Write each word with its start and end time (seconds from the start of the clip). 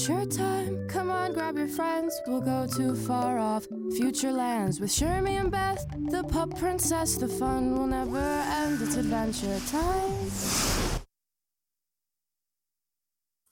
Adventure 0.00 0.38
time. 0.38 0.88
Come 0.88 1.10
on, 1.10 1.34
grab 1.34 1.58
your 1.58 1.68
friends. 1.68 2.18
We'll 2.26 2.40
go 2.40 2.66
too 2.66 2.96
far 2.96 3.38
off 3.38 3.66
future 3.98 4.32
lands 4.32 4.80
with 4.80 4.88
Shermie 4.88 5.38
and 5.38 5.50
Beth, 5.50 5.84
the 6.08 6.24
pup 6.24 6.56
princess. 6.56 7.16
The 7.16 7.28
fun 7.28 7.76
will 7.76 7.86
never 7.86 8.18
end. 8.18 8.80
It's 8.80 8.96
adventure 8.96 9.60
time. 9.68 10.30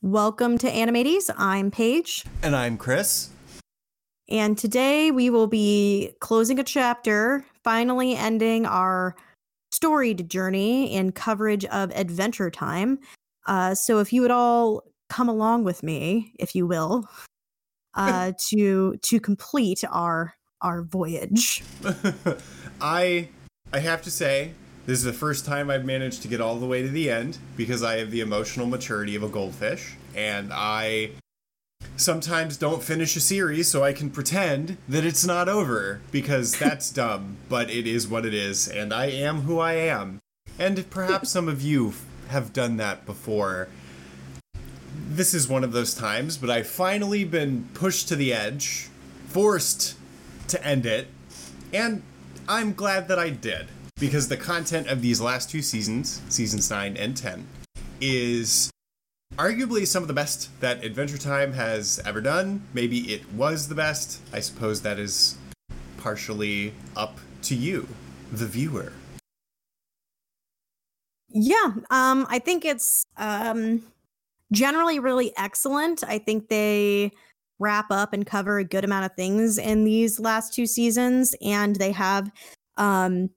Welcome 0.00 0.57
to 0.58 0.71
Animates. 0.71 1.29
I'm 1.36 1.71
Paige. 1.71 2.25
And 2.43 2.57
I'm 2.57 2.79
Chris. 2.79 3.29
And 4.30 4.57
today 4.57 5.11
we 5.11 5.29
will 5.29 5.49
be 5.49 6.12
closing 6.21 6.58
a 6.58 6.64
chapter, 6.64 7.44
finally 7.62 8.17
ending 8.17 8.64
our 8.64 9.17
storied 9.71 10.30
journey 10.30 10.94
in 10.94 11.12
coverage 11.12 11.67
of 11.67 11.90
Adventure 11.94 12.50
Time. 12.50 13.00
Uh, 13.46 13.75
so 13.75 13.99
if 13.99 14.14
you 14.14 14.22
would 14.22 14.30
all 14.30 14.85
come 15.08 15.29
along 15.29 15.64
with 15.64 15.82
me, 15.82 16.32
if 16.39 16.54
you 16.54 16.67
will, 16.67 17.08
uh, 17.94 18.32
to 18.50 18.96
to 18.96 19.21
complete 19.21 19.84
our 19.90 20.34
our 20.61 20.82
voyage. 20.82 21.62
I 22.81 23.29
I 23.72 23.79
have 23.81 24.03
to 24.03 24.11
say, 24.11 24.53
this 24.86 24.98
is 24.98 25.04
the 25.04 25.12
first 25.12 25.44
time 25.44 25.71
I've 25.71 25.84
managed 25.84 26.22
to 26.22 26.29
get 26.29 26.40
all 26.40 26.57
the 26.57 26.67
way 26.67 26.82
to 26.82 26.89
the 26.89 27.11
end 27.11 27.39
because 27.57 27.82
I 27.82 27.98
have 27.98 28.11
the 28.11 28.21
emotional 28.21 28.67
maturity 28.67 29.14
of 29.17 29.22
a 29.22 29.29
goldfish, 29.29 29.96
and 30.14 30.50
I 30.53 31.11
sometimes 31.96 32.56
don't 32.56 32.83
finish 32.83 33.17
a 33.17 33.20
series 33.20 33.69
so 33.69 33.84
I 33.84 33.92
can 33.92 34.11
pretend 34.11 34.78
that 34.89 35.05
it's 35.05 35.27
not 35.27 35.48
over 35.48 36.00
because 36.11 36.53
that's 36.59 36.91
dumb, 36.91 37.36
but 37.48 37.70
it 37.70 37.86
is 37.86 38.09
what 38.09 38.25
it 38.25 38.34
is, 38.34 38.69
and 38.69 38.92
I 38.92 39.06
am 39.06 39.42
who 39.42 39.59
I 39.59 39.75
am. 39.75 40.20
And 40.59 40.89
perhaps 40.91 41.31
some 41.31 41.48
of 41.48 41.62
you 41.62 41.95
have 42.29 42.53
done 42.53 42.79
that 42.79 43.06
before. 43.06 43.69
This 45.07 45.35
is 45.35 45.49
one 45.49 45.65
of 45.65 45.73
those 45.73 45.95
times, 45.95 46.37
but 46.37 46.51
I've 46.51 46.67
finally 46.67 47.25
been 47.25 47.69
pushed 47.75 48.09
to 48.09 48.17
the 48.17 48.33
edge, 48.33 48.89
forced 49.29 49.97
to 50.49 50.65
end 50.67 50.87
it, 50.87 51.09
and 51.73 52.03
I'm 52.49 52.73
glad 52.73 53.09
that 53.09 53.19
I 53.19 53.31
did 53.31 53.69
because 54.01 54.29
the 54.29 54.37
content 54.37 54.89
of 54.89 55.03
these 55.03 55.21
last 55.21 55.51
two 55.51 55.63
seasons, 55.63 56.23
seasons 56.29 56.71
9 56.71 56.97
and 56.97 57.17
10, 57.17 57.47
is 58.01 58.71
arguably 59.37 59.87
some 59.87 60.03
of 60.03 60.09
the 60.09 60.15
best 60.15 60.49
that 60.61 60.85
Adventure 60.85 61.19
Time 61.19 61.53
has 61.53 62.01
ever 62.05 62.21
done. 62.21 62.63
Maybe 62.75 63.13
it 63.13 63.33
was 63.33 63.69
the 63.69 63.75
best. 63.75 64.21
I 64.33 64.41
suppose 64.41 64.83
that 64.83 64.99
is 64.99 65.37
partially 65.99 66.73
up 66.97 67.19
to 67.43 67.55
you, 67.55 67.87
the 68.33 68.47
viewer. 68.47 68.93
Yeah, 71.29 71.73
um, 71.91 72.27
I 72.31 72.39
think 72.39 72.65
it's 72.65 73.05
um, 73.17 73.83
generally 74.53 74.99
really 74.99 75.33
excellent. 75.37 76.03
I 76.05 76.19
think 76.19 76.49
they 76.49 77.13
wrap 77.59 77.87
up 77.91 78.13
and 78.13 78.27
cover 78.27 78.59
a 78.59 78.65
good 78.65 78.85
amount 78.85 79.05
of 79.05 79.17
things 79.17 79.59
in 79.59 79.85
these 79.85 80.21
last 80.21 80.55
two 80.55 80.67
seasons, 80.67 81.35
and 81.43 81.77
they 81.77 81.93
have 81.93 82.31
um, 82.77 83.31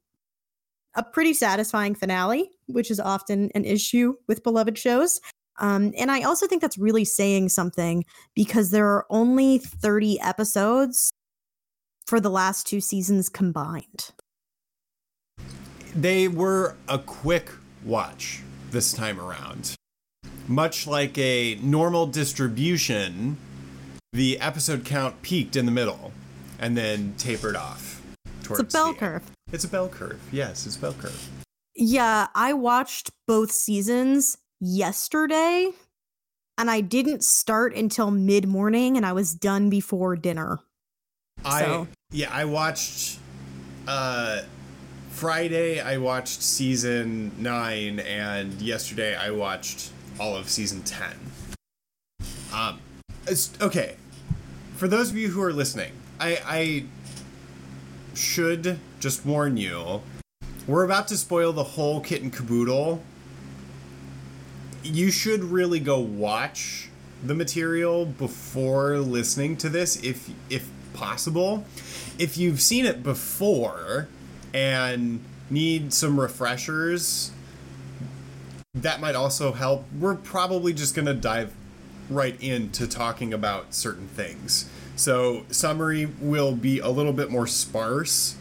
a 0.96 1.04
pretty 1.04 1.34
satisfying 1.34 1.96
finale, 1.96 2.52
which 2.68 2.92
is 2.92 3.00
often 3.00 3.50
an 3.56 3.66
issue 3.66 4.16
with 4.28 4.44
beloved 4.44 4.78
shows. 4.78 5.20
Um, 5.60 5.94
and 5.98 6.10
I 6.10 6.22
also 6.24 6.48
think 6.48 6.62
that's 6.62 6.78
really 6.78 7.06
saying 7.06 7.50
something 7.50 8.06
because 8.36 8.72
there 8.72 8.88
are 8.88 9.06
only 9.10 9.60
30 9.60 10.20
episodes 10.22 11.12
for 12.06 12.20
the 12.20 12.30
last 12.30 12.68
two 12.68 12.82
seasons 12.82 13.30
combined. 13.30 14.12
They 15.96 16.28
were 16.28 16.76
a 16.88 16.98
quick 16.98 17.52
watch 17.84 18.42
this 18.72 18.94
time 18.94 19.20
around. 19.20 19.76
Much 20.52 20.86
like 20.86 21.18
a 21.18 21.56
normal 21.62 22.06
distribution, 22.06 23.38
the 24.12 24.38
episode 24.42 24.84
count 24.84 25.22
peaked 25.22 25.56
in 25.56 25.66
the 25.66 25.72
middle 25.72 26.12
and 26.60 26.76
then 26.76 27.14
tapered 27.18 27.56
off. 27.56 28.02
It's 28.50 28.60
a 28.60 28.64
bell 28.66 28.94
curve. 28.94 29.24
It's 29.54 29.64
a 29.64 29.70
bell 29.70 29.88
curve. 29.88 30.20
Yes, 30.30 30.66
it's 30.66 30.76
a 30.76 30.80
bell 30.80 30.94
curve. 31.00 31.30
Yeah, 31.74 32.28
I 32.36 32.52
watched 32.52 33.12
both 33.30 33.50
seasons 33.50 34.40
yesterday 34.60 35.72
and 36.58 36.70
I 36.70 36.82
didn't 36.82 37.24
start 37.24 37.74
until 37.74 38.12
mid 38.12 38.46
morning 38.46 38.98
and 38.98 39.06
I 39.06 39.14
was 39.14 39.34
done 39.34 39.70
before 39.70 40.18
dinner. 40.18 40.60
I 41.46 41.62
so. 41.62 41.88
yeah, 42.12 42.30
I 42.30 42.44
watched 42.44 43.20
uh 43.88 44.42
Friday 45.12 45.80
I 45.80 45.96
watched 45.96 46.42
season 46.42 47.32
9 47.38 48.00
and 48.00 48.62
yesterday 48.62 49.16
I 49.16 49.32
watched 49.32 49.92
all 50.20 50.36
of 50.36 50.50
season 50.50 50.84
10. 50.84 51.10
Um 52.54 52.80
okay. 53.62 53.96
For 54.76 54.88
those 54.88 55.12
of 55.12 55.18
you 55.18 55.30
who 55.30 55.42
are 55.42 55.54
listening, 55.54 55.94
I 56.20 56.40
I 56.46 56.86
should 58.14 58.80
just 59.00 59.26
warn 59.26 59.58
you. 59.58 60.02
We're 60.68 60.84
about 60.84 61.08
to 61.10 61.18
spoil 61.18 61.54
the 61.54 61.64
whole 61.64 62.02
kit 62.02 62.22
and 62.22 62.32
caboodle 62.32 63.02
you 64.84 65.12
should 65.12 65.44
really 65.44 65.80
go 65.80 66.00
watch 66.00 66.90
the 67.24 67.34
material 67.36 68.06
before 68.06 68.98
listening 68.98 69.58
to 69.58 69.70
this 69.70 70.02
if 70.04 70.30
if 70.50 70.70
possible. 70.94 71.66
If 72.18 72.38
you've 72.38 72.62
seen 72.62 72.86
it 72.86 73.04
before 73.04 74.08
and 74.54 75.24
need 75.50 75.94
some 75.94 76.20
refreshers, 76.20 77.32
that 78.74 79.02
might 79.02 79.16
also 79.16 79.52
help. 79.52 79.86
We're 79.98 80.16
probably 80.16 80.74
just 80.74 80.96
going 80.96 81.06
to 81.06 81.14
dive 81.14 81.54
right 82.10 82.42
into 82.42 82.88
talking 82.88 83.34
about 83.34 83.74
certain 83.74 84.08
things. 84.08 84.70
So, 84.96 85.46
summary 85.50 86.06
will 86.20 86.54
be 86.54 86.80
a 86.80 86.90
little 86.90 87.14
bit 87.14 87.32
more 87.32 87.48
sparse 87.48 88.36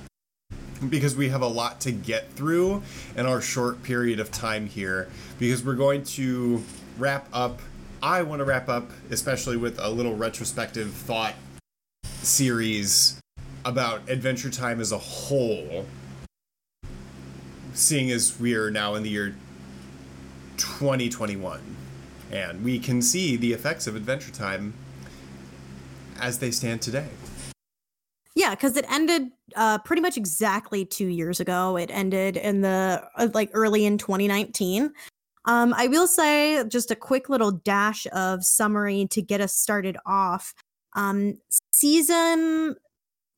because 0.89 1.15
we 1.15 1.29
have 1.29 1.43
a 1.43 1.47
lot 1.47 1.81
to 1.83 1.93
get 1.93 2.33
through 2.33 2.83
in 3.17 3.27
our 3.27 3.41
short 3.41 3.83
period 3.83 4.19
of 4.19 4.31
time 4.31 4.67
here 4.67 5.09
because 5.39 5.65
we're 5.65 5.75
going 5.75 6.03
to 6.03 6.63
wrap 6.99 7.29
up 7.33 7.61
I 8.03 8.23
want 8.23 8.41
to 8.41 8.47
wrap 8.47 8.71
up 8.71 8.91
especially 9.11 9.59
with 9.59 9.79
a 9.79 9.91
little 9.91 10.17
retrospective 10.17 10.91
thought 10.93 11.35
series 12.05 13.21
about 13.67 14.09
Adventure 14.09 14.49
Time 14.49 14.81
as 14.81 14.91
a 14.91 14.97
whole 14.97 15.85
seeing 17.75 18.11
as 18.11 18.41
we 18.41 18.55
are 18.55 18.71
now 18.71 18.95
in 18.95 19.03
the 19.03 19.11
year 19.11 19.35
2021 20.61 21.61
and 22.33 22.63
we 22.65 22.79
can 22.79 23.03
see 23.03 23.37
the 23.37 23.53
effects 23.53 23.87
of 23.87 23.97
Adventure 23.97 24.31
Time 24.31 24.75
as 26.21 26.39
they 26.39 26.51
stand 26.51 26.81
today. 26.83 27.09
Yeah, 28.37 28.51
because 28.51 28.77
it 28.77 28.91
ended 28.91 29.31
uh, 29.57 29.79
pretty 29.79 30.03
much 30.03 30.17
exactly 30.17 30.85
two 30.85 31.09
years 31.09 31.41
ago. 31.41 31.77
It 31.77 31.91
ended 31.93 32.37
in 32.37 32.61
the 32.61 33.03
uh, 33.17 33.29
like 33.35 33.51
early 33.53 33.85
in 33.85 33.99
2019. 33.99 34.93
Um, 35.47 35.75
I 35.77 35.89
will 35.89 36.07
say 36.07 36.63
just 36.69 36.91
a 36.91 36.97
quick 36.97 37.29
little 37.29 37.51
dash 37.51 38.07
of 38.13 38.45
summary 38.45 39.09
to 39.11 39.23
get 39.23 39.41
us 39.41 39.55
started 39.55 39.97
off. 40.07 40.55
Um, 40.95 41.39
season 41.73 42.77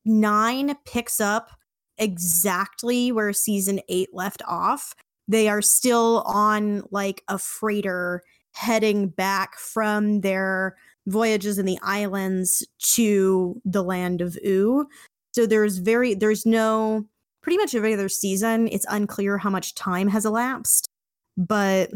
nine 0.05 0.75
picks 0.85 1.19
up 1.19 1.49
exactly 1.97 3.11
where 3.11 3.33
season 3.33 3.79
eight 3.89 4.09
left 4.13 4.41
off. 4.47 4.93
They 5.27 5.47
are 5.47 5.61
still 5.61 6.23
on 6.25 6.83
like 6.91 7.23
a 7.27 7.37
freighter 7.37 8.23
heading 8.53 9.07
back 9.07 9.57
from 9.57 10.21
their 10.21 10.75
voyages 11.07 11.57
in 11.57 11.65
the 11.65 11.79
islands 11.81 12.65
to 12.79 13.61
the 13.65 13.83
land 13.83 14.21
of 14.21 14.37
Ooo. 14.45 14.87
So 15.33 15.45
there's 15.45 15.77
very 15.77 16.13
there's 16.13 16.45
no 16.45 17.05
pretty 17.41 17.57
much 17.57 17.75
every 17.75 17.93
other 17.93 18.09
season 18.09 18.67
it's 18.67 18.85
unclear 18.89 19.37
how 19.37 19.49
much 19.49 19.75
time 19.75 20.07
has 20.09 20.25
elapsed, 20.25 20.87
but 21.35 21.91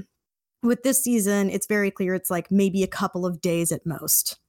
with 0.64 0.84
this 0.84 1.04
season 1.04 1.50
it's 1.50 1.68
very 1.68 1.92
clear 1.92 2.16
it's 2.16 2.32
like 2.32 2.52
maybe 2.52 2.84
a 2.84 2.88
couple 2.88 3.26
of 3.26 3.40
days 3.40 3.72
at 3.72 3.86
most. 3.86 4.40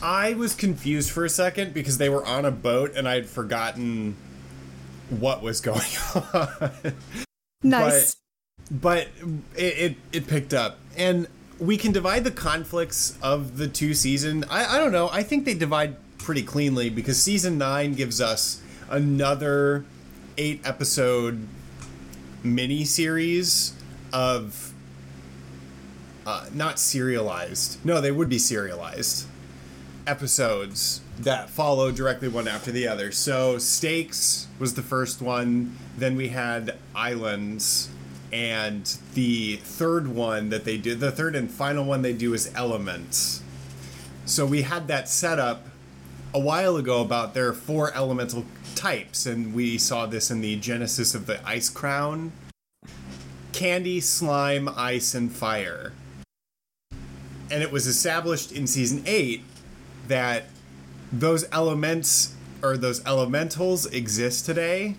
I 0.00 0.34
was 0.34 0.54
confused 0.54 1.10
for 1.10 1.24
a 1.24 1.28
second 1.28 1.74
because 1.74 1.98
they 1.98 2.08
were 2.08 2.24
on 2.24 2.44
a 2.44 2.52
boat 2.52 2.92
and 2.94 3.08
I'd 3.08 3.26
forgotten 3.26 4.16
what 5.10 5.42
was 5.42 5.60
going 5.60 5.80
on. 6.34 6.72
Nice. 7.62 8.16
But, 8.70 9.08
but 9.16 9.28
it, 9.56 9.78
it, 9.78 9.96
it 10.12 10.26
picked 10.26 10.54
up. 10.54 10.78
And 10.96 11.28
we 11.58 11.76
can 11.76 11.92
divide 11.92 12.24
the 12.24 12.30
conflicts 12.30 13.18
of 13.22 13.56
the 13.56 13.68
two 13.68 13.94
season. 13.94 14.44
I, 14.50 14.76
I 14.76 14.78
don't 14.78 14.92
know. 14.92 15.08
I 15.10 15.22
think 15.22 15.44
they 15.44 15.54
divide 15.54 15.96
pretty 16.18 16.42
cleanly 16.42 16.90
because 16.90 17.20
season 17.22 17.58
nine 17.58 17.94
gives 17.94 18.20
us 18.20 18.62
another 18.90 19.84
eight 20.36 20.60
episode 20.64 21.46
mini 22.42 22.84
series 22.84 23.74
of 24.12 24.72
uh, 26.26 26.46
not 26.52 26.78
serialized. 26.78 27.84
No, 27.84 28.00
they 28.00 28.12
would 28.12 28.28
be 28.28 28.38
serialized 28.38 29.26
episodes 30.06 31.00
that 31.20 31.50
follow 31.50 31.90
directly 31.90 32.28
one 32.28 32.48
after 32.48 32.70
the 32.70 32.86
other. 32.86 33.12
So 33.12 33.58
Stakes 33.58 34.46
was 34.58 34.74
the 34.74 34.82
first 34.82 35.20
one. 35.20 35.76
Then 35.96 36.16
we 36.16 36.28
had 36.28 36.76
Islands, 36.94 37.90
and 38.32 38.86
the 39.14 39.56
third 39.56 40.08
one 40.08 40.50
that 40.50 40.64
they 40.64 40.76
do, 40.76 40.94
the 40.94 41.10
third 41.10 41.34
and 41.34 41.50
final 41.50 41.84
one 41.84 42.02
they 42.02 42.12
do 42.12 42.34
is 42.34 42.52
elements. 42.54 43.42
So 44.24 44.46
we 44.46 44.62
had 44.62 44.88
that 44.88 45.08
set 45.08 45.38
up 45.38 45.66
a 46.34 46.38
while 46.38 46.76
ago 46.76 47.00
about 47.00 47.34
there 47.34 47.48
are 47.48 47.54
four 47.54 47.92
elemental 47.94 48.44
types, 48.74 49.26
and 49.26 49.54
we 49.54 49.78
saw 49.78 50.06
this 50.06 50.30
in 50.30 50.40
the 50.40 50.56
genesis 50.56 51.14
of 51.14 51.26
the 51.26 51.46
Ice 51.46 51.68
Crown 51.68 52.32
candy, 53.58 54.00
slime, 54.00 54.68
ice, 54.76 55.14
and 55.14 55.32
fire. 55.32 55.92
And 57.50 57.60
it 57.60 57.72
was 57.72 57.88
established 57.88 58.52
in 58.52 58.68
season 58.68 59.02
8 59.04 59.42
that 60.06 60.44
those 61.12 61.46
elements 61.52 62.34
or 62.62 62.76
those 62.76 63.04
elementals 63.06 63.86
exist 63.86 64.46
today, 64.46 64.96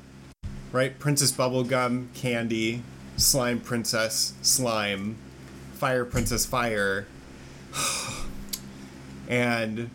right? 0.71 0.97
Princess 0.97 1.31
Bubblegum, 1.31 2.13
Candy, 2.13 2.83
Slime 3.17 3.59
Princess, 3.59 4.33
Slime, 4.41 5.17
Fire 5.73 6.05
Princess, 6.05 6.45
Fire. 6.45 7.05
and 9.27 9.89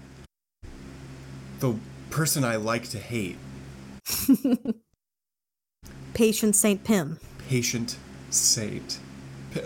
the 1.61 1.75
person 2.11 2.45
I 2.45 2.57
like 2.57 2.89
to 2.91 2.99
hate, 2.99 3.39
Patience 6.15 6.59
St. 6.59 6.85
Pim. 6.85 7.19
Patience 7.49 7.99
St. 8.31 8.99
Pim. 9.51 9.65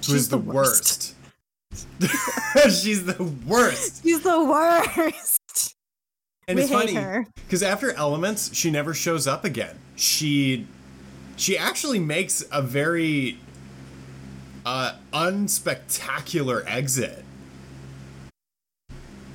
She's 0.00 0.12
Who's 0.12 0.28
the, 0.28 0.38
the 0.38 0.42
worst? 0.42 1.14
She's 2.64 3.04
the 3.04 3.22
worst. 3.46 4.02
She's 4.02 4.20
the 4.20 4.44
worst. 4.44 5.74
And 6.46 6.56
We 6.56 6.62
it's 6.62 6.72
funny 6.72 7.26
because 7.46 7.62
after 7.62 7.92
Elements, 7.92 8.54
she 8.54 8.70
never 8.70 8.94
shows 8.94 9.26
up 9.26 9.44
again. 9.44 9.78
She 9.96 10.66
she 11.36 11.58
actually 11.58 11.98
makes 11.98 12.44
a 12.50 12.62
very 12.62 13.38
uh, 14.64 14.94
unspectacular 15.12 16.64
exit. 16.66 17.24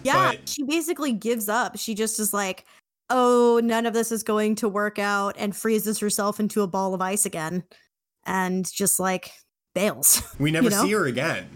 Yeah, 0.03 0.31
But- 0.31 0.49
she 0.49 0.63
basically 0.63 1.13
gives 1.13 1.47
up. 1.49 1.77
She 1.77 1.95
just 1.95 2.19
is 2.19 2.33
like, 2.33 2.65
oh, 3.09 3.61
none 3.63 3.85
of 3.85 3.93
this 3.93 4.11
is 4.11 4.23
going 4.23 4.55
to 4.55 4.67
work 4.69 4.99
out 4.99 5.35
and 5.37 5.55
freezes 5.55 5.99
herself 5.99 6.39
into 6.39 6.61
a 6.61 6.67
ball 6.67 6.93
of 6.93 7.01
ice 7.01 7.25
again 7.25 7.63
and 8.25 8.69
just 8.71 8.99
like 8.99 9.31
bails. 9.73 10.21
We 10.39 10.51
never 10.51 10.69
know? 10.69 10.83
see 10.83 10.91
her 10.91 11.05
again. 11.05 11.47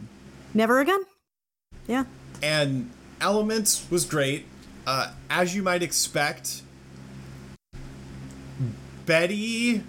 Never 0.53 0.79
again. 0.79 1.01
Yeah. 1.88 2.05
And 2.41 2.91
Elements 3.19 3.89
was 3.89 4.05
great. 4.05 4.45
Uh, 4.85 5.11
as 5.29 5.55
you 5.55 5.63
might 5.63 5.81
expect, 5.81 6.61
Betty 9.05 9.83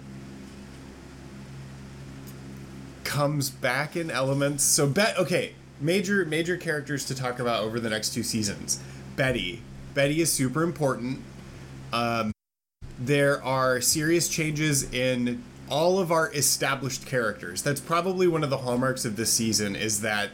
comes 3.03 3.49
back 3.49 3.95
in 3.95 4.09
Elements. 4.09 4.63
So 4.63 4.87
Bet 4.87 5.17
okay, 5.17 5.53
major 5.79 6.25
major 6.25 6.57
characters 6.57 7.05
to 7.05 7.15
talk 7.15 7.39
about 7.39 7.63
over 7.63 7.79
the 7.79 7.89
next 7.89 8.13
two 8.13 8.23
seasons. 8.23 8.79
Betty. 9.15 9.61
Betty 9.93 10.21
is 10.21 10.31
super 10.31 10.63
important. 10.63 11.21
Um, 11.91 12.31
there 12.97 13.43
are 13.43 13.81
serious 13.81 14.29
changes 14.29 14.91
in 14.91 15.43
all 15.69 15.99
of 15.99 16.11
our 16.11 16.31
established 16.33 17.05
characters. 17.05 17.61
That's 17.61 17.81
probably 17.81 18.27
one 18.27 18.43
of 18.43 18.49
the 18.49 18.57
hallmarks 18.57 19.05
of 19.05 19.15
this 19.15 19.31
season 19.31 19.75
is 19.75 20.01
that 20.01 20.29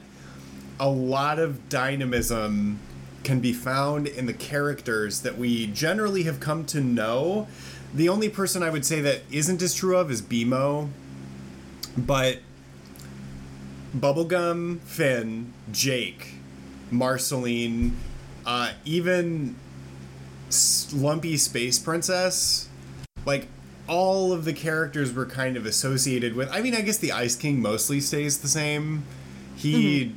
a 0.80 0.90
lot 0.90 1.40
of 1.40 1.70
dynamism 1.70 2.80
can 3.24 3.40
be 3.40 3.54
found 3.54 4.08
in 4.08 4.26
the 4.26 4.34
characters 4.34 5.22
that 5.22 5.38
we 5.38 5.68
generally 5.68 6.24
have 6.24 6.40
come 6.40 6.66
to 6.66 6.80
know. 6.80 7.48
The 7.94 8.10
only 8.10 8.30
person 8.30 8.62
I 8.62 8.70
would 8.70 8.86
say 8.86 9.02
that 9.02 9.22
isn't 9.32 9.62
as 9.62 9.74
true 9.74 9.98
of 9.98 10.12
is 10.12 10.22
BMO, 10.22 10.90
but 11.98 12.40
Bubblegum, 13.98 14.80
Finn, 14.82 15.54
Jake, 15.72 16.34
Marceline, 16.92 17.98
uh, 18.46 18.74
even 18.84 19.56
Lumpy 20.94 21.38
Space 21.38 21.80
Princess, 21.80 22.70
like 23.26 23.48
all 23.88 24.34
of 24.34 24.46
the 24.46 24.54
characters 24.54 25.14
were 25.14 25.26
kind 25.26 25.58
of 25.58 25.66
associated 25.66 26.36
with. 26.36 26.50
I 26.52 26.62
mean, 26.62 26.76
I 26.76 26.82
guess 26.82 26.98
the 26.98 27.12
Ice 27.12 27.36
King 27.36 27.62
mostly 27.62 28.02
stays 28.02 28.40
the 28.40 28.48
same. 28.48 29.04
He 29.56 30.16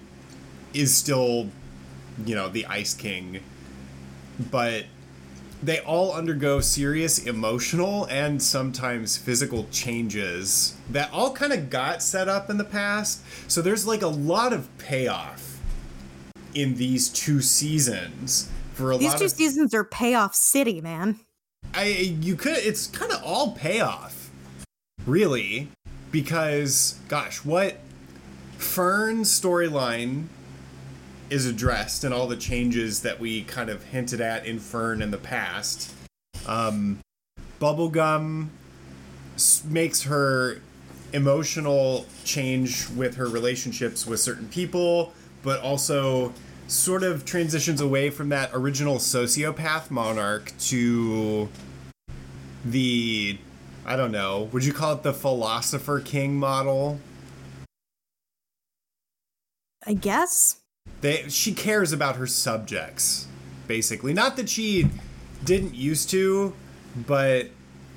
is 0.75 0.95
still, 0.95 1.49
you 2.25 2.35
know, 2.35 2.49
the 2.49 2.67
Ice 2.67 2.95
King, 2.95 3.41
but 4.51 4.85
they 5.63 5.81
all 5.81 6.13
undergo 6.13 6.61
serious 6.61 7.19
emotional 7.19 8.05
and 8.05 8.41
sometimes 8.41 9.17
physical 9.17 9.67
changes 9.71 10.77
that 10.89 11.13
all 11.13 11.33
kind 11.33 11.53
of 11.53 11.69
got 11.69 12.03
set 12.03 12.29
up 12.29 12.49
in 12.49 12.59
the 12.59 12.65
past. 12.65 13.23
So 13.51 13.61
there's 13.61 13.87
like 13.87 14.03
a 14.03 14.09
lot 14.09 14.53
of 14.53 14.69
payoff 14.79 15.59
in 16.55 16.77
these 16.77 17.09
two 17.09 17.41
seasons 17.41 18.51
for 18.75 18.91
a 18.91 18.95
lot 18.95 19.01
These 19.01 19.11
lot 19.11 19.19
two 19.19 19.25
of 19.25 19.31
seasons 19.33 19.75
are 19.75 19.85
payoff 19.85 20.35
city, 20.35 20.81
man. 20.81 21.19
I 21.75 21.85
you 21.87 22.37
could 22.37 22.57
it's 22.59 22.87
kind 22.87 23.13
of 23.13 23.23
all 23.23 23.53
payoff, 23.53 24.31
really, 25.07 25.69
because 26.13 26.99
gosh, 27.09 27.45
what 27.45 27.79
Fern's 28.57 29.29
storyline 29.29 30.27
is 31.31 31.47
addressed 31.47 32.05
and 32.05 32.13
all 32.15 32.27
the 32.27 32.37
changes 32.37 33.03
that 33.03 33.21
we 33.21 33.43
kind 33.43 33.71
of 33.71 33.85
hinted 33.85 34.21
at 34.21 34.47
in 34.47 34.59
Fern 34.59 35.03
in 35.03 35.11
the 35.11 35.19
past. 35.19 35.93
Um, 36.47 37.01
Bubblegum 37.61 38.49
makes 39.65 40.03
her 40.03 40.61
emotional 41.13 42.07
change 42.25 42.89
with 42.91 43.17
her 43.17 43.27
relationships 43.27 44.07
with 44.07 44.21
certain 44.21 44.49
people, 44.49 45.13
but 45.43 45.61
also 45.61 46.33
sort 46.67 47.03
of 47.03 47.25
transitions 47.25 47.81
away 47.81 48.11
from 48.11 48.29
that 48.29 48.51
original 48.53 48.97
sociopath 48.97 49.91
monarch 49.91 50.53
to 50.59 51.49
the 52.65 53.39
I 53.87 53.97
don't 53.97 54.13
know, 54.13 54.51
would 54.53 54.67
you 54.67 54.75
call 54.75 54.93
it 54.93 55.03
the 55.03 55.15
philosopher 55.15 56.01
king 56.01 56.37
model? 56.37 57.01
I 59.87 59.95
guess. 59.95 60.61
They 61.01 61.29
she 61.29 61.53
cares 61.53 61.93
about 61.93 62.17
her 62.17 62.27
subjects, 62.27 63.27
basically. 63.67 64.13
Not 64.13 64.37
that 64.37 64.49
she 64.49 64.91
didn't 65.45 65.75
used 65.75 66.11
to, 66.11 66.55
but 67.07 67.49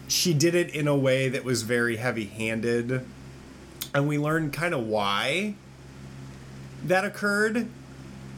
she 0.07 0.33
did 0.33 0.55
it 0.55 0.75
in 0.75 0.87
a 0.87 0.95
way 0.95 1.29
that 1.29 1.43
was 1.43 1.63
very 1.63 1.95
heavy-handed. 1.95 3.05
And 3.93 4.07
we 4.07 4.17
learned 4.17 4.53
kind 4.53 4.73
of 4.73 4.85
why 4.85 5.55
that 6.83 7.05
occurred. 7.05 7.67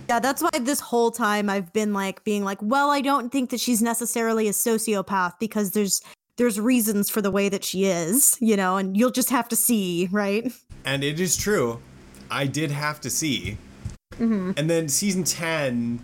Yeah, 0.10 0.20
that's 0.20 0.42
why 0.42 0.50
this 0.60 0.80
whole 0.80 1.12
time 1.12 1.50
I've 1.50 1.72
been 1.74 1.94
like 1.94 2.24
being 2.24 2.44
like, 2.44 2.60
well, 2.62 2.90
I 2.90 3.02
don't 3.02 3.32
think 3.32 3.50
that 3.52 3.60
she's 3.60 3.82
necessarily 3.82 4.48
a 4.48 4.52
sociopath 4.52 5.34
because 5.40 5.72
there's 5.72 6.02
there's 6.38 6.60
reasons 6.60 7.10
for 7.10 7.22
the 7.22 7.32
way 7.32 7.48
that 7.50 7.64
she 7.64 7.86
is, 7.86 8.38
you 8.40 8.58
know, 8.58 8.78
and 8.78 8.98
you'll 8.98 9.12
just 9.12 9.30
have 9.30 9.48
to 9.50 9.56
see, 9.56 10.10
right? 10.12 10.52
And 10.84 11.04
it 11.04 11.20
is 11.20 11.38
true. 11.38 11.80
I 12.32 12.48
did 12.48 12.72
have 12.72 13.00
to 13.02 13.10
see. 13.10 13.58
And 14.58 14.70
then 14.70 14.88
season 14.90 15.24
10, 15.24 16.00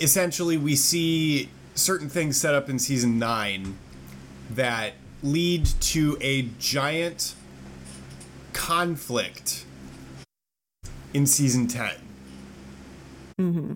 essentially, 0.00 0.56
we 0.56 0.76
see 0.76 1.48
certain 1.74 2.08
things 2.08 2.36
set 2.36 2.54
up 2.54 2.68
in 2.68 2.78
season 2.78 3.18
9 3.18 3.76
that 4.50 4.94
lead 5.22 5.66
to 5.80 6.16
a 6.20 6.42
giant 6.58 7.34
conflict 8.52 9.64
in 11.12 11.26
season 11.26 11.66
10. 11.66 11.90
Mm-hmm. 13.38 13.74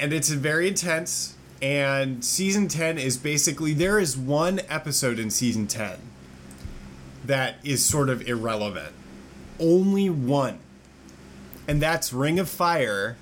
and 0.00 0.12
it's 0.12 0.30
very 0.30 0.66
intense 0.66 1.36
and 1.62 2.24
season 2.24 2.66
10 2.66 2.98
is 2.98 3.16
basically 3.16 3.72
there 3.72 4.00
is 4.00 4.16
one 4.16 4.60
episode 4.68 5.20
in 5.20 5.30
season 5.30 5.68
10 5.68 5.96
that 7.24 7.58
is 7.62 7.84
sort 7.84 8.08
of 8.08 8.26
irrelevant 8.26 8.92
only 9.60 10.10
one 10.10 10.58
and 11.68 11.80
that's 11.80 12.12
ring 12.12 12.38
of 12.40 12.48
fire 12.48 13.16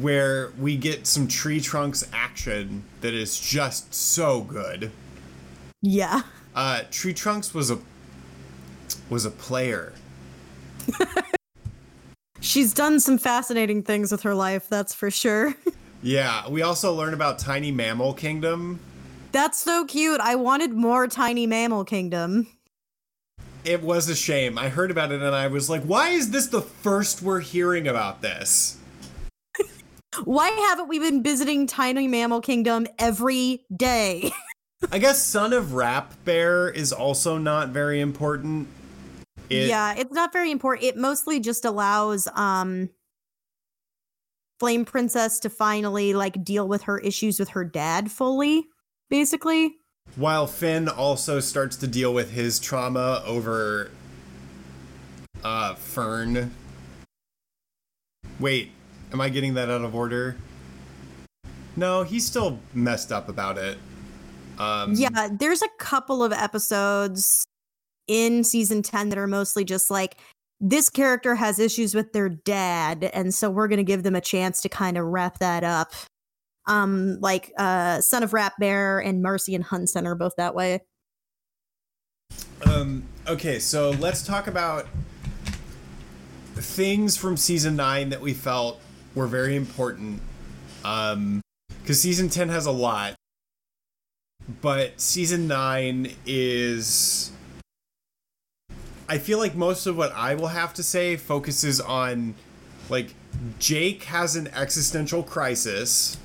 where 0.00 0.52
we 0.58 0.76
get 0.76 1.06
some 1.06 1.28
tree 1.28 1.60
trunks 1.60 2.08
action 2.12 2.82
that 3.02 3.12
is 3.14 3.38
just 3.38 3.92
so 3.94 4.40
good 4.40 4.90
Yeah. 5.82 6.22
uh 6.54 6.82
tree 6.90 7.14
trunks 7.14 7.54
was 7.54 7.70
a 7.70 7.78
was 9.08 9.24
a 9.24 9.30
player 9.30 9.92
She's 12.42 12.72
done 12.72 13.00
some 13.00 13.18
fascinating 13.18 13.82
things 13.82 14.10
with 14.10 14.22
her 14.22 14.34
life, 14.34 14.66
that's 14.70 14.94
for 14.94 15.10
sure. 15.10 15.54
yeah 16.02 16.48
we 16.48 16.62
also 16.62 16.94
learn 16.94 17.12
about 17.14 17.38
tiny 17.38 17.70
mammal 17.70 18.14
kingdom 18.14 18.80
that's 19.32 19.60
so 19.60 19.84
cute. 19.84 20.20
I 20.20 20.34
wanted 20.34 20.72
more 20.72 21.06
Tiny 21.06 21.46
Mammal 21.46 21.84
Kingdom. 21.84 22.48
It 23.64 23.82
was 23.82 24.08
a 24.08 24.14
shame. 24.14 24.58
I 24.58 24.68
heard 24.68 24.90
about 24.90 25.12
it 25.12 25.22
and 25.22 25.34
I 25.34 25.46
was 25.48 25.68
like, 25.68 25.82
why 25.82 26.10
is 26.10 26.30
this 26.30 26.46
the 26.46 26.62
first 26.62 27.22
we're 27.22 27.40
hearing 27.40 27.88
about 27.88 28.22
this? 28.22 28.78
Why 30.24 30.48
haven't 30.48 30.88
we 30.88 30.98
been 30.98 31.22
visiting 31.22 31.68
Tiny 31.68 32.08
Mammal 32.08 32.40
Kingdom 32.40 32.88
every 32.98 33.64
day? 33.74 34.32
I 34.92 34.98
guess 34.98 35.22
Son 35.22 35.52
of 35.52 35.74
Rap 35.74 36.12
Bear 36.24 36.68
is 36.68 36.92
also 36.92 37.38
not 37.38 37.68
very 37.68 38.00
important. 38.00 38.66
It, 39.48 39.68
yeah, 39.68 39.94
it's 39.96 40.12
not 40.12 40.32
very 40.32 40.50
important. 40.50 40.86
It 40.86 40.96
mostly 40.96 41.38
just 41.38 41.64
allows 41.64 42.26
um 42.34 42.90
Flame 44.58 44.84
Princess 44.84 45.38
to 45.40 45.50
finally 45.50 46.12
like 46.12 46.42
deal 46.44 46.66
with 46.66 46.82
her 46.82 46.98
issues 46.98 47.38
with 47.38 47.50
her 47.50 47.64
dad 47.64 48.10
fully, 48.10 48.66
basically. 49.10 49.76
While 50.16 50.46
Finn 50.46 50.88
also 50.88 51.40
starts 51.40 51.76
to 51.76 51.86
deal 51.86 52.12
with 52.12 52.32
his 52.32 52.58
trauma 52.58 53.22
over 53.24 53.90
uh 55.42 55.74
Fern. 55.74 56.54
Wait, 58.38 58.72
am 59.12 59.20
I 59.20 59.28
getting 59.28 59.54
that 59.54 59.70
out 59.70 59.82
of 59.82 59.94
order? 59.94 60.36
No, 61.76 62.02
he's 62.02 62.26
still 62.26 62.58
messed 62.74 63.12
up 63.12 63.28
about 63.28 63.58
it. 63.58 63.78
Um, 64.58 64.94
yeah, 64.94 65.28
there's 65.32 65.62
a 65.62 65.68
couple 65.78 66.22
of 66.22 66.32
episodes 66.32 67.46
in 68.08 68.44
season 68.44 68.82
10 68.82 69.08
that 69.10 69.18
are 69.18 69.26
mostly 69.26 69.64
just 69.64 69.90
like 69.90 70.16
this 70.60 70.90
character 70.90 71.34
has 71.34 71.58
issues 71.58 71.94
with 71.94 72.12
their 72.12 72.28
dad 72.28 73.08
and 73.14 73.32
so 73.32 73.48
we're 73.48 73.68
going 73.68 73.78
to 73.78 73.84
give 73.84 74.02
them 74.02 74.14
a 74.16 74.20
chance 74.20 74.60
to 74.60 74.68
kind 74.68 74.98
of 74.98 75.06
wrap 75.06 75.38
that 75.38 75.64
up 75.64 75.92
um 76.66 77.18
like 77.20 77.52
uh 77.58 78.00
son 78.00 78.22
of 78.22 78.32
rap 78.32 78.54
bear 78.58 78.98
and 79.00 79.22
marcy 79.22 79.54
and 79.54 79.64
Hunson 79.64 80.06
are 80.06 80.14
both 80.14 80.34
that 80.36 80.54
way 80.54 80.80
um 82.66 83.04
okay 83.26 83.58
so 83.58 83.90
let's 83.90 84.22
talk 84.22 84.46
about 84.46 84.86
things 86.54 87.16
from 87.16 87.36
season 87.36 87.76
9 87.76 88.10
that 88.10 88.20
we 88.20 88.34
felt 88.34 88.80
were 89.14 89.26
very 89.26 89.56
important 89.56 90.20
um 90.84 91.40
because 91.82 92.00
season 92.00 92.28
10 92.28 92.48
has 92.50 92.66
a 92.66 92.70
lot 92.70 93.14
but 94.60 95.00
season 95.00 95.46
9 95.46 96.14
is 96.26 97.32
I 99.10 99.18
feel 99.18 99.38
like 99.38 99.56
most 99.56 99.86
of 99.86 99.96
what 99.96 100.12
I 100.12 100.36
will 100.36 100.46
have 100.46 100.72
to 100.74 100.84
say 100.84 101.16
focuses 101.16 101.80
on 101.80 102.36
like 102.88 103.12
Jake 103.58 104.04
has 104.04 104.36
an 104.36 104.46
existential 104.48 105.24
crisis. 105.24 106.16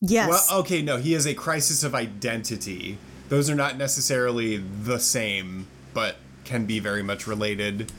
Yes. 0.00 0.28
Well, 0.28 0.60
okay, 0.60 0.82
no, 0.82 0.96
he 0.96 1.12
has 1.12 1.26
a 1.26 1.34
crisis 1.34 1.82
of 1.82 1.94
identity. 1.94 2.98
Those 3.28 3.50
are 3.50 3.54
not 3.54 3.76
necessarily 3.76 4.56
the 4.56 4.98
same, 4.98 5.66
but 5.94 6.16
can 6.44 6.66
be 6.66 6.78
very 6.78 7.02
much 7.02 7.26
related. 7.26 7.92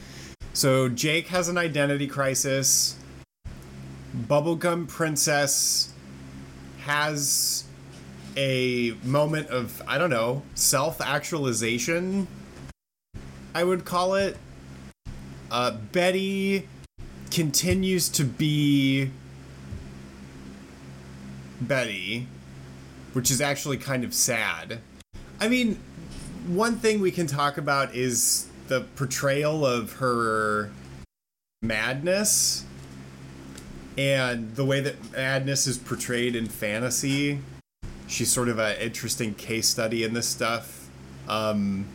So 0.53 0.89
Jake 0.89 1.27
has 1.27 1.48
an 1.48 1.58
identity 1.58 2.08
crisis. 2.08 2.98
Bubblegum 4.15 4.88
Princess 4.88 5.93
has 6.81 7.63
a 8.36 8.91
moment 9.03 9.48
of, 9.50 9.81
I 9.88 9.98
don't 9.98 10.10
know, 10.10 10.41
self 10.55 11.00
actualization 11.00 12.27
I 13.53 13.63
would 13.63 13.84
call 13.84 14.15
it. 14.15 14.38
Uh, 15.50 15.72
Betty 15.91 16.67
continues 17.31 18.08
to 18.10 18.24
be 18.24 19.12
Betty, 21.62 22.27
which 23.13 23.32
is 23.32 23.41
actually 23.41 23.77
kind 23.77 24.03
of 24.03 24.13
sad. 24.13 24.80
I 25.39 25.48
mean, 25.48 25.80
one 26.48 26.77
thing 26.77 27.00
we 27.01 27.12
can 27.12 27.27
talk 27.27 27.58
about 27.58 27.96
is 27.96 28.48
the 28.68 28.82
portrayal 28.96 29.65
of 29.65 29.94
her 29.94 30.72
madness 31.62 32.65
and 33.98 34.56
the 34.56 34.65
way 34.65 34.80
that 34.80 35.12
madness 35.12 35.68
is 35.68 35.77
portrayed 35.77 36.36
in 36.36 36.48
fantasy. 36.48 37.39
She's 38.08 38.32
sort 38.32 38.50
of 38.50 38.60
an 38.60 38.77
interesting 38.77 39.34
case 39.36 39.68
study 39.68 40.03
in 40.03 40.13
this 40.13 40.27
stuff. 40.27 40.89
Um, 41.27 41.86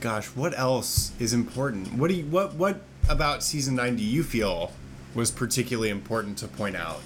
gosh, 0.00 0.26
what 0.28 0.58
else 0.58 1.12
is 1.18 1.32
important? 1.32 1.92
What 1.94 2.08
do 2.08 2.14
you 2.14 2.24
what 2.26 2.54
what 2.54 2.80
about 3.08 3.42
season 3.42 3.76
9 3.76 3.96
do 3.96 4.02
you 4.02 4.22
feel 4.22 4.72
was 5.16 5.30
particularly 5.30 5.88
important 5.88 6.38
to 6.38 6.48
point 6.48 6.76
out? 6.76 7.00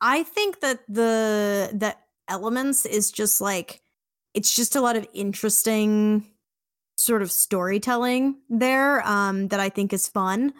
I 0.00 0.22
think 0.22 0.60
that 0.60 0.80
the 0.88 1.70
the 1.72 1.96
elements 2.28 2.84
is 2.84 3.10
just 3.10 3.40
like 3.40 3.80
it's 4.34 4.54
just 4.54 4.76
a 4.76 4.80
lot 4.80 4.96
of 4.96 5.06
interesting 5.14 6.26
sort 6.96 7.22
of 7.22 7.32
storytelling 7.32 8.36
there 8.48 9.06
um 9.06 9.48
that 9.48 9.58
I 9.58 9.70
think 9.70 9.92
is 9.92 10.06
fun. 10.06 10.52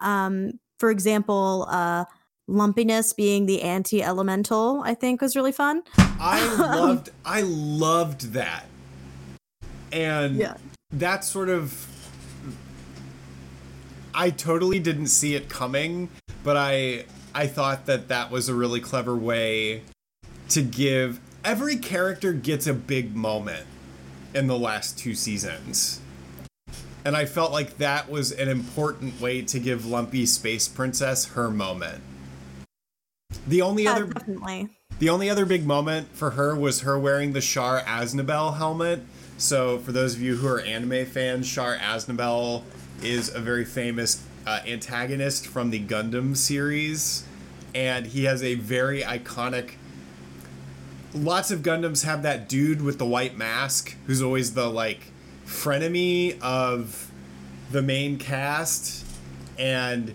Um 0.00 0.58
for 0.78 0.90
example, 0.90 1.66
uh 1.70 2.04
lumpiness 2.50 3.12
being 3.12 3.46
the 3.46 3.62
anti-elemental 3.62 4.82
i 4.84 4.92
think 4.92 5.20
was 5.20 5.36
really 5.36 5.52
fun 5.52 5.84
i 6.18 6.54
loved 6.58 7.10
i 7.24 7.42
loved 7.42 8.32
that 8.32 8.64
and 9.92 10.36
yeah. 10.36 10.54
that 10.90 11.24
sort 11.24 11.48
of 11.48 11.86
I 14.14 14.30
totally 14.30 14.78
didn't 14.78 15.08
see 15.08 15.34
it 15.34 15.48
coming, 15.48 16.08
but 16.42 16.56
I 16.56 17.04
I 17.34 17.46
thought 17.46 17.86
that 17.86 18.08
that 18.08 18.30
was 18.30 18.48
a 18.48 18.54
really 18.54 18.80
clever 18.80 19.14
way 19.14 19.82
to 20.48 20.62
give 20.62 21.20
every 21.44 21.76
character 21.76 22.32
gets 22.32 22.66
a 22.66 22.74
big 22.74 23.14
moment 23.14 23.66
in 24.34 24.46
the 24.46 24.58
last 24.58 24.98
two 24.98 25.14
seasons. 25.14 26.00
And 27.04 27.16
I 27.16 27.24
felt 27.24 27.52
like 27.52 27.78
that 27.78 28.10
was 28.10 28.30
an 28.30 28.48
important 28.48 29.20
way 29.20 29.42
to 29.42 29.58
give 29.58 29.86
Lumpy 29.86 30.26
Space 30.26 30.68
Princess 30.68 31.26
her 31.30 31.50
moment. 31.50 32.02
The 33.46 33.62
only 33.62 33.84
yeah, 33.84 33.92
other 33.92 34.06
definitely. 34.06 34.68
The 34.98 35.08
only 35.08 35.30
other 35.30 35.46
big 35.46 35.66
moment 35.66 36.08
for 36.14 36.32
her 36.32 36.54
was 36.54 36.82
her 36.82 36.98
wearing 36.98 37.32
the 37.32 37.40
Char 37.40 37.80
Aznable 37.82 38.58
helmet 38.58 39.00
so, 39.40 39.78
for 39.78 39.92
those 39.92 40.14
of 40.16 40.20
you 40.20 40.36
who 40.36 40.46
are 40.48 40.60
anime 40.60 41.06
fans, 41.06 41.50
Char 41.50 41.78
Aznable 41.78 42.62
is 43.02 43.34
a 43.34 43.40
very 43.40 43.64
famous 43.64 44.24
uh, 44.46 44.60
antagonist 44.66 45.46
from 45.46 45.70
the 45.70 45.80
Gundam 45.80 46.36
series, 46.36 47.24
and 47.74 48.06
he 48.06 48.24
has 48.24 48.42
a 48.42 48.54
very 48.54 49.02
iconic. 49.02 49.72
Lots 51.14 51.50
of 51.50 51.60
Gundams 51.60 52.04
have 52.04 52.22
that 52.22 52.48
dude 52.48 52.82
with 52.82 52.98
the 52.98 53.06
white 53.06 53.36
mask 53.36 53.96
who's 54.06 54.22
always 54.22 54.54
the 54.54 54.68
like 54.68 55.12
frenemy 55.46 56.40
of 56.40 57.10
the 57.70 57.82
main 57.82 58.18
cast, 58.18 59.04
and 59.58 60.14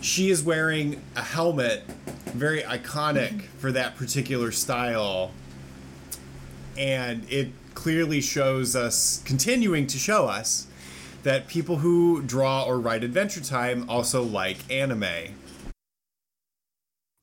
she 0.00 0.30
is 0.30 0.42
wearing 0.42 1.00
a 1.16 1.22
helmet, 1.22 1.84
very 2.26 2.62
iconic 2.62 3.42
for 3.58 3.72
that 3.72 3.96
particular 3.96 4.50
style, 4.50 5.30
and 6.76 7.24
it 7.30 7.48
clearly 7.74 8.20
shows 8.20 8.76
us, 8.76 9.22
continuing 9.24 9.86
to 9.86 9.98
show 9.98 10.26
us, 10.26 10.66
that 11.22 11.48
people 11.48 11.76
who 11.76 12.22
draw 12.22 12.64
or 12.64 12.78
write 12.80 13.04
Adventure 13.04 13.40
Time 13.40 13.88
also 13.88 14.22
like 14.22 14.58
anime. 14.70 15.34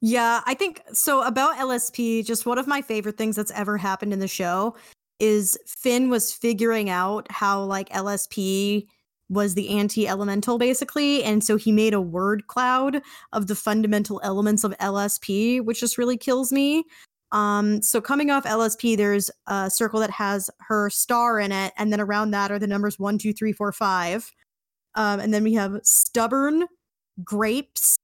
Yeah, 0.02 0.42
I 0.46 0.54
think 0.54 0.82
so. 0.94 1.24
About 1.24 1.58
LSP, 1.58 2.26
just 2.26 2.46
one 2.46 2.58
of 2.58 2.68
my 2.68 2.82
favorite 2.82 3.18
things 3.18 3.36
that's 3.36 3.52
ever 3.52 3.78
happened 3.78 4.14
in 4.14 4.20
the 4.20 4.28
show 4.28 4.76
is 5.20 5.58
Finn 5.68 6.10
was 6.10 6.32
figuring 6.32 6.90
out 6.90 7.30
how 7.30 7.64
like 7.64 7.90
LSP 7.90 8.88
was 9.30 9.54
the 9.54 9.70
anti 9.70 10.08
elemental 10.08 10.58
basically. 10.58 11.24
And 11.24 11.44
so 11.44 11.56
he 11.56 11.72
made 11.72 11.94
a 11.94 12.02
word 12.02 12.48
cloud 12.48 13.02
of 13.34 13.48
the 13.48 13.56
fundamental 13.56 14.20
elements 14.24 14.64
of 14.64 14.76
LSP, 14.78 15.64
which 15.64 15.82
just 15.82 15.98
really 15.98 16.18
kills 16.18 16.52
me. 16.52 16.86
Um, 17.32 17.82
so 17.82 18.02
coming 18.02 18.32
off 18.32 18.44
LSP, 18.44 18.98
there's 18.98 19.30
a 19.48 19.70
circle 19.70 20.00
that 20.00 20.12
has 20.12 20.50
her 20.68 20.90
star 20.90 21.40
in 21.40 21.52
it, 21.52 21.74
and 21.78 21.94
then 21.94 22.02
around 22.02 22.32
that 22.32 22.52
are 22.52 22.60
the 22.60 22.68
numbers 22.68 22.98
one, 22.98 23.18
two, 23.18 23.34
three, 23.34 23.54
four, 23.54 23.72
five. 23.72 24.32
Um, 24.96 25.20
and 25.20 25.34
then 25.34 25.44
we 25.44 25.54
have 25.54 25.80
stubborn, 25.84 26.66
grapes, 27.24 27.98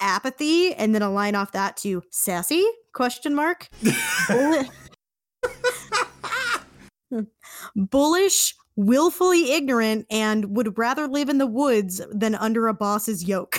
apathy, 0.00 0.72
and 0.74 0.94
then 0.94 1.02
a 1.02 1.10
line 1.10 1.34
off 1.34 1.52
that 1.52 1.76
to 1.78 2.02
sassy 2.10 2.64
question 2.94 3.34
mark. 3.34 3.68
Bullish, 7.74 8.54
willfully 8.76 9.52
ignorant, 9.52 10.06
and 10.10 10.56
would 10.56 10.78
rather 10.78 11.08
live 11.08 11.28
in 11.28 11.38
the 11.38 11.46
woods 11.46 12.00
than 12.10 12.34
under 12.34 12.68
a 12.68 12.74
boss's 12.74 13.24
yoke. 13.24 13.58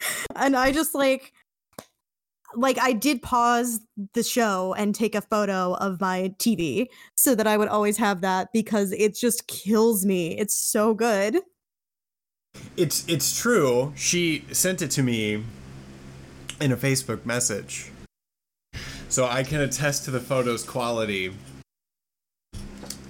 and 0.36 0.56
I 0.56 0.72
just 0.72 0.94
like 0.94 1.32
like 2.58 2.78
I 2.78 2.92
did 2.92 3.22
pause 3.22 3.80
the 4.14 4.22
show 4.22 4.74
and 4.74 4.94
take 4.94 5.14
a 5.14 5.20
photo 5.20 5.74
of 5.74 6.00
my 6.00 6.34
TV 6.38 6.86
so 7.14 7.34
that 7.34 7.46
I 7.46 7.56
would 7.56 7.68
always 7.68 7.96
have 7.98 8.20
that 8.22 8.48
because 8.52 8.92
it 8.92 9.14
just 9.14 9.46
kills 9.46 10.04
me. 10.04 10.36
It's 10.38 10.54
so 10.54 10.94
good. 10.94 11.40
It's 12.76 13.06
it's 13.08 13.38
true. 13.38 13.92
She 13.96 14.44
sent 14.52 14.82
it 14.82 14.90
to 14.92 15.02
me 15.02 15.44
in 16.60 16.72
a 16.72 16.76
Facebook 16.76 17.24
message. 17.24 17.92
So 19.08 19.26
I 19.26 19.42
can 19.42 19.60
attest 19.60 20.04
to 20.04 20.10
the 20.10 20.20
photo's 20.20 20.64
quality. 20.64 21.32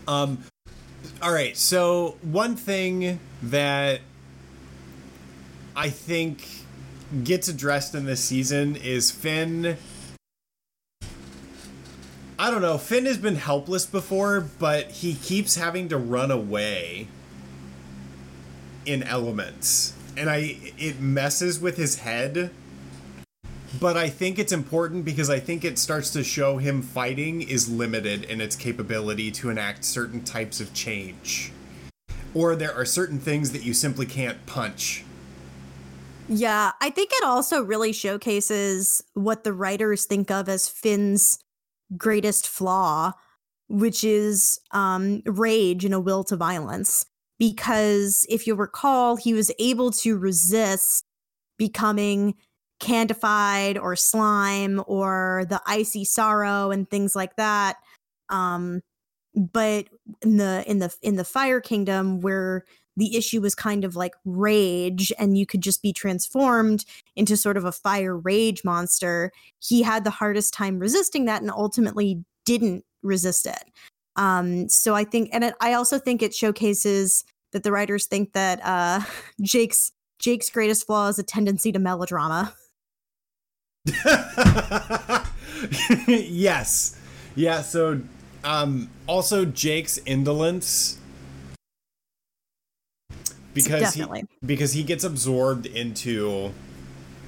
Um 0.06 0.44
all 1.22 1.32
right. 1.32 1.56
So 1.56 2.16
one 2.22 2.54
thing 2.54 3.18
that 3.42 4.00
I 5.74 5.90
think 5.90 6.46
gets 7.24 7.48
addressed 7.48 7.94
in 7.94 8.04
this 8.04 8.22
season 8.22 8.76
is 8.76 9.10
Finn. 9.10 9.76
I 12.38 12.50
don't 12.50 12.62
know. 12.62 12.78
Finn 12.78 13.06
has 13.06 13.18
been 13.18 13.36
helpless 13.36 13.84
before, 13.86 14.40
but 14.40 14.90
he 14.90 15.14
keeps 15.14 15.56
having 15.56 15.88
to 15.88 15.98
run 15.98 16.30
away 16.30 17.08
in 18.86 19.02
elements. 19.02 19.94
And 20.16 20.30
I 20.30 20.56
it 20.78 21.00
messes 21.00 21.60
with 21.60 21.76
his 21.76 22.00
head. 22.00 22.50
But 23.80 23.96
I 23.96 24.08
think 24.08 24.38
it's 24.38 24.52
important 24.52 25.04
because 25.04 25.28
I 25.28 25.40
think 25.40 25.64
it 25.64 25.78
starts 25.78 26.10
to 26.10 26.24
show 26.24 26.56
him 26.56 26.80
fighting 26.80 27.42
is 27.42 27.68
limited 27.68 28.24
in 28.24 28.40
its 28.40 28.56
capability 28.56 29.30
to 29.32 29.50
enact 29.50 29.84
certain 29.84 30.24
types 30.24 30.58
of 30.58 30.72
change. 30.72 31.52
Or 32.34 32.56
there 32.56 32.74
are 32.74 32.86
certain 32.86 33.18
things 33.18 33.52
that 33.52 33.64
you 33.64 33.74
simply 33.74 34.06
can't 34.06 34.44
punch 34.46 35.04
Yeah, 36.28 36.72
I 36.80 36.90
think 36.90 37.10
it 37.12 37.24
also 37.24 37.62
really 37.62 37.92
showcases 37.92 39.02
what 39.14 39.44
the 39.44 39.52
writers 39.52 40.04
think 40.04 40.30
of 40.30 40.48
as 40.48 40.68
Finn's 40.68 41.38
greatest 41.96 42.46
flaw, 42.46 43.12
which 43.68 44.04
is 44.04 44.60
um, 44.72 45.22
rage 45.24 45.84
and 45.86 45.94
a 45.94 46.00
will 46.00 46.24
to 46.24 46.36
violence. 46.36 47.06
Because 47.38 48.26
if 48.28 48.46
you 48.46 48.54
recall, 48.54 49.16
he 49.16 49.32
was 49.32 49.50
able 49.58 49.90
to 49.92 50.18
resist 50.18 51.04
becoming 51.56 52.34
candified 52.78 53.78
or 53.78 53.96
slime 53.96 54.82
or 54.86 55.46
the 55.48 55.60
icy 55.66 56.04
sorrow 56.04 56.70
and 56.70 56.90
things 56.90 57.16
like 57.16 57.36
that. 57.36 57.76
Um, 58.28 58.82
but 59.34 59.86
in 60.22 60.36
the 60.36 60.64
in 60.66 60.78
the 60.80 60.94
in 61.02 61.16
the 61.16 61.24
fire 61.24 61.60
kingdom 61.60 62.20
where 62.20 62.64
the 62.98 63.16
issue 63.16 63.40
was 63.40 63.54
kind 63.54 63.84
of 63.84 63.96
like 63.96 64.14
rage 64.24 65.12
and 65.18 65.38
you 65.38 65.46
could 65.46 65.62
just 65.62 65.82
be 65.82 65.92
transformed 65.92 66.84
into 67.16 67.36
sort 67.36 67.56
of 67.56 67.64
a 67.64 67.72
fire 67.72 68.16
rage 68.18 68.64
monster. 68.64 69.30
He 69.60 69.82
had 69.82 70.04
the 70.04 70.10
hardest 70.10 70.52
time 70.52 70.78
resisting 70.78 71.24
that 71.26 71.40
and 71.40 71.50
ultimately 71.50 72.24
didn't 72.44 72.84
resist 73.02 73.46
it. 73.46 73.64
Um 74.16 74.68
so 74.68 74.96
i 74.96 75.04
think 75.04 75.30
and 75.32 75.44
it, 75.44 75.54
i 75.60 75.74
also 75.74 75.98
think 75.98 76.22
it 76.22 76.34
showcases 76.34 77.24
that 77.52 77.62
the 77.62 77.70
writers 77.70 78.06
think 78.06 78.32
that 78.32 78.60
uh 78.64 79.00
jake's 79.40 79.92
jake's 80.18 80.50
greatest 80.50 80.84
flaw 80.84 81.06
is 81.08 81.18
a 81.20 81.22
tendency 81.22 81.70
to 81.70 81.78
melodrama. 81.78 82.52
Yes. 86.08 86.96
Yeah, 87.36 87.62
so 87.62 88.00
um 88.44 88.90
also 89.06 89.44
Jake's 89.44 89.98
indolence 89.98 90.97
because 93.54 93.80
Definitely. 93.80 94.20
he 94.40 94.46
because 94.46 94.72
he 94.72 94.82
gets 94.82 95.04
absorbed 95.04 95.66
into 95.66 96.52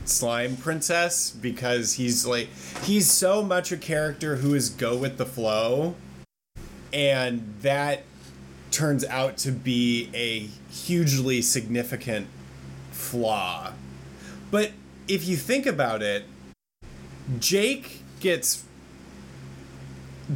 slime 0.04 0.56
princess 0.56 1.30
because 1.30 1.94
he's 1.94 2.26
like 2.26 2.48
he's 2.82 3.10
so 3.10 3.42
much 3.42 3.70
a 3.70 3.76
character 3.76 4.36
who 4.36 4.54
is 4.54 4.70
go 4.70 4.96
with 4.96 5.18
the 5.18 5.26
flow 5.26 5.94
and 6.92 7.54
that 7.60 8.02
turns 8.70 9.04
out 9.04 9.36
to 9.36 9.52
be 9.52 10.10
a 10.14 10.40
hugely 10.72 11.42
significant 11.42 12.26
flaw 12.90 13.72
but 14.50 14.72
if 15.06 15.26
you 15.28 15.36
think 15.36 15.66
about 15.66 16.02
it 16.02 16.24
Jake 17.38 18.02
gets 18.20 18.64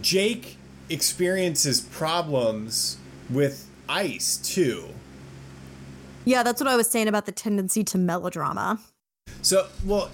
Jake 0.01 0.57
experiences 0.89 1.81
problems 1.81 2.99
with 3.31 3.69
ice 3.89 4.37
too. 4.37 4.89
Yeah 6.25 6.43
that's 6.43 6.61
what 6.61 6.69
i 6.69 6.77
was 6.77 6.89
saying 6.89 7.09
about 7.09 7.27
the 7.27 7.33
tendency 7.33 7.83
to 7.85 7.99
melodrama 7.99 8.79
So, 9.43 9.67
well, 9.85 10.11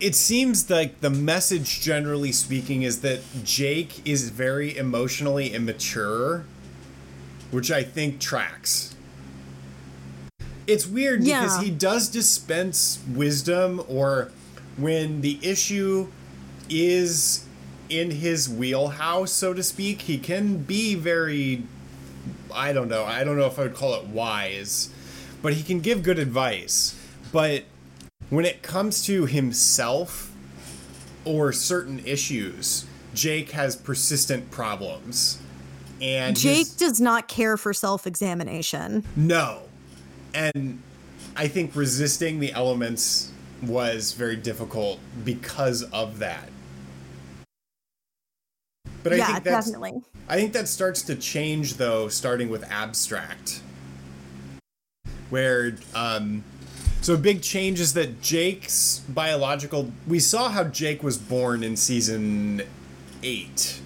it 0.00 0.14
seems 0.14 0.68
like 0.70 1.00
the 1.00 1.10
message, 1.10 1.80
generally 1.80 2.32
speaking, 2.32 2.82
is 2.82 3.00
that 3.00 3.20
Jake 3.44 4.06
is 4.06 4.30
very 4.30 4.76
emotionally 4.76 5.52
immature, 5.54 6.44
which 7.50 7.70
I 7.70 7.82
think 7.82 8.18
tracks. 8.20 8.94
It's 10.66 10.86
weird 10.86 11.24
because 11.24 11.58
he 11.60 11.70
does 11.70 12.08
dispense 12.08 12.98
wisdom, 13.14 13.82
or 13.88 14.30
when 14.76 15.20
the 15.20 15.38
issue 15.42 16.08
is 16.68 17.46
in 17.88 18.10
his 18.10 18.48
wheelhouse, 18.48 19.32
so 19.32 19.52
to 19.52 19.62
speak, 19.62 20.02
he 20.02 20.18
can 20.18 20.58
be 20.58 20.94
very. 20.94 21.64
I 22.52 22.72
don't 22.72 22.88
know. 22.88 23.04
I 23.04 23.24
don't 23.24 23.36
know 23.36 23.46
if 23.46 23.58
I 23.58 23.62
would 23.62 23.74
call 23.74 23.94
it 23.94 24.06
wise, 24.06 24.90
but 25.42 25.54
he 25.54 25.62
can 25.62 25.80
give 25.80 26.02
good 26.02 26.18
advice. 26.18 26.94
But 27.32 27.64
when 28.28 28.44
it 28.44 28.62
comes 28.62 29.04
to 29.06 29.26
himself 29.26 30.32
or 31.24 31.52
certain 31.52 32.00
issues, 32.04 32.84
Jake 33.14 33.50
has 33.50 33.76
persistent 33.76 34.50
problems. 34.50 35.38
And 36.00 36.34
jake 36.34 36.66
his- 36.66 36.76
does 36.76 37.00
not 37.00 37.28
care 37.28 37.58
for 37.58 37.74
self-examination 37.74 39.04
no. 39.16 39.62
And 40.32 40.80
I 41.36 41.46
think 41.48 41.76
resisting 41.76 42.40
the 42.40 42.52
elements 42.52 43.30
was 43.62 44.12
very 44.12 44.36
difficult 44.36 44.98
because 45.24 45.82
of 45.82 46.18
that. 46.20 46.48
But 49.02 49.14
I 49.14 49.16
yeah 49.16 49.26
think 49.26 49.44
that's 49.44 49.66
definitely 49.66 50.02
I 50.28 50.36
think 50.36 50.52
that 50.52 50.68
starts 50.68 51.02
to 51.02 51.16
change 51.16 51.74
though, 51.74 52.08
starting 52.08 52.48
with 52.50 52.70
abstract, 52.70 53.62
where 55.30 55.76
um, 55.94 56.44
so 57.00 57.14
a 57.14 57.18
big 57.18 57.42
change 57.42 57.80
is 57.80 57.94
that 57.94 58.20
Jake's 58.20 59.00
biological. 59.08 59.90
We 60.06 60.20
saw 60.20 60.50
how 60.50 60.64
Jake 60.64 61.02
was 61.02 61.16
born 61.16 61.64
in 61.64 61.76
season 61.76 62.62
eight. 63.22 63.80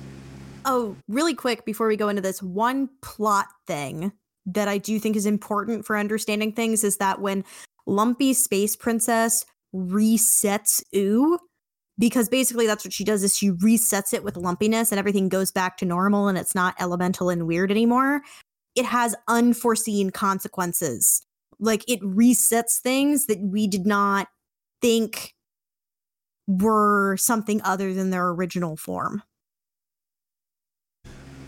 Oh, 0.64 0.96
really 1.08 1.34
quick 1.34 1.64
before 1.64 1.86
we 1.86 1.96
go 1.96 2.08
into 2.08 2.22
this, 2.22 2.42
one 2.42 2.88
plot 3.02 3.46
thing 3.66 4.12
that 4.46 4.68
I 4.68 4.78
do 4.78 4.98
think 4.98 5.16
is 5.16 5.26
important 5.26 5.86
for 5.86 5.96
understanding 5.96 6.52
things 6.52 6.84
is 6.84 6.96
that 6.96 7.20
when 7.20 7.44
Lumpy 7.86 8.32
Space 8.32 8.74
Princess 8.74 9.44
resets 9.74 10.82
Ooo, 10.94 11.38
because 11.98 12.28
basically 12.28 12.66
that's 12.66 12.84
what 12.84 12.92
she 12.92 13.04
does 13.04 13.22
is 13.22 13.36
she 13.36 13.50
resets 13.50 14.12
it 14.12 14.24
with 14.24 14.36
lumpiness 14.36 14.90
and 14.90 14.98
everything 14.98 15.28
goes 15.28 15.50
back 15.50 15.76
to 15.78 15.84
normal 15.84 16.28
and 16.28 16.36
it's 16.36 16.54
not 16.54 16.74
elemental 16.80 17.30
and 17.30 17.46
weird 17.46 17.70
anymore. 17.70 18.22
It 18.74 18.84
has 18.84 19.14
unforeseen 19.28 20.10
consequences. 20.10 21.22
Like 21.60 21.88
it 21.88 22.00
resets 22.00 22.80
things 22.80 23.26
that 23.26 23.40
we 23.40 23.68
did 23.68 23.86
not 23.86 24.28
think 24.82 25.34
were 26.46 27.16
something 27.16 27.62
other 27.62 27.94
than 27.94 28.10
their 28.10 28.28
original 28.28 28.76
form. 28.76 29.22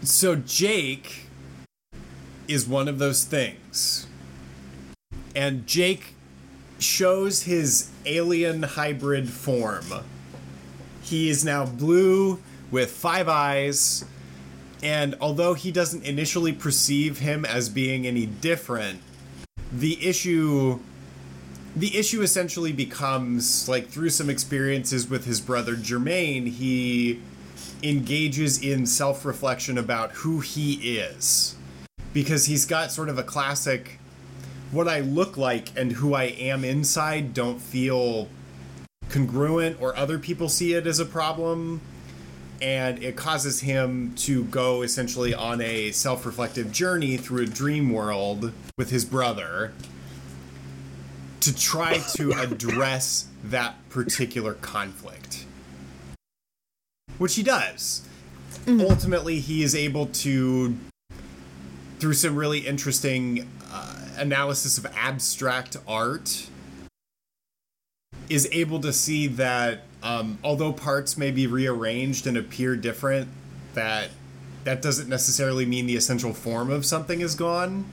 So 0.02 0.36
Jake 0.36 1.26
is 2.46 2.66
one 2.68 2.86
of 2.86 2.98
those 2.98 3.24
things. 3.24 4.06
And 5.34 5.66
Jake 5.66 6.14
shows 6.78 7.42
his 7.42 7.90
alien 8.06 8.62
hybrid 8.62 9.28
form. 9.28 9.84
He 11.06 11.30
is 11.30 11.44
now 11.44 11.64
blue 11.64 12.42
with 12.72 12.90
five 12.90 13.28
eyes, 13.28 14.04
and 14.82 15.14
although 15.20 15.54
he 15.54 15.70
doesn't 15.70 16.04
initially 16.04 16.52
perceive 16.52 17.20
him 17.20 17.44
as 17.44 17.68
being 17.68 18.08
any 18.08 18.26
different, 18.26 19.00
the 19.72 20.04
issue 20.04 20.80
the 21.76 21.96
issue 21.96 22.22
essentially 22.22 22.72
becomes 22.72 23.68
like 23.68 23.88
through 23.88 24.10
some 24.10 24.28
experiences 24.28 25.08
with 25.08 25.26
his 25.26 25.40
brother 25.40 25.76
Jermaine, 25.76 26.48
he 26.48 27.20
engages 27.84 28.60
in 28.60 28.84
self 28.84 29.24
reflection 29.24 29.78
about 29.78 30.10
who 30.12 30.40
he 30.40 30.98
is. 30.98 31.54
Because 32.12 32.46
he's 32.46 32.64
got 32.66 32.90
sort 32.90 33.08
of 33.08 33.18
a 33.18 33.22
classic 33.22 34.00
what 34.72 34.88
I 34.88 35.00
look 35.00 35.36
like 35.36 35.68
and 35.78 35.92
who 35.92 36.14
I 36.14 36.24
am 36.24 36.64
inside 36.64 37.32
don't 37.32 37.60
feel 37.60 38.28
congruent, 39.16 39.80
or 39.80 39.96
other 39.96 40.18
people 40.18 40.48
see 40.48 40.74
it 40.74 40.86
as 40.86 41.00
a 41.00 41.06
problem. 41.06 41.80
And 42.60 43.02
it 43.02 43.16
causes 43.16 43.60
him 43.60 44.14
to 44.16 44.44
go 44.44 44.82
essentially 44.82 45.34
on 45.34 45.60
a 45.60 45.92
self 45.92 46.24
reflective 46.24 46.72
journey 46.72 47.16
through 47.16 47.42
a 47.42 47.46
dream 47.46 47.92
world 47.92 48.52
with 48.78 48.90
his 48.90 49.04
brother 49.04 49.72
to 51.40 51.54
try 51.54 51.98
to 52.16 52.32
address 52.40 53.28
that 53.44 53.76
particular 53.90 54.54
conflict 54.54 55.46
which 57.18 57.34
he 57.34 57.42
does. 57.42 58.02
Ultimately, 58.68 59.38
he 59.38 59.62
is 59.62 59.74
able 59.74 60.06
to, 60.06 60.76
through 61.98 62.14
some 62.14 62.34
really 62.34 62.60
interesting 62.60 63.48
uh, 63.70 64.08
analysis 64.16 64.76
of 64.76 64.86
abstract 64.96 65.76
art, 65.86 66.48
is 68.28 68.48
able 68.52 68.80
to 68.80 68.92
see 68.92 69.26
that 69.28 69.82
um, 70.02 70.38
although 70.44 70.72
parts 70.72 71.16
may 71.16 71.30
be 71.30 71.46
rearranged 71.46 72.26
and 72.26 72.36
appear 72.36 72.76
different, 72.76 73.28
that 73.74 74.10
that 74.64 74.82
doesn't 74.82 75.08
necessarily 75.08 75.64
mean 75.64 75.86
the 75.86 75.96
essential 75.96 76.32
form 76.32 76.70
of 76.70 76.84
something 76.84 77.20
is 77.20 77.34
gone. 77.34 77.84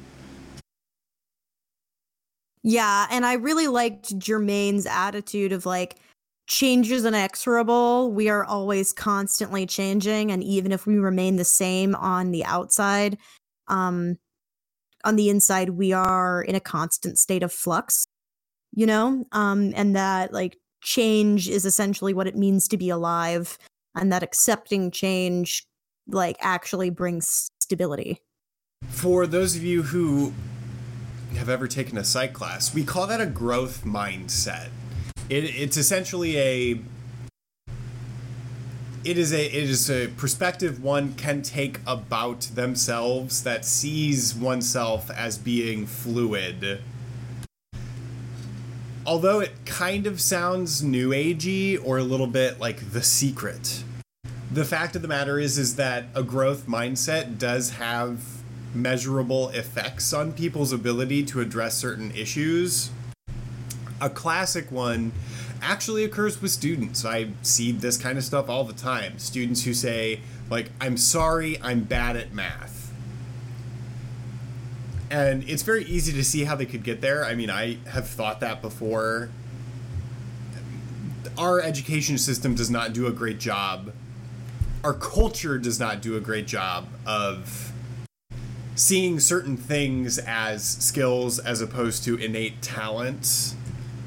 Yeah, 2.64 3.08
and 3.12 3.26
I 3.26 3.34
really 3.34 3.68
liked 3.68 4.18
Jermaine's 4.18 4.86
attitude 4.86 5.52
of 5.52 5.66
like 5.66 5.98
change 6.48 6.92
is 6.92 7.06
inexorable. 7.06 8.12
We 8.12 8.30
are 8.30 8.44
always 8.44 8.94
constantly 8.94 9.66
changing 9.66 10.32
and 10.32 10.44
even 10.44 10.72
if 10.72 10.86
we 10.88 10.98
remain 10.98 11.36
the 11.36 11.46
same 11.46 11.94
on 11.96 12.32
the 12.32 12.46
outside, 12.46 13.18
um 13.68 14.18
on 15.06 15.16
the 15.18 15.30
inside 15.30 15.72
we 15.72 15.92
are 15.92 16.42
in 16.42 16.56
a 16.56 16.60
constant 16.60 17.20
state 17.20 17.44
of 17.44 17.52
flux, 17.52 18.06
you 18.74 18.86
know? 18.86 19.26
Um 19.32 19.74
and 19.76 19.96
that 19.96 20.34
like 20.34 20.58
change 20.82 21.50
is 21.50 21.66
essentially 21.66 22.14
what 22.14 22.28
it 22.28 22.36
means 22.36 22.68
to 22.68 22.78
be 22.78 22.90
alive 22.90 23.58
and 23.96 24.12
that 24.12 24.24
accepting 24.24 24.92
change 24.92 25.66
like 26.08 26.36
actually 26.42 26.90
brings 26.90 27.50
stability. 27.60 28.20
For 28.90 29.26
those 29.26 29.56
of 29.56 29.64
you 29.64 29.84
who 29.84 30.34
have 31.36 31.50
ever 31.50 31.68
taken 31.68 31.98
a 31.98 32.04
psych 32.04 32.34
class, 32.34 32.74
we 32.74 32.84
call 32.84 33.08
that 33.08 33.22
a 33.22 33.26
growth 33.26 33.84
mindset. 33.84 34.70
It, 35.30 35.46
it's 35.46 35.78
essentially 35.78 36.38
a 36.38 36.80
it 39.04 39.18
is 39.18 39.34
a 39.34 39.46
it 39.46 39.70
is 39.70 39.90
a 39.90 40.08
perspective 40.10 40.82
one 40.82 41.14
can 41.14 41.42
take 41.42 41.80
about 41.86 42.42
themselves 42.42 43.44
that 43.44 43.66
sees 43.66 44.36
oneself 44.36 45.10
as 45.12 45.38
being 45.38 45.86
fluid. 45.86 46.82
Although 49.06 49.42
it 49.42 49.52
kind 49.66 50.08
of 50.08 50.22
sounds 50.22 50.82
new 50.82 51.10
agey 51.10 51.78
or 51.84 51.98
a 51.98 52.04
little 52.04 52.28
bit 52.28 52.60
like 52.60 52.92
the 52.92 53.02
secret. 53.02 53.84
The 54.50 54.64
fact 54.64 54.96
of 54.96 55.02
the 55.02 55.08
matter 55.08 55.40
is 55.40 55.58
is 55.58 55.76
that 55.76 56.06
a 56.16 56.24
growth 56.24 56.68
mindset 56.68 57.38
does 57.38 57.72
have 57.72 58.22
measurable 58.74 59.50
effects 59.50 60.14
on 60.14 60.32
people's 60.32 60.72
ability 60.72 61.24
to 61.24 61.42
address 61.42 61.76
certain 61.78 62.12
issues. 62.12 62.92
A 64.00 64.10
classic 64.10 64.72
one 64.72 65.12
actually 65.62 66.04
occurs 66.04 66.42
with 66.42 66.52
students. 66.52 67.04
I 67.04 67.30
see 67.42 67.72
this 67.72 67.98
kind 67.98 68.18
of 68.18 68.24
stuff 68.24 68.50
all 68.50 68.64
the 68.64 68.74
time. 68.74 69.20
Students 69.20 69.64
who 69.64 69.74
say, 69.74 70.22
like, 70.50 70.72
I'm 70.80 70.98
sorry, 70.98 71.60
I'm 71.62 71.84
bad 71.84 72.16
at 72.16 72.34
math. 72.34 72.83
And 75.14 75.48
it's 75.48 75.62
very 75.62 75.84
easy 75.86 76.12
to 76.12 76.24
see 76.24 76.44
how 76.44 76.56
they 76.56 76.66
could 76.66 76.84
get 76.84 77.00
there. 77.00 77.24
I 77.24 77.36
mean, 77.36 77.52
I 77.52 77.78
have 77.88 78.08
thought 78.08 78.40
that 78.40 78.64
before. 78.64 79.30
Our 81.38 81.62
education 81.62 82.18
system 82.18 82.56
does 82.56 82.72
not 82.72 82.94
do 82.94 83.06
a 83.06 83.12
great 83.12 83.40
job. 83.40 83.94
Our 84.84 84.96
culture 84.96 85.60
does 85.60 85.80
not 85.80 86.02
do 86.02 86.18
a 86.18 86.20
great 86.20 86.48
job 86.48 86.88
of 87.06 87.72
seeing 88.74 89.20
certain 89.20 89.56
things 89.56 90.18
as 90.18 90.68
skills 90.68 91.38
as 91.38 91.62
opposed 91.62 92.04
to 92.06 92.16
innate 92.18 92.64
talents. 92.64 93.56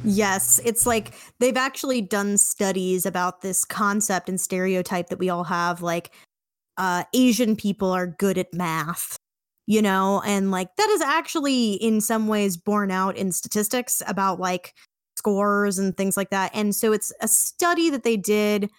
Yes, 0.03 0.61
it's 0.65 0.87
like 0.87 1.15
they've 1.39 1.57
actually 1.57 2.01
done 2.01 2.37
studies 2.37 3.07
about 3.07 3.43
this 3.43 3.65
concept 3.65 4.29
and 4.29 4.41
stereotype 4.41 5.09
that 5.11 5.21
we 5.21 5.31
all 5.31 5.45
have 5.45 5.83
like 5.83 6.11
uh 6.79 7.05
Asian 7.15 7.55
people 7.55 7.93
are 7.93 8.09
good 8.09 8.39
at 8.39 8.53
math. 8.53 9.17
You 9.67 9.83
know, 9.83 10.23
and 10.25 10.53
like 10.53 10.77
that 10.77 10.89
is 10.91 11.01
actually 11.01 11.75
in 11.75 12.01
some 12.01 12.29
ways 12.29 12.57
borne 12.57 12.93
out 12.93 13.17
in 13.17 13.33
statistics 13.33 14.01
about 14.07 14.39
like 14.39 14.75
scores 15.17 15.79
and 15.79 15.97
things 15.97 16.17
like 16.17 16.31
that. 16.31 16.53
And 16.55 16.75
so 16.75 16.93
it's 16.93 17.13
a 17.21 17.27
study 17.27 17.91
that 17.91 18.05
they 18.05 18.17
did 18.17 18.71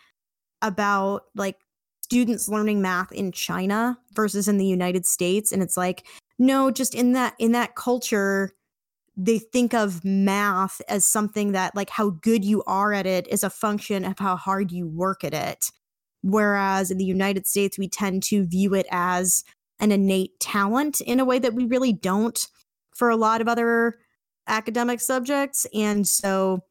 about 0.62 1.23
like 1.36 1.58
students 2.02 2.47
learning 2.47 2.82
math 2.82 3.12
in 3.12 3.34
China 3.34 3.97
versus 4.13 4.47
in 4.47 4.58
the 4.58 4.65
United 4.65 5.06
States 5.06 5.52
and 5.52 5.62
it's 5.62 5.76
like 5.76 6.06
no 6.39 6.71
just 6.71 6.95
in 6.95 7.12
that 7.12 7.36
in 7.38 7.52
that 7.52 7.76
culture 7.76 8.54
they 9.17 9.39
think 9.39 9.73
of 9.73 10.06
math 10.06 10.80
as 10.88 11.06
something 11.06 11.52
that 11.52 11.76
like 11.76 11.89
how 11.89 12.12
good 12.21 12.45
you 12.45 12.63
are 12.65 12.93
at 12.93 13.06
it 13.06 13.28
is 13.28 13.43
a 13.43 13.50
function 13.50 14.06
of 14.06 14.17
how 14.19 14.38
hard 14.38 14.71
you 14.71 14.88
work 14.88 15.23
at 15.23 15.34
it 15.34 15.69
whereas 16.21 16.91
in 16.91 16.97
the 16.97 17.06
United 17.06 17.45
States 17.45 17.78
we 17.78 17.89
tend 17.89 18.23
to 18.23 18.45
view 18.45 18.73
it 18.73 18.88
as 18.89 19.43
an 19.79 19.91
innate 19.91 20.39
talent 20.39 21.01
in 21.01 21.19
a 21.19 21.25
way 21.25 21.39
that 21.39 21.53
we 21.53 21.65
really 21.65 21.93
don't 21.93 22.47
for 22.95 23.09
a 23.09 23.15
lot 23.15 23.41
of 23.41 23.47
other 23.47 23.95
academic 24.47 24.99
subjects 24.99 25.65
and 25.73 26.07
so 26.07 26.61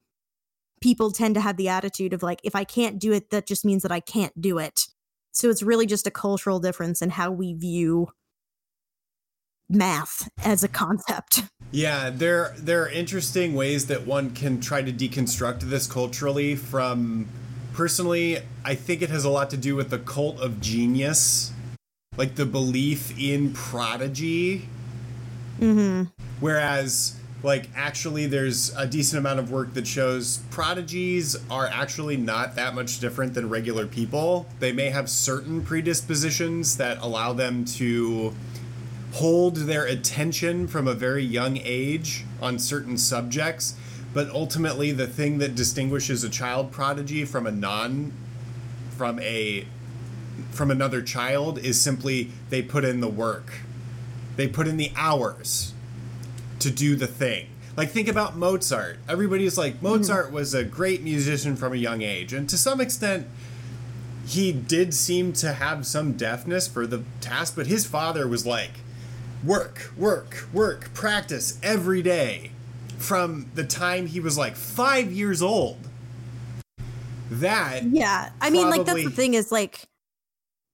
people 0.81 1.11
tend 1.11 1.35
to 1.35 1.41
have 1.41 1.57
the 1.57 1.69
attitude 1.69 2.13
of 2.13 2.23
like 2.23 2.41
if 2.43 2.55
I 2.55 2.65
can't 2.65 2.99
do 2.99 3.13
it 3.13 3.31
that 3.31 3.47
just 3.47 3.65
means 3.65 3.83
that 3.83 3.93
I 3.93 4.01
can't 4.01 4.41
do 4.41 4.59
it 4.59 4.87
so 5.33 5.51
it's 5.51 5.63
really 5.63 5.87
just 5.87 6.07
a 6.07 6.11
cultural 6.11 6.59
difference 6.59 7.03
in 7.03 7.11
how 7.11 7.31
we 7.31 7.53
view 7.53 8.09
math 9.69 10.29
as 10.45 10.63
a 10.63 10.69
concept. 10.69 11.43
Yeah, 11.73 12.11
there 12.11 12.55
there 12.57 12.83
are 12.85 12.89
interesting 12.89 13.55
ways 13.55 13.87
that 13.87 14.07
one 14.07 14.31
can 14.31 14.61
try 14.61 14.83
to 14.83 14.93
deconstruct 14.93 15.61
this 15.61 15.87
culturally 15.87 16.55
from 16.57 17.29
personally, 17.75 18.39
I 18.65 18.75
think 18.75 19.03
it 19.03 19.11
has 19.11 19.25
a 19.25 19.31
lot 19.31 19.51
to 19.51 19.57
do 19.57 19.77
with 19.77 19.91
the 19.91 19.99
cult 19.99 20.41
of 20.41 20.61
genius. 20.61 21.53
Like 22.17 22.35
the 22.37 22.47
belief 22.47 23.19
in 23.19 23.53
prodigy. 23.53 24.69
Mm-hmm. 25.61 26.05
Whereas 26.41 27.17
like 27.43 27.69
actually 27.77 28.27
there's 28.27 28.75
a 28.77 28.87
decent 28.87 29.19
amount 29.21 29.39
of 29.39 29.51
work 29.51 29.75
that 29.75 29.87
shows 29.87 30.39
prodigies 30.51 31.37
are 31.51 31.67
actually 31.67 32.17
not 32.17 32.57
that 32.57 32.75
much 32.75 32.99
different 32.99 33.35
than 33.35 33.49
regular 33.49 33.87
people. 33.87 34.47
They 34.59 34.73
may 34.73 34.91
have 34.91 35.09
certain 35.09 35.63
predispositions 35.63 36.77
that 36.79 36.99
allow 36.99 37.33
them 37.33 37.65
to 37.77 38.35
hold 39.13 39.57
their 39.57 39.85
attention 39.85 40.67
from 40.67 40.89
a 40.89 40.95
very 40.95 41.25
young 41.25 41.59
age 41.59 42.25
on 42.43 42.59
certain 42.59 42.99
subjects, 42.99 43.77
but 44.13 44.29
ultimately 44.31 44.93
the 44.93 45.07
thing 45.07 45.39
that 45.39 45.55
distinguishes 45.55 46.25
a 46.25 46.29
child 46.29 46.73
prodigy 46.73 47.25
from 47.25 47.47
a 47.47 47.53
non 47.53 48.13
from 48.91 49.21
a 49.21 49.67
from 50.51 50.71
another 50.71 51.03
child 51.03 51.59
is 51.59 51.81
simply 51.81 52.31
they 52.51 52.63
put 52.63 52.85
in 52.85 53.01
the 53.01 53.09
work. 53.09 53.61
They 54.37 54.49
put 54.49 54.67
in 54.67 54.77
the 54.77 54.93
hours 54.97 55.73
to 56.59 56.71
do 56.71 56.97
the 56.97 57.07
thing. 57.07 57.49
Like 57.77 57.91
think 57.91 58.09
about 58.09 58.37
Mozart. 58.37 58.99
Everybody's 59.09 59.59
like 59.59 59.77
hmm. 59.77 59.87
Mozart 59.87 60.33
was 60.33 60.55
a 60.55 60.65
great 60.65 61.03
musician 61.03 61.57
from 61.57 61.73
a 61.73 61.77
young 61.77 62.03
age, 62.03 62.33
and 62.33 62.49
to 62.49 62.57
some 62.57 62.81
extent, 62.81 63.27
he 64.27 64.51
did 64.51 64.95
seem 64.95 65.33
to 65.35 65.53
have 65.53 65.87
some 65.87 66.15
deafness 66.15 66.67
for 66.67 66.87
the 66.87 67.05
task. 67.21 67.55
But 67.55 67.67
his 67.67 67.87
father 67.87 68.27
was 68.27 68.47
like, 68.47 68.73
work, 69.45 69.93
work, 69.97 70.49
work, 70.53 70.93
practice 70.95 71.59
every 71.63 72.03
day, 72.03 72.51
from 72.99 73.51
the 73.55 73.65
time 73.65 74.07
he 74.07 74.21
was 74.21 74.39
like 74.39 74.57
five 74.57 75.13
years 75.13 75.43
old. 75.43 75.79
That 77.31 77.85
yeah, 77.85 78.31
I 78.41 78.51
mean, 78.51 78.71
like 78.71 78.87
that's 78.87 79.05
the 79.05 79.11
thing 79.11 79.35
is 79.35 79.53
like 79.53 79.87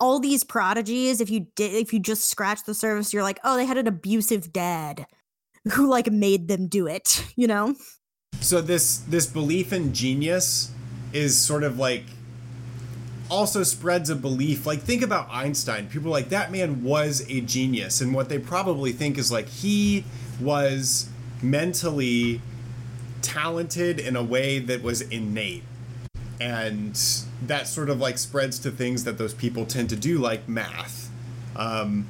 all 0.03 0.19
these 0.19 0.43
prodigies. 0.43 1.21
If 1.21 1.31
you 1.31 1.47
did, 1.55 1.75
if 1.75 1.93
you 1.93 2.01
just 2.01 2.29
scratch 2.29 2.65
the 2.65 2.75
surface, 2.75 3.13
you're 3.13 3.23
like, 3.23 3.39
oh, 3.45 3.57
they 3.57 3.65
had 3.65 3.79
an 3.79 3.87
abusive 3.87 4.53
dad 4.53 5.07
who 5.75 5.89
like 5.89 6.11
made 6.11 6.49
them 6.49 6.67
do 6.67 6.87
it. 6.89 7.25
You 7.35 7.47
know? 7.47 7.75
So 8.41 8.61
this 8.61 8.99
this 8.99 9.27
belief 9.27 9.73
in 9.73 9.95
genius 9.95 10.71
is 11.13 11.37
sort 11.37 11.63
of 11.63 11.79
like 11.79 12.05
also 13.31 13.63
spreads 13.63 14.11
a 14.11 14.15
belief 14.15 14.67
like 14.67 14.83
think 14.83 15.03
about 15.03 15.29
Einstein. 15.31 15.89
People 15.89 16.09
are 16.09 16.19
like 16.21 16.29
that 16.29 16.53
man 16.53 16.85
was 16.85 17.25
a 17.29 17.41
genius 17.41 18.01
and 18.01 18.15
what 18.15 18.29
they 18.29 18.39
probably 18.39 18.93
think 18.93 19.17
is 19.17 19.33
like 19.33 19.49
he 19.49 20.05
was 20.41 21.09
mentally 21.41 22.41
talented 23.23 23.99
in 23.99 24.15
a 24.15 24.23
way 24.23 24.59
that 24.59 24.83
was 24.83 25.01
innate. 25.01 25.63
And 26.41 27.01
that 27.47 27.67
sort 27.67 27.91
of 27.91 28.01
like 28.01 28.19
spreads 28.19 28.59
to 28.61 28.71
things 28.71 29.05
that 29.05 29.19
those 29.19 29.35
people 29.35 29.67
tend 29.67 29.91
to 29.91 29.97
do 29.97 30.19
like 30.19 30.49
math. 30.49 31.11
Um, 31.57 32.09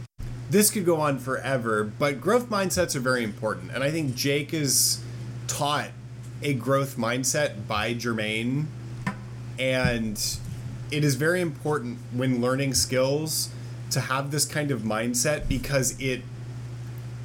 this 0.50 0.70
could 0.70 0.84
go 0.84 1.00
on 1.00 1.18
forever, 1.18 1.84
but 1.84 2.20
growth 2.20 2.50
mindsets 2.50 2.94
are 2.94 3.00
very 3.00 3.24
important. 3.24 3.72
And 3.72 3.82
I 3.82 3.90
think 3.90 4.14
Jake 4.14 4.52
is 4.52 5.02
taught 5.46 5.90
a 6.42 6.54
growth 6.54 6.96
mindset 6.96 7.66
by 7.66 7.94
Jermaine. 7.94 8.66
And 9.58 10.22
it 10.90 11.04
is 11.04 11.14
very 11.14 11.40
important 11.40 11.98
when 12.12 12.40
learning 12.40 12.74
skills 12.74 13.50
to 13.90 14.00
have 14.00 14.30
this 14.30 14.44
kind 14.44 14.70
of 14.70 14.82
mindset 14.82 15.48
because 15.48 15.98
it 16.00 16.22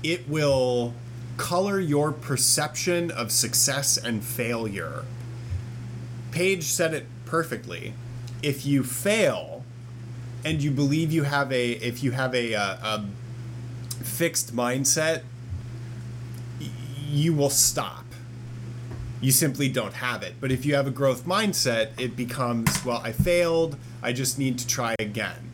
it 0.03 0.27
will 0.29 0.93
color 1.37 1.79
your 1.79 2.11
perception 2.11 3.11
of 3.11 3.31
success 3.31 3.97
and 3.97 4.23
failure. 4.23 5.03
Paige 6.31 6.63
said 6.63 6.93
it 6.93 7.05
perfectly. 7.27 7.93
If 8.41 8.65
you 8.65 8.83
fail 8.83 9.63
and 10.45 10.61
you 10.61 10.71
believe 10.71 11.11
you 11.11 11.23
have 11.23 11.51
a 11.51 11.71
if 11.71 12.03
you 12.03 12.11
have 12.11 12.33
a, 12.33 12.53
a, 12.53 12.61
a 12.61 13.05
fixed 14.03 14.55
mindset, 14.55 15.23
y- 16.59 16.69
you 17.09 17.33
will 17.33 17.49
stop. 17.49 18.05
You 19.19 19.31
simply 19.31 19.67
don't 19.67 19.93
have 19.95 20.21
it. 20.21 20.35
But 20.39 20.51
if 20.51 20.65
you 20.65 20.75
have 20.75 20.85
a 20.87 20.91
growth 20.91 21.25
mindset, 21.25 21.99
it 21.99 22.15
becomes, 22.15 22.85
well, 22.85 23.01
I 23.03 23.11
failed. 23.11 23.75
I 24.03 24.13
just 24.13 24.37
need 24.37 24.59
to 24.59 24.67
try 24.67 24.93
again. 24.99 25.49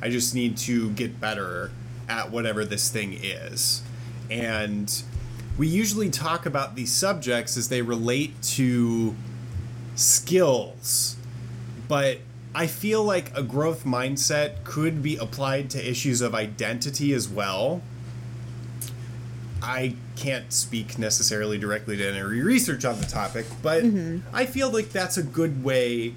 I 0.00 0.08
just 0.08 0.34
need 0.36 0.56
to 0.58 0.90
get 0.90 1.20
better 1.20 1.72
at 2.08 2.30
whatever 2.30 2.64
this 2.64 2.88
thing 2.88 3.18
is. 3.20 3.82
And 4.30 5.02
we 5.58 5.66
usually 5.66 6.10
talk 6.10 6.46
about 6.46 6.76
these 6.76 6.92
subjects 6.92 7.56
as 7.56 7.68
they 7.68 7.82
relate 7.82 8.40
to 8.54 9.16
skills, 9.96 11.16
but 11.88 12.18
I 12.54 12.66
feel 12.66 13.02
like 13.02 13.36
a 13.36 13.42
growth 13.42 13.84
mindset 13.84 14.64
could 14.64 15.02
be 15.02 15.16
applied 15.16 15.70
to 15.70 15.90
issues 15.90 16.20
of 16.20 16.34
identity 16.34 17.12
as 17.12 17.28
well. 17.28 17.82
I 19.62 19.96
can't 20.16 20.52
speak 20.52 20.98
necessarily 20.98 21.58
directly 21.58 21.96
to 21.96 22.08
any 22.08 22.22
research 22.22 22.84
on 22.84 23.00
the 23.00 23.06
topic, 23.06 23.46
but 23.62 23.82
mm-hmm. 23.82 24.18
I 24.34 24.46
feel 24.46 24.70
like 24.70 24.90
that's 24.90 25.16
a 25.16 25.22
good 25.22 25.64
way 25.64 26.14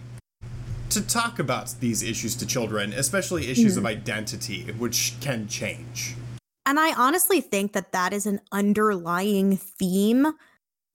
to 0.89 1.01
talk 1.01 1.39
about 1.39 1.73
these 1.79 2.03
issues 2.03 2.35
to 2.35 2.45
children, 2.45 2.93
especially 2.93 3.49
issues 3.49 3.77
of 3.77 3.83
mm-hmm. 3.83 3.99
identity, 3.99 4.71
which 4.77 5.13
can 5.21 5.47
change. 5.47 6.15
And 6.65 6.79
I 6.79 6.93
honestly 6.93 7.41
think 7.41 7.73
that 7.73 7.91
that 7.91 8.13
is 8.13 8.25
an 8.25 8.41
underlying 8.51 9.57
theme 9.57 10.33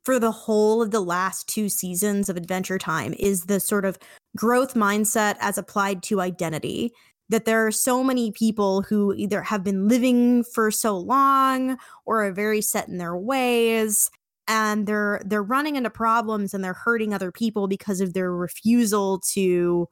for 0.05 0.21
the 0.21 0.31
whole 0.31 0.83
of 0.83 0.93
the 0.93 1.01
last 1.01 1.49
two 1.49 1.69
seasons 1.69 2.29
of 2.29 2.37
Adventure 2.37 2.79
Time 2.79 3.13
is 3.19 3.47
the 3.47 3.59
sort 3.59 3.85
of 3.85 3.99
growth 4.37 4.75
mindset 4.75 5.37
as 5.41 5.59
applied 5.59 6.03
to 6.05 6.21
identity. 6.21 6.93
That 7.29 7.45
there 7.45 7.67
are 7.67 7.73
so 7.73 8.05
many 8.05 8.31
people 8.31 8.83
who 8.83 9.13
either 9.15 9.43
have 9.43 9.65
been 9.65 9.89
living 9.89 10.45
for 10.45 10.71
so 10.71 10.97
long 10.97 11.77
or 12.05 12.25
are 12.25 12.33
very 12.33 12.61
set 12.61 12.87
in 12.87 12.99
their 12.99 13.17
ways 13.17 14.11
and 14.49 14.87
they're 14.87 15.21
they're 15.25 15.43
running 15.43 15.77
into 15.77 15.91
problems 15.91 16.55
and 16.55 16.63
they're 16.63 16.73
hurting 16.73 17.13
other 17.13 17.33
people 17.33 17.69
because 17.69 18.01
of 18.01 18.15
their 18.15 18.33
refusal 18.33 19.21
to 19.21 19.89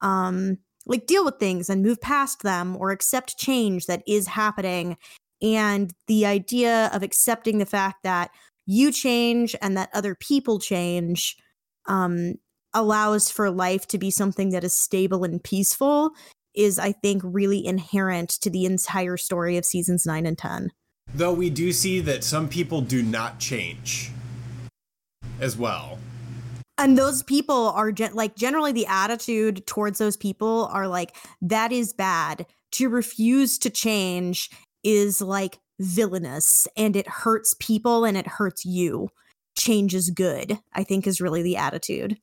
um 0.00 0.58
like 0.86 1.06
deal 1.06 1.24
with 1.24 1.38
things 1.38 1.68
and 1.68 1.82
move 1.82 2.00
past 2.00 2.42
them 2.42 2.76
or 2.76 2.90
accept 2.90 3.38
change 3.38 3.86
that 3.86 4.02
is 4.06 4.26
happening 4.26 4.96
and 5.42 5.92
the 6.06 6.26
idea 6.26 6.90
of 6.92 7.02
accepting 7.02 7.58
the 7.58 7.66
fact 7.66 8.02
that 8.02 8.30
you 8.66 8.90
change 8.90 9.54
and 9.62 9.76
that 9.76 9.90
other 9.94 10.14
people 10.14 10.58
change 10.58 11.36
um 11.86 12.34
allows 12.76 13.30
for 13.30 13.50
life 13.50 13.86
to 13.88 13.98
be 13.98 14.10
something 14.10 14.50
that 14.50 14.62
is 14.62 14.78
stable 14.78 15.24
and 15.24 15.42
peaceful 15.42 16.10
is 16.54 16.78
i 16.78 16.92
think 16.92 17.22
really 17.24 17.64
inherent 17.66 18.30
to 18.30 18.50
the 18.50 18.64
entire 18.64 19.16
story 19.16 19.56
of 19.56 19.64
seasons 19.64 20.06
9 20.06 20.26
and 20.26 20.38
10 20.38 20.70
Though 21.14 21.32
we 21.32 21.50
do 21.50 21.72
see 21.72 22.00
that 22.00 22.24
some 22.24 22.48
people 22.48 22.80
do 22.80 23.02
not 23.02 23.38
change 23.38 24.10
as 25.40 25.56
well. 25.56 25.98
and 26.78 26.98
those 26.98 27.22
people 27.22 27.70
are 27.70 27.92
gen- 27.92 28.14
like 28.14 28.36
generally 28.36 28.72
the 28.72 28.86
attitude 28.86 29.66
towards 29.66 29.98
those 29.98 30.16
people 30.16 30.68
are 30.72 30.88
like 30.88 31.16
that 31.40 31.72
is 31.72 31.92
bad. 31.92 32.46
To 32.72 32.88
refuse 32.88 33.56
to 33.60 33.70
change 33.70 34.50
is 34.82 35.22
like 35.22 35.58
villainous 35.80 36.66
and 36.76 36.96
it 36.96 37.08
hurts 37.08 37.54
people 37.60 38.04
and 38.04 38.16
it 38.16 38.26
hurts 38.26 38.64
you. 38.66 39.08
Change 39.56 39.94
is 39.94 40.10
good 40.10 40.58
i 40.74 40.84
think 40.84 41.06
is 41.06 41.20
really 41.20 41.42
the 41.42 41.56
attitude 41.56 42.18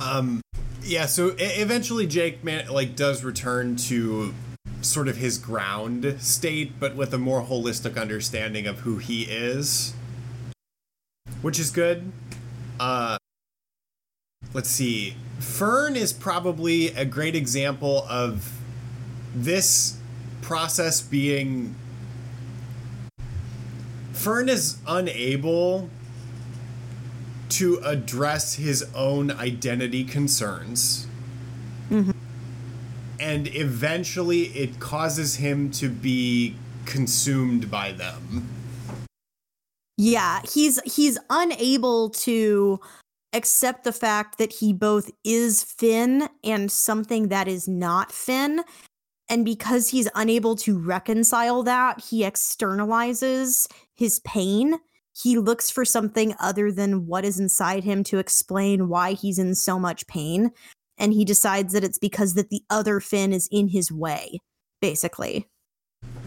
Um, 0.00 0.40
yeah. 0.82 1.06
So 1.06 1.34
eventually, 1.38 2.06
Jake 2.06 2.44
man 2.44 2.68
like 2.68 2.96
does 2.96 3.24
return 3.24 3.76
to 3.76 4.34
sort 4.82 5.08
of 5.08 5.16
his 5.16 5.38
ground 5.38 6.16
state, 6.20 6.78
but 6.78 6.94
with 6.94 7.12
a 7.14 7.18
more 7.18 7.42
holistic 7.42 8.00
understanding 8.00 8.66
of 8.66 8.80
who 8.80 8.98
he 8.98 9.22
is, 9.22 9.94
which 11.42 11.58
is 11.58 11.70
good. 11.70 12.12
Uh, 12.78 13.16
let's 14.52 14.68
see. 14.68 15.16
Fern 15.38 15.96
is 15.96 16.12
probably 16.12 16.88
a 16.88 17.04
great 17.04 17.34
example 17.34 18.04
of 18.08 18.60
this 19.34 19.98
process 20.42 21.00
being. 21.00 21.74
Fern 24.12 24.48
is 24.48 24.78
unable 24.86 25.90
to 27.50 27.80
address 27.84 28.54
his 28.54 28.84
own 28.94 29.30
identity 29.30 30.04
concerns. 30.04 31.06
Mm-hmm. 31.90 32.10
And 33.20 33.54
eventually 33.54 34.44
it 34.48 34.80
causes 34.80 35.36
him 35.36 35.70
to 35.72 35.88
be 35.88 36.56
consumed 36.84 37.70
by 37.70 37.92
them. 37.92 38.48
yeah 39.96 40.40
he's 40.52 40.80
he's 40.82 41.18
unable 41.30 42.10
to 42.10 42.80
accept 43.32 43.84
the 43.84 43.92
fact 43.92 44.38
that 44.38 44.52
he 44.52 44.72
both 44.72 45.10
is 45.24 45.62
finn 45.62 46.28
and 46.42 46.70
something 46.70 47.28
that 47.28 47.48
is 47.48 47.68
not 47.68 48.12
finn 48.12 48.62
and 49.28 49.44
because 49.44 49.88
he's 49.88 50.08
unable 50.14 50.54
to 50.54 50.78
reconcile 50.78 51.62
that 51.62 52.00
he 52.00 52.22
externalizes 52.22 53.66
his 53.94 54.20
pain 54.20 54.78
he 55.22 55.38
looks 55.38 55.70
for 55.70 55.84
something 55.84 56.34
other 56.40 56.72
than 56.72 57.06
what 57.06 57.24
is 57.24 57.38
inside 57.38 57.84
him 57.84 58.02
to 58.04 58.18
explain 58.18 58.88
why 58.88 59.12
he's 59.12 59.38
in 59.38 59.54
so 59.54 59.78
much 59.78 60.06
pain 60.06 60.50
and 60.98 61.12
he 61.12 61.24
decides 61.24 61.72
that 61.72 61.84
it's 61.84 61.98
because 61.98 62.34
that 62.34 62.50
the 62.50 62.62
other 62.70 63.00
finn 63.00 63.32
is 63.32 63.48
in 63.50 63.68
his 63.68 63.90
way 63.90 64.38
basically. 64.80 65.48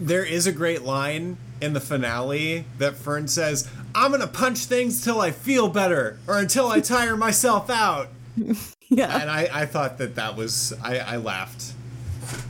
There 0.00 0.24
is 0.24 0.48
a 0.48 0.52
great 0.52 0.82
line 0.82 1.36
in 1.60 1.74
the 1.74 1.80
finale 1.80 2.64
that 2.78 2.96
Fern 2.96 3.28
says, 3.28 3.70
I'm 3.94 4.10
gonna 4.10 4.26
punch 4.26 4.64
things 4.64 5.04
till 5.04 5.20
I 5.20 5.30
feel 5.30 5.68
better 5.68 6.18
or 6.26 6.38
until 6.38 6.68
I 6.68 6.80
tire 6.80 7.16
myself 7.16 7.70
out. 7.70 8.08
yeah. 8.88 9.20
And 9.20 9.30
I, 9.30 9.48
I 9.52 9.66
thought 9.66 9.98
that 9.98 10.16
that 10.16 10.36
was, 10.36 10.72
I, 10.82 10.98
I 10.98 11.16
laughed 11.18 11.72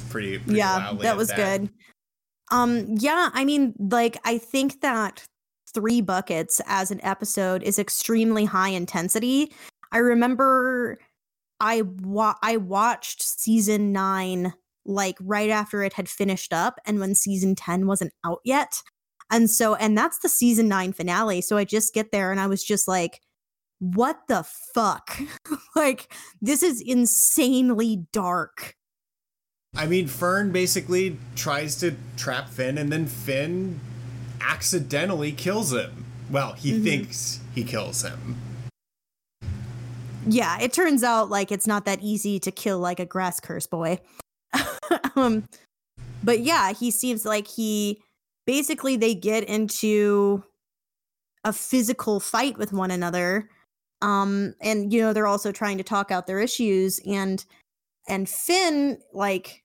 pretty, 0.08 0.38
pretty 0.38 0.58
yeah 0.58 0.92
that 1.00 1.04
at 1.04 1.16
was 1.16 1.30
good. 1.32 1.68
Um 2.50 2.86
yeah 2.96 3.28
i 3.34 3.44
mean 3.44 3.74
like 3.78 4.16
i 4.24 4.38
think 4.38 4.80
that 4.80 5.24
three 5.74 6.00
buckets 6.00 6.60
as 6.66 6.90
an 6.90 7.04
episode 7.04 7.62
is 7.62 7.78
extremely 7.78 8.44
high 8.44 8.70
intensity. 8.70 9.52
I 9.92 9.98
remember 9.98 10.98
i 11.60 11.82
wa- 12.02 12.36
i 12.42 12.56
watched 12.56 13.20
season 13.20 13.92
9 13.92 14.52
like 14.86 15.16
right 15.20 15.50
after 15.50 15.82
it 15.82 15.92
had 15.92 16.08
finished 16.08 16.52
up 16.52 16.78
and 16.86 17.00
when 17.00 17.14
season 17.14 17.54
10 17.54 17.86
wasn't 17.86 18.12
out 18.24 18.40
yet. 18.44 18.80
And 19.30 19.50
so 19.50 19.74
and 19.74 19.98
that's 19.98 20.20
the 20.20 20.28
season 20.28 20.68
9 20.68 20.92
finale. 20.92 21.40
So 21.40 21.56
i 21.56 21.64
just 21.64 21.94
get 21.94 22.12
there 22.12 22.30
and 22.30 22.40
i 22.40 22.46
was 22.46 22.62
just 22.64 22.88
like 22.88 23.20
what 23.80 24.20
the 24.28 24.44
fuck? 24.74 25.18
Like 25.76 26.12
this 26.42 26.64
is 26.64 26.80
insanely 26.80 28.08
dark. 28.12 28.74
I 29.76 29.86
mean, 29.86 30.08
Fern 30.08 30.50
basically 30.50 31.16
tries 31.36 31.76
to 31.76 31.94
trap 32.16 32.48
Finn, 32.48 32.78
and 32.78 32.90
then 32.90 33.06
Finn 33.06 33.78
accidentally 34.40 35.32
kills 35.32 35.72
him. 35.72 36.04
Well, 36.30 36.52
he 36.52 36.72
Mhm. 36.72 36.82
thinks 36.84 37.40
he 37.54 37.64
kills 37.64 38.02
him. 38.02 38.36
yeah, 40.26 40.58
it 40.60 40.72
turns 40.74 41.02
out 41.02 41.30
like 41.30 41.50
it's 41.50 41.66
not 41.66 41.86
that 41.86 42.00
easy 42.02 42.38
to 42.38 42.50
kill 42.50 42.78
like 42.78 43.00
a 43.00 43.06
grass 43.06 43.40
curse 43.40 43.66
boy. 43.66 43.98
um, 45.16 45.44
but 46.22 46.40
yeah, 46.40 46.72
he 46.74 46.90
seems 46.90 47.24
like 47.24 47.46
he 47.46 48.02
basically 48.46 48.96
they 48.96 49.14
get 49.14 49.44
into 49.44 50.42
a 51.44 51.52
physical 51.52 52.20
fight 52.20 52.58
with 52.58 52.72
one 52.74 52.90
another. 52.90 53.48
Um, 54.02 54.54
and 54.60 54.92
you 54.92 55.00
know, 55.00 55.12
they're 55.14 55.26
also 55.26 55.50
trying 55.50 55.78
to 55.78 55.84
talk 55.84 56.10
out 56.10 56.26
their 56.26 56.40
issues 56.40 57.00
and 57.06 57.42
and 58.06 58.28
Finn 58.28 58.98
like 59.14 59.62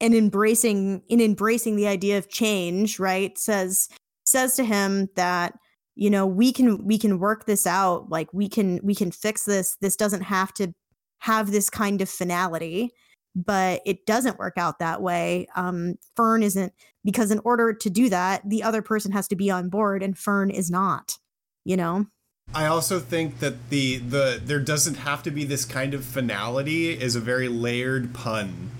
and 0.00 0.14
embracing 0.14 1.02
in 1.08 1.20
embracing 1.20 1.74
the 1.74 1.88
idea 1.88 2.16
of 2.16 2.28
change, 2.28 3.00
right? 3.00 3.36
Says 3.36 3.88
says 4.26 4.56
to 4.56 4.64
him 4.64 5.08
that 5.16 5.58
you 5.94 6.10
know 6.10 6.26
we 6.26 6.52
can 6.52 6.84
we 6.84 6.98
can 6.98 7.18
work 7.18 7.46
this 7.46 7.66
out. 7.66 8.10
Like 8.10 8.32
we 8.32 8.48
can 8.48 8.80
we 8.82 8.94
can 8.94 9.10
fix 9.10 9.44
this. 9.44 9.76
This 9.80 9.96
doesn't 9.96 10.22
have 10.22 10.52
to 10.54 10.72
have 11.20 11.50
this 11.50 11.70
kind 11.70 12.00
of 12.02 12.08
finality. 12.08 12.92
But 13.34 13.82
it 13.84 14.06
doesn't 14.06 14.38
work 14.38 14.54
out 14.56 14.78
that 14.78 15.02
way. 15.02 15.46
Um 15.56 15.96
fern 16.16 16.42
isn't 16.42 16.72
because 17.04 17.30
in 17.30 17.40
order 17.44 17.72
to 17.74 17.90
do 17.90 18.08
that 18.08 18.42
the 18.48 18.62
other 18.62 18.82
person 18.82 19.12
has 19.12 19.28
to 19.28 19.36
be 19.36 19.50
on 19.50 19.68
board 19.68 20.02
and 20.02 20.16
fern 20.16 20.50
is 20.50 20.70
not 20.70 21.18
you 21.66 21.76
know? 21.76 22.06
I 22.54 22.66
also 22.66 23.00
think 23.00 23.40
that 23.40 23.70
the 23.70 23.98
the 23.98 24.40
there 24.42 24.60
doesn't 24.60 24.94
have 24.94 25.22
to 25.24 25.30
be 25.30 25.44
this 25.44 25.64
kind 25.64 25.92
of 25.92 26.04
finality 26.04 26.92
is 26.92 27.16
a 27.16 27.20
very 27.20 27.48
layered 27.48 28.14
pun. 28.14 28.70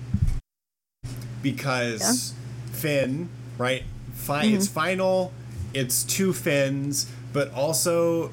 Because 1.43 2.33
Finn, 2.71 3.29
right? 3.57 3.83
Fi- 4.17 4.45
mm-hmm. 4.45 4.55
It's 4.55 4.67
final. 4.67 5.31
It's 5.73 6.03
two 6.03 6.33
Finns, 6.33 7.09
but 7.33 7.51
also 7.53 8.31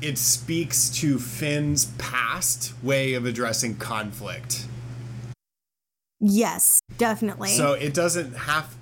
it 0.00 0.16
speaks 0.16 0.88
to 0.90 1.18
Finn's 1.18 1.86
past 1.98 2.72
way 2.82 3.14
of 3.14 3.24
addressing 3.26 3.76
conflict. 3.76 4.64
yes 6.20 6.80
definitely 6.98 7.50
So 7.50 7.72
it 7.74 7.94
doesn't 7.94 8.32
have 8.34 8.74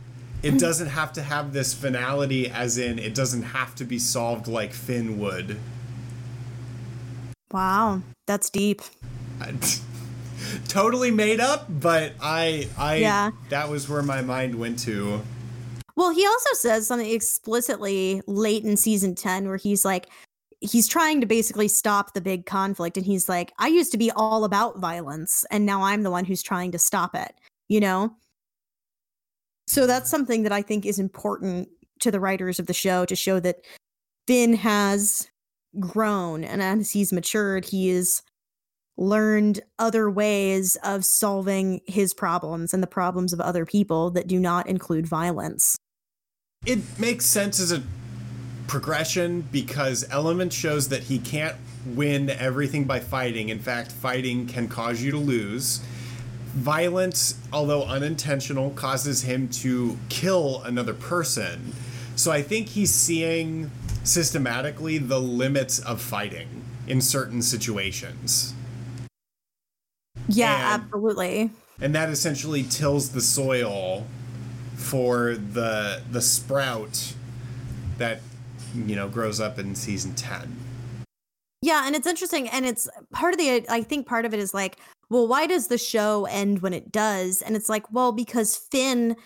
it 0.43 0.49
mm-hmm. 0.51 0.57
doesn't 0.59 0.89
have 0.89 1.13
to 1.15 1.23
have 1.23 1.53
this 1.53 1.73
finality 1.75 2.49
as 2.51 2.77
in 2.79 2.99
it 2.99 3.15
doesn't 3.15 3.43
have 3.43 3.75
to 3.77 3.85
be 3.85 3.99
solved 3.99 4.47
like 4.47 4.73
Finn 4.73 5.19
would. 5.19 5.59
wow 7.53 8.03
that's 8.27 8.51
deep 8.51 8.83
totally 10.69 11.11
made 11.11 11.41
up, 11.41 11.67
but 11.69 12.13
I 12.21 12.69
I 12.79 12.97
Yeah. 12.97 13.31
that 13.51 13.69
was 13.69 13.89
where 13.89 14.03
my 14.03 14.23
mind 14.23 14.55
went 14.55 14.79
to. 14.81 15.23
Well, 15.97 16.11
he 16.11 16.27
also 16.27 16.51
says 16.53 16.87
something 16.87 17.11
explicitly 17.11 18.21
late 18.27 18.65
in 18.65 18.77
season 18.77 19.15
10 19.15 19.49
where 19.49 19.57
he's 19.57 19.85
like, 19.85 20.11
he's 20.61 20.89
trying 20.89 21.21
to 21.21 21.27
basically 21.27 21.69
stop 21.69 22.13
the 22.13 22.21
big 22.21 22.47
conflict. 22.47 22.97
And 22.97 23.07
he's 23.07 23.29
like, 23.29 23.53
I 23.59 23.69
used 23.69 23.93
to 23.93 23.99
be 23.99 24.11
all 24.11 24.45
about 24.45 24.79
violence, 24.79 25.45
and 25.51 25.65
now 25.65 25.83
I'm 25.83 26.03
the 26.03 26.11
one 26.11 26.25
who's 26.25 26.43
trying 26.43 26.73
to 26.73 26.79
stop 26.79 27.15
it, 27.15 27.35
you 27.69 27.81
know? 27.81 28.15
So 29.67 29.87
that's 29.87 30.11
something 30.11 30.43
that 30.45 30.53
I 30.53 30.63
think 30.63 30.87
is 30.87 30.99
important 30.99 31.69
to 32.01 32.11
the 32.11 32.21
writers 32.21 32.59
of 32.59 32.67
the 32.67 32.75
show 32.75 33.05
to 33.07 33.17
show 33.17 33.41
that 33.41 33.67
Finn 34.27 34.55
has 34.55 35.29
grown 35.81 36.45
and 36.45 36.63
as 36.63 36.91
he's 36.91 37.13
matured, 37.13 37.65
he 37.65 37.89
has 37.89 38.23
learned 38.97 39.61
other 39.79 40.11
ways 40.11 40.77
of 40.83 41.05
solving 41.05 41.81
his 41.87 42.15
problems 42.15 42.73
and 42.73 42.83
the 42.83 42.87
problems 42.87 43.33
of 43.33 43.41
other 43.41 43.67
people 43.67 44.11
that 44.11 44.27
do 44.27 44.39
not 44.39 44.67
include 44.67 45.07
violence. 45.07 45.77
It 46.67 46.99
makes 46.99 47.25
sense 47.25 47.61
as 47.61 47.71
a 47.71 47.83
progression 48.67 49.43
because 49.53 50.05
Element 50.11 50.53
shows 50.53 50.89
that 50.89 51.05
he 51.05 51.19
can't 51.21 51.55
win 51.87 52.29
everything 52.29 52.85
by 52.85 52.99
fighting. 52.99 53.49
In 53.49 53.61
fact, 53.61 53.93
fighting 53.93 54.49
can 54.49 54.67
cause 54.67 55.01
you 55.01 55.13
to 55.13 55.19
lose. 55.19 55.79
Violence, 56.55 57.39
although 57.53 57.85
unintentional, 57.85 58.71
causes 58.71 59.23
him 59.23 59.49
to 59.49 59.97
kill 60.09 60.63
another 60.65 60.95
person. 60.95 61.73
So 62.17 62.33
I 62.33 62.43
think 62.43 62.69
he's 62.69 62.93
seeing 62.93 63.71
systematically 64.03 64.99
the 64.99 65.21
limits 65.21 65.79
of 65.79 66.01
fighting 66.01 66.49
in 66.89 67.01
certain 67.01 67.43
situations. 67.43 68.55
Yeah, 70.29 70.75
And- 70.75 70.83
absolutely. 70.83 71.51
And 71.81 71.95
that 71.95 72.09
essentially 72.09 72.65
tills 72.65 73.11
the 73.11 73.21
soil 73.21 74.07
for 74.77 75.35
the 75.35 76.03
the 76.11 76.21
sprout 76.21 77.15
that 77.99 78.21
you 78.75 78.95
know 78.95 79.09
grows 79.09 79.41
up 79.41 79.59
in 79.59 79.75
season 79.75 80.15
10. 80.15 80.57
Yeah, 81.63 81.87
and 81.87 81.97
it's 81.97 82.07
interesting 82.07 82.49
and 82.49 82.65
it's 82.65 82.89
part 83.13 83.35
of 83.35 83.39
the 83.39 83.65
I 83.69 83.83
think 83.83 84.07
part 84.07 84.25
of 84.25 84.35
it 84.35 84.41
is 84.41 84.55
like, 84.55 84.79
well, 85.11 85.27
why 85.27 85.47
does 85.47 85.69
the 85.69 85.79
show 85.79 86.27
end 86.27 86.61
when 86.61 86.73
it 86.73 86.93
does? 86.93 87.43
And 87.43 87.57
it's 87.57 87.69
like, 87.69 87.91
well, 87.93 88.13
because 88.13 88.57
Finn 88.57 89.17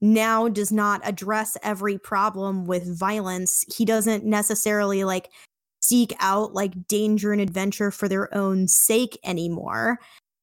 now 0.00 0.48
does 0.48 0.70
not 0.70 1.00
address 1.04 1.56
every 1.62 1.98
problem 1.98 2.66
with 2.66 2.98
violence. 2.98 3.64
He 3.74 3.84
doesn't 3.84 4.24
necessarily 4.24 5.04
like 5.04 5.30
seek 5.80 6.14
out 6.20 6.54
like 6.54 6.86
danger 6.86 7.32
and 7.32 7.40
adventure 7.40 7.90
for 7.90 8.08
their 8.08 8.32
own 8.34 8.68
sake 8.68 9.18
anymore. 9.24 9.98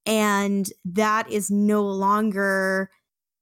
And 0.05 0.69
that 0.85 1.31
is 1.31 1.49
no 1.49 1.83
longer 1.83 2.89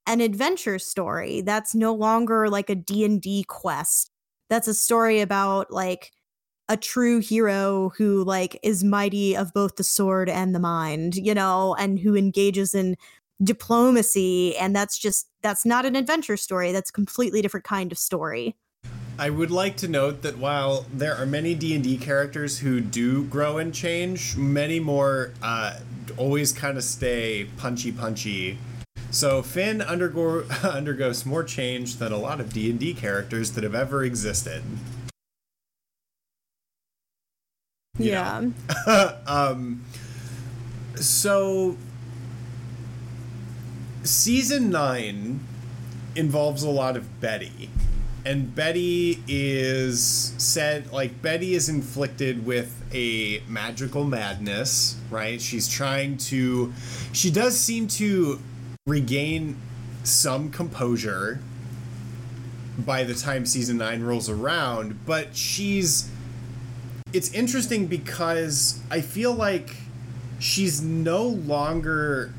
an 0.05 0.21
adventure 0.21 0.79
story. 0.79 1.41
That's 1.41 1.73
no 1.73 1.93
longer 1.93 2.49
like 2.49 2.69
a 2.69 2.75
D&D 2.75 3.45
quest. 3.47 4.09
That's 4.49 4.67
a 4.67 4.73
story 4.73 5.21
about 5.21 5.71
like 5.71 6.11
a 6.69 6.77
true 6.77 7.19
hero 7.19 7.91
who 7.97 8.23
like 8.23 8.59
is 8.63 8.83
mighty 8.83 9.35
of 9.35 9.53
both 9.53 9.75
the 9.75 9.83
sword 9.83 10.29
and 10.29 10.53
the 10.53 10.59
mind, 10.59 11.15
you 11.15 11.33
know, 11.33 11.75
and 11.75 11.99
who 11.99 12.15
engages 12.15 12.73
in 12.73 12.95
diplomacy 13.43 14.55
and 14.57 14.75
that's 14.75 14.97
just 14.97 15.27
that's 15.41 15.65
not 15.65 15.85
an 15.85 15.95
adventure 15.95 16.37
story. 16.37 16.71
That's 16.71 16.89
a 16.89 16.93
completely 16.93 17.41
different 17.41 17.65
kind 17.65 17.91
of 17.91 17.97
story. 17.97 18.55
I 19.17 19.29
would 19.29 19.51
like 19.51 19.77
to 19.77 19.87
note 19.87 20.23
that 20.23 20.39
while 20.39 20.85
there 20.91 21.15
are 21.15 21.25
many 21.25 21.53
D&D 21.53 21.97
characters 21.97 22.59
who 22.59 22.81
do 22.81 23.25
grow 23.25 23.59
and 23.59 23.71
change, 23.71 24.35
many 24.35 24.79
more 24.79 25.33
uh, 25.43 25.77
always 26.17 26.51
kind 26.51 26.77
of 26.77 26.83
stay 26.83 27.47
punchy 27.57 27.91
punchy. 27.91 28.57
So 29.13 29.43
Finn 29.43 29.79
undergo 29.79 30.43
undergoes 30.63 31.23
more 31.23 31.43
change 31.43 31.97
than 31.97 32.11
a 32.11 32.17
lot 32.17 32.39
of 32.39 32.51
D&D 32.51 32.95
characters 32.95 33.51
that 33.51 33.63
have 33.63 33.75
ever 33.75 34.03
existed. 34.03 34.63
You 37.99 38.11
yeah. 38.11 38.49
um 39.27 39.83
so 40.95 41.77
season 44.03 44.71
9 44.71 45.39
involves 46.15 46.63
a 46.63 46.69
lot 46.69 46.97
of 46.97 47.21
Betty. 47.21 47.69
And 48.25 48.55
Betty 48.55 49.21
is 49.27 50.33
said 50.39 50.91
like 50.91 51.21
Betty 51.21 51.53
is 51.53 51.69
inflicted 51.69 52.47
with 52.47 52.83
a 52.91 53.43
magical 53.47 54.05
madness, 54.05 54.97
right? 55.11 55.39
She's 55.39 55.67
trying 55.67 56.17
to 56.17 56.73
she 57.11 57.29
does 57.29 57.59
seem 57.59 57.87
to 57.89 58.39
regain 58.85 59.55
some 60.03 60.51
composure 60.51 61.39
by 62.77 63.01
the 63.05 63.13
time 63.13 63.45
season 63.45 63.77
9 63.77 64.03
rolls 64.03 64.27
around, 64.27 65.05
but 65.05 65.33
she's 65.37 66.09
it's 67.13 67.31
interesting 67.33 67.87
because 67.87 68.81
I 68.91 68.99
feel 68.99 69.33
like 69.33 69.77
she's 70.37 70.81
no 70.81 71.23
longer 71.23 72.33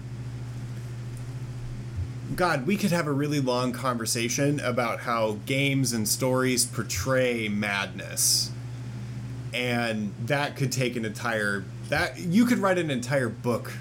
God, 2.37 2.67
we 2.67 2.77
could 2.77 2.91
have 2.91 3.07
a 3.07 3.13
really 3.13 3.41
long 3.41 3.73
conversation 3.73 4.61
about 4.61 5.01
how 5.01 5.39
games 5.47 5.95
and 5.95 6.07
stories 6.07 6.67
portray 6.67 7.49
madness. 7.49 8.51
And 9.55 10.13
that 10.27 10.57
could 10.57 10.73
take 10.73 10.95
an 10.97 11.07
entire 11.07 11.65
that 11.89 12.19
you 12.19 12.45
could 12.45 12.59
write 12.59 12.77
an 12.77 12.91
entire 12.91 13.31
book 13.31 13.73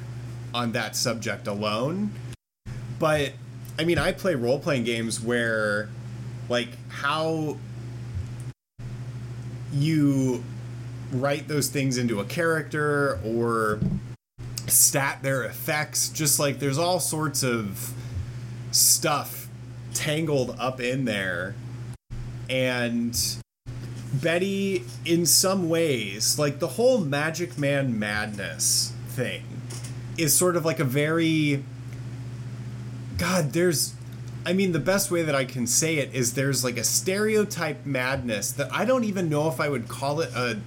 on 0.54 0.72
that 0.72 0.96
subject 0.96 1.46
alone. 1.46 2.12
But 3.04 3.34
I 3.78 3.84
mean, 3.84 3.98
I 3.98 4.14
play 4.14 4.34
role-playing 4.34 4.86
games 4.86 5.20
where 5.20 5.90
like 6.48 6.70
how 6.88 7.58
you 9.74 10.42
write 11.12 11.50
those 11.50 11.68
things 11.68 11.98
into 11.98 12.22
a 12.22 12.24
character 12.24 13.20
or 13.26 13.82
stat 14.68 15.20
their 15.22 15.44
effects 15.44 16.08
just 16.08 16.40
like 16.40 16.60
there's 16.60 16.78
all 16.78 17.02
sorts 17.02 17.44
of 17.44 17.94
stuff 18.72 19.50
tangled 19.94 20.56
up 20.58 20.80
in 20.80 21.04
there. 21.04 21.56
And 22.50 23.20
betty 24.14 24.86
in 25.04 25.26
some 25.26 25.68
ways 25.68 26.40
like 26.40 26.60
the 26.60 26.70
whole 26.70 27.00
magic 27.00 27.58
man 27.58 28.00
madness 28.00 28.94
thing 29.10 29.44
is 30.18 30.34
sort 30.34 30.56
of 30.56 30.64
like 30.64 30.80
a 30.80 30.86
very 30.86 31.66
god 33.18 33.54
there's 33.54 33.94
I 34.46 34.54
mean, 34.54 34.74
the 34.74 34.80
best 34.80 35.10
way 35.10 35.24
that 35.24 35.36
I 35.36 35.46
can 35.46 35.68
say 35.68 35.98
it 35.98 36.14
is 36.14 36.34
there's 36.34 36.64
like 36.64 36.78
a 36.78 36.84
stereotype 36.84 37.86
madness 37.86 38.52
that 38.52 38.74
I 38.74 38.84
don't 38.84 39.06
even 39.06 39.30
know 39.30 39.48
if 39.48 39.60
I 39.60 39.70
would 39.70 39.88
call 39.88 40.20
it 40.20 40.34
a 40.36 40.60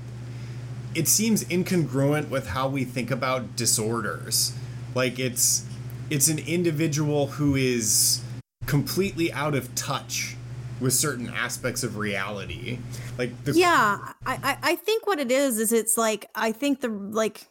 it 0.95 1.09
seems 1.09 1.45
incongruent 1.45 2.31
with 2.31 2.49
how 2.49 2.69
we 2.69 2.85
think 2.85 3.11
about 3.11 3.55
disorders. 3.55 4.55
Like 4.95 5.19
it's 5.19 5.67
it's 6.09 6.29
an 6.29 6.39
individual 6.39 7.27
who 7.27 7.55
is 7.55 8.23
completely 8.65 9.31
out 9.33 9.55
of 9.55 9.75
touch 9.75 10.37
with 10.81 10.95
certain 10.95 11.29
aspects 11.29 11.83
of 11.83 11.99
reality. 11.99 12.79
Like 13.19 13.45
the 13.45 13.53
Yeah, 13.53 14.13
I, 14.25 14.57
I 14.63 14.77
think 14.77 15.07
what 15.07 15.19
it 15.19 15.31
is 15.31 15.59
is 15.59 15.73
it's 15.73 15.99
like 15.99 16.31
I 16.35 16.53
think 16.53 16.81
the 16.81 16.89
like 16.89 17.47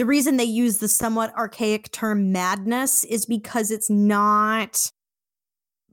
the 0.00 0.06
reason 0.06 0.38
they 0.38 0.44
use 0.44 0.78
the 0.78 0.88
somewhat 0.88 1.30
archaic 1.36 1.92
term 1.92 2.32
madness 2.32 3.04
is 3.04 3.26
because 3.26 3.70
it's 3.70 3.90
not 3.90 4.90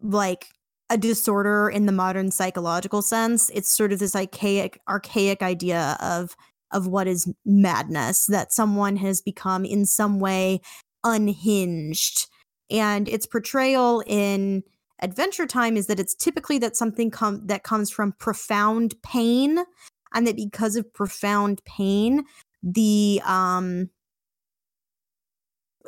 like 0.01 0.47
a 0.89 0.97
disorder 0.97 1.67
in 1.67 1.87
the 1.87 1.91
modern 1.91 2.31
psychological 2.31 3.01
sense. 3.01 3.49
It's 3.49 3.67
sort 3.67 3.91
of 3.91 3.99
this 3.99 4.15
archaic 4.15 4.79
archaic 4.87 5.43
idea 5.43 5.97
of 5.99 6.37
of 6.71 6.87
what 6.87 7.05
is 7.05 7.29
madness 7.43 8.27
that 8.27 8.53
someone 8.53 8.95
has 8.95 9.19
become 9.21 9.65
in 9.65 9.85
some 9.85 10.21
way 10.21 10.61
unhinged. 11.03 12.27
And 12.71 13.09
its 13.09 13.25
portrayal 13.25 14.05
in 14.07 14.63
Adventure 15.01 15.47
Time 15.47 15.75
is 15.75 15.87
that 15.87 15.99
it's 15.99 16.15
typically 16.15 16.59
that 16.59 16.77
something 16.77 17.11
com- 17.11 17.45
that 17.47 17.63
comes 17.63 17.89
from 17.89 18.13
profound 18.13 18.95
pain 19.03 19.65
and 20.13 20.25
that 20.25 20.37
because 20.37 20.77
of 20.77 20.93
profound 20.93 21.61
pain 21.65 22.23
the 22.63 23.21
um 23.25 23.89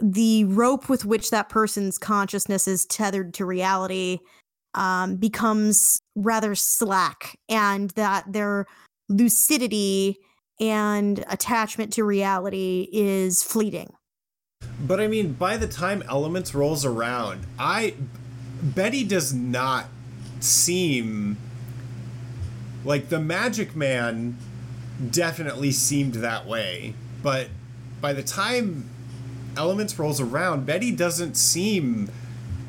the 0.01 0.45
rope 0.45 0.89
with 0.89 1.05
which 1.05 1.29
that 1.31 1.49
person's 1.49 1.97
consciousness 1.97 2.67
is 2.67 2.85
tethered 2.85 3.33
to 3.35 3.45
reality 3.45 4.19
um, 4.75 5.15
becomes 5.15 5.99
rather 6.15 6.55
slack, 6.55 7.37
and 7.49 7.89
that 7.91 8.31
their 8.31 8.65
lucidity 9.09 10.17
and 10.59 11.23
attachment 11.29 11.91
to 11.93 12.03
reality 12.03 12.87
is 12.91 13.41
fleeting. 13.41 13.91
But 14.81 14.99
I 14.99 15.07
mean, 15.07 15.33
by 15.33 15.57
the 15.57 15.67
time 15.67 16.03
Elements 16.07 16.53
rolls 16.53 16.85
around, 16.85 17.45
I 17.57 17.95
Betty 18.61 19.03
does 19.03 19.33
not 19.33 19.87
seem 20.39 21.37
like 22.85 23.09
the 23.09 23.19
Magic 23.19 23.75
Man 23.75 24.37
definitely 25.09 25.71
seemed 25.71 26.15
that 26.15 26.45
way, 26.45 26.93
but 27.23 27.49
by 28.01 28.13
the 28.13 28.23
time 28.23 28.89
Elements 29.57 29.97
rolls 29.97 30.21
around, 30.21 30.65
Betty 30.65 30.91
doesn't 30.91 31.35
seem 31.35 32.09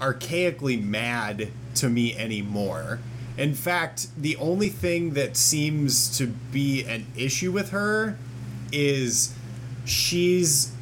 archaically 0.01 0.83
mad 0.83 1.49
to 1.77 1.89
me 1.89 2.17
anymore. 2.17 2.99
In 3.37 3.55
fact, 3.55 4.09
the 4.17 4.37
only 4.37 4.69
thing 4.69 5.15
that 5.15 5.37
seems 5.37 6.17
to 6.19 6.27
be 6.27 6.85
an 6.85 7.07
issue 7.17 7.53
with 7.53 7.71
her 7.71 8.19
is 8.73 9.35
she's 9.85 10.73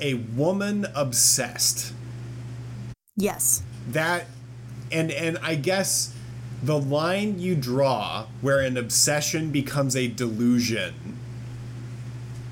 a 0.00 0.14
woman 0.14 0.86
obsessed. 0.94 1.92
Yes. 3.16 3.62
That 3.88 4.26
and 4.92 5.10
and 5.10 5.38
I 5.42 5.56
guess 5.56 6.14
the 6.62 6.78
line 6.78 7.38
you 7.38 7.54
draw 7.54 8.26
where 8.40 8.60
an 8.60 8.76
obsession 8.76 9.50
becomes 9.50 9.96
a 9.96 10.08
delusion 10.08 11.18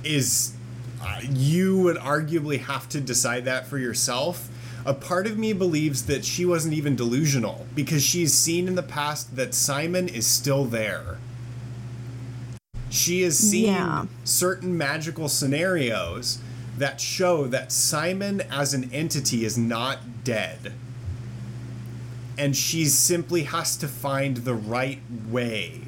is 0.04 0.55
you 1.30 1.78
would 1.82 1.96
arguably 1.96 2.60
have 2.60 2.88
to 2.90 3.00
decide 3.00 3.44
that 3.44 3.66
for 3.66 3.78
yourself. 3.78 4.48
A 4.84 4.94
part 4.94 5.26
of 5.26 5.36
me 5.36 5.52
believes 5.52 6.06
that 6.06 6.24
she 6.24 6.44
wasn't 6.44 6.74
even 6.74 6.94
delusional 6.94 7.66
because 7.74 8.02
she's 8.02 8.32
seen 8.32 8.68
in 8.68 8.76
the 8.76 8.82
past 8.82 9.34
that 9.36 9.52
Simon 9.54 10.08
is 10.08 10.26
still 10.26 10.64
there. 10.64 11.18
She 12.88 13.22
has 13.22 13.36
seen 13.36 13.72
Yeah. 13.72 14.04
certain 14.24 14.76
magical 14.78 15.28
scenarios 15.28 16.38
that 16.78 17.00
show 17.00 17.46
that 17.48 17.72
Simon 17.72 18.42
as 18.42 18.74
an 18.74 18.88
entity 18.92 19.44
is 19.44 19.58
not 19.58 20.24
dead. 20.24 20.72
And 22.38 22.56
she 22.56 22.84
simply 22.84 23.44
has 23.44 23.76
to 23.78 23.88
find 23.88 24.38
the 24.38 24.54
right 24.54 25.00
way 25.28 25.82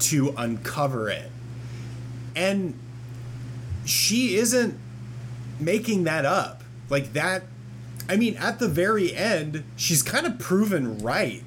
to 0.00 0.34
uncover 0.36 1.08
it. 1.08 1.30
And 2.36 2.74
she 3.84 4.36
isn't 4.36 4.78
making 5.58 6.04
that 6.04 6.24
up. 6.24 6.62
Like 6.88 7.12
that 7.12 7.44
I 8.08 8.16
mean 8.16 8.36
at 8.36 8.58
the 8.58 8.68
very 8.68 9.14
end 9.14 9.64
she's 9.76 10.02
kind 10.02 10.26
of 10.26 10.38
proven 10.38 10.98
right. 10.98 11.42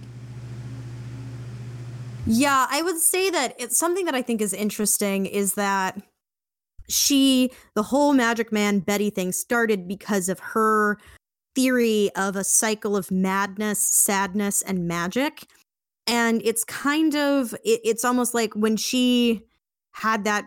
Yeah, 2.25 2.67
I 2.69 2.81
would 2.81 2.99
say 2.99 3.29
that 3.31 3.53
it's 3.59 3.77
something 3.77 4.05
that 4.05 4.15
I 4.15 4.21
think 4.21 4.41
is 4.41 4.53
interesting 4.53 5.25
is 5.25 5.55
that 5.55 6.01
she, 6.88 7.51
the 7.75 7.84
whole 7.84 8.13
Magic 8.13 8.51
Man 8.51 8.79
Betty 8.79 9.09
thing 9.09 9.31
started 9.31 9.88
because 9.88 10.29
of 10.29 10.39
her 10.39 10.97
theory 11.55 12.09
of 12.15 12.36
a 12.36 12.43
cycle 12.43 12.95
of 12.95 13.11
madness, 13.11 13.79
sadness, 13.79 14.61
and 14.61 14.88
magic. 14.88 15.45
And 16.07 16.41
it's 16.43 16.63
kind 16.63 17.15
of, 17.15 17.53
it, 17.63 17.81
it's 17.84 18.05
almost 18.05 18.34
like 18.34 18.53
when 18.53 18.77
she 18.77 19.41
had 19.91 20.23
that 20.23 20.45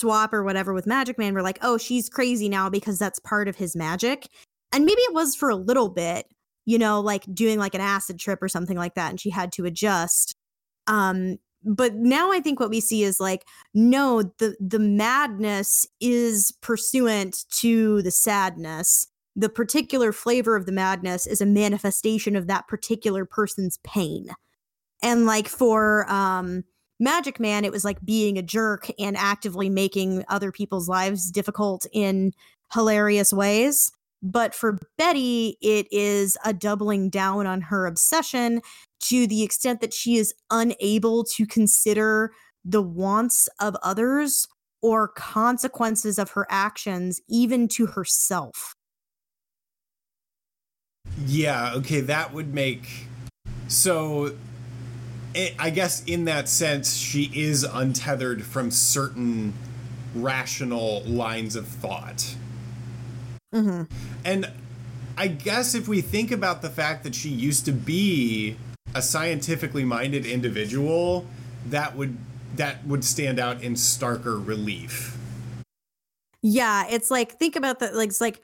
swap 0.00 0.32
or 0.32 0.44
whatever 0.44 0.72
with 0.72 0.86
Magic 0.86 1.18
Man, 1.18 1.34
we're 1.34 1.42
like, 1.42 1.58
oh, 1.62 1.78
she's 1.78 2.08
crazy 2.08 2.48
now 2.48 2.68
because 2.68 2.98
that's 2.98 3.18
part 3.18 3.48
of 3.48 3.56
his 3.56 3.76
magic. 3.76 4.28
And 4.72 4.84
maybe 4.84 5.00
it 5.02 5.14
was 5.14 5.34
for 5.34 5.48
a 5.48 5.56
little 5.56 5.88
bit, 5.88 6.26
you 6.64 6.78
know, 6.78 7.00
like 7.00 7.24
doing 7.32 7.58
like 7.58 7.74
an 7.74 7.80
acid 7.80 8.18
trip 8.18 8.42
or 8.42 8.48
something 8.48 8.76
like 8.76 8.94
that. 8.94 9.10
And 9.10 9.20
she 9.20 9.30
had 9.30 9.52
to 9.52 9.64
adjust 9.64 10.36
um 10.86 11.38
but 11.64 11.94
now 11.94 12.30
i 12.32 12.40
think 12.40 12.60
what 12.60 12.70
we 12.70 12.80
see 12.80 13.02
is 13.02 13.20
like 13.20 13.44
no 13.74 14.22
the 14.38 14.56
the 14.60 14.78
madness 14.78 15.86
is 16.00 16.52
pursuant 16.60 17.44
to 17.50 18.02
the 18.02 18.10
sadness 18.10 19.06
the 19.34 19.48
particular 19.48 20.12
flavor 20.12 20.56
of 20.56 20.64
the 20.64 20.72
madness 20.72 21.26
is 21.26 21.40
a 21.40 21.46
manifestation 21.46 22.36
of 22.36 22.46
that 22.46 22.68
particular 22.68 23.24
person's 23.24 23.78
pain 23.84 24.28
and 25.02 25.26
like 25.26 25.48
for 25.48 26.10
um 26.10 26.62
magic 26.98 27.38
man 27.38 27.64
it 27.64 27.72
was 27.72 27.84
like 27.84 28.04
being 28.04 28.38
a 28.38 28.42
jerk 28.42 28.88
and 28.98 29.16
actively 29.16 29.68
making 29.68 30.24
other 30.28 30.50
people's 30.50 30.88
lives 30.88 31.30
difficult 31.30 31.86
in 31.92 32.32
hilarious 32.72 33.32
ways 33.32 33.92
but 34.22 34.54
for 34.54 34.78
betty 34.96 35.58
it 35.60 35.86
is 35.90 36.36
a 36.44 36.52
doubling 36.52 37.10
down 37.10 37.46
on 37.46 37.60
her 37.60 37.86
obsession 37.86 38.60
to 39.00 39.26
the 39.26 39.42
extent 39.42 39.80
that 39.80 39.92
she 39.92 40.16
is 40.16 40.34
unable 40.50 41.22
to 41.22 41.46
consider 41.46 42.32
the 42.64 42.82
wants 42.82 43.48
of 43.60 43.76
others 43.82 44.46
or 44.82 45.08
consequences 45.08 46.18
of 46.18 46.30
her 46.30 46.46
actions, 46.50 47.20
even 47.28 47.68
to 47.68 47.86
herself. 47.86 48.74
Yeah, 51.24 51.72
okay, 51.76 52.00
that 52.02 52.32
would 52.32 52.52
make 52.52 53.06
so 53.68 54.34
i 55.36 55.54
I 55.58 55.70
guess 55.70 56.02
in 56.04 56.24
that 56.24 56.48
sense 56.48 56.96
she 56.96 57.30
is 57.34 57.62
untethered 57.64 58.44
from 58.44 58.70
certain 58.70 59.52
rational 60.14 61.02
lines 61.04 61.56
of 61.56 61.66
thought. 61.68 62.34
hmm 63.52 63.82
And 64.24 64.50
I 65.18 65.28
guess 65.28 65.74
if 65.74 65.88
we 65.88 66.00
think 66.00 66.30
about 66.30 66.62
the 66.62 66.70
fact 66.70 67.04
that 67.04 67.14
she 67.14 67.28
used 67.28 67.64
to 67.66 67.72
be 67.72 68.56
a 68.94 69.02
scientifically 69.02 69.84
minded 69.84 70.26
individual, 70.26 71.26
that 71.68 71.96
would 71.96 72.16
that 72.56 72.86
would 72.86 73.04
stand 73.04 73.38
out 73.38 73.62
in 73.62 73.74
starker 73.74 74.44
relief. 74.44 75.16
Yeah, 76.42 76.86
it's 76.88 77.10
like, 77.10 77.38
think 77.38 77.56
about 77.56 77.80
that. 77.80 77.94
Like, 77.94 78.08
it's 78.08 78.20
like, 78.20 78.42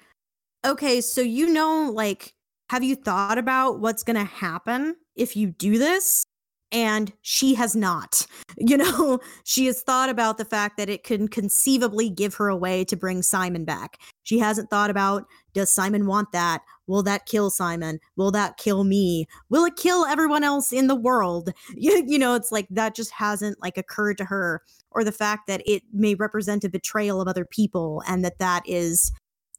okay, 0.67 1.01
so 1.01 1.21
you 1.21 1.53
know, 1.53 1.91
like, 1.91 2.35
have 2.71 2.83
you 2.83 2.97
thought 2.97 3.39
about 3.39 3.81
what's 3.81 4.03
going 4.03 4.17
to 4.17 4.25
happen 4.25 4.97
if 5.15 5.37
you 5.37 5.49
do 5.49 5.79
this? 5.79 6.25
And 6.73 7.13
she 7.23 7.55
has 7.55 7.77
not. 7.77 8.27
You 8.59 8.77
know, 8.77 9.19
she 9.45 9.65
has 9.67 9.83
thought 9.83 10.11
about 10.11 10.37
the 10.37 10.45
fact 10.45 10.77
that 10.77 10.91
it 10.91 11.05
can 11.05 11.27
conceivably 11.27 12.11
give 12.11 12.35
her 12.35 12.49
a 12.49 12.57
way 12.57 12.85
to 12.85 12.97
bring 12.97 13.23
Simon 13.23 13.65
back. 13.65 13.99
She 14.25 14.39
hasn't 14.39 14.69
thought 14.69 14.91
about 14.91 15.25
does 15.55 15.75
Simon 15.75 16.07
want 16.07 16.33
that? 16.33 16.63
Will 16.87 17.03
that 17.05 17.27
kill 17.27 17.51
Simon? 17.51 17.99
Will 18.17 18.31
that 18.33 18.59
kill 18.59 18.85
me? 18.85 19.27
Will 19.49 19.65
it 19.65 19.77
kill 19.77 20.05
everyone 20.05 20.45
else 20.45 20.71
in 20.73 20.87
the 20.87 20.95
world? 20.95 21.51
You, 21.75 22.05
you 22.07 22.19
know, 22.19 22.35
it's 22.35 22.53
like 22.53 22.69
that 22.71 22.95
just 22.95 23.11
hasn't 23.11 23.61
like 23.63 23.79
occurred 23.79 24.19
to 24.19 24.25
her 24.27 24.63
or 24.91 25.03
the 25.03 25.13
fact 25.13 25.47
that 25.49 25.63
it 25.67 25.83
may 25.93 26.15
represent 26.15 26.63
a 26.63 26.69
betrayal 26.69 27.21
of 27.21 27.27
other 27.27 27.47
people 27.47 28.03
and 28.07 28.25
that 28.25 28.39
that 28.39 28.63
is 28.67 29.11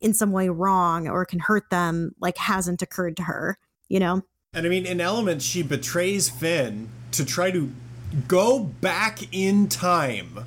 in 0.01 0.13
some 0.13 0.31
way 0.31 0.49
wrong 0.49 1.07
or 1.07 1.25
can 1.25 1.39
hurt 1.39 1.69
them 1.71 2.11
like 2.19 2.37
hasn't 2.37 2.81
occurred 2.81 3.17
to 3.17 3.23
her, 3.23 3.57
you 3.89 3.99
know? 3.99 4.21
And 4.53 4.65
I 4.65 4.69
mean, 4.69 4.85
in 4.85 5.01
Elements, 5.01 5.43
she 5.43 5.63
betrays 5.63 6.29
Finn 6.29 6.89
to 7.11 7.25
try 7.25 7.49
to 7.51 7.71
go 8.27 8.59
back 8.59 9.33
in 9.33 9.67
time 9.67 10.45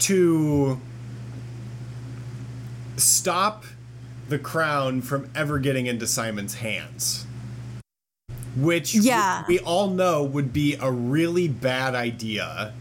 to 0.00 0.80
stop 2.96 3.64
the 4.28 4.38
crown 4.38 5.00
from 5.00 5.30
ever 5.34 5.58
getting 5.60 5.86
into 5.86 6.06
Simon's 6.06 6.54
hands. 6.54 7.26
Which 8.56 8.94
Yeah. 8.94 9.44
we 9.46 9.60
all 9.60 9.88
know 9.88 10.24
would 10.24 10.52
be 10.52 10.74
a 10.74 10.90
really 10.90 11.46
bad 11.48 11.94
idea. 11.94 12.74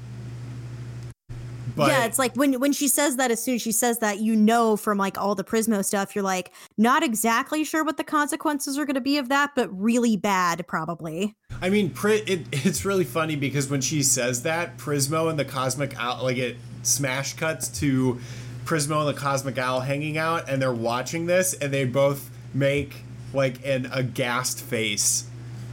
But 1.75 1.89
yeah, 1.89 2.05
it's 2.05 2.19
like 2.19 2.35
when 2.35 2.59
when 2.59 2.73
she 2.73 2.87
says 2.87 3.15
that 3.17 3.31
as 3.31 3.41
soon 3.43 3.55
as 3.55 3.61
she 3.61 3.71
says 3.71 3.99
that, 3.99 4.19
you 4.19 4.35
know 4.35 4.77
from 4.77 4.97
like 4.97 5.17
all 5.17 5.35
the 5.35 5.43
Prismo 5.43 5.83
stuff, 5.83 6.15
you're 6.15 6.23
like 6.23 6.51
not 6.77 7.03
exactly 7.03 7.63
sure 7.63 7.83
what 7.83 7.97
the 7.97 8.03
consequences 8.03 8.77
are 8.77 8.85
going 8.85 8.95
to 8.95 9.01
be 9.01 9.17
of 9.17 9.29
that, 9.29 9.51
but 9.55 9.69
really 9.71 10.17
bad 10.17 10.65
probably. 10.67 11.35
I 11.61 11.69
mean, 11.69 11.93
it, 12.03 12.47
it's 12.51 12.85
really 12.85 13.03
funny 13.03 13.35
because 13.35 13.69
when 13.69 13.81
she 13.81 14.03
says 14.03 14.43
that, 14.43 14.77
Prismo 14.77 15.29
and 15.29 15.37
the 15.37 15.45
Cosmic 15.45 15.95
Owl, 15.99 16.23
like 16.23 16.37
it 16.37 16.57
smash 16.83 17.33
cuts 17.33 17.67
to 17.79 18.19
Prismo 18.65 19.05
and 19.05 19.15
the 19.15 19.19
Cosmic 19.19 19.57
Owl 19.57 19.81
hanging 19.81 20.17
out, 20.17 20.49
and 20.49 20.61
they're 20.61 20.73
watching 20.73 21.25
this, 21.25 21.53
and 21.53 21.73
they 21.73 21.85
both 21.85 22.29
make 22.53 23.03
like 23.33 23.65
an 23.65 23.89
aghast 23.91 24.61
face 24.61 25.25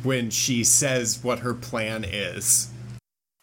when 0.02 0.30
she 0.30 0.64
says 0.64 1.22
what 1.22 1.40
her 1.40 1.54
plan 1.54 2.04
is. 2.04 2.70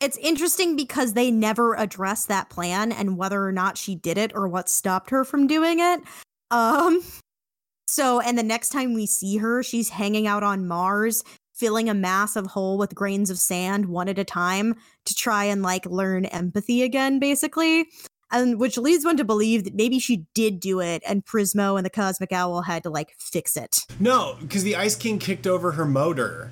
It's 0.05 0.17
interesting 0.17 0.75
because 0.75 1.13
they 1.13 1.31
never 1.31 1.73
address 1.73 2.27
that 2.27 2.51
plan 2.51 2.91
and 2.91 3.17
whether 3.17 3.43
or 3.43 3.51
not 3.51 3.75
she 3.75 3.95
did 3.95 4.19
it 4.19 4.33
or 4.35 4.47
what 4.47 4.69
stopped 4.69 5.09
her 5.09 5.25
from 5.25 5.47
doing 5.47 5.79
it. 5.79 5.99
Um 6.51 7.01
so 7.87 8.19
and 8.19 8.37
the 8.37 8.43
next 8.43 8.69
time 8.69 8.93
we 8.93 9.07
see 9.07 9.37
her, 9.37 9.63
she's 9.63 9.89
hanging 9.89 10.27
out 10.27 10.43
on 10.43 10.67
Mars, 10.67 11.23
filling 11.55 11.89
a 11.89 11.95
massive 11.95 12.45
hole 12.45 12.77
with 12.77 12.93
grains 12.93 13.31
of 13.31 13.39
sand 13.39 13.87
one 13.87 14.07
at 14.07 14.19
a 14.19 14.23
time 14.23 14.75
to 15.05 15.15
try 15.15 15.45
and 15.45 15.63
like 15.63 15.87
learn 15.87 16.25
empathy 16.25 16.83
again 16.83 17.17
basically. 17.17 17.87
And 18.31 18.59
which 18.59 18.77
leads 18.77 19.05
one 19.05 19.17
to 19.17 19.25
believe 19.25 19.63
that 19.63 19.73
maybe 19.73 19.97
she 19.97 20.27
did 20.35 20.59
do 20.59 20.81
it 20.81 21.01
and 21.07 21.25
Prismo 21.25 21.77
and 21.77 21.85
the 21.85 21.89
Cosmic 21.89 22.31
Owl 22.31 22.61
had 22.61 22.83
to 22.83 22.91
like 22.91 23.15
fix 23.17 23.57
it. 23.57 23.79
No, 23.99 24.37
because 24.39 24.61
the 24.61 24.75
Ice 24.75 24.95
King 24.95 25.17
kicked 25.17 25.47
over 25.47 25.71
her 25.71 25.85
motor. 25.85 26.51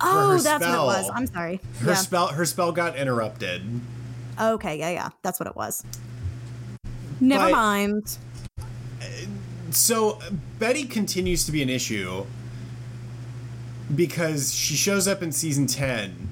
Oh, 0.00 0.38
that's 0.38 0.64
what 0.64 0.74
it 0.74 0.78
was. 0.78 1.10
I'm 1.12 1.26
sorry. 1.26 1.60
Her 1.80 1.90
yeah. 1.90 1.94
spell, 1.94 2.28
her 2.28 2.44
spell 2.44 2.72
got 2.72 2.96
interrupted. 2.96 3.62
Okay, 4.40 4.78
yeah, 4.78 4.90
yeah. 4.90 5.08
That's 5.22 5.40
what 5.40 5.46
it 5.48 5.56
was. 5.56 5.84
Never 7.20 7.46
But- 7.46 7.52
mind. 7.52 8.18
so 9.70 10.18
Betty 10.58 10.84
continues 10.84 11.44
to 11.44 11.52
be 11.52 11.62
an 11.62 11.68
issue 11.68 12.24
because 13.94 14.54
she 14.54 14.74
shows 14.74 15.08
up 15.08 15.22
in 15.22 15.32
season 15.32 15.66
10 15.66 16.28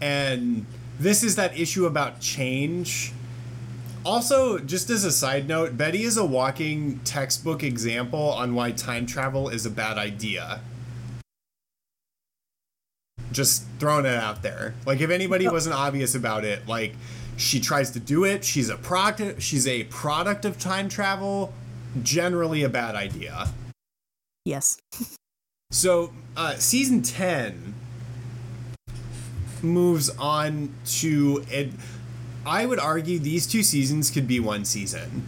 and 0.00 0.66
this 0.98 1.22
is 1.22 1.36
that 1.36 1.58
issue 1.58 1.86
about 1.86 2.20
change. 2.20 3.12
Also, 4.04 4.58
just 4.58 4.90
as 4.90 5.04
a 5.04 5.12
side 5.12 5.46
note, 5.46 5.76
Betty 5.76 6.02
is 6.02 6.16
a 6.16 6.24
walking 6.24 6.98
textbook 7.00 7.62
example 7.62 8.32
on 8.32 8.54
why 8.54 8.72
time 8.72 9.06
travel 9.06 9.48
is 9.48 9.64
a 9.64 9.70
bad 9.70 9.98
idea. 9.98 10.60
Just 13.32 13.64
throwing 13.78 14.04
it 14.06 14.14
out 14.14 14.42
there. 14.42 14.74
Like 14.86 15.00
if 15.00 15.10
anybody 15.10 15.48
wasn't 15.48 15.74
obvious 15.74 16.14
about 16.14 16.44
it, 16.44 16.66
like 16.68 16.94
she 17.36 17.58
tries 17.60 17.90
to 17.92 18.00
do 18.00 18.24
it, 18.24 18.44
she's 18.44 18.68
a 18.68 18.76
product 18.76 19.42
she's 19.42 19.66
a 19.66 19.84
product 19.84 20.44
of 20.44 20.58
time 20.58 20.88
travel, 20.88 21.52
generally 22.02 22.62
a 22.62 22.68
bad 22.68 22.94
idea. 22.94 23.48
Yes. 24.44 24.78
So, 25.70 26.12
uh, 26.36 26.54
season 26.56 27.00
10 27.02 27.74
moves 29.62 30.10
on 30.10 30.74
to. 30.86 31.44
It, 31.48 31.70
I 32.44 32.66
would 32.66 32.78
argue 32.80 33.18
these 33.18 33.46
two 33.46 33.62
seasons 33.62 34.10
could 34.10 34.26
be 34.26 34.40
one 34.40 34.64
season. 34.64 35.24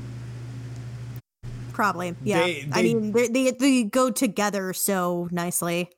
Probably. 1.73 2.15
Yeah. 2.23 2.41
They- 2.41 2.69
I 2.73 2.83
mean, 2.83 3.13
they, 3.13 3.29
they, 3.29 3.51
they 3.53 3.85
go 3.85 4.11
together 4.11 4.73
so 4.73 5.29
nicely. 5.31 5.91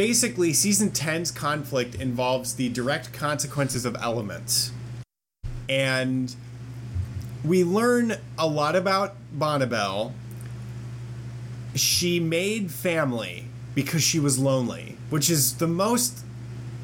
Basically, 0.00 0.54
season 0.54 0.92
10's 0.92 1.30
conflict 1.30 1.94
involves 1.94 2.54
the 2.54 2.70
direct 2.70 3.12
consequences 3.12 3.84
of 3.84 3.94
elements. 4.00 4.72
And 5.68 6.34
we 7.44 7.64
learn 7.64 8.16
a 8.38 8.46
lot 8.46 8.76
about 8.76 9.14
Bonnibel. 9.38 10.12
She 11.74 12.18
made 12.18 12.70
family 12.70 13.48
because 13.74 14.02
she 14.02 14.18
was 14.18 14.38
lonely, 14.38 14.96
which 15.10 15.28
is 15.28 15.56
the 15.56 15.66
most. 15.66 16.24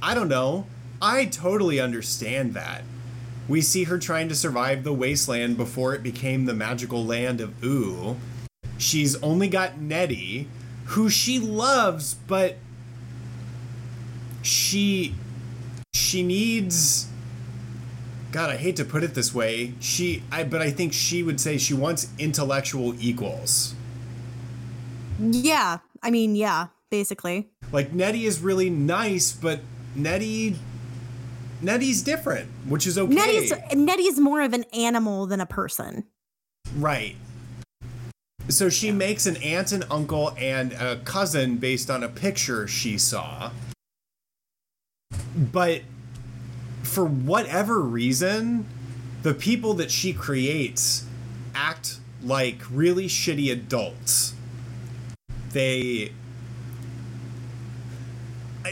I 0.03 0.12
don't 0.12 0.29
know. 0.29 0.67
I 1.01 1.25
totally 1.25 1.81
understand 1.81 2.53
that. 2.53 2.83
We 3.49 3.62
see 3.62 3.85
her 3.85 3.99
trying 3.99 4.29
to 4.29 4.35
survive 4.35 4.85
the 4.85 4.93
wasteland 4.93 5.57
before 5.57 5.95
it 5.95 6.03
became 6.03 6.45
the 6.45 6.53
magical 6.53 7.03
land 7.03 7.41
of 7.41 7.64
Ooo. 7.64 8.19
She's 8.77 9.17
only 9.23 9.49
got 9.49 9.81
Nettie, 9.81 10.49
who 10.89 11.09
she 11.09 11.39
loves, 11.39 12.12
but 12.12 12.59
she 14.47 15.14
she 15.92 16.22
needs 16.22 17.09
God, 18.32 18.51
I 18.51 18.57
hate 18.57 18.76
to 18.76 18.84
put 18.84 19.03
it 19.03 19.14
this 19.14 19.34
way. 19.34 19.74
She 19.80 20.22
I 20.30 20.44
but 20.44 20.62
I 20.62 20.70
think 20.70 20.92
she 20.92 21.22
would 21.22 21.40
say 21.40 21.59
she 21.59 21.74
wants 21.74 22.09
intellectual 22.18 22.94
equals. 23.01 23.74
Yeah. 25.18 25.78
I 26.03 26.11
mean, 26.11 26.36
yeah, 26.36 26.68
basically. 26.90 27.49
Like 27.72 27.92
Nettie 27.92 28.26
is 28.26 28.40
really 28.40 28.70
nice, 28.70 29.32
but 29.32 29.61
Nettie 29.94 30.57
Nettie's 31.62 32.03
different, 32.03 32.49
which 32.68 32.86
is 32.86 32.99
okay. 32.99 33.14
Nettie's 33.14 33.53
Nettie's 33.74 34.20
more 34.20 34.42
of 34.42 34.53
an 34.53 34.64
animal 34.72 35.26
than 35.26 35.40
a 35.40 35.47
person. 35.47 36.05
Right. 36.76 37.16
So 38.49 38.68
she 38.68 38.92
makes 38.92 39.26
an 39.26 39.38
aunt 39.38 39.72
and 39.72 39.84
uncle 39.90 40.32
and 40.38 40.72
a 40.74 40.97
cousin 40.99 41.57
based 41.57 41.90
on 41.90 42.05
a 42.05 42.09
picture 42.09 42.68
she 42.68 42.97
saw. 42.97 43.51
But 45.36 45.82
for 46.82 47.04
whatever 47.04 47.80
reason, 47.80 48.66
the 49.22 49.34
people 49.34 49.74
that 49.74 49.90
she 49.90 50.12
creates 50.12 51.04
act 51.54 51.98
like 52.22 52.62
really 52.70 53.07
shitty 53.07 53.52
adults. 53.52 54.34
They 55.52 56.12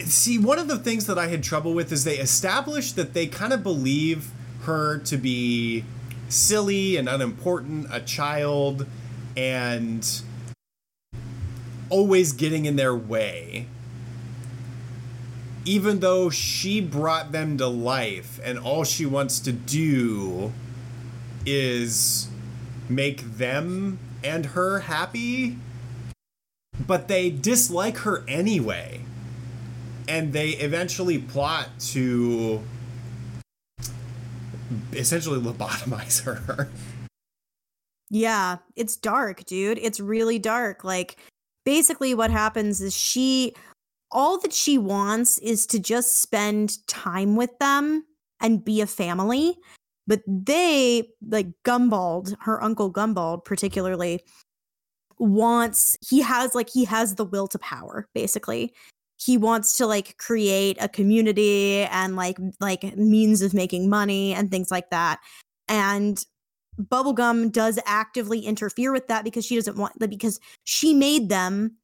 see 0.04 0.38
one 0.38 0.58
of 0.58 0.68
the 0.68 0.78
things 0.78 1.06
that 1.06 1.18
I 1.18 1.28
had 1.28 1.42
trouble 1.42 1.74
with 1.74 1.92
is 1.92 2.04
they 2.04 2.18
established 2.18 2.96
that 2.96 3.14
they 3.14 3.26
kind 3.26 3.52
of 3.52 3.62
believe 3.62 4.30
her 4.62 4.98
to 4.98 5.16
be 5.16 5.84
silly 6.28 6.96
and 6.96 7.08
unimportant, 7.08 7.86
a 7.90 8.00
child, 8.00 8.86
and 9.36 10.22
always 11.90 12.32
getting 12.32 12.64
in 12.64 12.76
their 12.76 12.94
way. 12.94 13.66
Even 15.64 16.00
though 16.00 16.28
she 16.30 16.80
brought 16.80 17.32
them 17.32 17.56
to 17.58 17.66
life 17.66 18.38
and 18.44 18.58
all 18.58 18.84
she 18.84 19.06
wants 19.06 19.40
to 19.40 19.52
do 19.52 20.52
is 21.46 22.28
make 22.88 23.22
them 23.38 23.98
and 24.22 24.46
her 24.46 24.80
happy, 24.80 25.58
but 26.86 27.08
they 27.08 27.30
dislike 27.30 27.98
her 27.98 28.24
anyway 28.28 29.00
and 30.08 30.32
they 30.32 30.50
eventually 30.50 31.18
plot 31.18 31.68
to 31.78 32.62
essentially 34.92 35.40
lobotomize 35.40 36.22
her. 36.24 36.68
Yeah, 38.10 38.58
it's 38.76 38.96
dark, 38.96 39.44
dude. 39.44 39.78
It's 39.78 39.98
really 39.98 40.38
dark. 40.38 40.84
Like, 40.84 41.16
basically, 41.64 42.14
what 42.14 42.30
happens 42.30 42.80
is 42.80 42.94
she, 42.94 43.54
all 44.14 44.38
that 44.38 44.52
she 44.52 44.78
wants 44.78 45.38
is 45.38 45.66
to 45.66 45.78
just 45.78 46.22
spend 46.22 46.86
time 46.86 47.36
with 47.36 47.58
them 47.58 48.04
and 48.40 48.64
be 48.64 48.80
a 48.80 48.86
family. 48.86 49.58
But 50.06 50.22
they, 50.26 51.08
like 51.26 51.48
Gumbald, 51.64 52.36
her 52.40 52.62
uncle 52.62 52.92
Gumbald, 52.92 53.44
particularly, 53.44 54.22
wants, 55.18 55.96
he 56.08 56.20
has, 56.20 56.54
like, 56.54 56.70
he 56.70 56.84
has 56.84 57.16
the 57.16 57.24
will 57.24 57.48
to 57.48 57.58
power, 57.58 58.08
basically. 58.14 58.72
He 59.16 59.36
wants 59.38 59.76
to 59.78 59.86
like 59.86 60.18
create 60.18 60.76
a 60.80 60.88
community 60.88 61.84
and 61.84 62.16
like 62.16 62.36
like 62.60 62.96
means 62.96 63.42
of 63.42 63.54
making 63.54 63.88
money 63.88 64.34
and 64.34 64.50
things 64.50 64.70
like 64.70 64.90
that. 64.90 65.20
And 65.68 66.22
bubblegum 66.78 67.52
does 67.52 67.78
actively 67.86 68.40
interfere 68.40 68.92
with 68.92 69.06
that 69.08 69.24
because 69.24 69.46
she 69.46 69.54
doesn't 69.54 69.78
want 69.78 69.98
because 70.10 70.40
she 70.64 70.92
made 70.92 71.28
them 71.28 71.76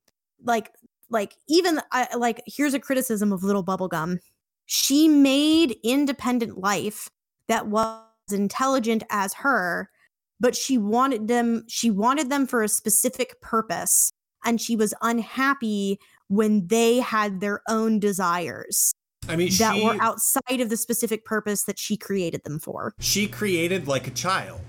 like 0.44 0.70
like 1.10 1.36
even 1.48 1.80
I 1.92 2.08
like 2.16 2.42
here's 2.46 2.74
a 2.74 2.80
criticism 2.80 3.32
of 3.32 3.42
little 3.42 3.64
bubblegum 3.64 4.18
she 4.66 5.08
made 5.08 5.76
independent 5.82 6.58
life 6.58 7.08
that 7.48 7.66
was 7.66 8.02
intelligent 8.30 9.02
as 9.10 9.34
her 9.34 9.90
but 10.38 10.56
she 10.56 10.78
wanted 10.78 11.28
them 11.28 11.64
she 11.68 11.90
wanted 11.90 12.30
them 12.30 12.46
for 12.46 12.62
a 12.62 12.68
specific 12.68 13.40
purpose 13.40 14.10
and 14.44 14.60
she 14.60 14.76
was 14.76 14.94
unhappy 15.02 15.98
when 16.28 16.66
they 16.68 16.98
had 16.98 17.40
their 17.40 17.60
own 17.68 17.98
desires 17.98 18.92
I 19.28 19.36
mean, 19.36 19.50
that 19.58 19.76
she, 19.76 19.84
were 19.84 19.96
outside 20.00 20.60
of 20.60 20.70
the 20.70 20.76
specific 20.76 21.24
purpose 21.24 21.64
that 21.64 21.78
she 21.78 21.96
created 21.96 22.44
them 22.44 22.58
for 22.58 22.94
she 23.00 23.26
created 23.26 23.86
like 23.86 24.06
a 24.06 24.12
child. 24.12 24.60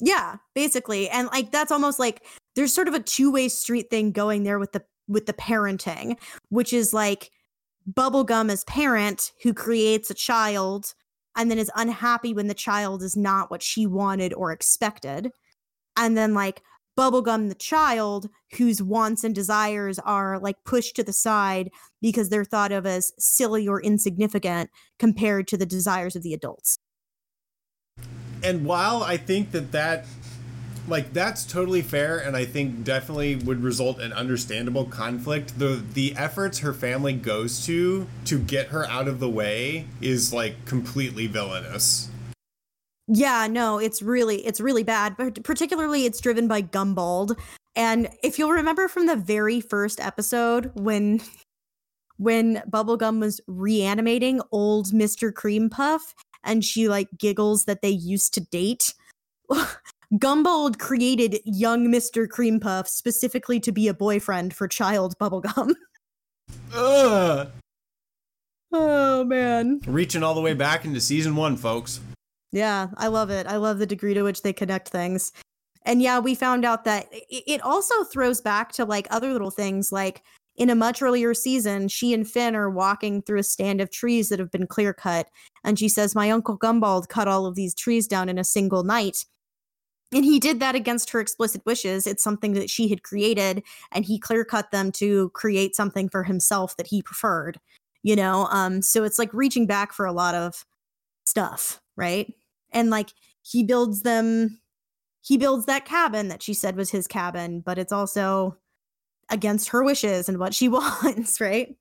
Yeah, 0.00 0.36
basically. 0.54 1.08
And 1.08 1.28
like 1.28 1.52
that's 1.52 1.72
almost 1.72 1.98
like 1.98 2.24
there's 2.56 2.74
sort 2.74 2.88
of 2.88 2.94
a 2.94 3.00
two-way 3.00 3.48
street 3.48 3.90
thing 3.90 4.10
going 4.10 4.42
there 4.42 4.58
with 4.58 4.72
the 4.72 4.82
with 5.08 5.26
the 5.26 5.32
parenting, 5.32 6.18
which 6.48 6.72
is 6.72 6.92
like 6.92 7.30
bubblegum 7.92 8.50
as 8.50 8.64
parent 8.64 9.32
who 9.42 9.54
creates 9.54 10.10
a 10.10 10.14
child 10.14 10.94
and 11.36 11.50
then 11.50 11.58
is 11.58 11.70
unhappy 11.76 12.34
when 12.34 12.48
the 12.48 12.54
child 12.54 13.02
is 13.02 13.16
not 13.16 13.50
what 13.50 13.62
she 13.62 13.86
wanted 13.86 14.34
or 14.34 14.50
expected. 14.50 15.30
And 15.96 16.16
then 16.16 16.34
like 16.34 16.62
bubblegum 16.98 17.48
the 17.48 17.54
child 17.54 18.28
whose 18.56 18.82
wants 18.82 19.22
and 19.22 19.34
desires 19.34 19.98
are 20.00 20.38
like 20.40 20.56
pushed 20.64 20.96
to 20.96 21.04
the 21.04 21.12
side 21.12 21.70
because 22.00 22.30
they're 22.30 22.44
thought 22.44 22.72
of 22.72 22.86
as 22.86 23.12
silly 23.18 23.68
or 23.68 23.80
insignificant 23.82 24.70
compared 24.98 25.46
to 25.48 25.56
the 25.56 25.66
desires 25.66 26.16
of 26.16 26.22
the 26.22 26.34
adults. 26.34 26.78
And 28.42 28.64
while 28.64 29.02
I 29.02 29.16
think 29.16 29.50
that 29.52 29.72
that 29.72 30.06
like 30.88 31.12
that's 31.12 31.44
totally 31.44 31.82
fair 31.82 32.18
and 32.18 32.36
I 32.36 32.44
think 32.44 32.84
definitely 32.84 33.36
would 33.36 33.62
result 33.62 34.00
in 34.00 34.12
understandable 34.12 34.84
conflict, 34.84 35.58
the 35.58 35.82
the 35.94 36.14
efforts 36.16 36.58
her 36.60 36.72
family 36.72 37.12
goes 37.12 37.64
to 37.66 38.06
to 38.26 38.38
get 38.38 38.68
her 38.68 38.86
out 38.86 39.08
of 39.08 39.20
the 39.20 39.28
way 39.28 39.86
is 40.00 40.32
like 40.32 40.64
completely 40.64 41.26
villainous. 41.26 42.08
Yeah, 43.08 43.46
no, 43.48 43.78
it's 43.78 44.02
really 44.02 44.46
it's 44.46 44.60
really 44.60 44.82
bad, 44.82 45.16
but 45.16 45.42
particularly 45.44 46.06
it's 46.06 46.20
driven 46.20 46.48
by 46.48 46.62
Gumbald. 46.62 47.38
And 47.76 48.08
if 48.22 48.38
you'll 48.38 48.52
remember 48.52 48.88
from 48.88 49.06
the 49.06 49.16
very 49.16 49.60
first 49.60 50.00
episode 50.00 50.72
when 50.74 51.20
when 52.16 52.62
Bubblegum 52.68 53.20
was 53.20 53.40
reanimating 53.46 54.40
old 54.50 54.86
Mr. 54.88 55.32
Cream 55.32 55.68
Puff 55.68 56.14
and 56.42 56.64
she 56.64 56.88
like 56.88 57.08
giggles 57.18 57.64
that 57.64 57.82
they 57.82 57.90
used 57.90 58.34
to 58.34 58.40
date. 58.40 58.94
Gumbald 60.14 60.78
created 60.78 61.40
young 61.44 61.88
Mr. 61.88 62.28
Cream 62.28 62.60
Puff 62.60 62.88
specifically 62.88 63.58
to 63.60 63.72
be 63.72 63.88
a 63.88 63.94
boyfriend 63.94 64.54
for 64.54 64.68
child 64.68 65.18
Bubblegum. 65.18 65.74
Ugh. 66.74 67.48
oh 68.72 69.24
man. 69.24 69.80
Reaching 69.86 70.22
all 70.22 70.34
the 70.34 70.40
way 70.40 70.54
back 70.54 70.84
into 70.84 71.00
season 71.00 71.34
1, 71.34 71.56
folks. 71.56 72.00
Yeah, 72.52 72.88
I 72.96 73.08
love 73.08 73.30
it. 73.30 73.46
I 73.46 73.56
love 73.56 73.78
the 73.78 73.86
degree 73.86 74.14
to 74.14 74.22
which 74.22 74.42
they 74.42 74.52
connect 74.52 74.88
things. 74.88 75.32
And 75.84 76.00
yeah, 76.00 76.18
we 76.18 76.34
found 76.34 76.64
out 76.64 76.84
that 76.84 77.08
it 77.10 77.60
also 77.62 78.04
throws 78.04 78.40
back 78.40 78.72
to 78.72 78.84
like 78.84 79.06
other 79.10 79.32
little 79.32 79.50
things 79.50 79.92
like 79.92 80.22
in 80.56 80.70
a 80.70 80.74
much 80.74 81.02
earlier 81.02 81.34
season, 81.34 81.88
she 81.88 82.14
and 82.14 82.28
Finn 82.28 82.56
are 82.56 82.70
walking 82.70 83.22
through 83.22 83.40
a 83.40 83.44
stand 83.44 83.80
of 83.80 83.90
trees 83.90 84.28
that 84.28 84.38
have 84.38 84.50
been 84.50 84.66
clear 84.66 84.94
cut. 84.94 85.28
And 85.64 85.78
she 85.78 85.88
says, 85.88 86.14
My 86.14 86.30
uncle 86.30 86.58
Gumbald 86.58 87.08
cut 87.08 87.28
all 87.28 87.46
of 87.46 87.54
these 87.54 87.74
trees 87.74 88.06
down 88.06 88.28
in 88.28 88.38
a 88.38 88.44
single 88.44 88.82
night. 88.82 89.26
And 90.12 90.24
he 90.24 90.38
did 90.38 90.60
that 90.60 90.74
against 90.74 91.10
her 91.10 91.20
explicit 91.20 91.62
wishes. 91.66 92.06
It's 92.06 92.22
something 92.22 92.52
that 92.54 92.70
she 92.70 92.88
had 92.88 93.02
created, 93.02 93.62
and 93.92 94.04
he 94.04 94.18
clear 94.18 94.44
cut 94.44 94.70
them 94.70 94.92
to 94.92 95.30
create 95.30 95.74
something 95.74 96.08
for 96.08 96.22
himself 96.22 96.76
that 96.76 96.86
he 96.86 97.02
preferred. 97.02 97.58
You 98.02 98.14
know, 98.14 98.46
um, 98.50 98.82
so 98.82 99.02
it's 99.02 99.18
like 99.18 99.34
reaching 99.34 99.66
back 99.66 99.92
for 99.92 100.06
a 100.06 100.12
lot 100.12 100.36
of 100.36 100.64
stuff, 101.24 101.80
right? 101.96 102.32
And 102.70 102.88
like 102.88 103.10
he 103.42 103.64
builds 103.64 104.02
them, 104.02 104.60
he 105.22 105.36
builds 105.36 105.66
that 105.66 105.84
cabin 105.84 106.28
that 106.28 106.42
she 106.42 106.54
said 106.54 106.76
was 106.76 106.90
his 106.90 107.08
cabin, 107.08 107.60
but 107.60 107.78
it's 107.78 107.92
also 107.92 108.58
against 109.28 109.70
her 109.70 109.82
wishes 109.82 110.28
and 110.28 110.38
what 110.38 110.54
she 110.54 110.68
wants, 110.68 111.40
right? 111.40 111.74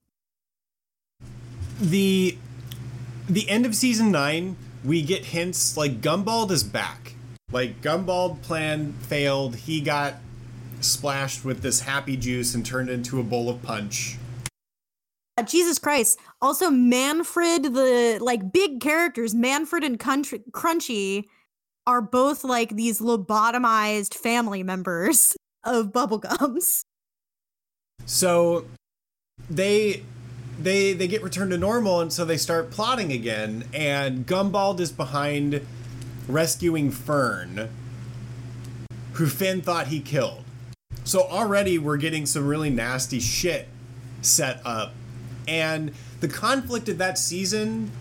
The 1.79 2.37
the 3.27 3.49
end 3.49 3.65
of 3.65 3.75
season 3.75 4.11
nine, 4.11 4.55
we 4.83 5.01
get 5.01 5.25
hints 5.25 5.77
like 5.77 6.01
Gumbald 6.01 6.51
is 6.51 6.63
back. 6.63 7.14
Like 7.55 7.81
Gumbald 7.81 8.41
plan 8.41 8.91
failed. 8.91 9.55
He 9.55 9.79
got 9.79 10.15
splashed 10.81 11.45
with 11.45 11.61
this 11.61 11.79
happy 11.79 12.17
juice 12.17 12.53
and 12.53 12.65
turned 12.65 12.89
into 12.89 13.17
a 13.17 13.23
bowl 13.23 13.49
of 13.49 13.63
punch. 13.63 14.17
Uh, 15.37 15.43
Jesus 15.43 15.79
Christ. 15.79 16.19
Also, 16.41 16.69
Manfred, 16.69 17.63
the 17.73 18.19
like 18.19 18.51
big 18.51 18.81
characters, 18.81 19.33
Manfred 19.33 19.85
and 19.85 19.97
Country- 19.97 20.43
Crunchy 20.51 21.27
are 21.87 22.01
both 22.01 22.43
like 22.43 22.75
these 22.75 22.99
lobotomized 22.99 24.15
family 24.15 24.61
members 24.61 25.37
of 25.63 25.93
Bubblegums. 25.93 26.83
So 28.05 28.65
they 29.49 30.03
they 30.59 30.91
they 30.91 31.07
get 31.07 31.23
returned 31.23 31.51
to 31.51 31.57
normal 31.57 32.01
and 32.01 32.11
so 32.11 32.25
they 32.25 32.35
start 32.35 32.69
plotting 32.69 33.13
again 33.13 33.63
and 33.73 34.27
Gumbald 34.27 34.81
is 34.81 34.91
behind 34.91 35.65
rescuing 36.27 36.91
Fern 36.91 37.69
who 39.13 39.27
Finn 39.27 39.61
thought 39.61 39.87
he 39.87 39.99
killed. 39.99 40.43
So 41.03 41.21
already 41.21 41.77
we're 41.77 41.97
getting 41.97 42.25
some 42.25 42.47
really 42.47 42.69
nasty 42.69 43.19
shit 43.19 43.67
set 44.21 44.59
up 44.65 44.93
and 45.47 45.91
the 46.19 46.27
conflict 46.27 46.89
of 46.89 46.97
that 46.97 47.17
season 47.17 47.91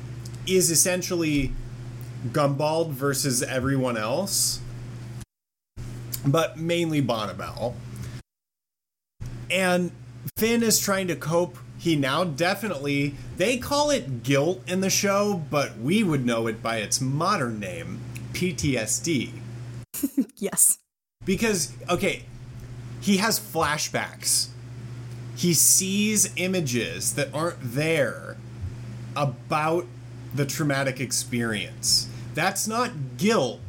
is 0.47 0.71
essentially 0.71 1.53
Gumbald 2.33 2.91
versus 2.91 3.43
everyone 3.43 3.97
else, 3.97 4.61
but 6.27 6.59
mainly 6.59 7.03
Bonnibel. 7.03 7.75
And 9.51 9.91
Finn 10.37 10.63
is 10.63 10.79
trying 10.79 11.09
to 11.09 11.17
cope. 11.17 11.59
He 11.79 11.97
now 11.97 12.25
definitely, 12.25 13.15
they 13.37 13.59
call 13.59 13.91
it 13.91 14.23
guilt 14.23 14.63
in 14.67 14.81
the 14.81 14.89
show, 14.89 15.43
but 15.51 15.77
we 15.79 16.03
would 16.03 16.25
know 16.25 16.47
it 16.47 16.63
by 16.63 16.79
its 16.79 17.01
modern 17.01 17.61
name 17.61 18.01
PTSD. 18.35 19.31
yes. 20.37 20.79
Because, 21.25 21.73
okay, 21.89 22.25
he 23.01 23.17
has 23.17 23.41
flashbacks 23.41 24.49
he 25.37 25.53
sees 25.53 26.33
images 26.37 27.15
that 27.15 27.35
aren't 27.35 27.59
there 27.61 28.37
about 29.17 29.87
the 30.35 30.47
traumatic 30.47 31.01
experience. 31.01 32.09
That's 32.35 32.67
not 32.67 33.17
guilt. 33.17 33.61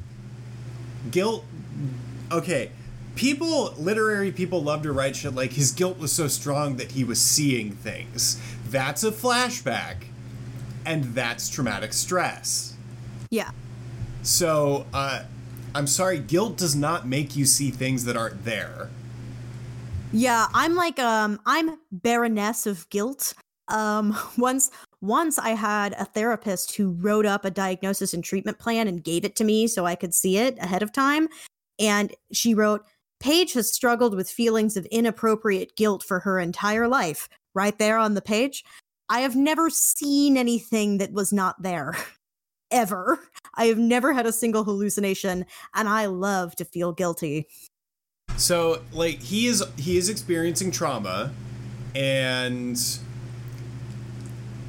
Guilt, 1.12 1.44
okay. 2.32 2.72
People, 3.16 3.74
literary 3.78 4.32
people 4.32 4.62
love 4.62 4.84
to 4.84 4.92
write 4.92 5.16
shit 5.16 5.34
like 5.34 5.54
his 5.54 5.72
guilt 5.72 5.98
was 5.98 6.12
so 6.12 6.28
strong 6.28 6.76
that 6.78 6.92
he 6.92 7.04
was 7.04 7.20
seeing 7.20 7.72
things. 7.72 8.42
That's 8.68 9.04
a 9.04 9.12
flashback, 9.12 10.06
and 10.86 11.16
that's 11.16 11.50
traumatic 11.50 11.94
stress. 11.94 12.76
Yeah. 13.30 13.52
So, 14.26 14.88
uh, 14.92 15.24
I'm 15.76 15.86
sorry, 15.86 16.18
guilt 16.18 16.58
does 16.58 16.76
not 16.76 17.08
make 17.08 17.36
you 17.36 17.46
see 17.46 17.70
things 17.70 18.06
that 18.06 18.18
aren't 18.18 18.44
there. 18.44 18.90
Yeah, 20.12 20.48
I'm 20.54 20.76
like 20.76 20.98
um 20.98 21.40
I'm 21.46 21.78
baroness 21.92 22.66
of 22.66 22.90
guilt. 22.90 23.34
Um 23.68 24.18
once 24.38 24.72
once 25.02 25.38
I 25.38 25.50
had 25.50 25.94
a 25.94 26.06
therapist 26.06 26.76
who 26.76 26.92
wrote 26.92 27.26
up 27.26 27.46
a 27.46 27.52
diagnosis 27.52 28.14
and 28.14 28.24
treatment 28.24 28.58
plan 28.58 28.88
and 28.88 29.04
gave 29.04 29.26
it 29.26 29.36
to 29.36 29.44
me 29.44 29.68
so 29.68 29.86
I 29.86 29.96
could 29.96 30.16
see 30.16 30.38
it 30.38 30.58
ahead 30.60 30.82
of 30.82 30.92
time 30.92 31.28
and 31.78 32.16
she 32.32 32.56
wrote 32.56 32.84
Paige 33.20 33.54
has 33.54 33.72
struggled 33.72 34.16
with 34.16 34.30
feelings 34.30 34.76
of 34.76 34.86
inappropriate 34.88 35.76
guilt 35.76 36.02
for 36.02 36.20
her 36.22 36.40
entire 36.40 36.88
life. 36.88 37.30
Right 37.54 37.78
there 37.78 37.98
on 37.98 38.16
the 38.16 38.22
page. 38.22 38.64
I 39.08 39.20
have 39.20 39.36
never 39.36 39.70
seen 39.70 40.36
anything 40.36 40.98
that 40.98 41.14
was 41.14 41.32
not 41.32 41.62
there. 41.62 41.96
Ever. 42.72 43.20
I 43.56 43.66
have 43.66 43.78
never 43.78 44.14
had 44.14 44.26
a 44.26 44.34
single 44.34 44.64
hallucination, 44.64 45.46
and 45.74 45.88
I 45.88 46.08
love 46.08 46.56
to 46.58 46.66
feel 46.66 46.92
guilty. 46.92 47.48
So 48.38 48.82
like 48.92 49.20
he 49.22 49.48
is 49.48 49.64
he 49.78 49.98
is 49.98 50.10
experiencing 50.10 50.72
trauma 50.72 51.32
and 51.96 52.78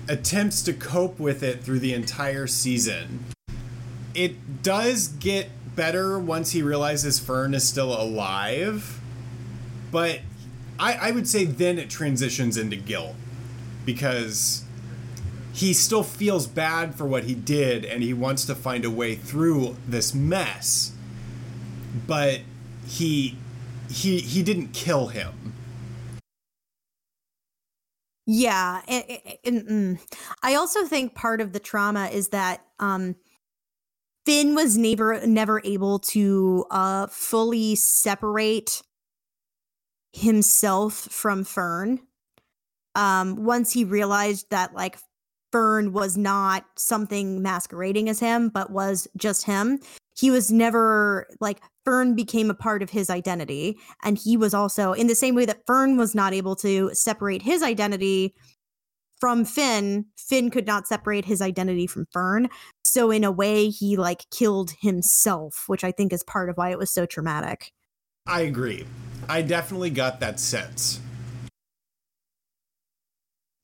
attempts 0.09 0.62
to 0.62 0.72
cope 0.72 1.18
with 1.18 1.42
it 1.42 1.64
through 1.64 1.80
the 1.80 1.92
entire 1.92 2.47
season. 2.47 3.24
It 4.14 4.62
does 4.62 5.09
get 5.09 5.51
better 5.74 6.18
once 6.18 6.53
he 6.53 6.62
realizes 6.62 7.18
Fern 7.18 7.55
is 7.55 7.68
still 7.68 8.01
alive, 8.01 9.01
but 9.90 10.20
I, 10.78 10.94
I 10.94 11.11
would 11.11 11.28
say 11.28 11.44
then 11.44 11.78
it 11.78 11.90
transitions 11.90 12.57
into 12.57 12.76
guilt 12.76 13.14
because 13.84 14.64
he 15.57 15.72
still 15.72 16.02
feels 16.02 16.46
bad 16.46 16.94
for 16.94 17.07
what 17.07 17.24
he 17.24 17.34
did 17.34 17.82
and 17.82 18.02
he 18.02 18.12
wants 18.12 18.44
to 18.44 18.54
find 18.54 18.84
a 18.84 18.90
way 18.90 19.14
through 19.14 19.74
this 19.88 20.14
mess. 20.14 20.92
But 22.07 22.42
he 22.86 23.38
he 23.88 24.18
he 24.18 24.42
didn't 24.42 24.74
kill 24.74 25.07
him. 25.07 25.54
Yeah, 28.26 28.82
and, 28.86 29.04
and, 29.44 29.68
and, 29.68 29.98
I 30.42 30.57
also 30.57 30.84
think 30.84 31.14
part 31.14 31.40
of 31.40 31.52
the 31.52 31.61
trauma 31.61 32.09
is 32.09 32.30
that 32.30 32.61
um, 32.80 33.14
Finn 34.26 34.54
was 34.54 34.76
never 34.76 35.26
never 35.26 35.62
able 35.64 36.00
to 36.00 36.66
uh, 36.70 37.07
fully 37.07 37.76
separate 37.76 38.82
himself 40.12 40.92
from 40.92 41.44
Fern. 41.44 42.00
Um, 42.94 43.44
once 43.44 43.72
he 43.72 43.84
realized 43.84 44.50
that 44.50 44.74
like 44.74 44.98
Fern 45.57 45.94
was 45.94 46.18
not 46.18 46.66
something 46.76 47.40
masquerading 47.40 48.11
as 48.11 48.20
him, 48.20 48.50
but 48.50 48.68
was 48.68 49.09
just 49.16 49.46
him, 49.46 49.80
he 50.14 50.30
was 50.30 50.52
never 50.52 51.26
like 51.40 51.62
Fern 51.82 52.14
became 52.14 52.50
a 52.50 52.54
part 52.54 52.82
of 52.82 52.90
his 52.90 53.09
identity. 53.09 53.78
And 54.04 54.18
he 54.18 54.36
was 54.36 54.52
also, 54.52 54.92
in 54.92 55.07
the 55.07 55.14
same 55.14 55.34
way 55.34 55.46
that 55.46 55.64
Fern 55.66 55.96
was 55.96 56.14
not 56.14 56.34
able 56.34 56.57
to 56.57 56.90
separate 56.92 57.40
his 57.40 57.62
identity 57.62 58.34
from 59.18 59.46
Finn, 59.46 60.04
Finn 60.18 60.50
could 60.50 60.66
not 60.66 60.86
separate 60.86 61.24
his 61.24 61.40
identity 61.40 61.86
from 61.86 62.04
Fern. 62.12 62.50
So, 62.84 63.11
in 63.11 63.24
a 63.24 63.32
way, 63.32 63.70
he 63.70 63.96
like 63.96 64.28
killed 64.30 64.72
himself, 64.82 65.64
which 65.68 65.84
I 65.84 65.90
think 65.90 66.12
is 66.12 66.22
part 66.22 66.50
of 66.50 66.59
why 66.59 66.70
it 66.70 66.78
was 66.78 66.92
so 66.92 67.07
traumatic. 67.07 67.72
I 68.26 68.42
agree. 68.42 68.86
I 69.26 69.40
definitely 69.40 69.88
got 69.88 70.20
that 70.20 70.38
sense. 70.38 71.00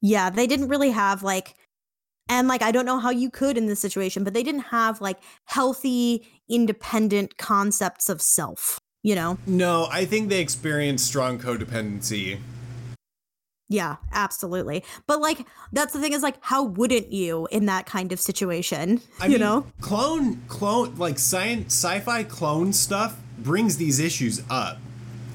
Yeah, 0.01 0.31
they 0.31 0.47
didn't 0.47 0.69
really 0.69 0.91
have 0.91 1.23
like 1.23 1.55
and 2.29 2.49
like, 2.49 2.63
I 2.63 2.73
don't 2.73 2.87
know 2.87 2.99
how 2.99 3.11
you 3.11 3.31
could 3.31 3.59
in 3.59 3.67
this 3.67 3.81
situation, 3.81 4.25
but 4.25 4.35
they 4.35 4.43
didn't 4.43 4.63
have 4.63 5.01
like 5.01 5.19
healthy, 5.45 6.27
independent 6.49 7.37
concepts 7.37 8.09
of 8.09 8.23
self, 8.23 8.81
you 9.03 9.15
know? 9.15 9.39
No, 9.47 9.89
I 9.91 10.05
think 10.05 10.29
they 10.29 10.41
experienced 10.41 11.07
strong 11.07 11.39
codependency. 11.39 12.39
Yeah, 13.69 13.97
absolutely. 14.13 14.85
But 15.07 15.21
like, 15.21 15.47
that's 15.73 15.95
the 15.95 16.01
thing 16.01 16.13
is 16.13 16.23
like, 16.23 16.37
how 16.41 16.63
wouldn't 16.63 17.11
you 17.11 17.49
in 17.51 17.67
that 17.67 17.87
kind 17.87 18.13
of 18.13 18.21
situation? 18.21 19.01
I 19.21 19.27
you 19.27 19.33
mean, 19.33 19.41
know? 19.41 19.67
Clone, 19.81 20.43
clone, 20.47 20.95
like 20.97 21.19
science, 21.19 21.75
sci 21.75 22.01
fi 22.01 22.23
clone 22.23 22.73
stuff 22.75 23.19
brings 23.39 23.79
these 23.79 23.99
issues 23.99 24.43
up. 24.51 24.79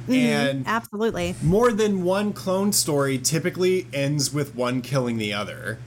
Mm-hmm, 0.04 0.14
and 0.14 0.68
absolutely. 0.68 1.36
More 1.42 1.72
than 1.72 2.04
one 2.04 2.32
clone 2.32 2.72
story 2.72 3.18
typically 3.18 3.88
ends 3.92 4.32
with 4.32 4.56
one 4.56 4.82
killing 4.82 5.18
the 5.18 5.34
other 5.34 5.80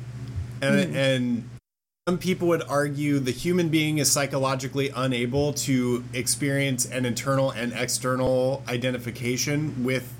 and 0.60 0.94
mm. 0.94 0.96
and 0.96 1.50
some 2.08 2.18
people 2.18 2.48
would 2.48 2.62
argue 2.62 3.18
the 3.18 3.30
human 3.30 3.68
being 3.68 3.98
is 3.98 4.10
psychologically 4.10 4.90
unable 4.96 5.52
to 5.52 6.02
experience 6.12 6.84
an 6.86 7.04
internal 7.04 7.50
and 7.50 7.72
external 7.72 8.64
identification 8.68 9.84
with 9.84 10.12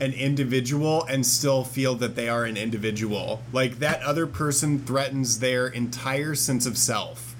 an 0.00 0.12
individual 0.12 1.04
and 1.04 1.24
still 1.24 1.64
feel 1.64 1.94
that 1.94 2.14
they 2.14 2.28
are 2.28 2.44
an 2.44 2.56
individual. 2.56 3.42
Like 3.52 3.78
that 3.78 4.02
other 4.02 4.26
person 4.26 4.80
threatens 4.80 5.38
their 5.38 5.68
entire 5.68 6.34
sense 6.34 6.66
of 6.66 6.76
self 6.76 7.34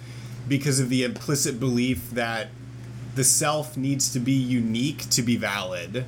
because 0.48 0.80
of 0.80 0.88
the 0.88 1.04
implicit 1.04 1.60
belief 1.60 2.10
that 2.12 2.48
the 3.14 3.24
self 3.24 3.76
needs 3.76 4.12
to 4.12 4.20
be 4.20 4.32
unique 4.32 5.08
to 5.10 5.22
be 5.22 5.36
valid. 5.36 6.04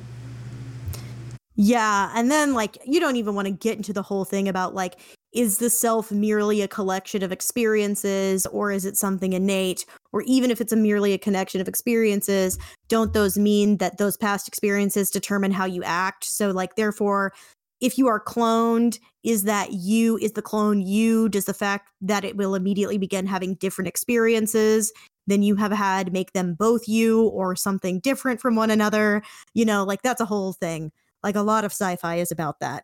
Yeah, 1.55 2.11
and 2.15 2.31
then 2.31 2.53
like 2.53 2.77
you 2.85 2.99
don't 2.99 3.17
even 3.17 3.35
want 3.35 3.47
to 3.47 3.53
get 3.53 3.77
into 3.77 3.93
the 3.93 4.01
whole 4.01 4.25
thing 4.25 4.47
about 4.47 4.73
like 4.73 4.97
is 5.33 5.57
the 5.59 5.69
self 5.69 6.11
merely 6.11 6.61
a 6.61 6.67
collection 6.67 7.23
of 7.23 7.31
experiences 7.31 8.45
or 8.47 8.71
is 8.71 8.85
it 8.85 8.97
something 8.97 9.33
innate 9.33 9.85
or 10.11 10.21
even 10.23 10.51
if 10.51 10.59
it's 10.59 10.73
a 10.73 10.75
merely 10.75 11.13
a 11.13 11.17
connection 11.17 11.61
of 11.61 11.67
experiences, 11.67 12.57
don't 12.89 13.13
those 13.13 13.37
mean 13.37 13.77
that 13.77 13.97
those 13.97 14.17
past 14.17 14.47
experiences 14.47 15.09
determine 15.09 15.51
how 15.51 15.65
you 15.65 15.83
act? 15.83 16.25
So, 16.25 16.51
like, 16.51 16.75
therefore, 16.75 17.33
if 17.79 17.97
you 17.97 18.07
are 18.07 18.23
cloned, 18.23 18.99
is 19.23 19.43
that 19.43 19.73
you? 19.73 20.17
Is 20.17 20.33
the 20.33 20.41
clone 20.41 20.81
you? 20.81 21.29
Does 21.29 21.45
the 21.45 21.53
fact 21.53 21.89
that 22.01 22.23
it 22.23 22.35
will 22.35 22.55
immediately 22.55 22.97
begin 22.97 23.25
having 23.25 23.55
different 23.55 23.87
experiences 23.87 24.91
than 25.27 25.43
you 25.43 25.55
have 25.55 25.71
had 25.71 26.11
make 26.11 26.33
them 26.33 26.53
both 26.53 26.87
you 26.87 27.23
or 27.27 27.55
something 27.55 27.99
different 27.99 28.41
from 28.41 28.55
one 28.55 28.69
another? 28.69 29.23
You 29.53 29.65
know, 29.65 29.83
like 29.83 30.01
that's 30.01 30.21
a 30.21 30.25
whole 30.25 30.53
thing. 30.53 30.91
Like 31.23 31.35
a 31.35 31.41
lot 31.41 31.63
of 31.63 31.71
sci 31.71 31.95
fi 31.95 32.15
is 32.15 32.31
about 32.31 32.59
that. 32.59 32.83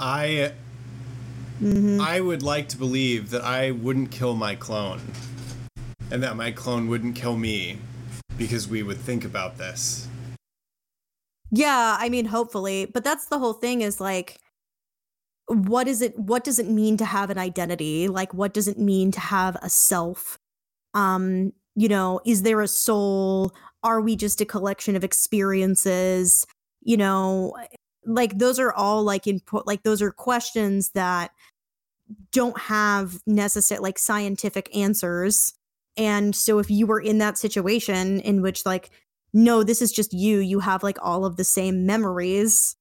I 0.00 0.52
mm-hmm. 1.60 2.00
I 2.00 2.20
would 2.20 2.42
like 2.42 2.68
to 2.70 2.76
believe 2.76 3.30
that 3.30 3.42
I 3.42 3.70
wouldn't 3.72 4.10
kill 4.10 4.34
my 4.34 4.54
clone 4.54 5.00
and 6.10 6.22
that 6.22 6.36
my 6.36 6.50
clone 6.50 6.88
wouldn't 6.88 7.16
kill 7.16 7.36
me 7.36 7.78
because 8.36 8.68
we 8.68 8.82
would 8.82 8.98
think 8.98 9.24
about 9.24 9.58
this. 9.58 10.08
Yeah, 11.50 11.96
I 11.98 12.08
mean 12.08 12.26
hopefully, 12.26 12.86
but 12.86 13.04
that's 13.04 13.26
the 13.26 13.38
whole 13.38 13.52
thing 13.52 13.82
is 13.82 14.00
like 14.00 14.38
what 15.46 15.86
is 15.86 16.02
it 16.02 16.18
what 16.18 16.42
does 16.42 16.58
it 16.58 16.68
mean 16.68 16.96
to 16.96 17.04
have 17.04 17.30
an 17.30 17.38
identity? 17.38 18.08
Like 18.08 18.34
what 18.34 18.52
does 18.52 18.68
it 18.68 18.78
mean 18.78 19.12
to 19.12 19.20
have 19.20 19.56
a 19.62 19.70
self? 19.70 20.38
Um, 20.94 21.52
you 21.76 21.88
know, 21.88 22.20
is 22.24 22.42
there 22.42 22.60
a 22.60 22.68
soul? 22.68 23.52
Are 23.82 24.00
we 24.00 24.16
just 24.16 24.40
a 24.40 24.44
collection 24.44 24.96
of 24.96 25.04
experiences? 25.04 26.46
You 26.82 26.96
know, 26.96 27.54
like 28.04 28.38
those 28.38 28.58
are 28.58 28.72
all 28.72 29.02
like 29.02 29.26
input 29.26 29.66
like 29.66 29.82
those 29.82 30.02
are 30.02 30.10
questions 30.10 30.90
that 30.90 31.30
don't 32.32 32.58
have 32.58 33.18
necessary 33.26 33.80
like 33.80 33.98
scientific 33.98 34.74
answers 34.76 35.54
and 35.96 36.36
so 36.36 36.58
if 36.58 36.70
you 36.70 36.86
were 36.86 37.00
in 37.00 37.18
that 37.18 37.38
situation 37.38 38.20
in 38.20 38.42
which 38.42 38.64
like 38.64 38.90
no 39.32 39.62
this 39.62 39.82
is 39.82 39.92
just 39.92 40.12
you 40.12 40.38
you 40.38 40.60
have 40.60 40.82
like 40.82 40.98
all 41.02 41.24
of 41.24 41.36
the 41.36 41.44
same 41.44 41.86
memories 41.86 42.76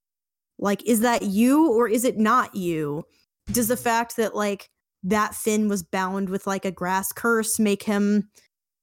like 0.60 0.86
is 0.86 1.02
that 1.02 1.24
you 1.24 1.72
or 1.72 1.88
is 1.88 2.04
it 2.04 2.18
not 2.18 2.56
you 2.56 3.04
does 3.52 3.68
the 3.68 3.78
fact 3.78 4.18
that 4.18 4.36
like 4.36 4.70
that 5.04 5.36
Finn 5.36 5.70
was 5.70 5.84
bound 5.84 6.30
with 6.30 6.48
like 6.48 6.66
a 6.66 6.72
grass 6.72 7.12
curse 7.12 7.60
make 7.60 7.84
him 7.84 8.30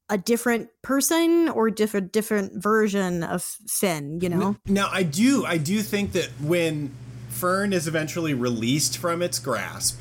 a 0.08 0.18
different 0.18 0.68
person 0.82 1.48
or 1.48 1.70
different 1.70 2.12
different 2.12 2.62
version 2.62 3.22
of 3.22 3.42
Finn, 3.42 4.20
you 4.20 4.28
know? 4.28 4.56
Now 4.66 4.88
I 4.92 5.02
do 5.02 5.44
I 5.44 5.56
do 5.56 5.80
think 5.80 6.12
that 6.12 6.28
when 6.40 6.92
Fern 7.28 7.72
is 7.72 7.88
eventually 7.88 8.34
released 8.34 8.98
from 8.98 9.22
its 9.22 9.38
grasp, 9.38 10.00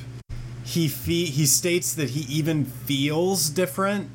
he 0.72 0.88
fe- 0.88 1.26
he 1.26 1.46
states 1.46 1.94
that 1.96 2.12
he 2.12 2.22
even 2.34 2.66
feels 2.66 3.50
different. 3.50 4.10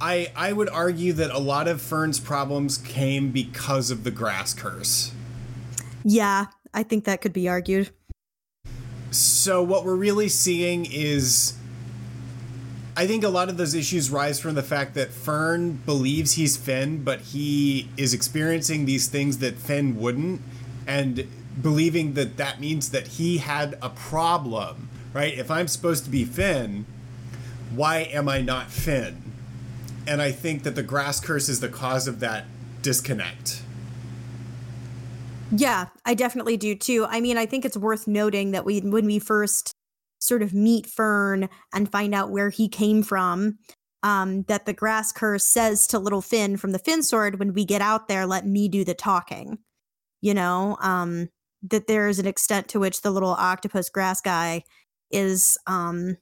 I 0.00 0.32
I 0.34 0.52
would 0.52 0.68
argue 0.68 1.12
that 1.14 1.30
a 1.30 1.38
lot 1.38 1.68
of 1.68 1.80
Fern's 1.80 2.18
problems 2.18 2.78
came 2.78 3.30
because 3.30 3.90
of 3.90 4.04
the 4.04 4.10
grass 4.10 4.54
curse. 4.54 5.12
Yeah, 6.02 6.46
I 6.72 6.82
think 6.82 7.04
that 7.04 7.20
could 7.20 7.32
be 7.32 7.48
argued. 7.48 7.90
So 9.10 9.62
what 9.62 9.84
we're 9.84 9.94
really 9.94 10.28
seeing 10.28 10.86
is 10.90 11.54
I 12.96 13.06
think 13.06 13.24
a 13.24 13.28
lot 13.28 13.48
of 13.48 13.56
those 13.56 13.74
issues 13.74 14.10
rise 14.10 14.40
from 14.40 14.54
the 14.54 14.62
fact 14.62 14.94
that 14.94 15.10
Fern 15.10 15.82
believes 15.84 16.32
he's 16.32 16.56
Finn, 16.56 17.02
but 17.02 17.20
he 17.20 17.88
is 17.96 18.14
experiencing 18.14 18.86
these 18.86 19.08
things 19.08 19.38
that 19.38 19.56
Finn 19.56 19.96
wouldn't, 19.96 20.40
and 20.86 21.26
believing 21.60 22.14
that 22.14 22.36
that 22.36 22.60
means 22.60 22.90
that 22.90 23.06
he 23.06 23.38
had 23.38 23.76
a 23.82 23.90
problem, 23.90 24.88
right? 25.14 25.32
If 25.32 25.50
I'm 25.50 25.68
supposed 25.68 26.04
to 26.04 26.10
be 26.10 26.24
Finn, 26.24 26.84
why 27.74 28.00
am 28.00 28.28
I 28.28 28.42
not 28.42 28.70
Finn? 28.70 29.22
And 30.06 30.20
I 30.20 30.32
think 30.32 30.64
that 30.64 30.74
the 30.74 30.82
grass 30.82 31.20
curse 31.20 31.48
is 31.48 31.60
the 31.60 31.68
cause 31.68 32.06
of 32.06 32.20
that 32.20 32.44
disconnect. 32.82 33.62
Yeah, 35.50 35.86
I 36.04 36.14
definitely 36.14 36.56
do 36.56 36.74
too. 36.74 37.06
I 37.08 37.20
mean, 37.20 37.38
I 37.38 37.46
think 37.46 37.64
it's 37.64 37.76
worth 37.76 38.06
noting 38.06 38.50
that 38.50 38.64
we 38.64 38.80
when 38.80 39.06
we 39.06 39.18
first 39.18 39.72
sort 40.18 40.42
of 40.42 40.52
meet 40.52 40.86
Fern 40.86 41.48
and 41.72 41.90
find 41.90 42.14
out 42.14 42.30
where 42.30 42.50
he 42.50 42.68
came 42.68 43.02
from. 43.02 43.58
Um, 44.02 44.42
that 44.48 44.66
the 44.66 44.74
grass 44.74 45.12
curse 45.12 45.46
says 45.46 45.86
to 45.86 45.98
little 45.98 46.20
Finn 46.20 46.58
from 46.58 46.72
the 46.72 46.78
Finn 46.78 47.02
sword, 47.02 47.38
when 47.38 47.54
we 47.54 47.64
get 47.64 47.80
out 47.80 48.06
there, 48.06 48.26
let 48.26 48.46
me 48.46 48.68
do 48.68 48.84
the 48.84 48.92
talking. 48.92 49.58
You 50.20 50.34
know, 50.34 50.76
um, 50.82 51.28
that 51.62 51.86
there's 51.86 52.18
an 52.18 52.26
extent 52.26 52.68
to 52.68 52.80
which 52.80 53.00
the 53.00 53.10
little 53.10 53.30
octopus 53.30 53.88
grass 53.88 54.20
guy 54.20 54.64
is 55.14 55.56
um, 55.66 56.18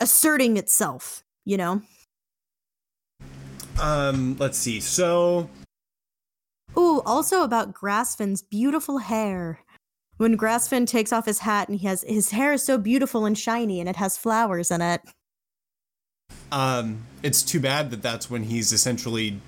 asserting 0.00 0.56
itself, 0.56 1.22
you 1.44 1.56
know? 1.56 1.82
Um, 3.80 4.36
let's 4.38 4.58
see. 4.58 4.80
So. 4.80 5.48
Ooh, 6.76 7.02
also 7.04 7.42
about 7.42 7.74
Grass 7.74 8.14
Finn's 8.14 8.42
beautiful 8.42 8.98
hair 8.98 9.60
when 10.18 10.36
Grassfin 10.36 10.86
takes 10.86 11.12
off 11.12 11.26
his 11.26 11.40
hat 11.40 11.68
and 11.68 11.78
he 11.78 11.86
has 11.86 12.04
his 12.06 12.30
hair 12.30 12.52
is 12.52 12.62
so 12.62 12.76
beautiful 12.76 13.24
and 13.24 13.38
shiny 13.38 13.80
and 13.80 13.88
it 13.88 13.96
has 13.96 14.16
flowers 14.16 14.70
in 14.70 14.82
it. 14.82 15.00
Um, 16.52 17.04
it's 17.22 17.42
too 17.42 17.60
bad 17.60 17.90
that 17.90 18.02
that's 18.02 18.30
when 18.30 18.44
he's 18.44 18.72
essentially 18.72 19.40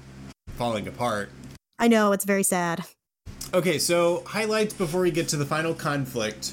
falling 0.57 0.87
apart. 0.89 1.31
I 1.79 1.89
know 1.89 2.13
it's 2.13 2.25
very 2.25 2.43
sad. 2.43 2.85
Okay, 3.53 3.79
so 3.79 4.23
highlights 4.27 4.75
before 4.75 5.01
we 5.01 5.11
get 5.11 5.29
to 5.29 5.37
the 5.37 5.47
final 5.47 5.75
conflict. 5.75 6.53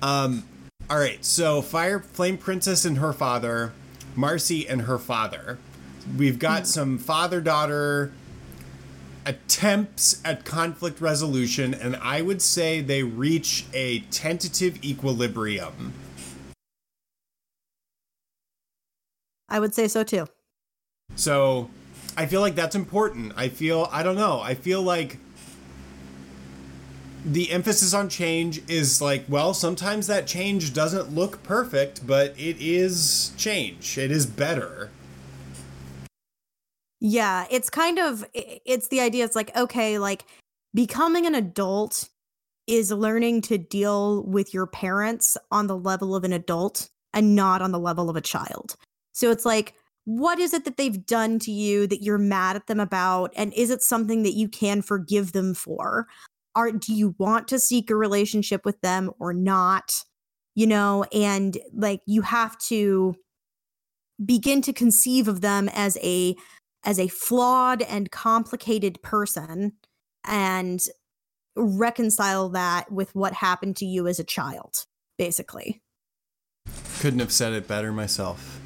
Um, 0.00 0.44
all 0.90 0.98
right, 0.98 1.24
so 1.24 1.62
Fire 1.62 2.00
Flame 2.00 2.38
Princess 2.38 2.84
and 2.84 2.98
her 2.98 3.12
father, 3.12 3.72
Marcy 4.14 4.68
and 4.68 4.82
her 4.82 4.98
father. 4.98 5.58
We've 6.16 6.38
got 6.38 6.62
mm. 6.62 6.66
some 6.66 6.98
father 6.98 7.40
daughter 7.40 8.12
attempts 9.24 10.20
at 10.24 10.44
conflict 10.44 11.00
resolution, 11.00 11.74
and 11.74 11.96
I 11.96 12.22
would 12.22 12.42
say 12.42 12.80
they 12.80 13.02
reach 13.02 13.64
a 13.72 14.00
tentative 14.10 14.84
equilibrium. 14.84 15.92
I 19.48 19.60
would 19.60 19.74
say 19.74 19.86
so 19.86 20.02
too. 20.02 20.26
So 21.14 21.70
I 22.16 22.26
feel 22.26 22.40
like 22.40 22.54
that's 22.54 22.74
important. 22.74 23.32
I 23.36 23.48
feel, 23.48 23.88
I 23.92 24.02
don't 24.02 24.16
know, 24.16 24.40
I 24.40 24.54
feel 24.54 24.82
like 24.82 25.18
the 27.24 27.50
emphasis 27.50 27.94
on 27.94 28.08
change 28.08 28.62
is 28.68 29.00
like, 29.00 29.24
well, 29.28 29.54
sometimes 29.54 30.06
that 30.08 30.26
change 30.26 30.74
doesn't 30.74 31.14
look 31.14 31.42
perfect, 31.42 32.06
but 32.06 32.30
it 32.38 32.56
is 32.60 33.32
change. 33.36 33.96
It 33.96 34.10
is 34.10 34.26
better. 34.26 34.90
Yeah, 37.00 37.46
it's 37.50 37.68
kind 37.68 37.98
of 37.98 38.24
it's 38.32 38.88
the 38.88 39.00
idea 39.00 39.24
it's 39.24 39.34
like 39.34 39.54
okay, 39.56 39.98
like 39.98 40.24
becoming 40.72 41.26
an 41.26 41.34
adult 41.34 42.08
is 42.68 42.92
learning 42.92 43.42
to 43.42 43.58
deal 43.58 44.22
with 44.22 44.54
your 44.54 44.68
parents 44.68 45.36
on 45.50 45.66
the 45.66 45.76
level 45.76 46.14
of 46.14 46.22
an 46.22 46.32
adult 46.32 46.90
and 47.12 47.34
not 47.34 47.60
on 47.60 47.72
the 47.72 47.78
level 47.78 48.08
of 48.08 48.14
a 48.14 48.20
child. 48.20 48.76
So 49.12 49.32
it's 49.32 49.44
like 49.44 49.74
what 50.04 50.38
is 50.38 50.52
it 50.52 50.64
that 50.64 50.76
they've 50.76 51.04
done 51.06 51.38
to 51.40 51.52
you 51.52 51.86
that 51.86 52.02
you're 52.02 52.18
mad 52.18 52.56
at 52.56 52.66
them 52.66 52.80
about 52.80 53.32
and 53.36 53.52
is 53.54 53.70
it 53.70 53.82
something 53.82 54.22
that 54.24 54.34
you 54.34 54.48
can 54.48 54.82
forgive 54.82 55.32
them 55.32 55.54
for? 55.54 56.06
Are 56.54 56.72
do 56.72 56.94
you 56.94 57.14
want 57.18 57.48
to 57.48 57.58
seek 57.58 57.90
a 57.90 57.96
relationship 57.96 58.64
with 58.64 58.80
them 58.80 59.10
or 59.18 59.32
not? 59.32 59.92
You 60.54 60.66
know, 60.66 61.04
and 61.12 61.56
like 61.72 62.00
you 62.06 62.22
have 62.22 62.58
to 62.68 63.14
begin 64.24 64.62
to 64.62 64.72
conceive 64.72 65.28
of 65.28 65.40
them 65.40 65.68
as 65.70 65.96
a 66.02 66.36
as 66.84 66.98
a 66.98 67.08
flawed 67.08 67.82
and 67.82 68.10
complicated 68.10 69.00
person 69.02 69.72
and 70.26 70.80
reconcile 71.56 72.48
that 72.50 72.90
with 72.90 73.14
what 73.14 73.34
happened 73.34 73.76
to 73.76 73.84
you 73.84 74.06
as 74.06 74.18
a 74.18 74.24
child, 74.24 74.84
basically. 75.16 75.80
Couldn't 77.00 77.20
have 77.20 77.32
said 77.32 77.52
it 77.52 77.68
better 77.68 77.92
myself. 77.92 78.61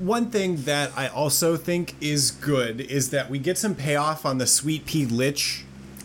One 0.00 0.30
thing 0.30 0.62
that 0.62 0.92
I 0.96 1.08
also 1.08 1.56
think 1.56 1.94
is 2.00 2.30
good 2.30 2.80
is 2.80 3.10
that 3.10 3.28
we 3.28 3.38
get 3.38 3.58
some 3.58 3.74
payoff 3.74 4.24
on 4.24 4.38
the 4.38 4.46
Sweet 4.46 4.86
Pea 4.86 5.04
Lich 5.04 5.64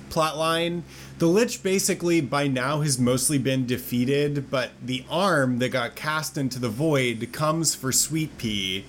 plotline. 0.09 0.81
The 1.17 1.27
Lich 1.27 1.63
basically 1.63 2.19
by 2.19 2.47
now 2.47 2.81
has 2.81 2.99
mostly 2.99 3.37
been 3.37 3.65
defeated, 3.65 4.51
but 4.51 4.71
the 4.83 5.05
arm 5.09 5.59
that 5.59 5.69
got 5.69 5.95
cast 5.95 6.37
into 6.37 6.59
the 6.59 6.67
void 6.67 7.29
comes 7.31 7.73
for 7.73 7.93
Sweet 7.93 8.37
Pea 8.37 8.85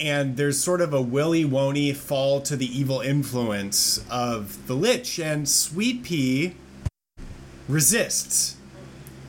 and 0.00 0.36
there's 0.36 0.58
sort 0.58 0.80
of 0.80 0.92
a 0.92 1.00
willy 1.00 1.44
woney 1.44 1.94
fall 1.94 2.40
to 2.40 2.56
the 2.56 2.66
evil 2.66 3.00
influence 3.00 4.04
of 4.10 4.66
the 4.66 4.74
Lich, 4.74 5.18
and 5.18 5.48
Sweet 5.48 6.02
Pea 6.02 6.54
resists 7.68 8.56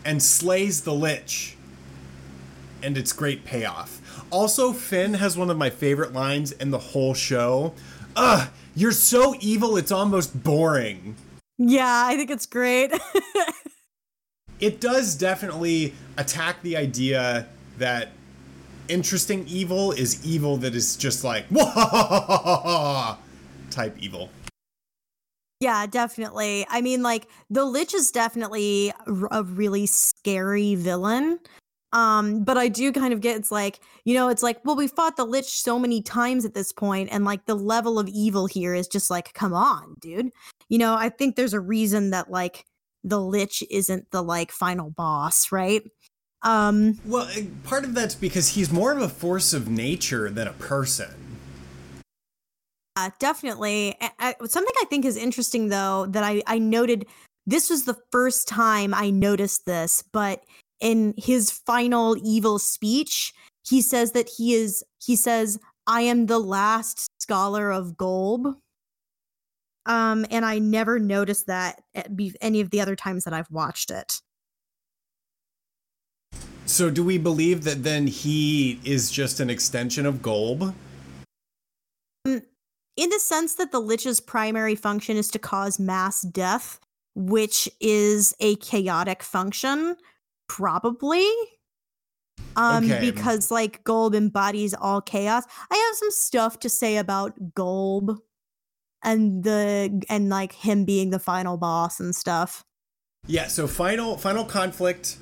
and 0.03 0.21
slays 0.21 0.81
the 0.81 0.93
Lich, 0.93 1.55
and 2.81 2.97
it's 2.97 3.13
great 3.13 3.45
payoff. 3.45 4.01
Also, 4.35 4.73
Finn 4.73 5.13
has 5.13 5.37
one 5.37 5.49
of 5.49 5.57
my 5.57 5.69
favorite 5.69 6.11
lines 6.11 6.51
in 6.51 6.69
the 6.69 6.77
whole 6.77 7.13
show. 7.13 7.73
Ugh, 8.17 8.49
you're 8.75 8.91
so 8.91 9.33
evil, 9.39 9.77
it's 9.77 9.93
almost 9.93 10.43
boring. 10.43 11.15
Yeah, 11.57 12.03
I 12.05 12.17
think 12.17 12.29
it's 12.29 12.45
great. 12.45 12.91
it 14.59 14.81
does 14.81 15.15
definitely 15.15 15.93
attack 16.17 16.61
the 16.63 16.75
idea 16.75 17.47
that 17.77 18.09
interesting 18.89 19.47
evil 19.47 19.93
is 19.93 20.25
evil 20.25 20.57
that 20.57 20.75
is 20.75 20.97
just 20.97 21.23
like 21.23 21.45
Whoa! 21.49 23.15
type 23.71 23.95
evil. 24.01 24.29
Yeah, 25.61 25.85
definitely. 25.87 26.67
I 26.69 26.81
mean, 26.81 27.01
like 27.01 27.29
the 27.49 27.63
Lich 27.63 27.93
is 27.93 28.11
definitely 28.11 28.91
a 29.31 29.43
really 29.43 29.85
scary 29.85 30.75
villain. 30.75 31.39
Um, 31.95 32.43
but 32.43 32.57
I 32.57 32.67
do 32.67 32.91
kind 32.91 33.13
of 33.13 33.21
get 33.21 33.37
it's 33.37 33.51
like, 33.51 33.79
you 34.03 34.13
know, 34.13 34.27
it's 34.27 34.43
like, 34.43 34.59
well, 34.65 34.75
we 34.75 34.87
fought 34.87 35.15
the 35.15 35.25
Lich 35.25 35.45
so 35.45 35.79
many 35.79 36.01
times 36.01 36.43
at 36.43 36.53
this 36.53 36.73
point, 36.73 37.07
and 37.11 37.23
like 37.23 37.45
the 37.45 37.55
level 37.55 37.97
of 37.97 38.09
evil 38.09 38.47
here 38.47 38.75
is 38.75 38.87
just 38.87 39.09
like, 39.09 39.33
come 39.33 39.53
on, 39.53 39.95
dude. 40.01 40.29
You 40.67 40.77
know, 40.77 40.95
I 40.95 41.07
think 41.07 41.35
there's 41.35 41.53
a 41.53 41.59
reason 41.59 42.09
that 42.09 42.29
like 42.29 42.65
the 43.05 43.21
Lich 43.21 43.63
isn't 43.71 44.11
the 44.11 44.21
like 44.21 44.51
final 44.51 44.89
boss, 44.89 45.53
right? 45.53 45.83
Um, 46.41 46.99
Well, 47.05 47.27
uh, 47.27 47.43
part 47.63 47.85
of 47.85 47.95
that's 47.95 48.13
because 48.13 48.49
he's 48.49 48.71
more 48.71 48.91
of 48.91 49.01
a 49.01 49.09
force 49.09 49.53
of 49.53 49.69
nature 49.69 50.29
than 50.29 50.49
a 50.49 50.53
person. 50.53 51.09
Uh, 52.97 53.09
definitely. 53.19 53.95
A- 54.01 54.35
a- 54.41 54.47
something 54.47 54.73
I 54.81 54.85
think 54.85 55.05
is 55.05 55.17
interesting, 55.17 55.69
though, 55.69 56.07
that 56.07 56.23
I, 56.23 56.43
I 56.45 56.59
noted 56.59 57.05
this 57.45 57.69
was 57.69 57.85
the 57.85 57.97
first 58.11 58.47
time 58.47 58.93
I 58.93 59.11
noticed 59.11 59.65
this, 59.65 60.03
but 60.11 60.43
in 60.79 61.13
his 61.17 61.51
final 61.51 62.15
evil 62.23 62.59
speech, 62.59 63.33
he 63.63 63.81
says 63.81 64.11
that 64.11 64.29
he 64.37 64.53
is, 64.53 64.83
he 65.03 65.15
says, 65.15 65.59
I 65.87 66.01
am 66.01 66.25
the 66.25 66.39
last 66.39 67.09
scholar 67.21 67.71
of 67.71 67.97
Golb. 67.97 68.55
Um, 69.85 70.25
and 70.31 70.43
I 70.45 70.57
never 70.57 70.97
noticed 70.97 71.47
that 71.47 71.81
at 71.93 72.15
be- 72.15 72.35
any 72.41 72.59
of 72.61 72.71
the 72.71 72.81
other 72.81 72.95
times 72.95 73.23
that 73.25 73.33
I've 73.33 73.51
watched 73.51 73.91
it. 73.91 74.21
So, 76.65 76.89
do 76.89 77.03
we 77.03 77.19
believe 77.19 77.63
that 77.65 77.83
then 77.83 78.07
he 78.07 78.79
is 78.83 79.11
just 79.11 79.39
an 79.39 79.51
extension 79.51 80.07
of 80.07 80.15
Golb? 80.15 80.73
in 82.97 83.09
the 83.09 83.19
sense 83.19 83.55
that 83.55 83.71
the 83.71 83.79
lich's 83.79 84.19
primary 84.19 84.75
function 84.75 85.17
is 85.17 85.29
to 85.31 85.39
cause 85.39 85.79
mass 85.79 86.21
death, 86.21 86.79
which 87.13 87.69
is 87.79 88.33
a 88.39 88.55
chaotic 88.57 89.21
function, 89.21 89.97
probably. 90.47 91.27
Um, 92.57 92.85
Okay. 92.85 92.99
because 93.11 93.51
like 93.51 93.83
Golb 93.83 94.15
embodies 94.15 94.73
all 94.73 95.01
chaos. 95.01 95.43
I 95.71 95.75
have 95.75 95.95
some 95.97 96.11
stuff 96.11 96.59
to 96.59 96.69
say 96.69 96.97
about 96.97 97.53
Golb 97.53 98.17
and 99.03 99.43
the 99.43 100.01
and 100.09 100.29
like 100.29 100.53
him 100.53 100.85
being 100.85 101.09
the 101.09 101.19
final 101.19 101.57
boss 101.57 101.99
and 101.99 102.15
stuff. 102.15 102.63
Yeah, 103.27 103.47
so 103.47 103.67
final 103.67 104.17
final 104.17 104.45
conflict. 104.45 105.17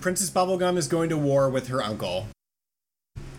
Princess 0.00 0.30
Bubblegum 0.30 0.76
is 0.76 0.86
going 0.88 1.08
to 1.10 1.16
war 1.16 1.48
with 1.48 1.68
her 1.68 1.82
uncle. 1.82 2.28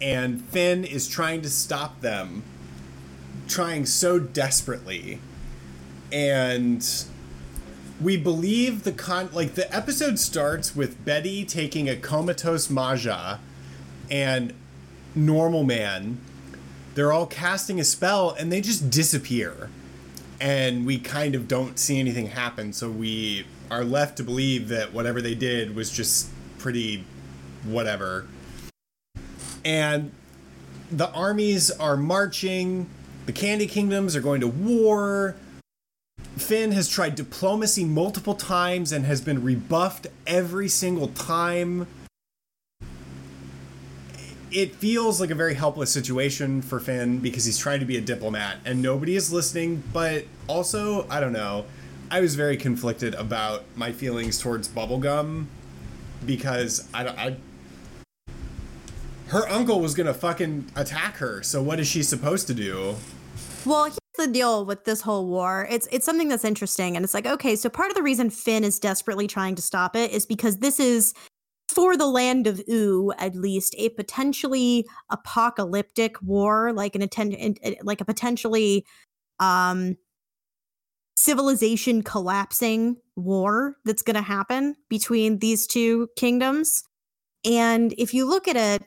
And 0.01 0.41
Finn 0.45 0.83
is 0.83 1.07
trying 1.07 1.41
to 1.41 1.49
stop 1.49 2.01
them. 2.01 2.43
Trying 3.47 3.85
so 3.85 4.19
desperately. 4.19 5.19
And 6.11 6.85
we 8.01 8.17
believe 8.17 8.83
the 8.83 8.91
con 8.91 9.29
like 9.33 9.55
the 9.55 9.73
episode 9.73 10.19
starts 10.19 10.75
with 10.75 11.03
Betty 11.05 11.45
taking 11.45 11.89
a 11.89 11.95
comatose 11.95 12.69
Maja 12.69 13.39
and 14.11 14.53
normal 15.13 15.63
man. 15.63 16.19
They're 16.95 17.11
all 17.11 17.25
casting 17.25 17.79
a 17.79 17.83
spell 17.83 18.31
and 18.31 18.51
they 18.51 18.61
just 18.61 18.89
disappear. 18.89 19.69
And 20.39 20.85
we 20.85 20.99
kind 20.99 21.35
of 21.35 21.47
don't 21.47 21.79
see 21.79 21.99
anything 21.99 22.27
happen. 22.27 22.73
So 22.73 22.89
we 22.89 23.45
are 23.71 23.85
left 23.85 24.17
to 24.17 24.23
believe 24.23 24.67
that 24.67 24.93
whatever 24.93 25.21
they 25.21 25.35
did 25.35 25.75
was 25.75 25.89
just 25.89 26.29
pretty 26.57 27.05
whatever. 27.63 28.27
And 29.63 30.11
the 30.91 31.09
armies 31.11 31.71
are 31.71 31.95
marching. 31.95 32.89
The 33.25 33.31
candy 33.31 33.65
kingdoms 33.65 34.15
are 34.15 34.21
going 34.21 34.41
to 34.41 34.47
war 34.47 35.35
finn 36.37 36.71
has 36.71 36.87
tried 36.87 37.15
diplomacy 37.15 37.83
multiple 37.83 38.35
times 38.35 38.91
and 38.91 39.05
has 39.05 39.21
been 39.21 39.43
rebuffed 39.43 40.07
every 40.27 40.67
single 40.67 41.07
time 41.09 41.87
it 44.55 44.73
feels 44.75 45.19
like 45.19 45.31
a 45.31 45.35
very 45.35 45.53
helpless 45.53 45.91
situation 45.91 46.61
for 46.61 46.79
Finn 46.79 47.19
because 47.19 47.43
he's 47.43 47.57
trying 47.57 47.81
to 47.81 47.85
be 47.85 47.97
a 47.97 48.01
diplomat 48.01 48.57
and 48.63 48.81
nobody 48.81 49.15
is 49.17 49.31
listening. 49.31 49.83
But 49.91 50.25
also, 50.47 51.05
I 51.09 51.19
don't 51.19 51.33
know. 51.33 51.65
I 52.09 52.21
was 52.21 52.35
very 52.35 52.55
conflicted 52.55 53.13
about 53.15 53.65
my 53.75 53.91
feelings 53.91 54.39
towards 54.39 54.69
Bubblegum 54.69 55.47
because 56.25 56.87
I 56.93 57.03
don't. 57.03 57.19
I, 57.19 57.35
her 59.27 59.47
uncle 59.49 59.81
was 59.81 59.93
gonna 59.93 60.13
fucking 60.13 60.71
attack 60.75 61.17
her. 61.17 61.43
So 61.43 61.61
what 61.61 61.79
is 61.79 61.87
she 61.87 62.01
supposed 62.01 62.47
to 62.47 62.53
do? 62.53 62.95
Well, 63.65 63.91
the 64.15 64.27
deal 64.27 64.65
with 64.65 64.85
this 64.85 65.01
whole 65.01 65.27
war. 65.27 65.67
It's 65.69 65.87
it's 65.91 66.05
something 66.05 66.27
that's 66.27 66.45
interesting, 66.45 66.95
and 66.95 67.03
it's 67.03 67.13
like 67.13 67.27
okay, 67.27 67.55
so 67.55 67.69
part 67.69 67.89
of 67.89 67.95
the 67.95 68.03
reason 68.03 68.29
Finn 68.29 68.63
is 68.63 68.79
desperately 68.79 69.27
trying 69.27 69.55
to 69.55 69.61
stop 69.61 69.95
it 69.95 70.11
is 70.11 70.25
because 70.25 70.57
this 70.57 70.79
is 70.79 71.13
for 71.69 71.97
the 71.97 72.07
land 72.07 72.47
of 72.47 72.61
Ooo, 72.69 73.11
at 73.17 73.35
least, 73.35 73.75
a 73.77 73.89
potentially 73.89 74.85
apocalyptic 75.09 76.21
war, 76.21 76.71
like 76.73 76.95
an 76.95 77.01
atten- 77.01 77.55
like 77.83 78.01
a 78.01 78.05
potentially 78.05 78.85
um 79.39 79.97
civilization 81.17 82.03
collapsing 82.03 82.97
war 83.15 83.77
that's 83.85 84.01
going 84.01 84.15
to 84.15 84.21
happen 84.21 84.75
between 84.89 85.39
these 85.39 85.65
two 85.65 86.09
kingdoms. 86.17 86.83
And 87.45 87.93
if 87.97 88.13
you 88.13 88.27
look 88.27 88.47
at 88.47 88.57
it, 88.57 88.83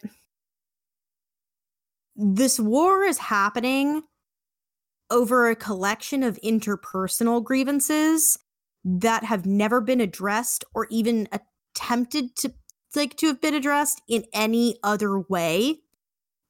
this 2.17 2.61
war 2.61 3.05
is 3.05 3.19
happening 3.19 4.03
over 5.11 5.49
a 5.49 5.57
collection 5.57 6.23
of 6.23 6.39
interpersonal 6.43 7.43
grievances 7.43 8.39
that 8.85 9.25
have 9.25 9.47
never 9.47 9.81
been 9.81 10.01
addressed 10.01 10.65
or 10.75 10.87
even 10.91 11.29
attempted 11.33 12.37
to 12.37 12.53
like 12.97 13.17
to 13.17 13.27
have 13.27 13.41
been 13.41 13.55
addressed 13.55 14.03
in 14.09 14.25
any 14.33 14.77
other 14.83 15.21
way. 15.21 15.77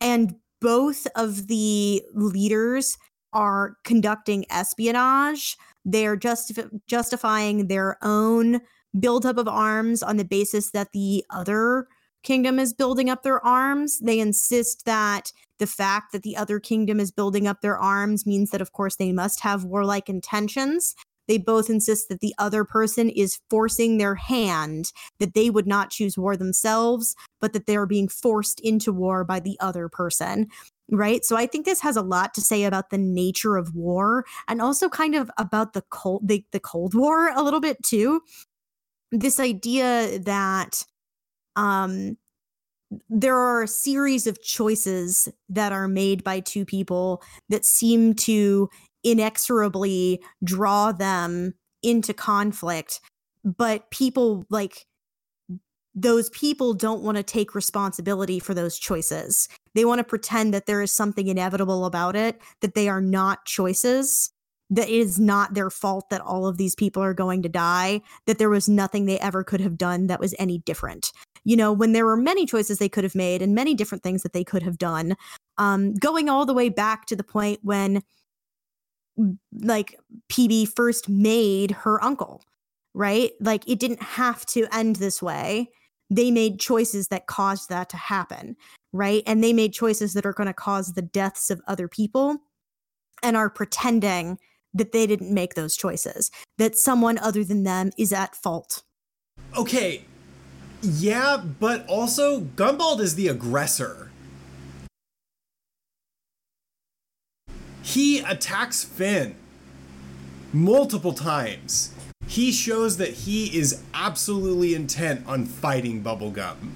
And 0.01 0.37
both 0.61 1.07
of 1.17 1.49
the 1.49 2.03
leaders 2.15 2.97
are 3.33 3.77
conducting 3.85 4.47
espionage. 4.51 5.57
They're 5.85 6.17
justif- 6.17 6.71
justifying 6.87 7.67
their 7.67 7.99
own 8.03 8.61
buildup 8.99 9.37
of 9.37 9.49
arms 9.49 10.03
on 10.03 10.17
the 10.17 10.25
basis 10.25 10.71
that 10.71 10.93
the 10.93 11.25
other 11.31 11.89
kingdom 12.29 12.59
is 12.59 12.72
building 12.72 13.09
up 13.11 13.22
their 13.22 13.45
arms 13.45 13.99
they 14.01 14.18
insist 14.20 14.85
that 14.85 15.33
the 15.59 15.66
fact 15.66 16.12
that 16.12 16.22
the 16.22 16.37
other 16.37 16.61
kingdom 16.61 17.01
is 17.01 17.11
building 17.11 17.47
up 17.47 17.61
their 17.61 17.79
arms 17.79 18.26
means 18.26 18.51
that, 18.51 18.61
of 18.61 18.72
course, 18.72 18.97
they 18.97 19.12
must 19.12 19.41
have 19.41 19.64
warlike 19.64 20.09
intentions. 20.09 20.95
They 21.26 21.39
both 21.39 21.68
insist 21.68 22.09
that 22.09 22.20
the 22.20 22.35
other 22.39 22.64
person 22.64 23.11
is 23.11 23.39
forcing 23.51 23.99
their 23.99 24.14
hand, 24.14 24.93
that 25.18 25.35
they 25.35 25.51
would 25.51 25.66
not 25.66 25.91
choose 25.91 26.16
war 26.16 26.37
themselves, 26.37 27.14
but 27.41 27.53
that 27.53 27.66
they 27.66 27.76
are 27.76 27.87
being 27.87 28.09
forced 28.09 28.61
into 28.61 28.93
war 28.93 29.24
by 29.24 29.41
the 29.41 29.59
other 29.61 29.89
person. 29.89 30.47
Right. 30.91 31.22
So 31.22 31.37
I 31.37 31.47
think 31.47 31.66
this 31.66 31.83
has 31.83 31.97
a 31.97 32.03
lot 32.03 32.33
to 32.35 32.41
say 32.41 32.64
about 32.64 32.89
the 32.89 32.97
nature 32.97 33.57
of 33.57 33.74
war 33.74 34.24
and 34.49 34.62
also 34.62 34.89
kind 34.89 35.14
of 35.14 35.31
about 35.37 35.74
the 35.74 35.83
cold 35.91 36.26
the, 36.26 36.43
the 36.53 36.61
Cold 36.61 36.95
War 36.95 37.29
a 37.29 37.43
little 37.43 37.61
bit 37.61 37.83
too. 37.83 38.22
This 39.12 39.39
idea 39.39 40.18
that 40.20 40.87
um 41.59 42.17
there 43.11 43.37
are 43.37 43.63
a 43.63 43.69
series 43.69 44.27
of 44.27 44.41
choices 44.41 45.29
that 45.51 45.73
are 45.73 45.89
made 45.89 46.25
by 46.25 46.41
two 46.41 46.65
people 46.65 47.23
that 47.51 47.67
seem 47.67 48.15
to 48.15 48.71
inexorably 49.05 50.23
draw 50.43 50.91
them 50.91 51.53
into 51.83 52.15
conflict 52.15 53.01
but 53.45 53.91
people 53.91 54.45
like 54.49 54.87
those 55.95 56.31
people 56.31 56.75
don't 56.75 57.03
want 57.03 57.17
to 57.17 57.23
take 57.23 57.55
responsibility 57.55 58.39
for 58.39 58.55
those 58.55 58.79
choices. 58.79 59.49
They 59.75 59.85
want 59.85 59.99
to 59.99 60.05
pretend 60.05 60.55
that 60.55 60.67
there 60.67 60.81
is 60.81 60.93
something 60.93 61.27
inevitable 61.27 61.85
about 61.85 62.15
it 62.15 62.41
that 62.61 62.75
they 62.75 62.89
are 62.89 63.01
not 63.01 63.45
choices 63.45 64.31
that 64.71 64.89
it 64.89 64.95
is 64.95 65.19
not 65.19 65.55
their 65.55 65.71
fault 65.71 66.11
that 66.11 66.21
all 66.21 66.47
of 66.47 66.59
these 66.59 66.75
people 66.75 67.03
are 67.03 67.15
going 67.15 67.43
to 67.43 67.49
die 67.49 68.03
that 68.27 68.39
there 68.39 68.51
was 68.51 68.69
nothing 68.69 69.07
they 69.07 69.19
ever 69.19 69.43
could 69.43 69.61
have 69.61 69.79
done 69.79 70.07
that 70.09 70.21
was 70.21 70.35
any 70.39 70.59
different 70.59 71.11
you 71.49 71.57
know, 71.57 71.73
when 71.73 71.93
there 71.93 72.05
were 72.05 72.15
many 72.15 72.45
choices 72.45 72.77
they 72.77 72.91
could 72.91 73.05
have 73.05 73.15
made 73.15 73.41
and 73.41 73.55
many 73.55 73.73
different 73.73 74.05
things 74.05 74.23
that 74.23 74.35
they 74.35 74.45
could 74.45 74.63
have 74.63 74.77
done, 74.77 75.17
um, 75.57 75.95
going 75.95 76.29
all 76.29 76.45
the 76.45 76.53
way 76.53 76.69
back 76.69 77.07
to 77.07 77.17
the 77.17 77.25
point 77.25 77.59
when, 77.63 78.03
like, 79.63 79.99
PB 80.29 80.69
first 80.77 81.09
made 81.09 81.71
her 81.71 82.05
uncle, 82.05 82.43
right? 82.93 83.31
Like, 83.41 83.67
it 83.67 83.79
didn't 83.79 84.03
have 84.03 84.45
to 84.47 84.67
end 84.73 84.97
this 84.97 85.23
way. 85.23 85.71
They 86.11 86.31
made 86.31 86.61
choices 86.61 87.09
that 87.09 87.29
caused 87.29 87.71
that 87.71 87.89
to 87.89 87.97
happen, 87.97 88.55
right? 88.93 89.23
And 89.27 89.43
they 89.43 89.55
made 89.55 89.73
choices 89.73 90.13
that 90.13 90.27
are 90.27 90.35
going 90.35 90.49
to 90.49 90.53
cause 90.53 90.93
the 90.93 91.01
deaths 91.01 91.49
of 91.49 91.63
other 91.67 91.89
people 91.89 92.37
and 93.23 93.39
are 93.39 93.49
pretending 93.49 94.39
that 94.75 94.93
they 94.93 95.07
didn't 95.07 95.33
make 95.33 95.55
those 95.55 95.79
choices, 95.79 96.31
that 96.59 96.77
someone 96.77 97.17
other 97.17 97.43
than 97.43 97.63
them 97.63 97.91
is 97.97 98.13
at 98.13 98.37
fault. 98.37 98.83
Okay, 99.57 100.05
yeah, 100.83 101.37
but 101.37 101.87
also 101.89 102.41
Gumbald 102.41 103.01
is 103.01 103.14
the 103.14 103.29
aggressor. 103.29 104.11
He 107.83 108.20
attacks 108.20 108.85
Finn 108.85 109.35
multiple 110.53 111.12
times. 111.12 111.95
He 112.26 112.53
shows 112.53 112.99
that 112.99 113.11
he 113.11 113.57
is 113.57 113.83
absolutely 113.95 114.74
intent 114.74 115.26
on 115.26 115.47
fighting 115.47 116.03
Bubblegum. 116.03 116.72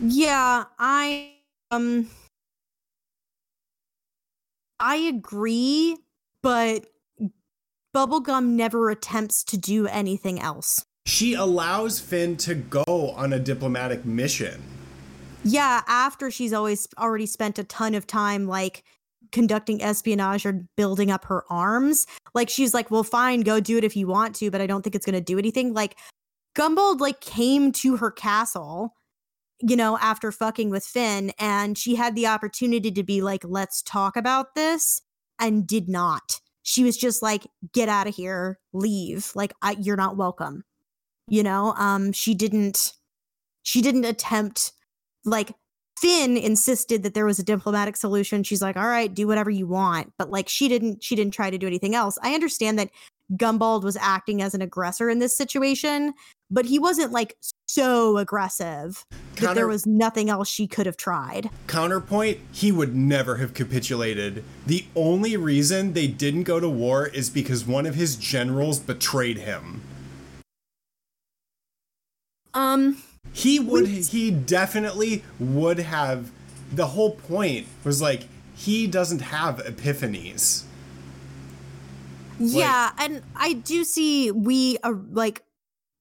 Yeah, 0.00 0.64
I 0.78 1.32
um 1.70 2.08
I 4.78 4.96
agree, 4.96 5.96
but 6.42 6.86
Bubblegum 7.94 8.50
never 8.50 8.90
attempts 8.90 9.42
to 9.44 9.56
do 9.56 9.86
anything 9.86 10.40
else. 10.40 10.84
She 11.06 11.34
allows 11.34 12.00
Finn 12.00 12.36
to 12.38 12.54
go 12.54 13.12
on 13.16 13.32
a 13.32 13.38
diplomatic 13.38 14.04
mission. 14.04 14.62
Yeah, 15.44 15.82
after 15.86 16.30
she's 16.30 16.52
always 16.52 16.88
already 16.98 17.26
spent 17.26 17.58
a 17.58 17.64
ton 17.64 17.94
of 17.94 18.06
time 18.06 18.48
like 18.48 18.82
conducting 19.30 19.82
espionage 19.82 20.46
or 20.46 20.66
building 20.76 21.10
up 21.10 21.24
her 21.26 21.44
arms. 21.50 22.06
Like 22.34 22.48
she's 22.48 22.72
like, 22.72 22.90
"Well, 22.90 23.04
fine, 23.04 23.42
go 23.42 23.60
do 23.60 23.76
it 23.76 23.84
if 23.84 23.96
you 23.96 24.06
want 24.06 24.34
to, 24.36 24.50
but 24.50 24.60
I 24.60 24.66
don't 24.66 24.82
think 24.82 24.94
it's 24.94 25.06
going 25.06 25.14
to 25.14 25.20
do 25.20 25.38
anything." 25.38 25.74
Like 25.74 25.98
Gumbald 26.56 27.00
like 27.00 27.20
came 27.20 27.72
to 27.72 27.96
her 27.98 28.10
castle, 28.10 28.94
you 29.60 29.76
know, 29.76 29.98
after 29.98 30.32
fucking 30.32 30.70
with 30.70 30.84
Finn 30.84 31.32
and 31.38 31.76
she 31.76 31.96
had 31.96 32.14
the 32.14 32.26
opportunity 32.26 32.90
to 32.90 33.02
be 33.02 33.20
like, 33.22 33.44
"Let's 33.44 33.82
talk 33.82 34.16
about 34.16 34.54
this." 34.54 35.02
and 35.40 35.66
did 35.66 35.88
not. 35.88 36.40
She 36.62 36.84
was 36.84 36.96
just 36.96 37.22
like, 37.22 37.46
"Get 37.72 37.88
out 37.88 38.06
of 38.06 38.14
here, 38.14 38.58
leave. 38.72 39.32
Like 39.34 39.52
I, 39.62 39.72
you're 39.80 39.96
not 39.96 40.16
welcome." 40.16 40.64
You 41.28 41.42
know, 41.42 41.74
um 41.76 42.12
she 42.12 42.34
didn't 42.34 42.92
she 43.62 43.82
didn't 43.82 44.04
attempt 44.04 44.72
like 45.24 45.52
Finn 45.98 46.36
insisted 46.36 47.02
that 47.02 47.14
there 47.14 47.24
was 47.24 47.38
a 47.38 47.44
diplomatic 47.44 47.96
solution. 47.96 48.42
She's 48.42 48.60
like, 48.60 48.76
"All 48.76 48.86
right, 48.86 49.12
do 49.12 49.26
whatever 49.26 49.50
you 49.50 49.66
want." 49.66 50.12
But 50.18 50.30
like 50.30 50.48
she 50.48 50.68
didn't 50.68 51.02
she 51.02 51.14
didn't 51.16 51.32
try 51.32 51.50
to 51.50 51.58
do 51.58 51.66
anything 51.66 51.94
else. 51.94 52.18
I 52.22 52.34
understand 52.34 52.78
that 52.78 52.90
Gumbald 53.32 53.84
was 53.84 53.96
acting 53.96 54.42
as 54.42 54.54
an 54.54 54.60
aggressor 54.60 55.08
in 55.08 55.18
this 55.18 55.36
situation, 55.36 56.12
but 56.50 56.66
he 56.66 56.78
wasn't 56.78 57.12
like 57.12 57.36
so 57.66 58.18
aggressive 58.18 59.04
that 59.10 59.40
Counter- 59.40 59.54
there 59.54 59.68
was 59.68 59.86
nothing 59.86 60.28
else 60.28 60.48
she 60.48 60.66
could 60.66 60.84
have 60.86 60.96
tried. 60.96 61.48
Counterpoint, 61.66 62.38
he 62.52 62.70
would 62.70 62.94
never 62.94 63.36
have 63.36 63.54
capitulated. 63.54 64.44
The 64.66 64.84
only 64.94 65.36
reason 65.36 65.92
they 65.92 66.06
didn't 66.06 66.42
go 66.42 66.60
to 66.60 66.68
war 66.68 67.06
is 67.06 67.30
because 67.30 67.64
one 67.64 67.86
of 67.86 67.94
his 67.94 68.16
generals 68.16 68.78
betrayed 68.78 69.38
him. 69.38 69.80
Um 72.54 73.02
He 73.32 73.58
would 73.60 73.86
he 73.86 74.30
definitely 74.30 75.22
would 75.38 75.78
have 75.78 76.30
the 76.72 76.88
whole 76.88 77.12
point 77.12 77.66
was 77.84 78.00
like 78.00 78.28
he 78.56 78.86
doesn't 78.86 79.20
have 79.20 79.58
epiphanies. 79.58 80.64
Yeah, 82.38 82.92
and 82.98 83.22
I 83.36 83.54
do 83.54 83.84
see 83.84 84.30
we 84.30 84.78
are 84.82 84.94
like 85.12 85.42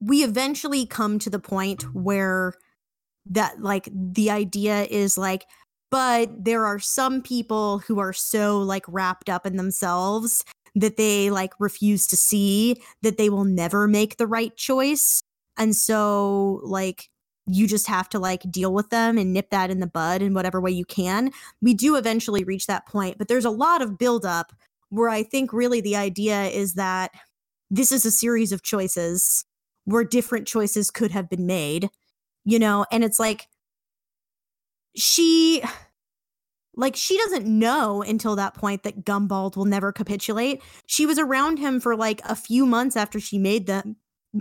we 0.01 0.23
eventually 0.23 0.85
come 0.85 1.19
to 1.19 1.29
the 1.29 1.39
point 1.39 1.83
where 1.95 2.53
that 3.27 3.61
like 3.61 3.89
the 3.93 4.29
idea 4.29 4.83
is 4.83 5.17
like 5.17 5.45
but 5.89 6.43
there 6.43 6.65
are 6.65 6.79
some 6.79 7.21
people 7.21 7.77
who 7.79 7.99
are 7.99 8.13
so 8.13 8.59
like 8.59 8.83
wrapped 8.87 9.29
up 9.29 9.45
in 9.45 9.57
themselves 9.57 10.43
that 10.75 10.97
they 10.97 11.29
like 11.29 11.53
refuse 11.59 12.07
to 12.07 12.17
see 12.17 12.81
that 13.03 13.17
they 13.17 13.29
will 13.29 13.45
never 13.45 13.87
make 13.87 14.17
the 14.17 14.25
right 14.25 14.57
choice 14.57 15.21
and 15.57 15.75
so 15.75 16.59
like 16.63 17.09
you 17.45 17.67
just 17.67 17.87
have 17.87 18.07
to 18.07 18.19
like 18.19 18.49
deal 18.49 18.73
with 18.73 18.89
them 18.89 19.17
and 19.17 19.33
nip 19.33 19.49
that 19.49 19.69
in 19.69 19.79
the 19.79 19.87
bud 19.87 20.21
in 20.21 20.33
whatever 20.33 20.61
way 20.61 20.71
you 20.71 20.85
can 20.85 21.31
we 21.61 21.73
do 21.73 21.95
eventually 21.95 22.43
reach 22.43 22.67
that 22.67 22.87
point 22.87 23.17
but 23.17 23.27
there's 23.27 23.45
a 23.45 23.49
lot 23.49 23.81
of 23.81 23.97
buildup 23.97 24.53
where 24.93 25.09
I 25.09 25.23
think 25.23 25.51
really 25.51 25.81
the 25.81 25.95
idea 25.95 26.43
is 26.43 26.75
that 26.75 27.11
this 27.71 27.91
is 27.91 28.05
a 28.05 28.11
series 28.11 28.51
of 28.51 28.61
choices 28.61 29.43
where 29.85 30.03
different 30.03 30.47
choices 30.47 30.91
could 30.91 31.09
have 31.09 31.27
been 31.27 31.47
made, 31.47 31.89
you 32.45 32.59
know, 32.59 32.85
and 32.91 33.03
it's 33.03 33.19
like 33.19 33.47
she 34.95 35.63
like 36.75 36.95
she 36.95 37.17
doesn't 37.17 37.47
know 37.47 38.03
until 38.03 38.35
that 38.35 38.53
point 38.53 38.83
that 38.83 39.03
Gumbald 39.03 39.57
will 39.57 39.65
never 39.65 39.91
capitulate. 39.91 40.61
She 40.85 41.07
was 41.07 41.17
around 41.17 41.57
him 41.57 41.79
for 41.79 41.95
like 41.95 42.21
a 42.25 42.35
few 42.35 42.67
months 42.67 42.95
after 42.95 43.19
she 43.19 43.39
made 43.39 43.65
them 43.65 43.95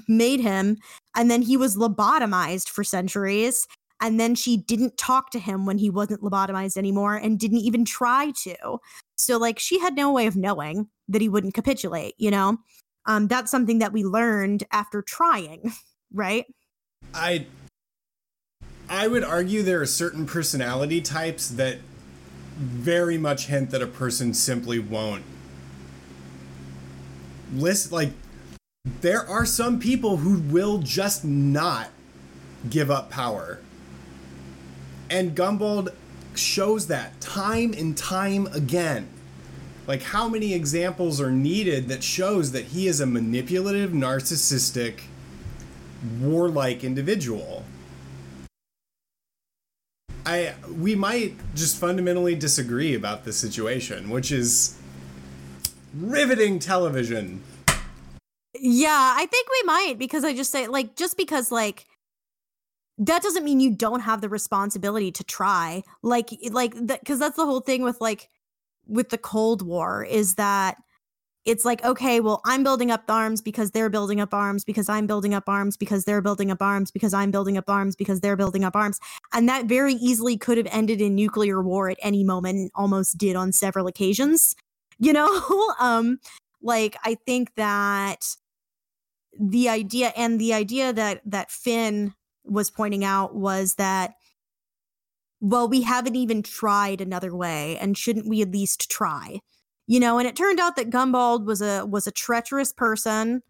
made 0.09 0.41
him 0.41 0.79
and 1.17 1.31
then 1.31 1.43
he 1.43 1.57
was 1.57 1.77
lobotomized 1.77 2.69
for 2.69 2.83
centuries 2.85 3.67
and 4.01 4.19
then 4.19 4.35
she 4.35 4.57
didn't 4.57 4.97
talk 4.99 5.31
to 5.31 5.39
him 5.39 5.65
when 5.65 5.79
he 5.79 5.89
wasn't 5.89 6.23
lobotomized 6.23 6.77
anymore 6.77 7.15
and 7.15 7.39
didn't 7.39 7.59
even 7.59 7.85
try 7.85 8.33
to. 8.43 8.79
So 9.15 9.39
like 9.39 9.59
she 9.61 9.79
had 9.79 9.95
no 9.95 10.13
way 10.13 10.27
of 10.27 10.35
knowing 10.35 10.89
that 11.09 11.23
he 11.23 11.29
wouldn't 11.29 11.55
capitulate, 11.55 12.15
you 12.19 12.31
know? 12.31 12.59
Um 13.07 13.29
that's 13.29 13.51
something 13.51 13.79
that 13.79 13.93
we 13.93 14.03
learned 14.03 14.65
after 14.73 15.03
trying, 15.03 15.73
right? 16.13 16.47
I 17.15 17.47
I 18.89 19.09
would 19.09 19.25
argue 19.25 19.63
there 19.63 19.81
are 19.81 19.87
certain 19.87 20.27
personality 20.27 21.01
types 21.01 21.49
that 21.49 21.79
very 22.59 23.17
much 23.17 23.47
hint 23.47 23.71
that 23.71 23.83
a 23.83 23.87
person 23.87 24.35
simply 24.35 24.79
won't 24.79 25.25
list 27.55 27.93
like 27.93 28.11
there 28.85 29.29
are 29.29 29.45
some 29.45 29.79
people 29.79 30.19
who 30.19 30.39
will 30.39 30.79
just 30.79 31.25
not 31.25 31.91
give 32.71 32.91
up 32.91 33.11
power. 33.11 33.59
And 35.11 35.37
Gumbald 35.37 35.91
shows 36.35 36.87
that 36.87 37.21
time 37.21 37.75
and 37.75 37.97
time 37.97 38.47
again. 38.47 39.09
Like 39.87 40.03
how 40.03 40.29
many 40.29 40.55
examples 40.55 41.21
are 41.21 41.33
needed 41.33 41.89
that 41.89 42.05
shows 42.05 42.53
that 42.53 42.67
he 42.67 42.87
is 42.87 43.01
a 43.01 43.07
manipulative, 43.07 43.91
narcissistic, 43.91 45.01
warlike 46.21 46.85
individual. 46.85 47.65
I 50.25 50.55
we 50.71 50.95
might 50.95 51.35
just 51.57 51.77
fundamentally 51.79 52.37
disagree 52.37 52.95
about 52.95 53.25
the 53.25 53.33
situation, 53.33 54.09
which 54.09 54.31
is 54.31 54.79
riveting 55.93 56.61
television. 56.61 57.43
Yeah, 58.55 59.15
I 59.17 59.27
think 59.27 59.49
we 59.51 59.63
might 59.67 59.95
because 59.99 60.25
I 60.25 60.35
just 60.35 60.51
say 60.53 60.67
like 60.69 60.95
just 60.97 61.17
because 61.17 61.51
like 61.51 61.87
that 62.99 63.23
doesn't 63.23 63.45
mean 63.45 63.61
you 63.61 63.75
don't 63.75 64.01
have 64.01 64.21
the 64.21 64.29
responsibility 64.29 65.11
to 65.13 65.25
try. 65.25 65.83
Like 66.03 66.31
like 66.51 66.75
because 66.87 67.19
that's 67.19 67.37
the 67.37 67.47
whole 67.47 67.61
thing 67.61 67.83
with 67.83 68.01
like 68.01 68.29
with 68.87 69.09
the 69.11 69.19
Cold 69.19 69.63
War 69.63 70.05
is 70.05 70.35
that 70.37 70.77
it's 71.47 71.65
like 71.65 71.85
okay, 71.85 72.21
well 72.21 72.43
I'm 72.47 72.65
building 72.65 72.91
up 72.91 73.05
arms 73.09 73.43
because 73.43 73.73
they're 73.73 73.91
building 73.91 74.21
up 74.21 74.35
arms 74.35 74.65
because 74.65 74.89
I'm 74.89 75.07
building 75.07 75.35
up 75.35 75.45
arms 75.49 75.77
because 75.77 76.05
they're 76.05 76.23
building 76.23 76.51
up 76.51 76.63
arms 76.63 76.91
because 76.91 77.15
I'm 77.15 77.31
building 77.31 77.59
up 77.59 77.71
arms 77.71 77.97
because 77.97 78.21
they're 78.21 78.37
building 78.37 78.65
up 78.65 78.77
arms 78.77 79.01
and 79.33 79.49
that 79.49 79.67
very 79.67 79.95
easily 79.95 80.37
could 80.39 80.59
have 80.59 80.69
ended 80.71 81.01
in 81.01 81.15
nuclear 81.15 81.63
war 81.63 81.91
at 81.91 81.99
any 82.03 82.25
moment 82.25 82.73
almost 82.75 83.19
did 83.19 83.37
on 83.37 83.53
several 83.53 83.87
occasions. 83.87 84.55
You 84.99 85.13
know, 85.15 85.75
um 85.81 86.19
like 86.63 86.97
I 87.05 87.17
think 87.27 87.55
that 87.57 88.27
the 89.39 89.69
idea 89.69 90.13
and 90.17 90.41
the 90.41 90.55
idea 90.55 90.93
that 90.93 91.23
that 91.25 91.51
Finn 91.51 92.15
was 92.45 92.71
pointing 92.71 93.05
out 93.05 93.35
was 93.35 93.75
that 93.75 94.15
well 95.41 95.69
we 95.69 95.83
haven't 95.83 96.17
even 96.17 96.43
tried 96.43 97.01
another 97.01 97.35
way 97.35 97.79
and 97.79 97.97
shouldn't 97.97 98.29
we 98.29 98.43
at 98.43 98.51
least 98.51 98.91
try? 98.91 99.41
You 99.87 100.01
know 100.01 100.19
and 100.19 100.29
it 100.29 100.37
turned 100.37 100.61
out 100.61 100.77
that 100.77 100.91
gumbald 100.91 101.47
was 101.47 101.63
a 101.63 101.85
was 101.87 102.07
a 102.07 102.13
treacherous 102.13 102.73
person 102.73 103.43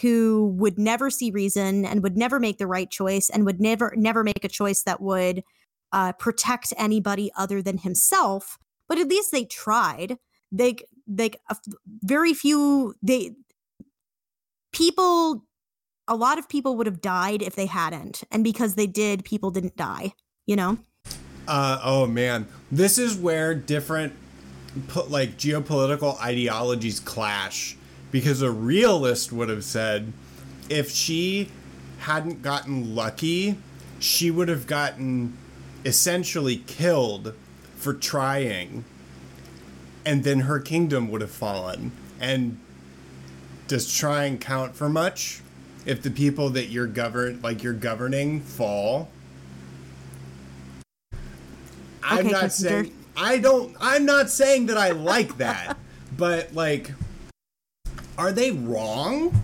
who 0.00 0.54
would 0.56 0.78
never 0.78 1.10
see 1.10 1.30
reason 1.30 1.84
and 1.84 2.02
would 2.02 2.16
never 2.16 2.38
make 2.38 2.58
the 2.58 2.66
right 2.66 2.90
choice 2.90 3.30
and 3.30 3.44
would 3.44 3.60
never 3.60 3.94
never 3.96 4.22
make 4.22 4.44
a 4.44 4.48
choice 4.48 4.82
that 4.82 5.00
would 5.00 5.42
uh, 5.92 6.12
protect 6.12 6.72
anybody 6.76 7.30
other 7.36 7.62
than 7.62 7.78
himself. 7.78 8.58
But 8.88 8.98
at 8.98 9.08
least 9.08 9.32
they 9.32 9.44
tried. 9.44 10.18
They 10.52 10.76
f- 11.50 11.60
very 12.02 12.34
few 12.34 12.94
they 13.02 13.32
people 14.72 15.44
a 16.06 16.16
lot 16.16 16.38
of 16.38 16.48
people 16.48 16.76
would 16.76 16.86
have 16.86 17.00
died 17.00 17.42
if 17.42 17.54
they 17.54 17.66
hadn't 17.66 18.22
and 18.30 18.42
because 18.42 18.74
they 18.74 18.86
did 18.86 19.24
people 19.24 19.50
didn't 19.50 19.76
die 19.76 20.12
you 20.46 20.56
know 20.56 20.78
Uh 21.48 21.80
oh 21.82 22.06
man, 22.06 22.46
this 22.70 22.98
is 22.98 23.16
where 23.16 23.54
different 23.54 24.12
like 25.08 25.38
geopolitical 25.38 26.20
ideologies 26.20 27.00
clash 27.00 27.74
because 28.10 28.42
a 28.42 28.50
realist 28.50 29.32
would 29.32 29.48
have 29.48 29.64
said 29.64 30.12
if 30.68 30.90
she 30.90 31.48
hadn't 32.00 32.42
gotten 32.42 32.94
lucky, 32.94 33.56
she 33.98 34.30
would 34.30 34.48
have 34.48 34.66
gotten 34.66 35.36
essentially 35.86 36.56
killed 36.66 37.34
for 37.76 37.94
trying 37.94 38.84
and 40.04 40.24
then 40.24 40.40
her 40.40 40.60
kingdom 40.60 41.10
would 41.10 41.22
have 41.22 41.30
fallen. 41.30 41.92
And 42.20 42.60
does 43.68 43.92
trying 43.92 44.38
count 44.38 44.74
for 44.74 44.88
much? 44.88 45.42
If 45.86 46.02
the 46.02 46.10
people 46.10 46.50
that 46.50 46.66
you're 46.66 46.86
govern 46.86 47.40
like 47.42 47.62
you're 47.62 47.72
governing 47.72 48.40
fall, 48.40 49.08
I'm 52.02 52.18
Okay, 52.18 52.30
not 52.30 52.52
saying 52.52 52.94
I 53.16 53.38
don't 53.38 53.76
I'm 53.80 54.04
not 54.04 54.30
saying 54.30 54.66
that 54.66 54.76
I 54.76 54.90
like 54.90 55.38
that, 55.38 55.76
but 56.16 56.52
like 56.54 56.92
are 58.18 58.32
they 58.32 58.50
wrong? 58.50 59.42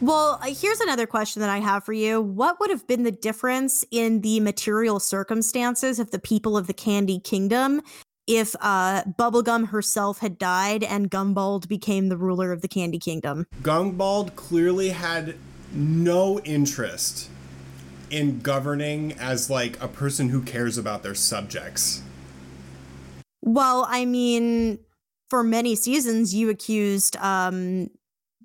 Well, 0.00 0.38
uh, 0.42 0.54
here's 0.54 0.80
another 0.80 1.06
question 1.06 1.40
that 1.40 1.50
I 1.50 1.58
have 1.58 1.84
for 1.84 1.92
you. 1.92 2.20
What 2.20 2.60
would 2.60 2.70
have 2.70 2.86
been 2.86 3.04
the 3.04 3.12
difference 3.12 3.84
in 3.90 4.20
the 4.20 4.38
material 4.40 5.00
circumstances 5.00 5.98
of 5.98 6.10
the 6.10 6.18
people 6.18 6.56
of 6.56 6.66
the 6.66 6.74
Candy 6.74 7.20
Kingdom 7.20 7.80
if 8.26 8.54
uh, 8.60 9.04
Bubblegum 9.04 9.68
herself 9.68 10.18
had 10.18 10.38
died 10.38 10.82
and 10.82 11.10
Gumbald 11.10 11.68
became 11.68 12.08
the 12.08 12.16
ruler 12.16 12.52
of 12.52 12.62
the 12.62 12.68
Candy 12.68 12.98
Kingdom? 12.98 13.46
Gumbald 13.62 14.34
clearly 14.36 14.90
had 14.90 15.36
no 15.72 16.40
interest 16.40 17.28
in 18.10 18.40
governing 18.40 19.12
as 19.14 19.50
like 19.50 19.80
a 19.82 19.88
person 19.88 20.28
who 20.28 20.42
cares 20.42 20.78
about 20.78 21.02
their 21.02 21.14
subjects. 21.14 22.02
Well, 23.42 23.86
I 23.88 24.04
mean, 24.04 24.78
for 25.28 25.42
many 25.42 25.74
seasons, 25.74 26.34
you 26.34 26.48
accused 26.48 27.16
um, 27.16 27.90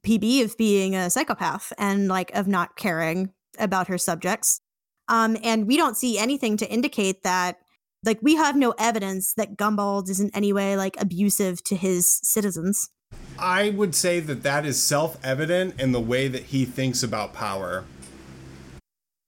PB 0.02 0.44
of 0.44 0.58
being 0.58 0.96
a 0.96 1.10
psychopath 1.10 1.72
and 1.78 2.08
like 2.08 2.34
of 2.36 2.48
not 2.48 2.76
caring 2.76 3.32
about 3.58 3.88
her 3.88 3.98
subjects. 3.98 4.62
Um, 5.08 5.38
and 5.44 5.68
we 5.68 5.78
don't 5.78 5.98
see 5.98 6.18
anything 6.18 6.58
to 6.58 6.70
indicate 6.70 7.24
that. 7.24 7.58
Like, 8.04 8.20
we 8.22 8.36
have 8.36 8.56
no 8.56 8.74
evidence 8.78 9.34
that 9.34 9.58
Gumbald 9.58 10.10
is 10.10 10.20
in 10.20 10.32
any 10.34 10.54
way 10.54 10.78
like 10.78 10.96
abusive 11.00 11.64
to 11.66 11.76
his 11.76 12.20
citizens. 12.24 12.90
I 13.38 13.70
would 13.70 13.96
say 13.96 14.20
that 14.20 14.44
that 14.44 14.66
is 14.66 14.82
self 14.82 15.18
evident 15.24 15.80
in 15.80 15.92
the 15.92 16.00
way 16.00 16.28
that 16.28 16.44
he 16.44 16.66
thinks 16.66 17.04
about 17.04 17.34
power. 17.34 17.86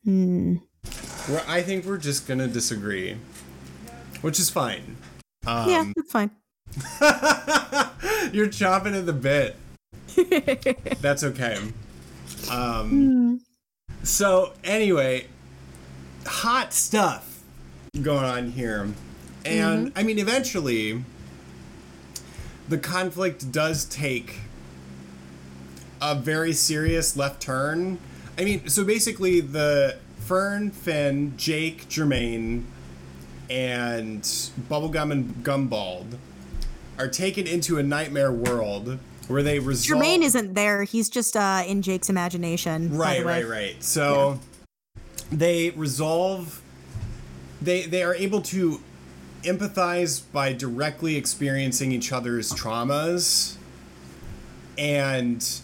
Hmm. 0.03 0.57
Where 1.27 1.43
I 1.47 1.61
think 1.61 1.85
we're 1.85 1.97
just 1.97 2.27
gonna 2.27 2.47
disagree, 2.47 3.17
which 4.21 4.39
is 4.39 4.49
fine. 4.49 4.97
Um, 5.45 5.69
yeah, 5.69 5.91
that's 5.95 6.11
fine. 6.11 6.31
You're 8.33 8.47
chopping 8.47 8.95
at 8.95 9.05
the 9.05 9.13
bit. 9.13 9.55
That's 11.01 11.23
okay. 11.23 11.57
Um, 12.49 13.41
so 14.03 14.53
anyway, 14.63 15.27
hot 16.25 16.73
stuff 16.73 17.30
going 17.99 18.23
on 18.23 18.51
here, 18.51 18.87
and 19.43 19.91
I 19.97 20.03
mean, 20.03 20.17
eventually, 20.17 21.03
the 22.69 22.77
conflict 22.77 23.51
does 23.51 23.83
take 23.83 24.39
a 26.01 26.15
very 26.15 26.53
serious 26.53 27.17
left 27.17 27.41
turn. 27.41 27.97
I 28.37 28.45
mean, 28.45 28.69
so 28.69 28.85
basically, 28.85 29.41
the 29.41 29.97
Fern, 30.19 30.71
Finn, 30.71 31.33
Jake, 31.35 31.89
Jermaine, 31.89 32.63
and 33.49 34.21
Bubblegum 34.23 35.11
and 35.11 35.43
Gumbald 35.43 36.17
are 36.97 37.09
taken 37.09 37.45
into 37.45 37.77
a 37.77 37.83
nightmare 37.83 38.31
world 38.31 38.99
where 39.27 39.43
they 39.43 39.59
resolve. 39.59 40.01
Jermaine 40.01 40.21
isn't 40.21 40.53
there. 40.53 40.83
He's 40.83 41.09
just 41.09 41.35
uh, 41.35 41.63
in 41.67 41.81
Jake's 41.81 42.09
imagination. 42.09 42.87
by 42.89 42.95
Right, 42.95 43.19
the 43.19 43.25
way. 43.25 43.43
right, 43.43 43.49
right. 43.49 43.83
So 43.83 44.39
they 45.29 45.71
resolve. 45.71 46.61
They 47.61 47.83
they 47.83 48.03
are 48.03 48.15
able 48.15 48.41
to 48.41 48.81
empathize 49.43 50.23
by 50.31 50.53
directly 50.53 51.15
experiencing 51.15 51.91
each 51.91 52.11
other's 52.11 52.51
traumas, 52.51 53.57
and 54.77 55.61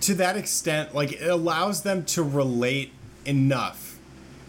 to 0.00 0.14
that 0.14 0.36
extent, 0.36 0.94
like 0.94 1.12
it 1.12 1.28
allows 1.28 1.82
them 1.82 2.04
to 2.06 2.22
relate 2.22 2.92
enough. 3.24 3.98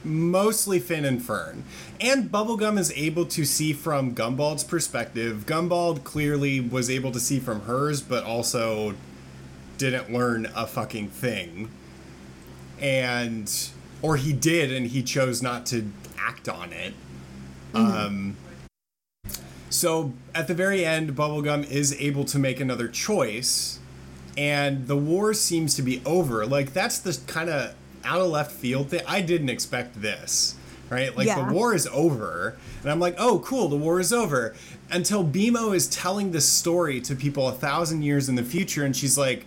Mostly 0.05 0.79
Finn 0.79 1.05
and 1.05 1.23
Fern. 1.23 1.63
And 2.01 2.29
Bubblegum 2.29 2.77
is 2.77 2.91
able 2.91 3.25
to 3.27 3.45
see 3.45 3.71
from 3.71 4.13
Gumbald's 4.13 4.65
perspective. 4.65 5.45
Gumbald 5.45 6.03
clearly 6.03 6.59
was 6.59 6.89
able 6.89 7.11
to 7.13 7.21
see 7.21 7.39
from 7.39 7.61
hers, 7.61 8.01
but 8.01 8.25
also 8.25 8.95
didn't 9.77 10.11
learn 10.11 10.47
a 10.55 10.67
fucking 10.67 11.07
thing. 11.07 11.69
And 12.81 13.49
or 14.01 14.17
he 14.17 14.33
did 14.33 14.73
and 14.73 14.87
he 14.87 15.01
chose 15.01 15.41
not 15.41 15.65
to 15.67 15.89
act 16.17 16.47
on 16.49 16.71
it. 16.73 16.93
Um 17.73 18.35
so 19.69 20.13
at 20.35 20.47
the 20.47 20.53
very 20.53 20.85
end 20.85 21.15
Bubblegum 21.15 21.69
is 21.69 21.95
able 21.99 22.25
to 22.25 22.37
make 22.37 22.59
another 22.59 22.87
choice 22.87 23.79
and 24.37 24.87
the 24.87 24.97
war 24.97 25.33
seems 25.33 25.75
to 25.75 25.81
be 25.81 26.01
over. 26.05 26.45
Like 26.45 26.73
that's 26.73 26.99
the 26.99 27.19
kind 27.27 27.49
of 27.49 27.75
out 28.03 28.21
of 28.21 28.27
left 28.27 28.51
field 28.51 28.89
thing. 28.89 29.01
I 29.07 29.21
didn't 29.21 29.49
expect 29.49 30.01
this. 30.01 30.55
Right? 30.89 31.15
Like 31.15 31.27
Yeah. 31.27 31.45
the 31.47 31.53
war 31.53 31.73
is 31.73 31.87
over. 31.87 32.55
And 32.81 32.91
I'm 32.91 32.99
like, 32.99 33.15
oh 33.17 33.39
cool, 33.39 33.67
the 33.67 33.77
war 33.77 33.99
is 33.99 34.13
over. 34.13 34.53
Until 34.91 35.23
BMO 35.23 35.75
is 35.75 35.87
telling 35.87 36.31
this 36.31 36.47
story 36.47 37.01
to 37.01 37.15
people 37.15 37.47
a 37.47 37.51
thousand 37.53 38.03
years 38.03 38.29
in 38.29 38.35
the 38.35 38.43
future, 38.43 38.83
and 38.85 38.95
she's 38.95 39.17
like, 39.17 39.45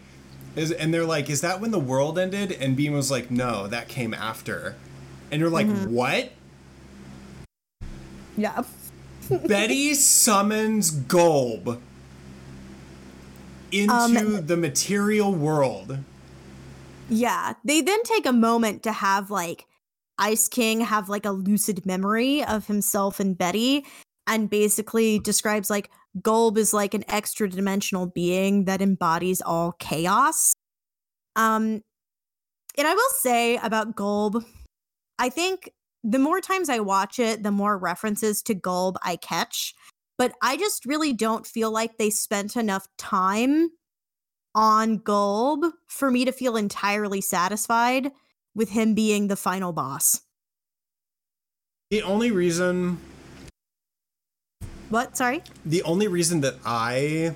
is, 0.57 0.73
and 0.73 0.93
they're 0.93 1.05
like, 1.05 1.31
is 1.31 1.43
that 1.43 1.61
when 1.61 1.71
the 1.71 1.79
world 1.79 2.19
ended? 2.19 2.51
And 2.51 2.77
BMO's 2.77 3.11
like, 3.13 3.31
no, 3.31 3.69
that 3.69 3.87
came 3.87 4.13
after. 4.15 4.75
And 5.31 5.39
you're 5.41 5.51
like, 5.51 5.69
what? 5.87 6.33
Yeah. 8.37 8.63
Betty 9.47 9.95
summons 9.95 10.91
Golb 10.91 11.81
into 13.73 13.93
Um, 13.93 14.47
the 14.47 14.57
material 14.57 15.33
world. 15.35 15.99
Yeah. 17.09 17.55
They 17.65 17.81
then 17.81 18.03
take 18.05 18.27
a 18.27 18.33
moment 18.33 18.83
to 18.85 18.93
have 18.93 19.31
like 19.31 19.67
Ice 20.19 20.49
King 20.49 20.81
have 20.81 21.09
like 21.09 21.27
a 21.27 21.31
lucid 21.31 21.85
memory 21.85 22.45
of 22.45 22.67
himself 22.67 23.21
and 23.21 23.37
Betty 23.37 23.85
and 24.27 24.49
basically 24.49 25.19
describes 25.19 25.69
like 25.69 25.91
Golb 26.21 26.57
is 26.57 26.73
like 26.73 26.95
an 26.95 27.05
extra 27.09 27.49
dimensional 27.49 28.07
being 28.07 28.65
that 28.65 28.81
embodies 28.81 29.43
all 29.43 29.73
chaos. 29.73 30.55
Um 31.35 31.83
and 32.79 32.87
I 32.87 32.95
will 32.95 33.11
say 33.21 33.57
about 33.57 33.97
Golb, 33.97 34.45
I 35.19 35.29
think 35.31 35.71
the 36.09 36.21
more 36.21 36.41
times 36.41 36.69
I 36.69 36.79
watch 36.79 37.19
it, 37.19 37.43
the 37.43 37.51
more 37.51 37.77
references 37.77 38.41
to 38.45 38.55
Golb 38.55 38.95
I 39.03 39.17
catch. 39.17 39.75
But 40.19 40.33
I 40.41 40.57
just 40.57 40.87
really 40.87 41.13
don't 41.13 41.45
feel 41.47 41.71
like 41.73 41.99
they 41.99 42.11
spent 42.11 42.57
enough 42.57 42.87
time 42.97 43.71
on 44.55 45.01
Golb 45.01 45.73
for 45.89 46.11
me 46.11 46.25
to 46.25 46.33
feel 46.33 46.57
entirely 46.57 47.21
satisfied 47.21 48.13
with 48.55 48.71
him 48.71 48.95
being 48.95 49.27
the 49.27 49.37
final 49.37 49.73
boss. 49.73 50.23
The 51.91 52.03
only 52.03 52.31
reason 52.31 52.99
What? 54.89 55.17
Sorry? 55.17 55.43
the 55.65 55.83
only 55.83 56.07
reason 56.09 56.41
that 56.43 56.55
I 56.65 57.35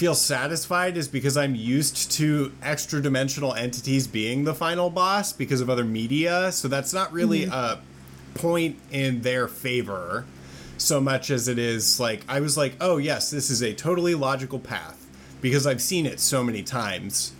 feel 0.00 0.14
satisfied 0.14 0.96
is 0.96 1.08
because 1.08 1.36
I'm 1.36 1.54
used 1.54 2.10
to 2.12 2.52
extra 2.62 3.02
dimensional 3.02 3.52
entities 3.52 4.06
being 4.06 4.44
the 4.44 4.54
final 4.54 4.88
boss 4.88 5.34
because 5.34 5.60
of 5.60 5.68
other 5.68 5.84
media. 5.84 6.50
So 6.52 6.68
that's 6.68 6.94
not 6.94 7.12
really 7.12 7.44
a 7.44 7.80
point 8.32 8.78
in 8.90 9.20
their 9.20 9.46
favor 9.46 10.24
so 10.78 11.02
much 11.02 11.28
as 11.30 11.48
it 11.48 11.58
is 11.58 12.00
like 12.00 12.24
I 12.28 12.40
was 12.40 12.56
like, 12.56 12.76
"Oh, 12.80 12.96
yes, 12.96 13.30
this 13.30 13.50
is 13.50 13.60
a 13.60 13.74
totally 13.74 14.14
logical 14.14 14.58
path 14.58 15.06
because 15.42 15.66
I've 15.66 15.82
seen 15.82 16.06
it 16.06 16.18
so 16.18 16.42
many 16.42 16.62
times." 16.62 17.32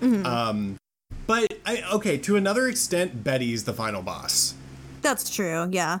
Um 0.00 0.78
but 1.26 1.58
I 1.66 1.82
okay, 1.92 2.18
to 2.18 2.36
another 2.36 2.68
extent 2.68 3.24
Betty's 3.24 3.64
the 3.64 3.72
final 3.72 4.02
boss. 4.02 4.54
That's 5.02 5.28
true. 5.28 5.68
Yeah. 5.72 5.98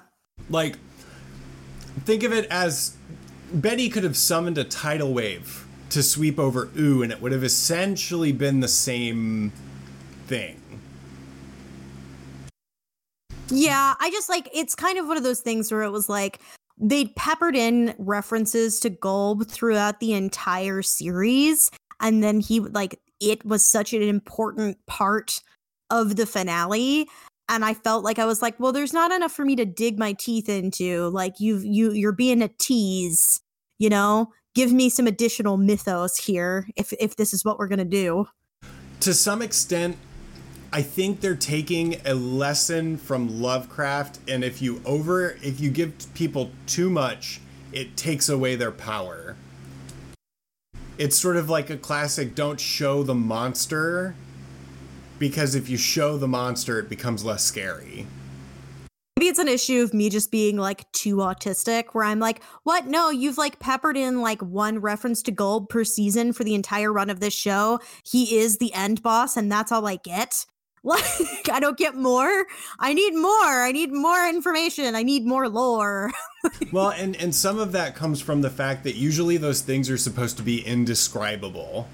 like 0.48 0.78
think 2.04 2.22
of 2.22 2.32
it 2.32 2.46
as 2.48 2.96
Betty 3.52 3.88
could 3.88 4.04
have 4.04 4.16
summoned 4.16 4.56
a 4.56 4.62
tidal 4.64 5.12
wave 5.12 5.65
to 5.90 6.02
sweep 6.02 6.38
over 6.38 6.68
Ooo, 6.78 7.02
and 7.02 7.12
it 7.12 7.20
would 7.20 7.32
have 7.32 7.44
essentially 7.44 8.32
been 8.32 8.60
the 8.60 8.68
same 8.68 9.52
thing. 10.26 10.60
Yeah, 13.48 13.94
I 14.00 14.10
just 14.10 14.28
like 14.28 14.48
it's 14.52 14.74
kind 14.74 14.98
of 14.98 15.06
one 15.06 15.16
of 15.16 15.22
those 15.22 15.40
things 15.40 15.70
where 15.70 15.82
it 15.82 15.90
was 15.90 16.08
like 16.08 16.40
they 16.78 17.06
peppered 17.16 17.56
in 17.56 17.94
references 17.98 18.80
to 18.80 18.90
Golb 18.90 19.48
throughout 19.48 20.00
the 20.00 20.14
entire 20.14 20.82
series, 20.82 21.70
and 22.00 22.22
then 22.22 22.40
he 22.40 22.60
would 22.60 22.74
like 22.74 23.00
it 23.20 23.44
was 23.46 23.64
such 23.64 23.92
an 23.92 24.02
important 24.02 24.78
part 24.86 25.40
of 25.90 26.16
the 26.16 26.26
finale. 26.26 27.08
And 27.48 27.64
I 27.64 27.74
felt 27.74 28.02
like 28.02 28.18
I 28.18 28.24
was 28.24 28.42
like, 28.42 28.58
well, 28.58 28.72
there's 28.72 28.92
not 28.92 29.12
enough 29.12 29.30
for 29.30 29.44
me 29.44 29.54
to 29.56 29.64
dig 29.64 29.98
my 29.98 30.14
teeth 30.14 30.48
into. 30.48 31.08
Like 31.10 31.38
you've 31.38 31.64
you 31.64 31.92
you're 31.92 32.12
being 32.12 32.42
a 32.42 32.48
tease, 32.58 33.40
you 33.78 33.88
know? 33.88 34.32
Give 34.56 34.72
me 34.72 34.88
some 34.88 35.06
additional 35.06 35.58
mythos 35.58 36.16
here 36.16 36.66
if 36.76 36.90
if 36.98 37.14
this 37.14 37.34
is 37.34 37.44
what 37.44 37.58
we're 37.58 37.68
gonna 37.68 37.84
do. 37.84 38.26
To 39.00 39.12
some 39.12 39.42
extent, 39.42 39.98
I 40.72 40.80
think 40.80 41.20
they're 41.20 41.36
taking 41.36 42.00
a 42.06 42.14
lesson 42.14 42.96
from 42.96 43.42
Lovecraft, 43.42 44.18
and 44.26 44.42
if 44.42 44.62
you 44.62 44.80
over 44.86 45.36
if 45.42 45.60
you 45.60 45.68
give 45.68 45.92
people 46.14 46.52
too 46.66 46.88
much, 46.88 47.42
it 47.70 47.98
takes 47.98 48.30
away 48.30 48.56
their 48.56 48.70
power. 48.70 49.36
It's 50.96 51.18
sort 51.18 51.36
of 51.36 51.50
like 51.50 51.68
a 51.68 51.76
classic 51.76 52.34
don't 52.34 52.58
show 52.58 53.02
the 53.02 53.14
monster 53.14 54.14
because 55.18 55.54
if 55.54 55.68
you 55.68 55.76
show 55.76 56.16
the 56.16 56.28
monster 56.28 56.78
it 56.78 56.88
becomes 56.88 57.26
less 57.26 57.44
scary. 57.44 58.06
Maybe 59.26 59.30
it's 59.30 59.38
an 59.40 59.48
issue 59.48 59.82
of 59.82 59.92
me 59.92 60.08
just 60.08 60.30
being 60.30 60.56
like 60.56 60.90
too 60.92 61.16
autistic 61.16 61.86
where 61.92 62.04
I'm 62.04 62.20
like, 62.20 62.42
what? 62.62 62.86
No, 62.86 63.10
you've 63.10 63.38
like 63.38 63.58
peppered 63.58 63.96
in 63.96 64.20
like 64.20 64.40
one 64.40 64.78
reference 64.78 65.20
to 65.22 65.32
Golb 65.32 65.68
per 65.68 65.82
season 65.82 66.32
for 66.32 66.44
the 66.44 66.54
entire 66.54 66.92
run 66.92 67.10
of 67.10 67.18
this 67.18 67.34
show. 67.34 67.80
He 68.04 68.36
is 68.38 68.58
the 68.58 68.72
end 68.72 69.02
boss, 69.02 69.36
and 69.36 69.50
that's 69.50 69.72
all 69.72 69.86
I 69.86 69.96
get. 69.96 70.46
Like, 70.86 71.48
I 71.50 71.58
don't 71.58 71.76
get 71.76 71.96
more. 71.96 72.46
I 72.78 72.92
need 72.94 73.12
more. 73.16 73.62
I 73.64 73.72
need 73.72 73.90
more 73.90 74.28
information. 74.28 74.94
I 74.94 75.02
need 75.02 75.26
more 75.26 75.48
lore. 75.48 76.12
well, 76.72 76.90
and 76.90 77.16
and 77.16 77.34
some 77.34 77.58
of 77.58 77.72
that 77.72 77.96
comes 77.96 78.20
from 78.20 78.40
the 78.42 78.50
fact 78.50 78.84
that 78.84 78.94
usually 78.94 79.36
those 79.36 79.62
things 79.62 79.90
are 79.90 79.96
supposed 79.96 80.36
to 80.36 80.44
be 80.44 80.60
indescribable. 80.64 81.88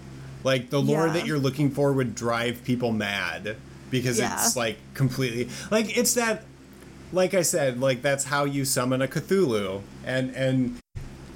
Like 0.44 0.68
the 0.68 0.82
lore 0.82 1.06
Yeah. 1.06 1.12
that 1.14 1.26
you're 1.26 1.38
looking 1.38 1.70
for 1.70 1.94
would 1.94 2.14
drive 2.14 2.64
people 2.64 2.92
mad 2.92 3.56
because 3.90 4.18
Yeah. 4.18 4.34
it's 4.34 4.56
like 4.56 4.76
completely 4.92 5.48
like 5.70 5.96
it's 5.96 6.12
that 6.14 6.44
like 7.12 7.34
I 7.34 7.42
said, 7.42 7.80
like 7.80 8.02
that's 8.02 8.24
how 8.24 8.44
you 8.44 8.64
summon 8.64 9.02
a 9.02 9.08
Cthulhu. 9.08 9.82
And 10.04 10.34
and 10.34 10.78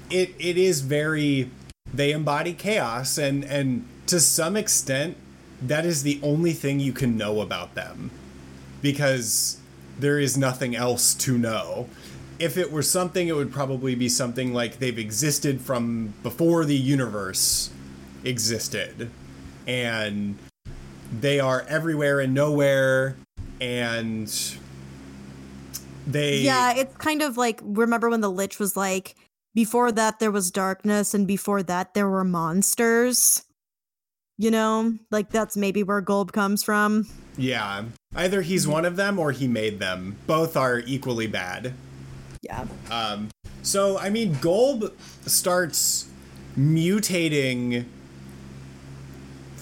it 0.09 0.33
it 0.39 0.57
is 0.57 0.81
very 0.81 1.49
they 1.93 2.11
embody 2.11 2.53
chaos 2.53 3.17
and 3.17 3.43
and 3.45 3.87
to 4.07 4.19
some 4.19 4.57
extent 4.57 5.17
that 5.61 5.85
is 5.85 6.03
the 6.03 6.19
only 6.21 6.53
thing 6.53 6.79
you 6.79 6.93
can 6.93 7.17
know 7.17 7.41
about 7.41 7.75
them 7.75 8.11
because 8.81 9.59
there 9.99 10.19
is 10.19 10.37
nothing 10.37 10.75
else 10.75 11.13
to 11.15 11.37
know. 11.37 11.89
If 12.39 12.57
it 12.57 12.71
were 12.71 12.83
something, 12.83 13.27
it 13.27 13.35
would 13.35 13.51
probably 13.51 13.95
be 13.95 14.09
something 14.09 14.53
like 14.53 14.77
they've 14.77 14.97
existed 14.97 15.59
from 15.61 16.13
before 16.21 16.65
the 16.65 16.75
universe 16.75 17.71
existed. 18.23 19.09
And 19.65 20.37
they 21.11 21.39
are 21.39 21.65
everywhere 21.67 22.19
and 22.19 22.35
nowhere. 22.35 23.15
And 23.59 24.31
they. 26.07 26.39
Yeah, 26.39 26.73
it's 26.73 26.95
kind 26.97 27.21
of 27.21 27.37
like 27.37 27.59
remember 27.63 28.09
when 28.09 28.21
the 28.21 28.31
Lich 28.31 28.57
was 28.59 28.75
like, 28.75 29.15
before 29.53 29.91
that 29.91 30.19
there 30.19 30.31
was 30.31 30.49
darkness, 30.51 31.13
and 31.13 31.27
before 31.27 31.61
that 31.63 31.93
there 31.93 32.09
were 32.09 32.23
monsters. 32.23 33.43
You 34.39 34.51
know, 34.51 34.93
like 35.09 35.31
that's 35.31 35.57
maybe 35.57 35.81
where 35.83 36.01
Golb 36.01 36.31
comes 36.31 36.63
from. 36.63 37.07
Yeah. 37.37 37.85
Either 38.15 38.41
he's 38.41 38.67
one 38.67 38.85
of 38.85 38.95
them 38.95 39.17
or 39.19 39.31
he 39.31 39.47
made 39.47 39.79
them. 39.79 40.15
Both 40.27 40.55
are 40.55 40.79
equally 40.79 41.27
bad. 41.27 41.73
Yeah. 42.41 42.65
Um, 42.91 43.29
so, 43.63 43.97
I 43.97 44.09
mean, 44.09 44.35
Golb 44.35 44.91
starts 45.25 46.07
mutating 46.57 47.85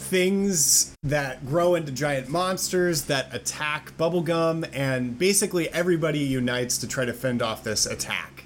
things 0.06 0.96
that 1.02 1.46
grow 1.48 1.74
into 1.74 1.92
giant 1.92 2.30
monsters 2.30 3.04
that 3.04 3.34
attack 3.34 3.98
Bubblegum, 3.98 4.70
and 4.72 5.18
basically 5.18 5.68
everybody 5.70 6.20
unites 6.20 6.78
to 6.78 6.88
try 6.88 7.06
to 7.06 7.14
fend 7.14 7.42
off 7.42 7.64
this 7.64 7.86
attack. 7.86 8.44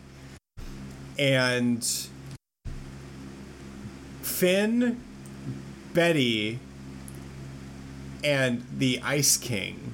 And 1.18 1.86
Finn, 4.22 5.02
Betty, 5.94 6.60
and 8.24 8.66
the 8.78 9.02
Ice 9.04 9.36
King 9.36 9.92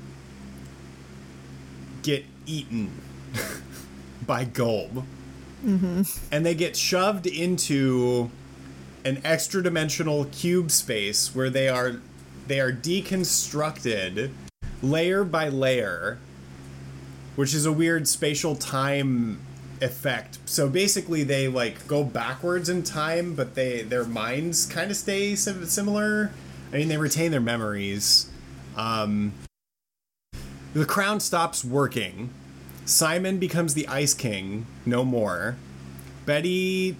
get 2.04 2.26
eaten 2.46 3.02
by 4.28 4.46
Golb. 4.46 5.04
Mm-hmm. 5.66 6.04
And 6.32 6.46
they 6.46 6.54
get 6.54 6.78
shoved 6.78 7.26
into 7.26 8.30
an 9.06 9.22
extra 9.24 9.62
dimensional 9.62 10.26
cube 10.26 10.72
space 10.72 11.34
where 11.34 11.50
they 11.50 11.70
are 11.70 12.02
they 12.48 12.60
are 12.60 12.72
deconstructed 12.72 14.32
layer 14.82 15.24
by 15.24 15.48
layer, 15.48 16.18
which 17.36 17.54
is 17.54 17.66
a 17.66 17.72
weird 17.72 18.08
spatial 18.08 18.56
time 18.56 19.40
effect. 19.82 20.40
So 20.46 20.68
basically 20.68 21.24
they 21.24 21.48
like 21.48 21.88
go 21.88 22.04
backwards 22.04 22.68
in 22.68 22.84
time, 22.84 23.36
but 23.36 23.56
they 23.56 23.84
their 23.84 24.06
minds 24.06 24.66
kind 24.66 24.90
of 24.90 24.98
stay 24.98 25.36
sim- 25.36 25.66
similar. 25.66 26.32
I 26.74 26.78
mean, 26.78 26.88
they 26.88 26.98
retain 26.98 27.32
their 27.32 27.40
memories. 27.40 28.30
Um, 28.76 29.34
the 30.74 30.86
crown 30.86 31.20
stops 31.20 31.64
working. 31.64 32.32
Simon 32.86 33.38
becomes 33.38 33.76
the 33.76 33.88
Ice 33.88 34.14
King, 34.14 34.66
no 34.86 35.06
more. 35.06 35.56
Betty 36.26 36.98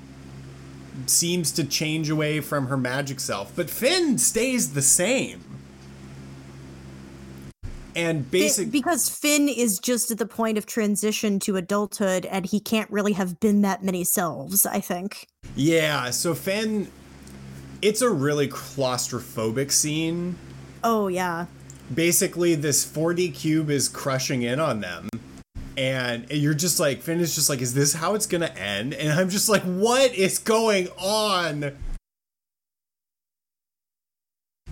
seems 1.06 1.52
to 1.54 1.64
change 1.64 2.10
away 2.10 2.40
from 2.40 2.68
her 2.68 2.78
magic 2.78 3.20
self, 3.20 3.56
but 3.56 3.70
Finn 3.70 4.18
stays 4.18 4.74
the 4.74 4.82
same. 4.82 5.44
And 7.96 8.30
basic 8.30 8.72
because 8.72 9.10
Finn 9.10 9.48
is 9.48 9.80
just 9.80 10.12
at 10.12 10.18
the 10.18 10.26
point 10.26 10.58
of 10.58 10.66
transition 10.66 11.40
to 11.40 11.56
adulthood, 11.56 12.26
and 12.26 12.46
he 12.46 12.60
can't 12.60 12.92
really 12.92 13.14
have 13.14 13.40
been 13.40 13.62
that 13.62 13.84
many 13.84 14.04
selves. 14.04 14.66
I 14.66 14.82
think. 14.82 15.28
Yeah, 15.56 16.10
so 16.10 16.34
Finn 16.34 16.90
it's 17.82 18.02
a 18.02 18.10
really 18.10 18.48
claustrophobic 18.48 19.72
scene. 19.72 20.38
Oh 20.84 21.08
yeah. 21.08 21.46
Basically 21.94 22.56
this 22.56 22.86
4D 22.86 23.34
cube 23.34 23.70
is 23.70 23.88
crushing 23.88 24.42
in 24.42 24.60
on 24.60 24.82
them. 24.82 25.08
And 25.78 26.30
you're 26.30 26.54
just 26.54 26.80
like 26.80 27.02
Finn 27.02 27.20
is 27.20 27.36
just 27.36 27.50
like 27.50 27.62
is 27.62 27.74
this 27.74 27.94
how 27.94 28.16
it's 28.16 28.28
to 28.42 28.58
end? 28.58 28.94
And 28.94 29.12
I'm 29.12 29.30
just 29.30 29.50
like 29.50 29.64
what 29.64 30.14
is 30.14 30.40
going 30.40 30.90
on? 30.98 31.76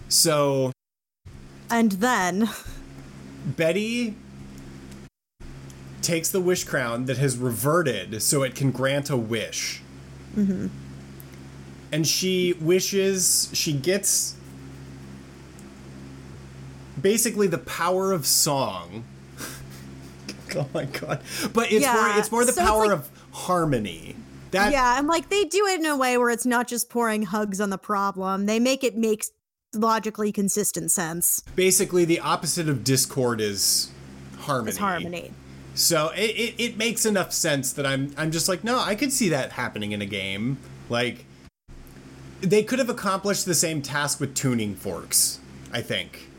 So 0.07 0.71
And 1.69 1.93
then 1.93 2.49
Betty 3.45 4.15
takes 6.03 6.29
the 6.29 6.41
wish 6.41 6.65
crown 6.65 7.05
that 7.05 7.17
has 7.17 7.37
reverted 7.37 8.21
so 8.21 8.43
it 8.43 8.55
can 8.55 8.71
grant 8.71 9.09
a 9.09 9.17
wish. 9.17 9.81
Mm-hmm. 10.35 10.67
And 11.91 12.07
she 12.07 12.53
wishes, 12.53 13.49
she 13.53 13.73
gets 13.73 14.35
basically 16.99 17.47
the 17.47 17.57
power 17.57 18.11
of 18.11 18.25
song. 18.25 19.05
oh 20.57 20.67
my 20.73 20.85
god. 20.85 21.21
But 21.53 21.71
it's 21.71 21.81
Yeah, 21.83 21.93
more 21.93 22.19
it's 22.19 22.31
more 22.31 22.45
the 22.45 22.53
so 22.53 22.61
power 22.65 22.87
like- 22.87 22.91
of 22.91 23.09
harmony. 23.31 24.15
That 24.51 24.71
yeah, 24.71 24.99
and 24.99 25.07
like 25.07 25.29
they 25.29 25.45
do 25.45 25.65
it 25.65 25.79
in 25.79 25.85
a 25.87 25.97
way 25.97 26.15
where 26.19 26.29
it's 26.29 26.45
not 26.45 26.67
just 26.67 26.87
pouring 26.89 27.23
hugs 27.23 27.59
on 27.59 27.71
the 27.71 27.77
problem. 27.79 28.45
They 28.45 28.59
make 28.59 28.83
it 28.83 28.95
make 28.95 29.25
logically 29.73 30.31
consistent 30.31 30.91
sense. 30.91 31.41
basically 31.55 32.05
the 32.05 32.19
opposite 32.19 32.69
of 32.69 32.83
discord 32.83 33.41
is 33.41 33.89
harmony. 34.37 34.69
It's 34.69 34.77
harmony. 34.77 35.31
So 35.73 36.09
it, 36.15 36.19
it, 36.19 36.55
it 36.59 36.77
makes 36.77 37.03
enough 37.07 37.33
sense 37.33 37.73
that 37.73 37.85
I'm 37.87 38.13
I'm 38.15 38.29
just 38.29 38.47
like 38.47 38.63
no 38.63 38.77
I 38.79 38.93
could 38.93 39.11
see 39.11 39.29
that 39.29 39.53
happening 39.53 39.91
in 39.91 40.03
a 40.03 40.05
game 40.05 40.59
like 40.89 41.25
they 42.41 42.61
could 42.61 42.77
have 42.77 42.89
accomplished 42.89 43.45
the 43.45 43.55
same 43.55 43.81
task 43.81 44.19
with 44.19 44.35
tuning 44.35 44.75
forks 44.75 45.39
I 45.71 45.81
think 45.81 46.29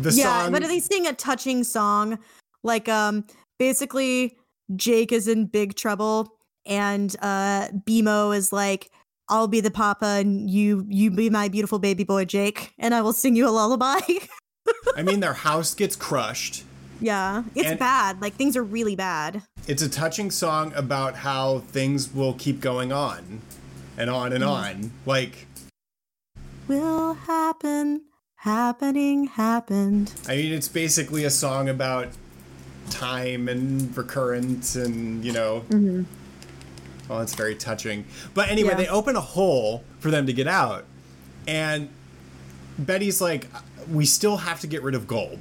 the 0.00 0.10
yeah, 0.10 0.42
song 0.42 0.52
but 0.52 0.62
they 0.62 0.80
sing 0.80 1.06
a 1.06 1.12
touching 1.12 1.62
song. 1.62 2.18
Like 2.62 2.88
um 2.88 3.24
basically 3.58 4.36
Jake 4.76 5.12
is 5.12 5.28
in 5.28 5.46
big 5.46 5.74
trouble 5.76 6.36
and 6.66 7.14
uh 7.22 7.68
BMO 7.88 8.36
is 8.36 8.52
like 8.52 8.90
I'll 9.28 9.48
be 9.48 9.60
the 9.60 9.70
papa 9.70 10.06
and 10.20 10.50
you 10.50 10.84
you 10.88 11.10
be 11.10 11.30
my 11.30 11.48
beautiful 11.48 11.78
baby 11.78 12.04
boy 12.04 12.24
Jake 12.24 12.72
and 12.78 12.94
I 12.94 13.00
will 13.02 13.12
sing 13.12 13.36
you 13.36 13.48
a 13.48 13.50
lullaby. 13.50 14.00
I 14.96 15.02
mean 15.02 15.20
their 15.20 15.34
house 15.34 15.74
gets 15.74 15.96
crushed 15.96 16.64
yeah, 17.02 17.44
it's 17.54 17.66
And- 17.70 17.78
bad. 17.78 18.20
Like 18.20 18.34
things 18.34 18.58
are 18.58 18.62
really 18.62 18.94
bad. 18.94 19.42
it's 19.66 19.80
a 19.80 19.88
touching 19.88 20.30
song 20.30 20.74
about 20.74 21.16
how 21.16 21.60
things 21.60 22.12
will 22.12 22.34
keep 22.34 22.60
going 22.60 22.92
on 22.92 23.40
and 23.96 24.10
on 24.10 24.34
and 24.34 24.44
on 24.44 24.90
like 25.06 25.46
Will 26.68 27.14
happen. 27.14 28.02
Happening 28.36 29.26
happened. 29.28 30.12
I 30.28 30.36
mean 30.36 30.52
it's 30.52 30.68
basically 30.68 31.24
a 31.24 31.30
song 31.30 31.68
about 31.68 32.08
time 32.90 33.48
and 33.48 33.96
recurrence 33.96 34.76
and 34.76 35.24
you 35.24 35.32
know. 35.32 35.64
Mm-hmm. 35.70 36.02
Oh, 37.08 37.14
well 37.14 37.20
it's 37.22 37.34
very 37.34 37.54
touching. 37.54 38.04
But 38.34 38.50
anyway 38.50 38.70
Yeah. 38.70 38.76
they 38.76 38.88
open 38.88 39.16
a 39.16 39.20
hole 39.20 39.82
for 39.98 40.10
them 40.10 40.26
to 40.26 40.32
get 40.32 40.46
out 40.46 40.84
and 41.48 41.88
betty's 42.78 43.20
like 43.20 43.48
we 43.90 44.06
still 44.06 44.38
have 44.38 44.60
to 44.60 44.66
get 44.66 44.82
rid 44.82 44.94
of 44.94 45.06
golb 45.06 45.38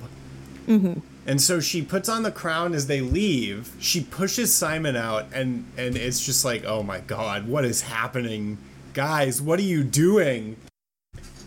mm-hmm. 0.67 0.99
and 1.27 1.41
so 1.41 1.59
she 1.59 1.81
puts 1.81 2.09
on 2.09 2.23
the 2.23 2.31
crown 2.31 2.73
as 2.73 2.88
they 2.88 3.01
leave. 3.01 3.71
She 3.80 4.01
pushes 4.01 4.53
simon 4.53 4.95
out 4.95 5.27
and 5.34 5.65
and 5.77 5.95
it's 5.95 6.26
just 6.26 6.43
like 6.43 6.63
oh 6.65 6.81
my 6.84 6.99
god 7.01 7.47
what 7.47 7.65
is 7.65 7.81
happening? 7.84 8.57
Guys 8.93 9.41
what 9.41 9.59
are 9.59 9.63
you 9.63 9.84
doing? 9.84 10.55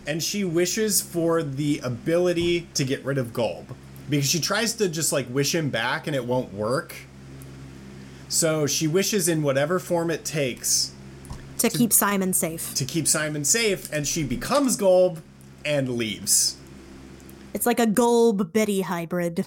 And 0.05 0.21
she 0.21 0.43
wishes 0.43 1.01
for 1.01 1.41
the 1.43 1.79
ability 1.83 2.67
to 2.73 2.83
get 2.83 3.03
rid 3.05 3.17
of 3.17 3.27
Golb 3.27 3.67
because 4.09 4.29
she 4.29 4.39
tries 4.39 4.73
to 4.75 4.89
just 4.89 5.11
like 5.11 5.27
wish 5.29 5.53
him 5.55 5.69
back 5.69 6.07
and 6.07 6.15
it 6.15 6.25
won't 6.25 6.53
work. 6.53 6.95
So 8.29 8.65
she 8.65 8.87
wishes 8.87 9.27
in 9.27 9.43
whatever 9.43 9.79
form 9.79 10.09
it 10.09 10.25
takes 10.25 10.91
To 11.59 11.69
keep 11.69 11.93
Simon 11.93 12.33
safe. 12.33 12.73
to 12.75 12.83
keep 12.85 13.07
Simon 13.07 13.45
safe 13.45 13.91
and 13.93 14.07
she 14.07 14.23
becomes 14.23 14.75
Golb 14.77 15.21
and 15.63 15.89
leaves. 15.89 16.57
It's 17.53 17.65
like 17.65 17.79
a 17.79 17.85
Golb 17.85 18.51
Betty 18.51 18.81
hybrid. 18.81 19.45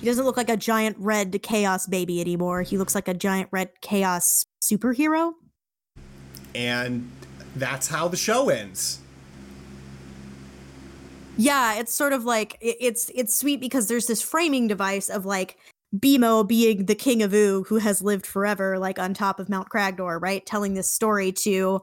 He 0.00 0.06
doesn't 0.06 0.24
look 0.24 0.36
like 0.36 0.50
a 0.50 0.56
giant 0.56 0.96
red 0.98 1.42
chaos 1.42 1.86
baby 1.86 2.20
anymore. 2.20 2.62
He 2.62 2.78
looks 2.78 2.94
like 2.94 3.08
a 3.08 3.14
giant 3.14 3.48
red 3.50 3.70
chaos 3.80 4.44
superhero. 4.62 5.32
And 6.54 7.10
that's 7.56 7.88
how 7.88 8.08
the 8.08 8.16
show 8.16 8.48
ends. 8.48 9.00
Yeah, 11.36 11.74
it's 11.74 11.94
sort 11.94 12.12
of 12.12 12.24
like 12.24 12.56
it- 12.60 12.76
it's 12.80 13.10
it's 13.14 13.34
sweet 13.34 13.60
because 13.60 13.88
there's 13.88 14.06
this 14.06 14.22
framing 14.22 14.68
device 14.68 15.08
of 15.08 15.26
like 15.26 15.58
BMO 15.98 16.46
being 16.46 16.86
the 16.86 16.94
king 16.94 17.22
of 17.22 17.32
Ooo 17.34 17.64
who 17.64 17.76
has 17.78 18.02
lived 18.02 18.26
forever, 18.26 18.78
like 18.78 18.98
on 18.98 19.14
top 19.14 19.40
of 19.40 19.48
Mount 19.48 19.68
Cragdor, 19.68 20.20
right? 20.20 20.44
Telling 20.46 20.74
this 20.74 20.90
story 20.90 21.32
to 21.32 21.80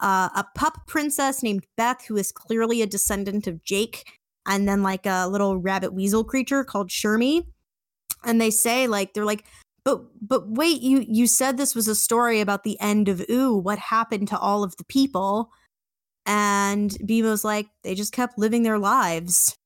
uh, 0.00 0.28
a 0.34 0.44
pup 0.54 0.78
princess 0.86 1.42
named 1.42 1.64
Beth, 1.76 2.04
who 2.06 2.16
is 2.16 2.32
clearly 2.32 2.82
a 2.82 2.86
descendant 2.86 3.46
of 3.46 3.62
Jake, 3.64 4.04
and 4.46 4.68
then 4.68 4.82
like 4.82 5.06
a 5.06 5.28
little 5.28 5.58
rabbit 5.58 5.92
weasel 5.92 6.24
creature 6.24 6.64
called 6.64 6.88
Shermy. 6.90 7.46
And 8.24 8.40
they 8.40 8.50
say 8.50 8.86
like 8.88 9.14
they're 9.14 9.24
like, 9.24 9.44
but 9.84 10.02
but 10.26 10.48
wait, 10.48 10.82
you 10.82 11.04
you 11.08 11.26
said 11.26 11.56
this 11.56 11.74
was 11.74 11.88
a 11.88 11.94
story 11.94 12.40
about 12.40 12.64
the 12.64 12.78
end 12.80 13.08
of 13.08 13.24
Ooo. 13.30 13.56
What 13.56 13.78
happened 13.78 14.28
to 14.28 14.38
all 14.38 14.64
of 14.64 14.76
the 14.76 14.84
people? 14.84 15.50
And 16.28 16.90
BMO's 16.90 17.42
like 17.42 17.66
they 17.82 17.96
just 17.96 18.12
kept 18.12 18.38
living 18.38 18.62
their 18.62 18.78
lives 18.78 19.56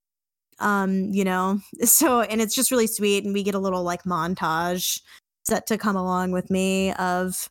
um 0.59 1.11
you 1.11 1.23
know 1.23 1.59
so 1.83 2.21
and 2.21 2.39
it's 2.39 2.53
just 2.55 2.69
really 2.69 2.85
sweet 2.87 3.23
and 3.25 3.33
we 3.33 3.41
get 3.43 3.55
a 3.55 3.59
little 3.59 3.83
like 3.83 4.03
montage 4.03 5.01
set 5.45 5.65
to 5.65 5.79
come 5.79 5.95
along 5.95 6.31
with 6.31 6.51
me 6.51 6.93
of 6.93 7.49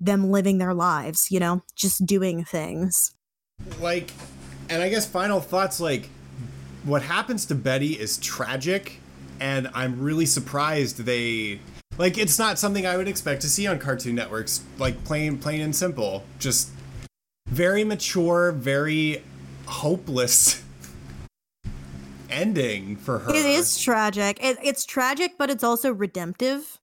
them 0.00 0.30
living 0.30 0.58
their 0.58 0.74
lives 0.74 1.28
you 1.30 1.40
know 1.40 1.62
just 1.74 2.04
doing 2.04 2.44
things 2.44 3.16
Like, 3.80 4.10
and 4.68 4.82
I 4.82 4.88
guess 4.88 5.06
final 5.06 5.40
thoughts 5.40 5.80
like, 5.80 6.08
what 6.84 7.02
happens 7.02 7.46
to 7.46 7.54
Betty 7.54 7.98
is 7.98 8.18
tragic, 8.18 9.00
and 9.40 9.68
I'm 9.74 10.00
really 10.00 10.26
surprised 10.26 11.04
they. 11.04 11.60
Like, 11.98 12.18
it's 12.18 12.38
not 12.38 12.58
something 12.58 12.86
I 12.86 12.96
would 12.96 13.08
expect 13.08 13.40
to 13.42 13.48
see 13.48 13.66
on 13.66 13.78
Cartoon 13.78 14.14
Networks. 14.14 14.62
Like, 14.78 15.02
plain, 15.04 15.38
plain 15.38 15.62
and 15.62 15.74
simple. 15.74 16.24
Just 16.38 16.70
very 17.46 17.84
mature, 17.84 18.52
very 18.52 19.22
hopeless 19.66 20.62
ending 22.28 22.96
for 22.96 23.20
her. 23.20 23.30
it 23.30 23.46
is 23.46 23.78
tragic. 23.78 24.42
It, 24.42 24.58
it's 24.62 24.84
tragic 24.84 25.32
but 25.38 25.50
it's 25.50 25.64
also 25.64 25.92
redemptive. 25.92 26.78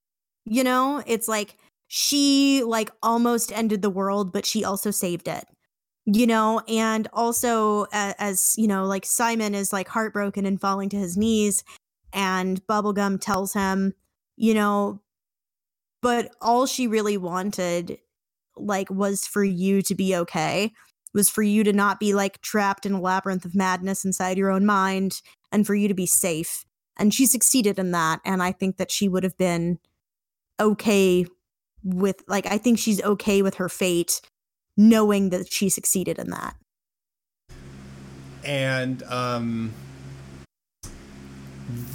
You 0.45 0.63
know 0.63 1.03
it's 1.05 1.27
like 1.27 1.57
she 1.87 2.63
like 2.63 2.91
almost 3.01 3.51
ended 3.51 3.81
the 3.81 3.89
world 3.89 4.33
but 4.33 4.45
she 4.45 4.63
also 4.63 4.91
saved 4.91 5.27
it. 5.27 5.45
You 6.05 6.27
know 6.27 6.61
and 6.67 7.07
also 7.13 7.87
as 7.91 8.55
you 8.57 8.67
know 8.67 8.85
like 8.85 9.05
simon 9.05 9.55
is 9.55 9.71
like 9.71 9.87
heartbroken 9.87 10.45
and 10.45 10.59
falling 10.59 10.89
to 10.89 10.97
his 10.97 11.15
knees 11.15 11.63
and 12.11 12.65
bubblegum 12.67 13.19
tells 13.21 13.53
him 13.53 13.93
you 14.35 14.53
know 14.53 15.01
but 16.01 16.35
all 16.41 16.65
she 16.65 16.87
really 16.87 17.17
wanted 17.17 17.99
like 18.55 18.89
was 18.89 19.25
for 19.25 19.43
you 19.43 19.81
to 19.81 19.95
be 19.95 20.15
okay 20.15 20.71
was 21.13 21.29
for 21.29 21.43
you 21.43 21.63
to 21.63 21.73
not 21.73 21.99
be 21.99 22.13
like 22.13 22.41
trapped 22.41 22.85
in 22.85 22.93
a 22.93 23.01
labyrinth 23.01 23.45
of 23.45 23.55
madness 23.55 24.03
inside 24.03 24.37
your 24.37 24.49
own 24.49 24.65
mind 24.65 25.21
and 25.51 25.67
for 25.67 25.75
you 25.75 25.87
to 25.87 25.93
be 25.93 26.07
safe. 26.07 26.65
And 26.97 27.13
she 27.13 27.25
succeeded 27.25 27.79
in 27.79 27.91
that 27.91 28.19
and 28.23 28.43
i 28.43 28.51
think 28.51 28.77
that 28.77 28.91
she 28.91 29.07
would 29.07 29.23
have 29.23 29.37
been 29.37 29.79
okay 30.59 31.25
with 31.83 32.23
like 32.27 32.45
i 32.45 32.57
think 32.57 32.77
she's 32.77 33.01
okay 33.03 33.41
with 33.41 33.55
her 33.55 33.67
fate 33.67 34.21
knowing 34.77 35.29
that 35.29 35.51
she 35.51 35.69
succeeded 35.69 36.19
in 36.19 36.29
that. 36.29 36.55
And 38.43 39.01
um 39.03 39.73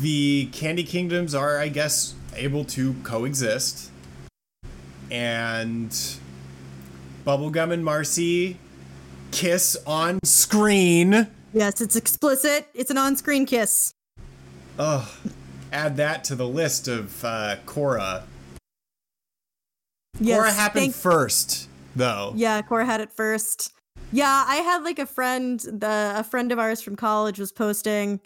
the 0.00 0.46
candy 0.46 0.84
kingdoms 0.84 1.34
are 1.34 1.58
i 1.58 1.68
guess 1.68 2.14
able 2.34 2.64
to 2.64 2.94
coexist. 3.04 3.90
And 5.10 5.96
bubblegum 7.32 7.70
and 7.72 7.84
marcy 7.84 8.56
kiss 9.32 9.76
on 9.86 10.18
screen. 10.24 11.26
Yes 11.52 11.82
it's 11.82 11.94
explicit. 11.94 12.66
It's 12.74 12.90
an 12.90 12.96
on-screen 12.96 13.44
kiss. 13.44 13.92
Ugh. 14.78 15.06
add 15.70 15.98
that 15.98 16.24
to 16.24 16.34
the 16.34 16.48
list 16.48 16.88
of 16.88 17.22
uh 17.24 17.56
Korra 17.66 18.22
yes 20.20 20.40
Korra 20.40 20.54
happened 20.54 20.82
thank- 20.84 20.94
first 20.94 21.68
though. 21.94 22.32
Yeah 22.34 22.62
Korra 22.62 22.86
had 22.86 23.02
it 23.02 23.12
first. 23.12 23.72
Yeah 24.12 24.44
i 24.48 24.56
had 24.56 24.82
like 24.84 24.98
a 24.98 25.04
friend 25.06 25.60
the 25.60 26.14
a 26.16 26.24
friend 26.24 26.50
of 26.52 26.58
ours 26.58 26.80
from 26.80 26.96
college 26.96 27.38
was 27.38 27.52
posting 27.52 28.20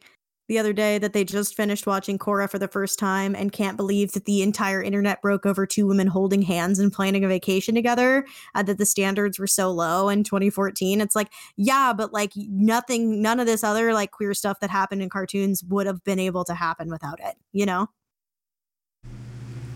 the 0.53 0.59
other 0.59 0.75
day 0.75 0.99
that 0.99 1.15
they 1.15 1.25
just 1.25 1.57
finished 1.57 1.87
watching 1.87 2.19
Korra 2.19 2.47
for 2.47 2.59
the 2.59 2.69
first 2.69 2.99
time 2.99 3.35
and 3.35 3.51
can't 3.51 3.75
believe 3.75 4.13
that 4.13 4.27
the 4.27 4.43
entire 4.43 4.83
internet 4.83 5.23
broke 5.23 5.47
over 5.47 5.65
two 5.65 5.87
women 5.87 6.07
holding 6.07 6.43
hands 6.43 6.79
and 6.79 6.93
planning 6.93 7.25
a 7.25 7.29
vacation 7.29 7.75
together, 7.75 8.27
uh, 8.55 8.63
that 8.63 8.77
the 8.77 8.85
standards 8.85 9.39
were 9.39 9.47
so 9.47 9.71
low 9.71 10.11
in 10.11 10.23
2014. 10.23 11.01
It's 11.01 11.17
like, 11.17 11.33
yeah, 11.57 11.95
but 11.97 12.13
like 12.13 12.33
nothing, 12.37 13.23
none 13.23 13.41
of 13.41 13.47
this 13.47 13.65
other 13.65 13.95
like 13.95 14.11
queer 14.11 14.35
stuff 14.35 14.61
that 14.61 14.69
happened 14.69 15.01
in 15.01 15.09
cartoons 15.09 15.65
would 15.65 15.87
have 15.87 16.05
been 16.05 16.19
able 16.19 16.45
to 16.45 16.53
happen 16.53 16.91
without 16.91 17.19
it, 17.21 17.37
you 17.53 17.65
know? 17.65 17.89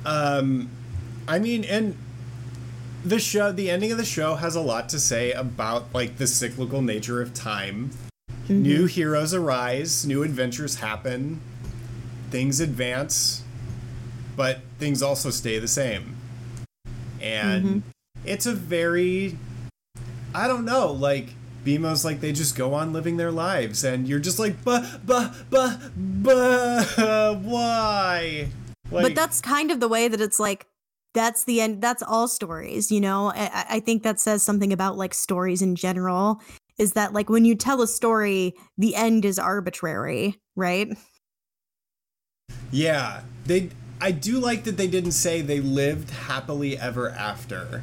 Um, 0.04 0.68
I 1.26 1.38
mean, 1.38 1.64
and 1.64 1.96
the 3.02 3.18
show, 3.18 3.50
the 3.50 3.70
ending 3.70 3.92
of 3.92 3.96
the 3.96 4.04
show 4.04 4.34
has 4.34 4.54
a 4.54 4.60
lot 4.60 4.90
to 4.90 5.00
say 5.00 5.32
about 5.32 5.94
like 5.94 6.18
the 6.18 6.26
cyclical 6.26 6.82
nature 6.82 7.22
of 7.22 7.32
time. 7.32 7.92
Mm-hmm. 8.46 8.62
New 8.62 8.86
heroes 8.86 9.34
arise, 9.34 10.06
new 10.06 10.22
adventures 10.22 10.76
happen, 10.76 11.40
things 12.30 12.60
advance, 12.60 13.42
but 14.36 14.60
things 14.78 15.02
also 15.02 15.30
stay 15.30 15.58
the 15.58 15.68
same. 15.68 16.16
And 17.20 17.64
mm-hmm. 17.64 17.78
it's 18.24 18.46
a 18.46 18.52
very, 18.54 19.36
I 20.34 20.48
don't 20.48 20.64
know, 20.64 20.92
like. 20.92 21.28
BMO's 21.64 22.04
like 22.04 22.20
they 22.20 22.30
just 22.30 22.54
go 22.54 22.74
on 22.74 22.92
living 22.92 23.16
their 23.16 23.32
lives, 23.32 23.82
and 23.82 24.06
you're 24.06 24.20
just 24.20 24.38
like, 24.38 24.62
but, 24.62 24.84
but, 25.04 25.34
but, 25.50 25.80
but, 25.96 27.38
why? 27.40 28.46
Like, 28.92 29.02
but 29.02 29.14
that's 29.16 29.40
kind 29.40 29.72
of 29.72 29.80
the 29.80 29.88
way 29.88 30.06
that 30.06 30.20
it's 30.20 30.38
like 30.38 30.68
that's 31.12 31.44
the 31.44 31.60
end 31.60 31.80
that's 31.80 32.02
all 32.02 32.28
stories 32.28 32.92
you 32.92 33.00
know 33.00 33.32
I- 33.34 33.66
I 33.70 33.80
think 33.80 34.02
that 34.02 34.20
says 34.20 34.42
something 34.42 34.72
about 34.72 34.96
like 34.98 35.14
stories 35.14 35.62
in 35.62 35.74
general 35.74 36.40
is 36.78 36.92
that 36.92 37.12
like 37.12 37.28
when 37.28 37.44
you 37.44 37.54
tell 37.54 37.82
a 37.82 37.86
story 37.86 38.54
the 38.78 38.94
end 38.94 39.24
is 39.24 39.38
arbitrary 39.38 40.40
right 40.56 40.96
Yeah, 42.70 43.22
they. 43.44 43.70
I 44.00 44.10
do 44.12 44.38
like 44.38 44.64
that 44.64 44.76
they 44.76 44.86
didn't 44.86 45.12
say 45.12 45.40
they 45.40 45.60
lived 45.60 46.10
happily 46.10 46.78
ever 46.78 47.10
after. 47.10 47.82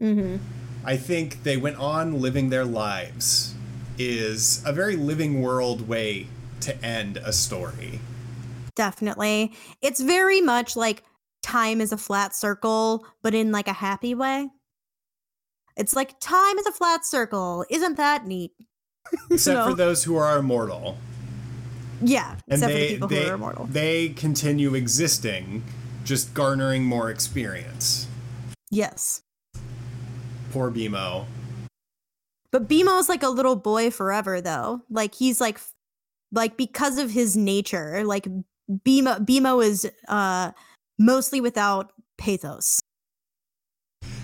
mm-hmm. 0.00 0.36
I 0.84 0.96
think 0.96 1.42
they 1.42 1.56
went 1.56 1.76
on 1.76 2.20
living 2.20 2.50
their 2.50 2.64
lives. 2.64 3.54
Is 3.98 4.62
a 4.64 4.72
very 4.72 4.96
living 4.96 5.40
world 5.42 5.88
way 5.88 6.28
to 6.60 6.76
end 6.84 7.16
a 7.18 7.32
story. 7.32 8.00
definitely 8.74 9.54
it's 9.80 10.00
very 10.00 10.40
much 10.40 10.76
like 10.76 11.02
time 11.42 11.80
is 11.80 11.92
a 11.92 11.96
flat 11.96 12.34
circle 12.34 13.06
but 13.22 13.34
in 13.34 13.52
like 13.52 13.68
a 13.68 13.72
happy 13.72 14.14
way 14.14 14.48
it's 15.76 15.94
like 15.94 16.18
time 16.20 16.58
is 16.58 16.66
a 16.66 16.72
flat 16.72 17.04
circle 17.04 17.64
isn't 17.70 17.96
that 17.96 18.26
neat 18.26 18.52
Except 19.30 19.68
for 19.68 19.74
those 19.76 20.02
who 20.02 20.16
are 20.16 20.38
immortal. 20.38 20.96
yeah 22.02 22.32
And 22.48 22.60
except 22.60 22.72
they, 22.72 22.72
for 22.72 22.78
the 22.78 22.94
people 22.94 23.08
they, 23.08 23.24
who 23.24 23.30
are 23.30 23.34
immortal 23.34 23.64
they 23.66 24.08
continue 24.10 24.74
existing, 24.74 25.62
just 26.04 26.34
garnering 26.34 26.84
more 26.84 27.10
experience. 27.10 28.06
yes 28.70 29.22
Poor 30.52 30.70
BMO. 30.70 31.26
But 32.50 32.66
BMO's 32.68 33.08
like 33.10 33.22
a 33.22 33.28
little 33.28 33.56
boy 33.56 33.90
forever 33.90 34.40
though. 34.40 34.80
Like 34.88 35.14
he's 35.14 35.40
like 35.40 35.60
like 36.32 36.56
because 36.56 36.98
of 36.98 37.10
his 37.10 37.36
nature, 37.36 38.02
like 38.04 38.26
BMO 38.70 39.24
BMO 39.26 39.62
is 39.62 39.90
uh 40.08 40.52
mostly 40.98 41.40
without 41.40 41.92
pathos. 42.16 42.80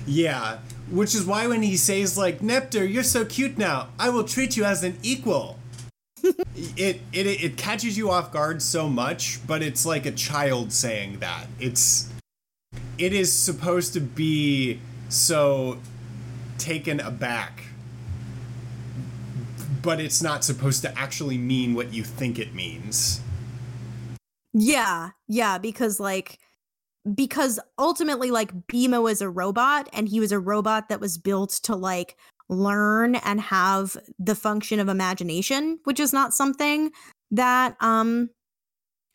Yeah, 0.06 0.58
which 0.92 1.14
is 1.14 1.24
why 1.24 1.46
when 1.46 1.62
he 1.62 1.76
says 1.76 2.18
like 2.18 2.40
NEPTR, 2.40 2.92
you're 2.92 3.02
so 3.02 3.24
cute 3.24 3.56
now. 3.56 3.88
I 3.98 4.10
will 4.10 4.24
treat 4.24 4.56
you 4.56 4.64
as 4.64 4.84
an 4.84 4.98
equal. 5.02 5.58
it, 6.22 7.00
it 7.12 7.26
it 7.26 7.56
catches 7.56 7.98
you 7.98 8.10
off 8.10 8.32
guard 8.32 8.62
so 8.62 8.88
much, 8.88 9.44
but 9.46 9.62
it's 9.62 9.84
like 9.84 10.06
a 10.06 10.12
child 10.12 10.72
saying 10.72 11.18
that. 11.18 11.46
It's 11.58 12.10
it 12.98 13.12
is 13.12 13.32
supposed 13.32 13.94
to 13.94 14.00
be 14.00 14.80
so 15.08 15.78
taken 16.58 17.00
aback. 17.00 17.64
But 19.82 19.98
it's 19.98 20.22
not 20.22 20.44
supposed 20.44 20.82
to 20.82 20.96
actually 20.96 21.38
mean 21.38 21.74
what 21.74 21.92
you 21.92 22.04
think 22.04 22.38
it 22.38 22.54
means. 22.54 23.20
Yeah, 24.52 25.10
yeah, 25.26 25.58
because 25.58 25.98
like 25.98 26.38
because 27.14 27.58
ultimately 27.78 28.30
like 28.30 28.52
BMO 28.68 29.10
is 29.10 29.20
a 29.20 29.30
robot 29.30 29.88
and 29.92 30.08
he 30.08 30.20
was 30.20 30.32
a 30.32 30.38
robot 30.38 30.88
that 30.88 31.00
was 31.00 31.18
built 31.18 31.50
to 31.64 31.74
like 31.74 32.16
learn 32.48 33.16
and 33.16 33.40
have 33.40 33.96
the 34.18 34.34
function 34.34 34.78
of 34.78 34.88
imagination, 34.88 35.78
which 35.84 35.98
is 35.98 36.12
not 36.12 36.34
something 36.34 36.90
that 37.30 37.76
um 37.80 38.28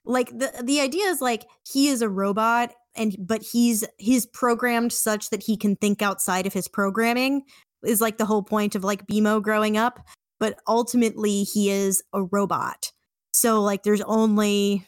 like 0.06 0.30
the 0.30 0.52
the 0.64 0.82
idea 0.82 1.06
is 1.06 1.22
like 1.22 1.46
he 1.72 1.88
is 1.88 2.02
a 2.02 2.10
robot 2.10 2.74
and 2.96 3.16
but 3.20 3.44
he's 3.44 3.86
he's 3.98 4.26
programmed 4.26 4.92
such 4.92 5.30
that 5.30 5.44
he 5.44 5.56
can 5.56 5.76
think 5.76 6.02
outside 6.02 6.48
of 6.48 6.54
his 6.54 6.68
programming 6.68 7.44
is 7.86 8.02
like 8.02 8.18
the 8.18 8.26
whole 8.26 8.44
point 8.44 8.76
of 8.76 8.84
like 8.84 9.08
BMO 9.08 9.42
growing 9.42 9.78
up, 9.78 10.00
but 10.40 10.60
ultimately 10.68 11.44
he 11.44 11.70
is 11.70 12.02
a 12.14 12.24
robot. 12.24 12.92
So 13.34 13.62
like 13.62 13.84
there's 13.84 14.02
only 14.02 14.86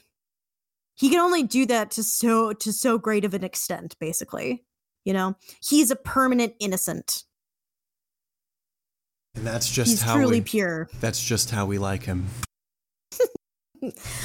he 0.99 1.09
can 1.09 1.19
only 1.19 1.43
do 1.43 1.65
that 1.67 1.91
to 1.91 2.03
so 2.03 2.53
to 2.53 2.73
so 2.73 2.97
great 2.97 3.25
of 3.25 3.33
an 3.33 3.43
extent 3.43 3.95
basically. 3.99 4.63
You 5.05 5.13
know, 5.13 5.35
he's 5.63 5.91
a 5.91 5.95
permanent 5.95 6.53
innocent. 6.59 7.23
And 9.35 9.47
that's 9.47 9.71
just 9.71 9.89
he's 9.89 10.01
how 10.01 10.15
truly 10.15 10.39
we, 10.39 10.41
pure. 10.41 10.89
That's 10.99 11.23
just 11.23 11.51
how 11.51 11.65
we 11.65 11.77
like 11.77 12.03
him. 12.03 12.27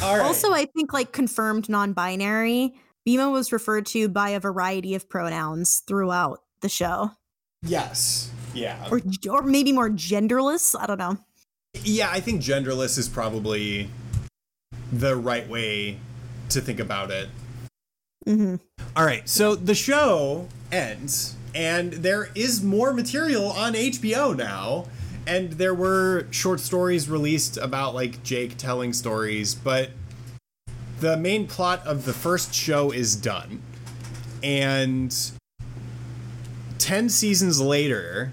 All 0.03 0.17
right. 0.17 0.21
Also, 0.21 0.53
I 0.53 0.65
think 0.65 0.93
like 0.93 1.13
confirmed 1.13 1.69
non-binary, 1.69 2.75
BMO 3.07 3.31
was 3.31 3.53
referred 3.53 3.87
to 3.87 4.09
by 4.09 4.31
a 4.31 4.41
variety 4.41 4.97
of 4.97 5.09
pronouns 5.09 5.83
throughout 5.87 6.41
the 6.61 6.69
show. 6.69 7.13
yes. 7.63 8.31
Yeah. 8.53 8.89
Or 8.91 9.01
or 9.29 9.43
maybe 9.43 9.73
more 9.73 9.91
genderless, 9.91 10.77
I 10.79 10.87
don't 10.87 10.99
know. 10.99 11.19
Yeah, 11.83 12.09
I 12.11 12.21
think 12.21 12.41
genderless 12.41 12.99
is 12.99 13.09
probably 13.09 13.91
the 14.93 15.17
right 15.17 15.49
way 15.49 15.99
to 16.55 16.61
think 16.61 16.81
about 16.81 17.11
it. 17.11 17.29
hmm 18.25 18.57
All 18.97 19.05
right, 19.05 19.29
so 19.29 19.55
the 19.55 19.75
show 19.75 20.49
ends, 20.73 21.37
and 21.55 21.93
there 21.93 22.31
is 22.35 22.63
more 22.63 22.93
material 22.93 23.51
on 23.51 23.75
HBO 23.75 24.37
now. 24.37 24.87
And 25.27 25.53
there 25.53 25.75
were 25.75 26.27
short 26.31 26.61
stories 26.61 27.09
released 27.09 27.57
about 27.57 27.95
like 27.95 28.23
Jake 28.23 28.59
telling 28.59 28.93
stories, 28.93 29.55
but 29.55 29.91
the 31.01 31.17
main 31.17 31.47
plot 31.47 31.87
of 31.87 32.05
the 32.05 32.13
first 32.13 32.53
show 32.53 32.91
is 32.91 33.17
done. 33.17 33.63
And 34.43 35.17
10 36.77 37.09
seasons 37.09 37.59
later, 37.59 38.33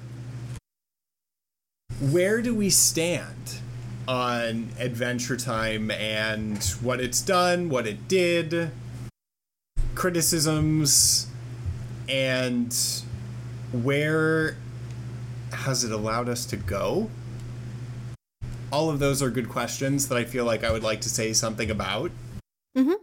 where 2.02 2.42
do 2.42 2.54
we 2.54 2.70
stand 2.70 3.62
on 4.08 4.70
Adventure 4.80 5.38
Time 5.38 5.92
and 5.92 6.64
what 6.82 7.00
it's 7.00 7.22
done, 7.22 7.70
what 7.70 7.88
it 7.88 8.08
did? 8.08 8.72
criticisms 9.94 11.28
and 12.10 12.76
where 13.72 14.56
has 15.52 15.84
it 15.84 15.92
allowed 15.92 16.30
us 16.30 16.46
to 16.46 16.58
go? 16.58 17.10
All 18.72 18.90
of 18.90 19.00
those 19.00 19.22
are 19.22 19.30
good 19.30 19.50
questions 19.50 20.08
that 20.08 20.18
I 20.18 20.24
feel 20.24 20.46
like 20.46 20.64
I 20.64 20.72
would 20.72 20.82
like 20.82 21.02
to 21.02 21.10
say 21.10 21.34
something 21.34 21.70
about. 21.70 22.10
Mhm. 22.76 22.96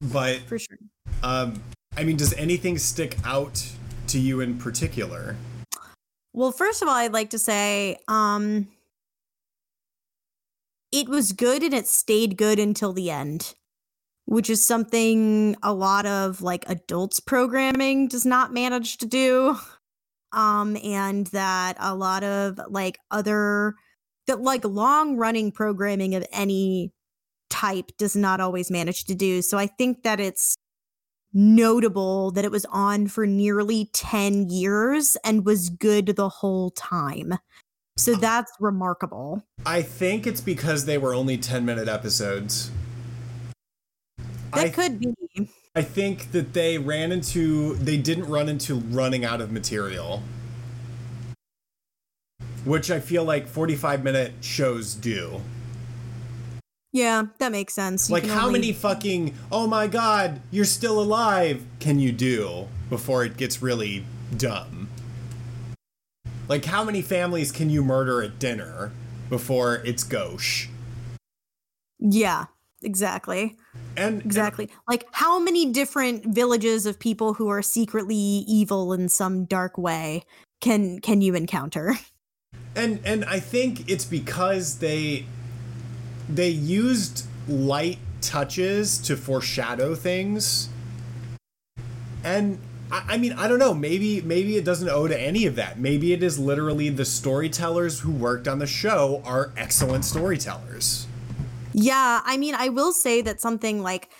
But 0.00 0.40
For 0.46 0.58
sure. 0.58 0.78
um 1.22 1.62
I 1.96 2.04
mean 2.04 2.16
does 2.16 2.32
anything 2.34 2.78
stick 2.78 3.18
out 3.24 3.66
to 4.06 4.18
you 4.18 4.40
in 4.40 4.56
particular? 4.56 5.36
Well, 6.32 6.52
first 6.52 6.80
of 6.80 6.88
all, 6.88 6.94
I'd 6.94 7.12
like 7.12 7.30
to 7.30 7.38
say, 7.38 7.98
um, 8.06 8.68
it 10.92 11.08
was 11.08 11.32
good 11.32 11.62
and 11.62 11.74
it 11.74 11.86
stayed 11.86 12.36
good 12.36 12.58
until 12.58 12.92
the 12.92 13.10
end, 13.10 13.54
which 14.24 14.50
is 14.50 14.66
something 14.66 15.56
a 15.62 15.72
lot 15.72 16.06
of 16.06 16.42
like 16.42 16.64
adults 16.68 17.20
programming 17.20 18.08
does 18.08 18.24
not 18.24 18.52
manage 18.52 18.98
to 18.98 19.06
do. 19.06 19.56
Um, 20.32 20.76
and 20.84 21.26
that 21.28 21.76
a 21.80 21.94
lot 21.94 22.22
of 22.22 22.60
like 22.68 22.98
other 23.10 23.74
that 24.26 24.42
like 24.42 24.64
long 24.64 25.16
running 25.16 25.50
programming 25.50 26.14
of 26.14 26.26
any 26.30 26.92
type 27.48 27.90
does 27.98 28.14
not 28.14 28.40
always 28.40 28.70
manage 28.70 29.04
to 29.04 29.14
do. 29.14 29.40
So 29.40 29.56
I 29.56 29.66
think 29.66 30.02
that 30.02 30.20
it's 30.20 30.56
notable 31.32 32.30
that 32.32 32.44
it 32.44 32.50
was 32.50 32.66
on 32.66 33.06
for 33.06 33.26
nearly 33.26 33.90
10 33.92 34.48
years 34.48 35.16
and 35.24 35.44
was 35.44 35.70
good 35.70 36.06
the 36.16 36.28
whole 36.28 36.70
time. 36.70 37.38
So 37.98 38.14
that's 38.14 38.52
remarkable. 38.60 39.44
I 39.66 39.82
think 39.82 40.26
it's 40.26 40.40
because 40.40 40.84
they 40.84 40.98
were 40.98 41.14
only 41.14 41.36
10 41.36 41.64
minute 41.64 41.88
episodes. 41.88 42.70
That 44.54 44.66
I 44.66 44.68
could 44.68 45.00
be. 45.00 45.14
I 45.74 45.82
think 45.82 46.30
that 46.30 46.52
they 46.52 46.78
ran 46.78 47.10
into 47.10 47.74
they 47.74 47.96
didn't 47.96 48.26
run 48.26 48.48
into 48.48 48.76
running 48.76 49.24
out 49.24 49.40
of 49.40 49.50
material. 49.50 50.22
Which 52.64 52.90
I 52.90 53.00
feel 53.00 53.24
like 53.24 53.48
45 53.48 54.04
minute 54.04 54.32
shows 54.42 54.94
do. 54.94 55.40
Yeah, 56.92 57.24
that 57.38 57.50
makes 57.50 57.74
sense. 57.74 58.08
You 58.08 58.14
like 58.14 58.26
how 58.26 58.46
only- 58.46 58.60
many 58.60 58.72
fucking 58.72 59.34
oh 59.50 59.66
my 59.66 59.88
god, 59.88 60.40
you're 60.52 60.64
still 60.64 61.00
alive 61.00 61.64
can 61.80 61.98
you 61.98 62.12
do 62.12 62.68
before 62.88 63.24
it 63.24 63.36
gets 63.36 63.60
really 63.60 64.04
dumb? 64.36 64.87
Like 66.48 66.64
how 66.64 66.82
many 66.82 67.02
families 67.02 67.52
can 67.52 67.70
you 67.70 67.84
murder 67.84 68.22
at 68.22 68.38
dinner 68.38 68.90
before 69.28 69.76
it's 69.84 70.02
gauche? 70.02 70.68
Yeah, 71.98 72.46
exactly. 72.82 73.56
And 73.96 74.22
Exactly. 74.24 74.70
Like 74.88 75.06
how 75.12 75.38
many 75.38 75.70
different 75.70 76.34
villages 76.34 76.86
of 76.86 76.98
people 76.98 77.34
who 77.34 77.48
are 77.48 77.62
secretly 77.62 78.16
evil 78.16 78.92
in 78.92 79.08
some 79.08 79.44
dark 79.44 79.76
way 79.76 80.24
can 80.60 81.00
can 81.00 81.20
you 81.20 81.34
encounter? 81.34 81.94
and 82.74 83.00
and 83.04 83.24
I 83.24 83.40
think 83.40 83.88
it's 83.88 84.04
because 84.04 84.78
they 84.78 85.26
they 86.28 86.48
used 86.48 87.26
light 87.46 87.98
touches 88.20 88.98
to 88.98 89.16
foreshadow 89.16 89.94
things. 89.94 90.68
And 92.24 92.58
I, 92.90 93.04
I 93.08 93.18
mean, 93.18 93.32
I 93.34 93.48
don't 93.48 93.58
know. 93.58 93.74
Maybe 93.74 94.20
maybe 94.22 94.56
it 94.56 94.64
doesn't 94.64 94.88
owe 94.88 95.08
to 95.08 95.18
any 95.18 95.46
of 95.46 95.54
that. 95.56 95.78
Maybe 95.78 96.12
it 96.12 96.22
is 96.22 96.38
literally 96.38 96.88
the 96.88 97.04
storytellers 97.04 98.00
who 98.00 98.12
worked 98.12 98.48
on 98.48 98.58
the 98.58 98.66
show 98.66 99.22
are 99.24 99.52
excellent 99.56 100.04
storytellers. 100.04 101.06
Yeah, 101.72 102.22
I 102.24 102.36
mean, 102.36 102.54
I 102.54 102.70
will 102.70 102.92
say 102.92 103.22
that 103.22 103.40
something 103.40 103.82
like 103.82 104.10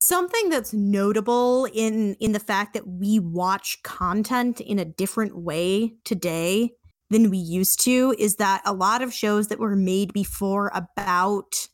something 0.00 0.48
that's 0.48 0.72
notable 0.72 1.66
in 1.72 2.14
in 2.20 2.32
the 2.32 2.40
fact 2.40 2.74
that 2.74 2.86
we 2.86 3.18
watch 3.18 3.82
content 3.82 4.60
in 4.60 4.78
a 4.78 4.84
different 4.84 5.36
way 5.36 5.94
today 6.04 6.72
than 7.10 7.30
we 7.30 7.38
used 7.38 7.80
to 7.84 8.14
is 8.18 8.36
that 8.36 8.62
a 8.64 8.72
lot 8.72 9.02
of 9.02 9.12
shows 9.12 9.48
that 9.48 9.58
were 9.58 9.74
made 9.76 10.12
before 10.12 10.70
about 10.74 11.68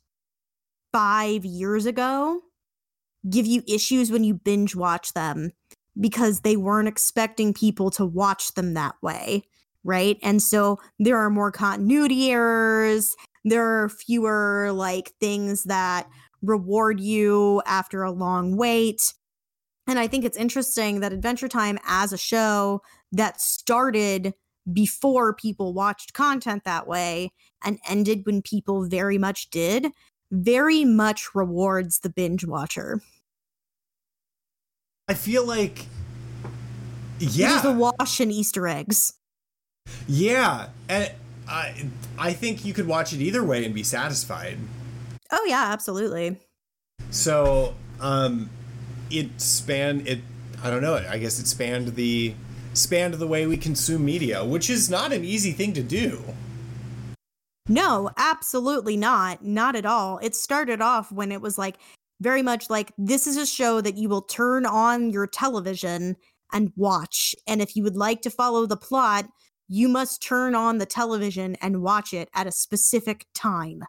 5 0.92 1.44
years 1.44 1.84
ago 1.84 2.40
give 3.28 3.44
you 3.46 3.62
issues 3.68 4.10
when 4.10 4.24
you 4.24 4.34
binge 4.34 4.74
watch 4.74 5.12
them 5.12 5.52
because 6.00 6.40
they 6.40 6.56
weren't 6.56 6.88
expecting 6.88 7.54
people 7.54 7.90
to 7.90 8.04
watch 8.04 8.54
them 8.54 8.74
that 8.74 8.94
way, 9.02 9.42
right? 9.84 10.18
And 10.22 10.42
so 10.42 10.78
there 10.98 11.16
are 11.18 11.30
more 11.30 11.50
continuity 11.50 12.30
errors 12.30 13.14
there 13.46 13.84
are 13.84 13.88
fewer 13.88 14.72
like 14.72 15.12
things 15.20 15.62
that 15.64 16.08
reward 16.42 16.98
you 16.98 17.62
after 17.64 18.02
a 18.02 18.10
long 18.10 18.56
wait. 18.56 19.14
And 19.86 20.00
I 20.00 20.08
think 20.08 20.24
it's 20.24 20.36
interesting 20.36 20.98
that 20.98 21.12
Adventure 21.12 21.46
Time 21.46 21.78
as 21.86 22.12
a 22.12 22.18
show 22.18 22.82
that 23.12 23.40
started 23.40 24.34
before 24.72 25.32
people 25.32 25.72
watched 25.74 26.12
content 26.12 26.64
that 26.64 26.88
way 26.88 27.30
and 27.64 27.78
ended 27.88 28.26
when 28.26 28.42
people 28.42 28.88
very 28.88 29.16
much 29.16 29.48
did, 29.50 29.92
very 30.32 30.84
much 30.84 31.28
rewards 31.32 32.00
the 32.00 32.10
binge 32.10 32.44
watcher. 32.44 33.00
I 35.08 35.14
feel 35.14 35.46
like 35.46 35.86
yeah. 37.18 37.64
a 37.64 37.72
wash 37.72 38.20
in 38.20 38.30
Easter 38.30 38.66
eggs. 38.66 39.14
yeah. 40.08 40.68
And 40.88 41.12
I 41.48 41.86
I 42.18 42.32
think 42.32 42.64
you 42.64 42.74
could 42.74 42.86
watch 42.86 43.12
it 43.12 43.20
either 43.20 43.44
way 43.44 43.64
and 43.64 43.74
be 43.74 43.84
satisfied. 43.84 44.58
Oh 45.30 45.44
yeah, 45.48 45.66
absolutely. 45.72 46.38
So, 47.10 47.74
um, 48.00 48.50
it 49.10 49.40
spanned 49.40 50.08
it. 50.08 50.20
I 50.62 50.70
don't 50.70 50.82
know. 50.82 50.94
I 50.94 51.18
guess 51.18 51.38
it 51.38 51.46
spanned 51.46 51.94
the 51.94 52.34
spanned 52.74 53.14
the 53.14 53.26
way 53.26 53.46
we 53.46 53.56
consume 53.56 54.04
media, 54.04 54.44
which 54.44 54.68
is 54.68 54.90
not 54.90 55.12
an 55.12 55.24
easy 55.24 55.52
thing 55.52 55.72
to 55.74 55.82
do. 55.82 56.22
No, 57.68 58.10
absolutely 58.16 58.96
not. 58.96 59.44
Not 59.44 59.76
at 59.76 59.86
all. 59.86 60.18
It 60.22 60.34
started 60.34 60.80
off 60.80 61.10
when 61.10 61.32
it 61.32 61.40
was 61.40 61.58
like 61.58 61.76
very 62.20 62.42
much 62.42 62.70
like 62.70 62.92
this 62.96 63.26
is 63.26 63.36
a 63.36 63.46
show 63.46 63.80
that 63.80 63.96
you 63.96 64.08
will 64.08 64.22
turn 64.22 64.64
on 64.66 65.10
your 65.10 65.26
television 65.26 66.16
and 66.52 66.72
watch. 66.76 67.34
And 67.46 67.60
if 67.60 67.76
you 67.76 67.82
would 67.82 67.96
like 67.96 68.22
to 68.22 68.30
follow 68.30 68.66
the 68.66 68.76
plot, 68.76 69.26
you 69.68 69.88
must 69.88 70.22
turn 70.22 70.54
on 70.54 70.78
the 70.78 70.86
television 70.86 71.56
and 71.56 71.82
watch 71.82 72.14
it 72.14 72.28
at 72.34 72.46
a 72.46 72.52
specific 72.52 73.26
time. 73.34 73.82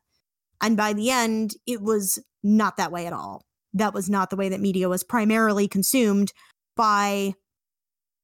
And 0.61 0.75
by 0.75 0.93
the 0.93 1.11
end, 1.11 1.53
it 1.67 1.81
was 1.81 2.19
not 2.43 2.77
that 2.77 2.91
way 2.91 3.05
at 3.05 3.13
all. 3.13 3.45
That 3.73 3.93
was 3.93 4.09
not 4.09 4.29
the 4.29 4.35
way 4.35 4.49
that 4.49 4.59
media 4.59 4.89
was 4.89 5.03
primarily 5.03 5.67
consumed 5.67 6.33
by 6.75 7.33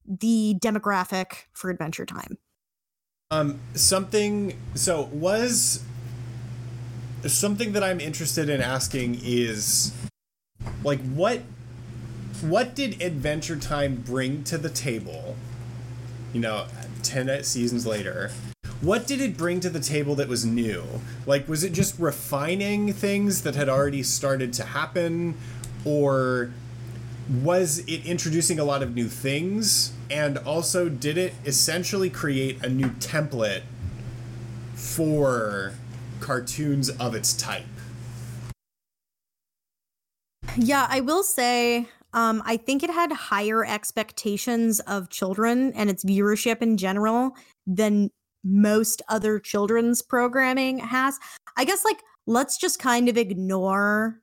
the 0.05 0.55
demographic 0.61 1.43
for 1.53 1.69
Adventure 1.69 2.05
Time. 2.05 2.37
Um, 3.29 3.59
something. 3.73 4.57
So 4.75 5.09
was 5.11 5.83
something 7.31 7.73
that 7.73 7.83
I'm 7.83 7.99
interested 7.99 8.49
in 8.49 8.61
asking 8.61 9.19
is 9.23 9.93
like 10.83 10.99
what 11.01 11.41
what 12.41 12.75
did 12.75 13.01
Adventure 13.01 13.55
Time 13.55 14.03
bring 14.05 14.43
to 14.45 14.57
the 14.57 14.69
table? 14.69 15.35
You 16.33 16.41
know, 16.41 16.65
10 17.03 17.43
seasons 17.43 17.85
later. 17.85 18.31
What 18.81 19.07
did 19.07 19.21
it 19.21 19.37
bring 19.37 19.61
to 19.61 19.69
the 19.69 19.79
table 19.79 20.15
that 20.15 20.27
was 20.27 20.45
new? 20.45 20.83
Like 21.25 21.47
was 21.47 21.63
it 21.63 21.71
just 21.71 21.97
refining 21.99 22.91
things 22.91 23.43
that 23.43 23.55
had 23.55 23.69
already 23.69 24.03
started 24.03 24.51
to 24.53 24.63
happen 24.65 25.37
or 25.85 26.51
was 27.41 27.79
it 27.79 28.05
introducing 28.05 28.59
a 28.59 28.65
lot 28.65 28.83
of 28.83 28.93
new 28.93 29.07
things 29.07 29.93
and 30.11 30.37
also 30.39 30.89
did 30.89 31.17
it 31.17 31.33
essentially 31.45 32.09
create 32.09 32.61
a 32.63 32.69
new 32.69 32.89
template 32.89 33.61
for 34.75 35.73
cartoons 36.23 36.89
of 36.89 37.13
its 37.13 37.33
type. 37.33 37.63
Yeah, 40.55 40.87
I 40.89 41.01
will 41.01 41.23
say 41.23 41.87
um, 42.13 42.43
I 42.45 42.57
think 42.57 42.83
it 42.83 42.89
had 42.89 43.11
higher 43.11 43.65
expectations 43.65 44.79
of 44.81 45.09
children 45.09 45.73
and 45.73 45.89
its 45.89 46.05
viewership 46.05 46.61
in 46.61 46.77
general 46.77 47.35
than 47.65 48.11
most 48.43 49.01
other 49.09 49.39
children's 49.39 50.01
programming 50.01 50.79
has. 50.79 51.19
I 51.57 51.65
guess, 51.65 51.83
like, 51.83 52.01
let's 52.27 52.57
just 52.57 52.79
kind 52.79 53.09
of 53.09 53.17
ignore 53.17 54.21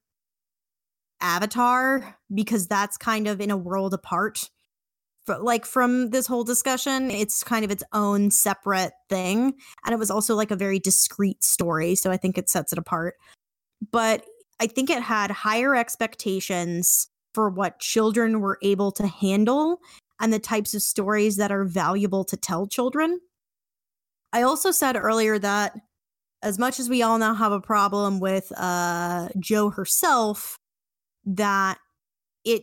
Avatar 1.20 2.16
because 2.32 2.66
that's 2.66 2.97
kind 2.97 3.27
of 3.27 3.40
in 3.40 3.51
a 3.51 3.56
world 3.56 3.93
apart 3.93 4.48
like 5.39 5.65
from 5.65 6.11
this 6.11 6.27
whole 6.27 6.44
discussion. 6.44 7.11
It's 7.11 7.43
kind 7.43 7.65
of 7.65 7.70
its 7.70 7.82
own 7.93 8.31
separate 8.31 8.93
thing. 9.09 9.55
And 9.85 9.93
it 9.93 9.98
was 9.98 10.11
also 10.11 10.35
like 10.35 10.51
a 10.51 10.57
very 10.57 10.78
discreet 10.78 11.43
story. 11.44 11.94
So 11.94 12.11
I 12.11 12.16
think 12.16 12.36
it 12.36 12.48
sets 12.51 12.73
it 12.73 12.78
apart. 12.78 13.15
But 13.90 14.24
I 14.61 14.66
think 14.66 14.90
it 14.90 15.02
had 15.02 15.31
higher 15.31 15.74
expectations 15.74 17.09
for 17.32 17.48
what 17.48 17.78
children 17.78 18.40
were 18.40 18.59
able 18.62 18.93
to 18.93 19.07
handle 19.07 19.78
and 20.20 20.32
the 20.32 20.39
types 20.39 20.74
of 20.74 20.82
stories 20.82 21.36
that 21.36 21.51
are 21.51 21.65
valuable 21.65 22.24
to 22.24 22.36
tell 22.36 22.66
children. 22.66 23.20
I 24.32 24.43
also 24.43 24.70
said 24.70 24.97
earlier 24.97 25.39
that 25.39 25.74
as 26.43 26.59
much 26.59 26.78
as 26.78 26.89
we 26.89 27.02
all 27.02 27.19
now 27.19 27.35
have 27.35 27.52
a 27.52 27.61
problem 27.61 28.20
with 28.20 28.52
uh, 28.57 29.28
Jo 29.39 29.70
herself, 29.70 30.57
that 31.24 31.78
it 32.44 32.62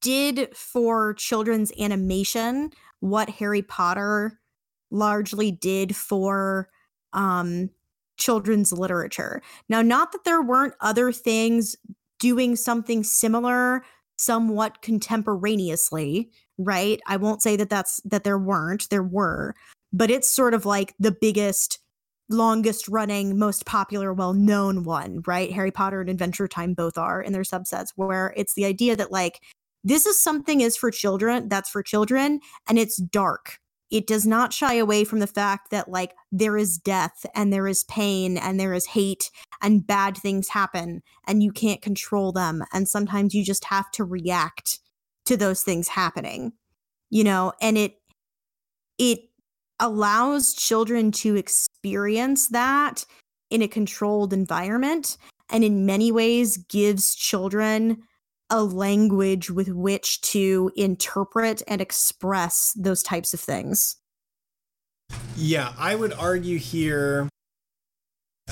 did 0.00 0.54
for 0.56 1.14
children's 1.14 1.72
animation 1.78 2.70
what 3.00 3.30
Harry 3.30 3.62
Potter 3.62 4.38
largely 4.90 5.50
did 5.50 5.96
for 5.96 6.68
um, 7.12 7.70
children's 8.16 8.72
literature. 8.72 9.42
Now, 9.68 9.82
not 9.82 10.12
that 10.12 10.24
there 10.24 10.42
weren't 10.42 10.74
other 10.80 11.12
things 11.12 11.76
doing 12.18 12.56
something 12.56 13.02
similar 13.02 13.82
somewhat 14.16 14.82
contemporaneously, 14.82 16.30
right? 16.58 17.00
I 17.06 17.16
won't 17.16 17.42
say 17.42 17.56
that 17.56 17.70
that's 17.70 18.00
that 18.04 18.22
there 18.22 18.38
weren't, 18.38 18.88
there 18.90 19.02
were, 19.02 19.54
but 19.92 20.10
it's 20.10 20.30
sort 20.30 20.52
of 20.52 20.66
like 20.66 20.94
the 20.98 21.16
biggest 21.18 21.78
longest 22.28 22.86
running, 22.86 23.38
most 23.38 23.64
popular, 23.64 24.12
well 24.12 24.34
known 24.34 24.84
one, 24.84 25.22
right? 25.26 25.50
Harry 25.52 25.70
Potter 25.70 26.02
and 26.02 26.10
Adventure 26.10 26.46
Time 26.46 26.74
both 26.74 26.98
are 26.98 27.22
in 27.22 27.32
their 27.32 27.42
subsets, 27.42 27.92
where 27.96 28.34
it's 28.36 28.54
the 28.54 28.66
idea 28.66 28.94
that 28.94 29.10
like 29.10 29.40
this 29.84 30.06
is 30.06 30.22
something 30.22 30.60
is 30.60 30.76
for 30.76 30.90
children 30.90 31.48
that's 31.48 31.70
for 31.70 31.82
children 31.82 32.40
and 32.68 32.78
it's 32.78 32.96
dark. 32.96 33.58
It 33.90 34.06
does 34.06 34.24
not 34.24 34.52
shy 34.52 34.74
away 34.74 35.04
from 35.04 35.18
the 35.18 35.26
fact 35.26 35.70
that 35.70 35.88
like 35.88 36.14
there 36.30 36.56
is 36.56 36.78
death 36.78 37.26
and 37.34 37.52
there 37.52 37.66
is 37.66 37.84
pain 37.84 38.38
and 38.38 38.60
there 38.60 38.72
is 38.72 38.86
hate 38.86 39.30
and 39.62 39.86
bad 39.86 40.16
things 40.16 40.48
happen 40.48 41.02
and 41.26 41.42
you 41.42 41.50
can't 41.50 41.82
control 41.82 42.30
them 42.30 42.62
and 42.72 42.88
sometimes 42.88 43.34
you 43.34 43.44
just 43.44 43.64
have 43.64 43.90
to 43.92 44.04
react 44.04 44.78
to 45.24 45.36
those 45.36 45.62
things 45.62 45.88
happening 45.88 46.52
you 47.10 47.24
know? 47.24 47.52
And 47.60 47.76
it 47.76 48.00
it 48.98 49.20
allows 49.80 50.54
children 50.54 51.10
to 51.10 51.36
experience 51.36 52.48
that 52.48 53.04
in 53.50 53.62
a 53.62 53.68
controlled 53.68 54.32
environment 54.32 55.16
and 55.50 55.64
in 55.64 55.86
many 55.86 56.12
ways 56.12 56.58
gives 56.58 57.14
children 57.14 58.02
a 58.50 58.62
language 58.62 59.50
with 59.50 59.68
which 59.68 60.20
to 60.22 60.70
interpret 60.76 61.62
and 61.68 61.80
express 61.80 62.74
those 62.76 63.02
types 63.02 63.32
of 63.32 63.40
things. 63.40 63.96
Yeah, 65.36 65.72
I 65.78 65.94
would 65.94 66.12
argue 66.12 66.58
here 66.58 67.28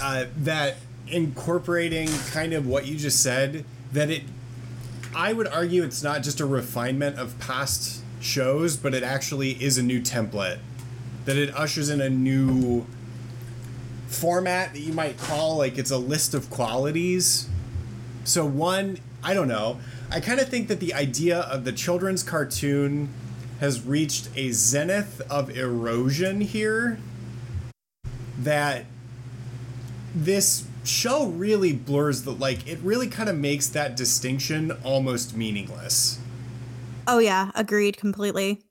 uh, 0.00 0.26
that 0.38 0.76
incorporating 1.08 2.08
kind 2.30 2.52
of 2.52 2.66
what 2.66 2.86
you 2.86 2.96
just 2.96 3.22
said, 3.22 3.64
that 3.92 4.10
it, 4.10 4.22
I 5.14 5.32
would 5.32 5.48
argue 5.48 5.82
it's 5.82 6.02
not 6.02 6.22
just 6.22 6.40
a 6.40 6.46
refinement 6.46 7.18
of 7.18 7.38
past 7.38 8.02
shows, 8.20 8.76
but 8.76 8.94
it 8.94 9.02
actually 9.02 9.62
is 9.62 9.78
a 9.78 9.82
new 9.82 10.00
template. 10.00 10.58
That 11.24 11.36
it 11.36 11.54
ushers 11.54 11.90
in 11.90 12.00
a 12.00 12.10
new 12.10 12.86
format 14.06 14.72
that 14.72 14.80
you 14.80 14.92
might 14.92 15.18
call 15.18 15.58
like 15.58 15.78
it's 15.78 15.90
a 15.90 15.98
list 15.98 16.34
of 16.34 16.48
qualities. 16.50 17.48
So, 18.24 18.44
one, 18.44 18.98
I 19.22 19.34
don't 19.34 19.48
know. 19.48 19.78
I 20.10 20.20
kind 20.20 20.40
of 20.40 20.48
think 20.48 20.68
that 20.68 20.80
the 20.80 20.94
idea 20.94 21.40
of 21.40 21.64
the 21.64 21.72
children's 21.72 22.22
cartoon 22.22 23.08
has 23.60 23.84
reached 23.84 24.28
a 24.36 24.52
zenith 24.52 25.20
of 25.30 25.56
erosion 25.56 26.40
here. 26.40 26.98
That 28.38 28.84
this 30.14 30.66
show 30.84 31.26
really 31.26 31.72
blurs 31.72 32.22
the 32.22 32.32
like 32.32 32.66
it 32.66 32.78
really 32.80 33.08
kind 33.08 33.28
of 33.28 33.36
makes 33.36 33.68
that 33.68 33.96
distinction 33.96 34.72
almost 34.82 35.36
meaningless. 35.36 36.18
Oh 37.06 37.18
yeah, 37.18 37.50
agreed 37.54 37.96
completely. 37.96 38.62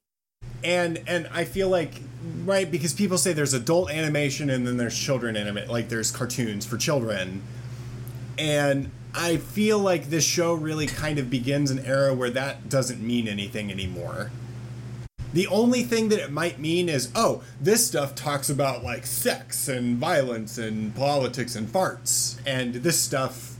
And 0.63 1.03
and 1.07 1.27
I 1.31 1.43
feel 1.43 1.69
like 1.69 2.01
right 2.43 2.69
because 2.69 2.93
people 2.93 3.17
say 3.17 3.33
there's 3.33 3.53
adult 3.53 3.91
animation 3.91 4.49
and 4.49 4.65
then 4.65 4.77
there's 4.77 4.97
children 4.97 5.35
animate 5.37 5.69
like 5.69 5.89
there's 5.89 6.11
cartoons 6.11 6.65
for 6.65 6.77
children. 6.77 7.41
And 8.37 8.91
I 9.17 9.37
feel 9.37 9.79
like 9.79 10.09
this 10.09 10.23
show 10.23 10.53
really 10.53 10.85
kind 10.85 11.17
of 11.17 11.29
begins 11.29 11.71
an 11.71 11.79
era 11.79 12.13
where 12.13 12.29
that 12.29 12.69
doesn't 12.69 13.01
mean 13.01 13.27
anything 13.27 13.71
anymore. 13.71 14.31
The 15.33 15.47
only 15.47 15.83
thing 15.83 16.09
that 16.09 16.19
it 16.19 16.31
might 16.31 16.59
mean 16.59 16.87
is, 16.87 17.11
oh, 17.15 17.43
this 17.59 17.85
stuff 17.85 18.13
talks 18.13 18.49
about 18.49 18.83
like 18.83 19.05
sex 19.07 19.67
and 19.67 19.97
violence 19.97 20.57
and 20.59 20.95
politics 20.95 21.55
and 21.55 21.67
farts, 21.67 22.39
and 22.45 22.75
this 22.75 22.99
stuff 22.99 23.57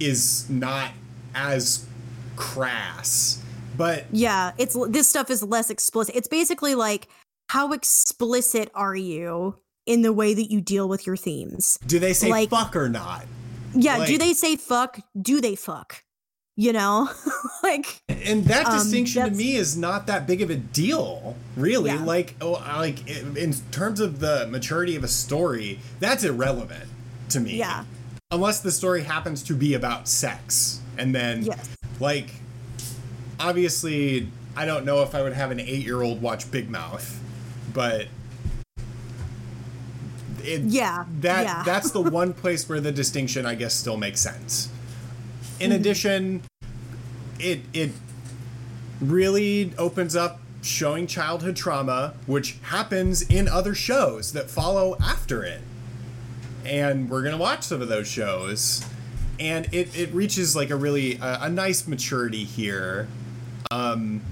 is 0.00 0.48
not 0.48 0.90
as 1.34 1.86
crass. 2.34 3.42
But 3.76 4.06
yeah, 4.10 4.52
it's 4.56 4.76
this 4.88 5.06
stuff 5.06 5.30
is 5.30 5.42
less 5.42 5.68
explicit. 5.68 6.16
It's 6.16 6.28
basically 6.28 6.74
like 6.74 7.08
how 7.50 7.72
explicit 7.72 8.70
are 8.74 8.96
you 8.96 9.58
in 9.84 10.02
the 10.02 10.12
way 10.12 10.34
that 10.34 10.50
you 10.50 10.60
deal 10.60 10.88
with 10.88 11.06
your 11.06 11.16
themes? 11.16 11.78
Do 11.86 11.98
they 11.98 12.12
say 12.12 12.30
like, 12.30 12.50
fuck 12.50 12.74
or 12.74 12.88
not? 12.88 13.26
Yeah, 13.76 13.98
like, 13.98 14.08
do 14.08 14.18
they 14.18 14.32
say 14.32 14.56
fuck? 14.56 15.00
Do 15.20 15.40
they 15.40 15.54
fuck? 15.54 16.02
You 16.56 16.72
know? 16.72 17.10
like 17.62 18.00
And 18.08 18.44
that 18.46 18.66
um, 18.66 18.78
distinction 18.78 19.24
to 19.24 19.30
me 19.30 19.56
is 19.56 19.76
not 19.76 20.06
that 20.06 20.26
big 20.26 20.40
of 20.40 20.50
a 20.50 20.56
deal, 20.56 21.36
really. 21.56 21.90
Yeah. 21.90 22.02
Like 22.02 22.34
oh, 22.40 22.52
like 22.52 23.06
in 23.06 23.54
terms 23.70 24.00
of 24.00 24.20
the 24.20 24.46
maturity 24.48 24.96
of 24.96 25.04
a 25.04 25.08
story, 25.08 25.78
that's 26.00 26.24
irrelevant 26.24 26.88
to 27.30 27.40
me. 27.40 27.56
Yeah. 27.56 27.84
Unless 28.30 28.60
the 28.60 28.72
story 28.72 29.02
happens 29.02 29.42
to 29.44 29.54
be 29.54 29.74
about 29.74 30.08
sex. 30.08 30.80
And 30.98 31.14
then 31.14 31.42
yes. 31.42 31.76
like 32.00 32.30
obviously 33.38 34.28
I 34.56 34.64
don't 34.64 34.86
know 34.86 35.02
if 35.02 35.14
I 35.14 35.22
would 35.22 35.34
have 35.34 35.50
an 35.50 35.58
8-year-old 35.58 36.22
watch 36.22 36.50
Big 36.50 36.70
Mouth, 36.70 37.20
but 37.74 38.06
it, 40.46 40.62
yeah, 40.62 41.04
that 41.20 41.44
yeah. 41.44 41.62
that's 41.66 41.90
the 41.90 42.00
one 42.00 42.32
place 42.32 42.68
where 42.68 42.80
the 42.80 42.92
distinction, 42.92 43.46
I 43.46 43.54
guess, 43.54 43.74
still 43.74 43.96
makes 43.96 44.20
sense. 44.20 44.70
In 45.58 45.70
mm-hmm. 45.70 45.80
addition, 45.80 46.42
it 47.38 47.60
it 47.72 47.90
really 49.00 49.72
opens 49.78 50.16
up 50.16 50.40
showing 50.62 51.06
childhood 51.06 51.56
trauma, 51.56 52.14
which 52.26 52.58
happens 52.62 53.22
in 53.22 53.48
other 53.48 53.74
shows 53.74 54.32
that 54.32 54.50
follow 54.50 54.96
after 55.00 55.44
it. 55.44 55.60
And 56.64 57.08
we're 57.08 57.22
gonna 57.22 57.36
watch 57.36 57.62
some 57.62 57.80
of 57.80 57.88
those 57.88 58.08
shows, 58.08 58.84
and 59.38 59.72
it 59.72 59.96
it 59.96 60.12
reaches 60.12 60.56
like 60.56 60.70
a 60.70 60.76
really 60.76 61.18
uh, 61.18 61.46
a 61.46 61.48
nice 61.48 61.86
maturity 61.86 62.44
here. 62.44 63.08
Um, 63.70 64.22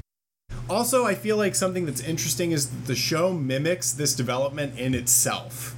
also, 0.68 1.04
I 1.04 1.14
feel 1.14 1.36
like 1.36 1.54
something 1.54 1.86
that's 1.86 2.00
interesting 2.00 2.52
is 2.52 2.70
that 2.70 2.86
the 2.86 2.96
show 2.96 3.32
mimics 3.32 3.92
this 3.92 4.14
development 4.14 4.78
in 4.78 4.94
itself. 4.94 5.76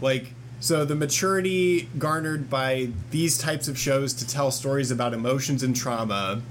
Like, 0.00 0.32
so 0.60 0.84
the 0.84 0.94
maturity 0.94 1.88
garnered 1.98 2.48
by 2.48 2.88
these 3.10 3.38
types 3.38 3.68
of 3.68 3.78
shows 3.78 4.12
to 4.14 4.26
tell 4.26 4.50
stories 4.50 4.90
about 4.90 5.12
emotions 5.12 5.62
and 5.62 5.74
trauma 5.76 6.42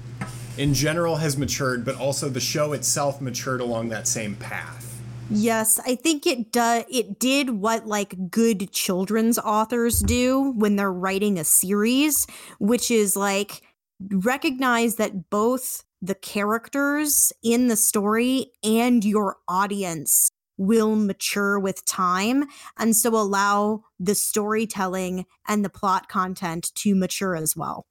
in 0.56 0.72
general 0.72 1.16
has 1.16 1.36
matured, 1.36 1.84
but 1.84 1.96
also 1.96 2.28
the 2.28 2.40
show 2.40 2.72
itself 2.72 3.20
matured 3.20 3.60
along 3.60 3.88
that 3.88 4.06
same 4.06 4.36
path. 4.36 5.02
Yes, 5.30 5.80
I 5.84 5.94
think 5.94 6.26
it 6.26 6.52
does. 6.52 6.84
It 6.90 7.18
did 7.18 7.50
what 7.50 7.86
like 7.86 8.30
good 8.30 8.70
children's 8.72 9.38
authors 9.38 10.00
do 10.00 10.52
when 10.52 10.76
they're 10.76 10.92
writing 10.92 11.38
a 11.38 11.44
series, 11.44 12.26
which 12.58 12.90
is 12.90 13.16
like 13.16 13.62
recognize 14.10 14.96
that 14.96 15.30
both 15.30 15.82
the 16.02 16.14
characters 16.14 17.32
in 17.42 17.68
the 17.68 17.76
story 17.76 18.52
and 18.62 19.04
your 19.04 19.38
audience 19.48 20.30
will 20.56 20.96
mature 20.96 21.58
with 21.58 21.84
time 21.84 22.44
and 22.78 22.94
so 22.94 23.10
allow 23.10 23.82
the 23.98 24.14
storytelling 24.14 25.26
and 25.48 25.64
the 25.64 25.68
plot 25.68 26.08
content 26.08 26.70
to 26.74 26.94
mature 26.94 27.34
as 27.34 27.56
well. 27.56 27.86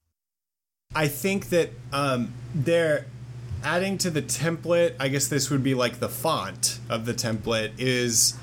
I 0.95 1.07
think 1.07 1.49
that 1.49 1.71
um, 1.91 2.33
they're 2.53 3.05
adding 3.63 3.97
to 3.99 4.09
the 4.09 4.21
template. 4.21 4.95
I 4.99 5.07
guess 5.07 5.27
this 5.27 5.49
would 5.49 5.63
be 5.63 5.73
like 5.73 5.99
the 5.99 6.09
font 6.09 6.79
of 6.89 7.05
the 7.05 7.13
template 7.13 7.71
is 7.77 8.35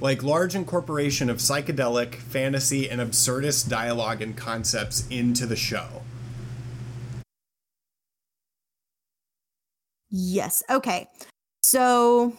like 0.00 0.22
large 0.22 0.54
incorporation 0.54 1.30
of 1.30 1.36
psychedelic, 1.36 2.16
fantasy, 2.16 2.90
and 2.90 3.00
absurdist 3.00 3.68
dialogue 3.68 4.20
and 4.20 4.36
concepts 4.36 5.06
into 5.08 5.46
the 5.46 5.56
show. 5.56 6.02
Yes. 10.10 10.62
Okay. 10.68 11.08
So 11.62 12.36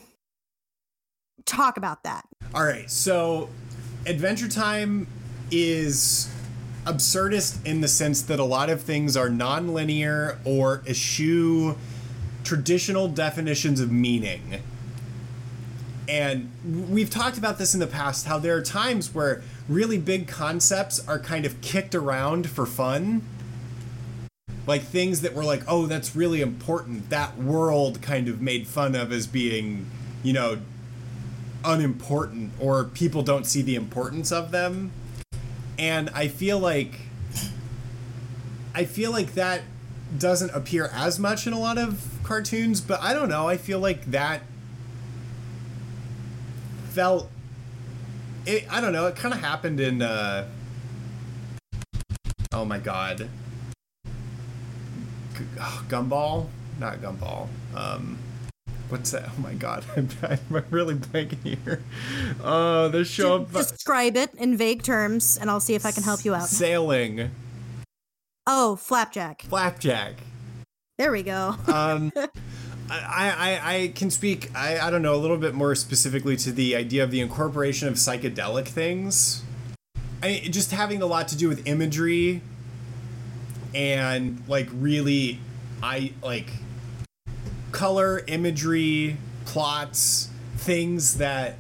talk 1.46 1.78
about 1.78 2.04
that. 2.04 2.26
All 2.54 2.64
right. 2.64 2.90
So 2.90 3.50
Adventure 4.06 4.48
Time 4.48 5.08
is 5.52 6.30
absurdist 6.86 7.66
in 7.66 7.82
the 7.82 7.88
sense 7.88 8.22
that 8.24 8.40
a 8.40 8.44
lot 8.44 8.70
of 8.70 8.82
things 8.82 9.16
are 9.16 9.30
non-linear 9.30 10.40
or 10.44 10.84
eschew 10.86 11.78
traditional 12.44 13.08
definitions 13.08 13.80
of 13.80 13.92
meaning. 13.92 14.62
And 16.10 16.52
we've 16.90 17.10
talked 17.10 17.38
about 17.38 17.58
this 17.58 17.74
in 17.74 17.80
the 17.80 17.88
past 17.88 18.26
how 18.26 18.38
there 18.38 18.58
are 18.58 18.62
times 18.62 19.14
where 19.14 19.42
really 19.70 19.98
big 19.98 20.28
concepts 20.28 21.08
are 21.08 21.18
kind 21.18 21.46
of 21.46 21.62
kicked 21.62 21.96
around 21.96 22.50
for 22.50 22.66
fun. 22.66 23.22
Like 24.68 24.82
things 24.82 25.22
that 25.22 25.34
were 25.34 25.46
like, 25.46 25.64
oh, 25.68 25.86
that's 25.86 26.16
really 26.16 26.42
important. 26.42 27.10
That 27.10 27.38
world 27.38 28.02
kind 28.02 28.28
of 28.28 28.42
made 28.42 28.68
fun 28.68 28.96
of 28.96 29.12
as 29.12 29.28
being, 29.28 29.86
you 30.24 30.34
know, 30.34 30.60
unimportant 31.64 32.52
or 32.60 32.84
people 32.84 33.22
don't 33.22 33.46
see 33.46 33.62
the 33.62 33.76
importance 33.76 34.32
of 34.32 34.52
them. 34.52 34.92
And 35.78 36.10
I 36.14 36.28
feel 36.28 36.60
like 36.60 37.00
I 38.76 38.86
feel 38.86 39.12
like 39.12 39.34
that 39.34 39.62
doesn't 40.18 40.52
appear 40.52 40.90
as 40.94 41.20
much 41.20 41.48
in 41.48 41.54
a 41.54 41.60
lot 41.60 41.78
of 41.78 42.20
cartoons, 42.24 42.82
but 42.82 43.02
I 43.02 43.14
don't 43.14 43.30
know. 43.30 43.48
I 43.48 43.58
feel 43.58 43.80
like 43.80 44.06
that 44.12 44.42
felt 46.90 47.30
it 48.46 48.66
I 48.72 48.82
don't 48.82 48.94
know, 48.94 49.08
it 49.08 49.16
kind 49.16 49.34
of 49.34 49.40
happened 49.40 49.80
in 49.80 50.02
uh 50.02 50.48
Oh 52.52 52.66
my 52.66 52.78
god. 52.78 53.30
G- 54.06 55.46
oh, 55.60 55.86
Gumball? 55.90 56.48
Not 56.80 57.02
Gumball. 57.02 57.48
Um 57.76 58.18
what's 58.94 59.10
that? 59.10 59.28
Oh 59.28 59.42
my 59.42 59.56
god, 59.56 59.84
I'm, 59.98 60.08
I'm 60.22 60.66
really 60.70 60.94
blanking 60.94 61.44
here. 61.44 61.82
Oh, 62.44 62.86
uh, 62.86 62.88
the 62.90 63.04
show. 63.04 63.44
Describe 63.46 64.16
it 64.16 64.32
in 64.36 64.56
vague 64.56 64.84
terms, 64.84 65.36
and 65.42 65.50
I'll 65.50 65.60
see 65.60 65.74
if 65.74 65.84
I 65.84 65.92
can 65.92 66.04
help 66.04 66.24
you 66.24 66.36
out. 66.36 66.48
Sailing. 66.48 67.32
Oh, 68.46 68.76
flapjack. 68.76 69.42
Flapjack. 69.44 70.14
There 71.00 71.12
we 71.12 71.24
go. 71.24 71.56
um, 71.68 72.12
I, 72.90 73.34
I, 73.36 73.76
I 73.76 73.88
can 73.96 74.12
speak, 74.12 74.56
I, 74.56 74.78
I 74.78 74.92
don't 74.92 75.02
know, 75.02 75.16
a 75.16 75.18
little 75.18 75.38
bit 75.38 75.56
more 75.56 75.74
specifically 75.74 76.38
to 76.38 76.52
the 76.52 76.76
idea 76.76 77.04
of 77.04 77.10
the 77.10 77.20
incorporation 77.20 77.88
of 77.88 77.96
psychedelic 77.96 78.68
things. 78.68 79.44
I 80.22 80.48
just 80.52 80.70
having 80.70 81.02
a 81.02 81.08
lot 81.08 81.30
to 81.30 81.38
do 81.38 81.50
with 81.50 81.66
imagery 81.68 82.42
and 83.74 84.44
like 84.48 84.70
really, 84.72 85.40
I 85.82 86.14
like 86.22 86.52
color, 87.74 88.24
imagery, 88.28 89.18
plots, 89.46 90.30
things 90.56 91.18
that 91.18 91.58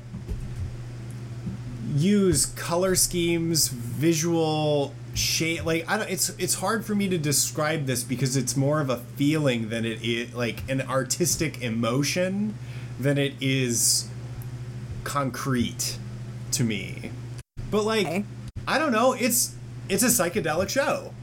use 1.93 2.45
color 2.45 2.95
schemes, 2.95 3.67
visual 3.67 4.93
shade 5.15 5.61
like 5.61 5.87
I 5.87 5.97
don't 5.97 6.09
it's 6.09 6.29
it's 6.39 6.55
hard 6.55 6.83
for 6.83 6.95
me 6.95 7.07
to 7.09 7.19
describe 7.19 7.85
this 7.85 8.03
because 8.03 8.35
it's 8.35 8.57
more 8.57 8.81
of 8.81 8.89
a 8.89 8.97
feeling 8.97 9.69
than 9.69 9.85
it 9.85 10.01
is 10.01 10.33
like 10.33 10.67
an 10.67 10.81
artistic 10.81 11.61
emotion 11.61 12.55
than 12.99 13.19
it 13.19 13.33
is 13.39 14.09
concrete 15.03 15.99
to 16.51 16.63
me. 16.63 17.11
But 17.69 17.83
like 17.83 18.07
okay. 18.07 18.25
I 18.67 18.79
don't 18.79 18.91
know, 18.91 19.13
it's 19.13 19.55
it's 19.89 20.03
a 20.03 20.07
psychedelic 20.07 20.69
show 20.69 21.13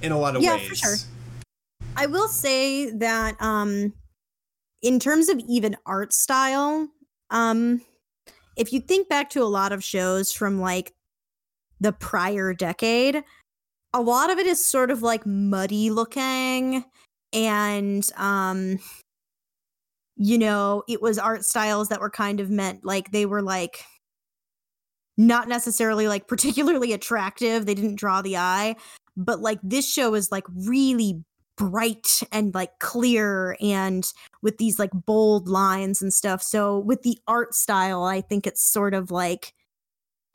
in 0.00 0.12
a 0.12 0.18
lot 0.18 0.36
of 0.36 0.42
yeah, 0.42 0.56
ways. 0.56 0.68
For 0.68 0.74
sure. 0.74 0.96
I 1.96 2.06
will 2.06 2.28
say 2.28 2.90
that 2.90 3.40
um 3.40 3.92
in 4.82 4.98
terms 4.98 5.28
of 5.28 5.38
even 5.48 5.76
art 5.86 6.12
style, 6.12 6.88
um 7.30 7.80
if 8.56 8.72
you 8.72 8.80
think 8.80 9.08
back 9.08 9.30
to 9.30 9.42
a 9.42 9.44
lot 9.44 9.72
of 9.72 9.82
shows 9.82 10.32
from 10.32 10.60
like 10.60 10.94
the 11.80 11.92
prior 11.92 12.54
decade, 12.54 13.22
a 13.92 14.00
lot 14.00 14.30
of 14.30 14.38
it 14.38 14.46
is 14.46 14.64
sort 14.64 14.90
of 14.90 15.02
like 15.02 15.26
muddy 15.26 15.90
looking 15.90 16.84
and 17.32 18.10
um 18.16 18.78
you 20.16 20.38
know, 20.38 20.84
it 20.88 21.02
was 21.02 21.18
art 21.18 21.44
styles 21.44 21.88
that 21.88 22.00
were 22.00 22.10
kind 22.10 22.38
of 22.40 22.50
meant 22.50 22.84
like 22.84 23.10
they 23.10 23.26
were 23.26 23.42
like 23.42 23.84
not 25.16 25.48
necessarily 25.48 26.08
like 26.08 26.26
particularly 26.28 26.92
attractive. 26.92 27.66
They 27.66 27.74
didn't 27.74 27.96
draw 27.96 28.22
the 28.22 28.36
eye, 28.36 28.76
but 29.16 29.40
like 29.40 29.60
this 29.62 29.88
show 29.88 30.14
is 30.14 30.32
like 30.32 30.44
really 30.54 31.24
bright 31.56 32.22
and 32.32 32.54
like 32.54 32.78
clear 32.78 33.56
and 33.60 34.12
with 34.42 34.58
these 34.58 34.78
like 34.78 34.90
bold 34.92 35.48
lines 35.48 36.02
and 36.02 36.12
stuff. 36.12 36.42
So 36.42 36.78
with 36.78 37.02
the 37.02 37.18
art 37.26 37.54
style, 37.54 38.04
I 38.04 38.20
think 38.20 38.46
it's 38.46 38.62
sort 38.62 38.94
of 38.94 39.10
like 39.10 39.52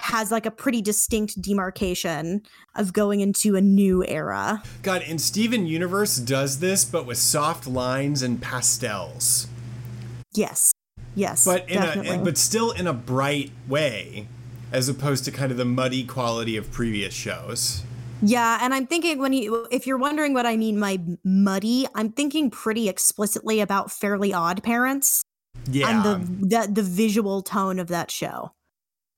has 0.02 0.32
like 0.32 0.46
a 0.46 0.52
pretty 0.52 0.82
distinct 0.82 1.42
demarcation 1.42 2.42
of 2.76 2.94
going 2.94 3.20
into 3.20 3.56
a 3.56 3.62
new 3.62 4.06
era. 4.06 4.64
God, 4.82 5.04
and 5.06 5.20
Steven 5.20 5.66
Universe 5.68 6.18
does 6.18 6.60
this, 6.60 6.86
but 6.86 7.06
with 7.06 7.18
soft 7.18 7.68
lines 7.68 8.22
and 8.22 8.42
pastels. 8.42 9.48
Yes. 10.34 10.72
Yes. 11.16 11.44
But 11.44 11.70
in 11.70 11.82
definitely. 11.82 12.18
a 12.18 12.24
but 12.24 12.38
still 12.38 12.72
in 12.72 12.88
a 12.88 12.94
bright 12.94 13.52
way, 13.68 14.28
as 14.72 14.88
opposed 14.88 15.26
to 15.26 15.32
kind 15.32 15.52
of 15.52 15.58
the 15.58 15.66
muddy 15.66 16.06
quality 16.06 16.56
of 16.56 16.72
previous 16.72 17.14
shows. 17.14 17.84
Yeah, 18.22 18.60
and 18.62 18.74
I'm 18.74 18.86
thinking 18.86 19.20
when 19.20 19.34
you 19.34 19.68
if 19.72 19.88
you're 19.88 19.98
wondering 19.98 20.34
what 20.34 20.46
I 20.46 20.58
mean 20.58 20.80
by 20.80 21.00
muddy, 21.24 21.88
I'm 21.96 22.12
thinking 22.12 22.50
pretty 22.50 22.90
explicitly 22.90 23.62
about 23.62 23.92
Fairly 23.92 24.34
Odd 24.34 24.64
Parents. 24.64 25.24
Yeah. 25.70 25.90
And 25.90 26.04
the 26.04 26.58
the, 26.58 26.74
the 26.74 26.84
visual 26.84 27.42
tone 27.42 27.80
of 27.80 27.88
that 27.88 28.12
show 28.12 28.52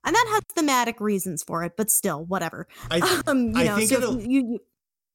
and 0.04 0.16
that 0.16 0.26
has 0.30 0.42
thematic 0.56 1.00
reasons 1.00 1.44
for 1.44 1.64
it, 1.64 1.74
but 1.78 1.92
still, 1.92 2.26
whatever. 2.26 2.68
I, 2.90 3.00
th- 3.00 3.22
um, 3.28 3.52
you 3.52 3.58
I 3.58 3.64
know, 3.66 3.76
think 3.78 3.90
so 3.90 4.20
you, 4.20 4.30
you, 4.30 4.60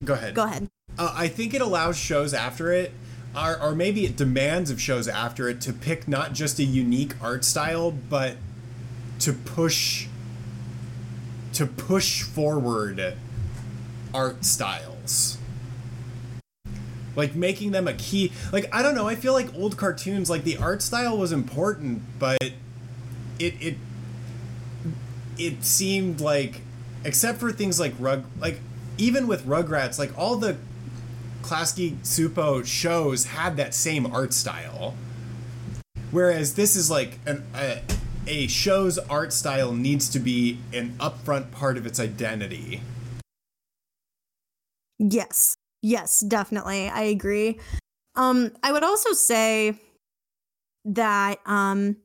go 0.04 0.14
ahead. 0.14 0.34
Go 0.34 0.44
ahead. 0.44 0.68
Uh, 0.98 1.12
I 1.14 1.28
think 1.28 1.54
it 1.54 1.60
allows 1.60 1.96
shows 1.96 2.32
after 2.32 2.72
it, 2.72 2.92
or, 3.36 3.60
or 3.60 3.74
maybe 3.74 4.04
it 4.04 4.16
demands 4.16 4.70
of 4.70 4.80
shows 4.80 5.08
after 5.08 5.48
it 5.48 5.60
to 5.62 5.72
pick 5.72 6.06
not 6.06 6.32
just 6.32 6.58
a 6.58 6.64
unique 6.64 7.14
art 7.20 7.44
style, 7.44 7.90
but 7.90 8.36
to 9.20 9.32
push 9.32 10.06
to 11.52 11.66
push 11.66 12.22
forward 12.22 13.16
art 14.16 14.44
styles. 14.44 15.36
Like 17.14 17.34
making 17.34 17.70
them 17.70 17.88
a 17.88 17.94
key 17.94 18.32
like 18.52 18.68
i 18.74 18.82
don't 18.82 18.94
know 18.94 19.08
i 19.08 19.14
feel 19.14 19.32
like 19.32 19.54
old 19.54 19.78
cartoons 19.78 20.28
like 20.28 20.44
the 20.44 20.58
art 20.58 20.82
style 20.82 21.16
was 21.16 21.32
important 21.32 22.02
but 22.18 22.36
it 22.42 23.54
it 23.58 23.76
it 25.38 25.64
seemed 25.64 26.20
like 26.20 26.60
except 27.04 27.38
for 27.40 27.52
things 27.52 27.80
like 27.80 27.94
rug 27.98 28.24
like 28.38 28.60
even 28.98 29.26
with 29.26 29.46
rugrats 29.46 29.98
like 29.98 30.12
all 30.18 30.36
the 30.36 30.58
Klasky 31.42 31.96
Csupo 31.98 32.66
shows 32.66 33.26
had 33.26 33.56
that 33.56 33.72
same 33.72 34.04
art 34.04 34.34
style. 34.34 34.96
Whereas 36.10 36.54
this 36.54 36.74
is 36.74 36.90
like 36.90 37.20
an 37.24 37.44
a, 37.54 37.82
a 38.26 38.46
show's 38.48 38.98
art 38.98 39.32
style 39.32 39.72
needs 39.72 40.08
to 40.10 40.18
be 40.18 40.58
an 40.72 40.96
upfront 40.98 41.52
part 41.52 41.76
of 41.76 41.86
its 41.86 42.00
identity 42.00 42.80
yes 44.98 45.56
yes 45.82 46.20
definitely 46.20 46.88
i 46.88 47.02
agree 47.02 47.58
um 48.14 48.50
i 48.62 48.72
would 48.72 48.84
also 48.84 49.12
say 49.12 49.78
that 50.84 51.38
um 51.46 51.96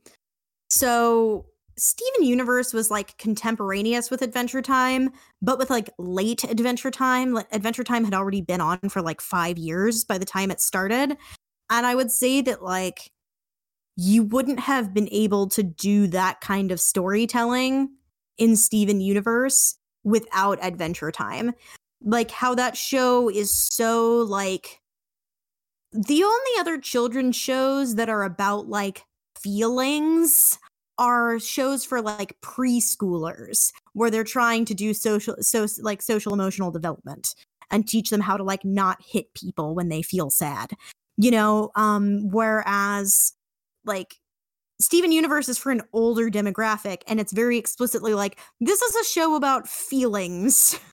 so 0.70 1.46
Steven 1.78 2.24
Universe 2.28 2.74
was 2.74 2.92
like 2.92 3.18
contemporaneous 3.18 4.12
with 4.12 4.22
Adventure 4.22 4.62
Time, 4.62 5.10
but 5.42 5.58
with 5.58 5.72
like 5.72 5.90
late 5.98 6.44
Adventure 6.44 6.92
Time. 6.92 7.38
Adventure 7.52 7.84
Time 7.84 8.04
had 8.04 8.14
already 8.14 8.42
been 8.42 8.62
on 8.62 8.78
for 8.90 9.02
like 9.02 9.20
five 9.20 9.58
years 9.58 10.04
by 10.04 10.20
the 10.20 10.26
time 10.26 10.52
it 10.52 10.62
started. 10.62 11.18
And 11.72 11.86
I 11.86 11.96
would 11.96 12.12
say 12.12 12.42
that 12.42 12.62
like 12.62 13.12
you 13.96 14.24
wouldn't 14.24 14.60
have 14.60 14.94
been 14.94 15.10
able 15.12 15.48
to 15.50 15.64
do 15.64 16.08
that 16.08 16.40
kind 16.42 16.72
of 16.72 16.80
storytelling 16.80 17.90
in 18.38 18.56
Steven 18.56 19.02
Universe 19.02 19.78
without 20.04 20.64
Adventure 20.64 21.12
Time. 21.12 21.54
Like 22.04 22.32
how 22.32 22.56
that 22.56 22.78
show 22.78 23.30
is 23.30 23.54
so 23.54 24.18
like 24.18 24.82
the 25.92 26.24
only 26.24 26.52
other 26.60 26.78
children's 26.78 27.36
shows 27.36 27.96
that 27.96 28.10
are 28.10 28.24
about 28.24 28.68
like 28.68 29.04
feelings 29.40 30.58
are 30.98 31.40
shows 31.40 31.84
for 31.84 32.02
like 32.02 32.38
preschoolers 32.42 33.72
where 33.94 34.12
they're 34.12 34.24
trying 34.24 34.66
to 34.66 34.74
do 34.74 34.94
social 34.94 35.36
so 35.40 35.66
like 35.82 36.02
social 36.02 36.34
emotional 36.34 36.72
development 36.72 37.34
and 37.72 37.88
teach 37.88 38.10
them 38.10 38.22
how 38.22 38.38
to 38.38 38.44
like 38.44 38.64
not 38.64 39.02
hit 39.04 39.34
people 39.34 39.74
when 39.74 39.90
they 39.90 40.02
feel 40.02 40.30
sad 40.30 40.72
you 41.18 41.32
know 41.32 41.72
um 41.76 42.30
whereas 42.30 43.34
like 43.86 44.16
Steven 44.80 45.12
Universe 45.12 45.48
is 45.48 45.58
for 45.58 45.72
an 45.72 45.82
older 45.94 46.30
demographic 46.30 47.02
and 47.08 47.20
it's 47.20 47.34
very 47.34 47.58
explicitly 47.58 48.14
like 48.14 48.40
this 48.60 48.82
is 48.82 48.96
a 48.96 49.04
show 49.04 49.36
about 49.36 49.68
feelings. 49.68 50.80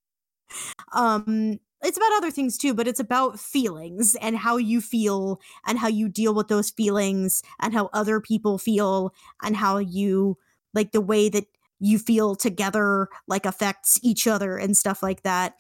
um 0.93 1.59
it's 1.83 1.97
about 1.97 2.13
other 2.17 2.31
things 2.31 2.59
too, 2.59 2.75
but 2.75 2.89
it's 2.89 2.99
about 3.01 3.39
feelings 3.39 4.17
and 4.21 4.37
how 4.37 4.57
you 4.57 4.81
feel 4.81 5.41
and 5.67 5.79
how 5.79 5.87
you 5.87 6.09
deal 6.09 6.35
with 6.35 6.49
those 6.49 6.71
feelings 6.71 7.41
and 7.61 7.73
how 7.73 7.89
other 7.93 8.21
people 8.21 8.59
feel 8.59 9.15
and 9.43 9.57
how 9.57 9.79
you 9.79 10.37
like 10.75 10.91
the 10.93 11.01
way 11.01 11.29
that 11.29 11.47
you 11.79 11.99
feel 11.99 12.35
together 12.35 13.09
like 13.29 13.47
affects 13.47 13.99
each 14.03 14.27
other 14.27 14.57
and 14.57 14.77
stuff 14.77 15.03
like 15.03 15.23
that. 15.23 15.55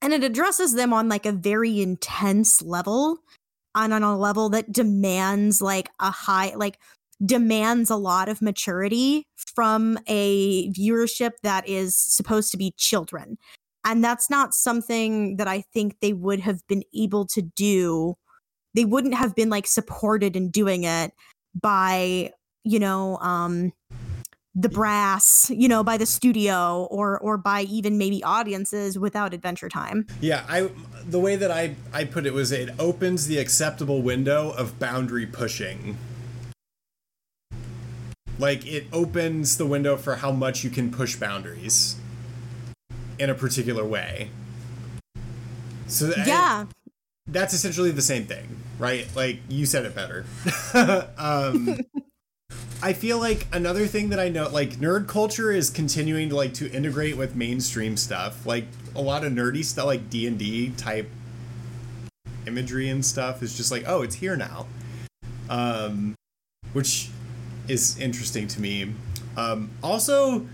And 0.00 0.12
it 0.12 0.22
addresses 0.22 0.74
them 0.74 0.92
on 0.92 1.08
like 1.08 1.26
a 1.26 1.32
very 1.32 1.80
intense 1.80 2.62
level 2.62 3.18
and 3.74 3.92
on 3.92 4.02
a 4.02 4.16
level 4.16 4.48
that 4.50 4.72
demands 4.72 5.60
like 5.60 5.88
a 5.98 6.10
high 6.10 6.52
like 6.54 6.78
demands 7.24 7.90
a 7.90 7.96
lot 7.96 8.28
of 8.28 8.42
maturity 8.42 9.26
from 9.54 9.98
a 10.06 10.70
viewership 10.70 11.32
that 11.42 11.68
is 11.68 11.96
supposed 11.96 12.50
to 12.50 12.56
be 12.56 12.74
children. 12.76 13.38
And 13.84 14.02
that's 14.02 14.30
not 14.30 14.54
something 14.54 15.36
that 15.36 15.48
I 15.48 15.62
think 15.72 15.96
they 16.00 16.12
would 16.12 16.40
have 16.40 16.66
been 16.68 16.84
able 16.94 17.26
to 17.28 17.42
do. 17.42 18.16
They 18.74 18.84
wouldn't 18.84 19.14
have 19.14 19.34
been 19.34 19.50
like 19.50 19.66
supported 19.66 20.36
in 20.36 20.50
doing 20.50 20.84
it 20.84 21.12
by, 21.54 22.30
you 22.64 22.78
know, 22.78 23.18
um 23.18 23.72
the 24.54 24.68
brass, 24.68 25.50
you 25.50 25.66
know, 25.66 25.82
by 25.82 25.96
the 25.96 26.06
studio 26.06 26.86
or 26.90 27.18
or 27.18 27.38
by 27.38 27.62
even 27.62 27.96
maybe 27.98 28.22
audiences 28.22 28.98
without 28.98 29.32
Adventure 29.32 29.68
Time. 29.68 30.06
Yeah, 30.20 30.44
I 30.48 30.70
the 31.06 31.18
way 31.18 31.36
that 31.36 31.50
I 31.50 31.74
I 31.92 32.04
put 32.04 32.26
it 32.26 32.34
was 32.34 32.52
it 32.52 32.70
opens 32.78 33.26
the 33.26 33.38
acceptable 33.38 34.02
window 34.02 34.50
of 34.50 34.78
boundary 34.78 35.26
pushing. 35.26 35.96
Like 38.38 38.66
it 38.66 38.86
opens 38.92 39.56
the 39.56 39.66
window 39.66 39.96
for 39.96 40.16
how 40.16 40.32
much 40.32 40.64
you 40.64 40.70
can 40.70 40.90
push 40.90 41.16
boundaries 41.16 41.96
in 43.18 43.30
a 43.30 43.34
particular 43.34 43.84
way. 43.84 44.30
So 45.86 46.12
yeah, 46.26 46.66
that's 47.26 47.54
essentially 47.54 47.90
the 47.90 48.02
same 48.02 48.24
thing, 48.24 48.56
right? 48.78 49.06
Like 49.14 49.40
you 49.48 49.66
said 49.66 49.84
it 49.84 49.94
better. 49.94 50.24
um, 51.18 51.80
I 52.84 52.94
feel 52.94 53.20
like 53.20 53.46
another 53.52 53.86
thing 53.86 54.08
that 54.08 54.18
I 54.18 54.28
know, 54.28 54.48
like 54.48 54.70
nerd 54.72 55.06
culture, 55.06 55.52
is 55.52 55.70
continuing 55.70 56.28
to 56.30 56.36
like 56.36 56.52
to 56.54 56.70
integrate 56.72 57.16
with 57.16 57.36
mainstream 57.36 57.96
stuff, 57.96 58.44
like 58.44 58.66
a 58.96 59.00
lot 59.00 59.22
of 59.24 59.32
nerdy 59.32 59.64
stuff, 59.64 59.86
like 59.86 60.10
D 60.10 60.26
and 60.26 60.36
D 60.36 60.70
type 60.70 61.08
imagery 62.44 62.88
and 62.88 63.04
stuff, 63.06 63.40
is 63.40 63.56
just 63.56 63.70
like, 63.70 63.84
oh, 63.86 64.02
it's 64.02 64.16
here 64.16 64.34
now, 64.34 64.66
um, 65.48 66.16
which 66.72 67.08
is 67.68 67.96
interesting 67.98 68.48
to 68.48 68.60
me. 68.60 68.92
Um, 69.36 69.70
also, 69.80 70.44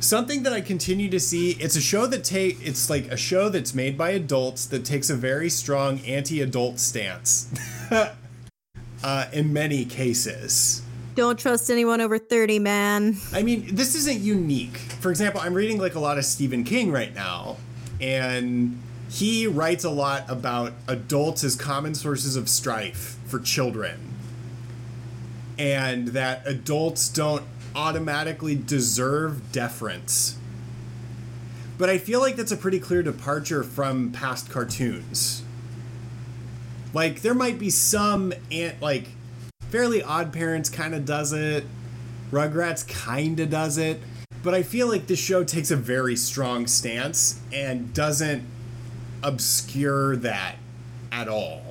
something 0.00 0.42
that 0.44 0.52
I 0.52 0.60
continue 0.60 1.08
to 1.10 1.20
see. 1.20 1.52
It's 1.52 1.76
a 1.76 1.80
show 1.80 2.06
that 2.06 2.24
take. 2.24 2.58
It's 2.66 2.88
like 2.90 3.06
a 3.06 3.16
show 3.16 3.48
that's 3.48 3.74
made 3.74 3.96
by 3.98 4.10
adults 4.10 4.66
that 4.66 4.84
takes 4.84 5.10
a 5.10 5.14
very 5.14 5.50
strong 5.50 6.00
anti-adult 6.00 6.78
stance. 6.78 7.52
uh, 9.02 9.26
in 9.32 9.52
many 9.52 9.84
cases. 9.84 10.82
Don't 11.14 11.38
trust 11.38 11.68
anyone 11.68 12.00
over 12.00 12.16
30, 12.18 12.60
man. 12.60 13.16
I 13.32 13.42
mean, 13.42 13.74
this 13.74 13.94
isn't 13.96 14.20
unique. 14.20 14.76
For 14.76 15.10
example, 15.10 15.40
I'm 15.40 15.54
reading 15.54 15.78
like 15.78 15.96
a 15.96 16.00
lot 16.00 16.16
of 16.16 16.24
Stephen 16.24 16.62
King 16.62 16.92
right 16.92 17.12
now, 17.12 17.56
and 18.00 18.80
he 19.10 19.46
writes 19.46 19.84
a 19.84 19.90
lot 19.90 20.24
about 20.28 20.74
adults 20.86 21.42
as 21.42 21.56
common 21.56 21.94
sources 21.94 22.36
of 22.36 22.48
strife 22.48 23.16
for 23.26 23.40
children. 23.40 24.14
And 25.58 26.08
that 26.08 26.46
adults 26.46 27.08
don't 27.08 27.42
automatically 27.78 28.56
deserve 28.56 29.52
deference. 29.52 30.36
But 31.78 31.88
I 31.88 31.98
feel 31.98 32.18
like 32.18 32.34
that's 32.34 32.50
a 32.50 32.56
pretty 32.56 32.80
clear 32.80 33.04
departure 33.04 33.62
from 33.62 34.10
past 34.10 34.50
cartoons. 34.50 35.44
Like 36.92 37.22
there 37.22 37.34
might 37.34 37.56
be 37.56 37.70
some 37.70 38.32
ant 38.50 38.82
like 38.82 39.10
Fairly 39.70 40.02
Odd 40.02 40.32
Parents 40.32 40.68
kind 40.68 40.92
of 40.92 41.04
does 41.04 41.32
it. 41.32 41.64
Rugrats 42.32 42.86
kind 42.86 43.38
of 43.38 43.48
does 43.48 43.78
it. 43.78 44.00
But 44.42 44.54
I 44.54 44.64
feel 44.64 44.88
like 44.88 45.06
the 45.06 45.16
show 45.16 45.44
takes 45.44 45.70
a 45.70 45.76
very 45.76 46.16
strong 46.16 46.66
stance 46.66 47.40
and 47.52 47.94
doesn't 47.94 48.42
obscure 49.22 50.16
that 50.16 50.56
at 51.12 51.28
all. 51.28 51.67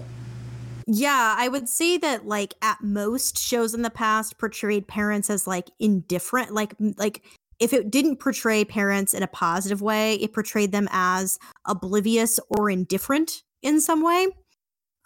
Yeah, 0.90 1.36
I 1.38 1.50
would 1.50 1.68
say 1.68 1.98
that 1.98 2.26
like 2.26 2.54
at 2.62 2.82
most 2.82 3.38
shows 3.38 3.74
in 3.74 3.82
the 3.82 3.90
past 3.90 4.38
portrayed 4.38 4.88
parents 4.88 5.30
as 5.30 5.46
like 5.46 5.70
indifferent, 5.80 6.54
like 6.54 6.76
like 6.98 7.24
if 7.60 7.74
it 7.74 7.92
didn't 7.92 8.18
portray 8.22 8.64
parents 8.64 9.14
in 9.14 9.22
a 9.22 9.28
positive 9.28 9.82
way, 9.82 10.16
it 10.16 10.34
portrayed 10.34 10.72
them 10.72 10.88
as 10.92 11.40
oblivious 11.66 12.40
or 12.50 12.70
indifferent 12.70 13.44
in 13.62 13.82
some 13.82 14.02
way. 14.02 14.28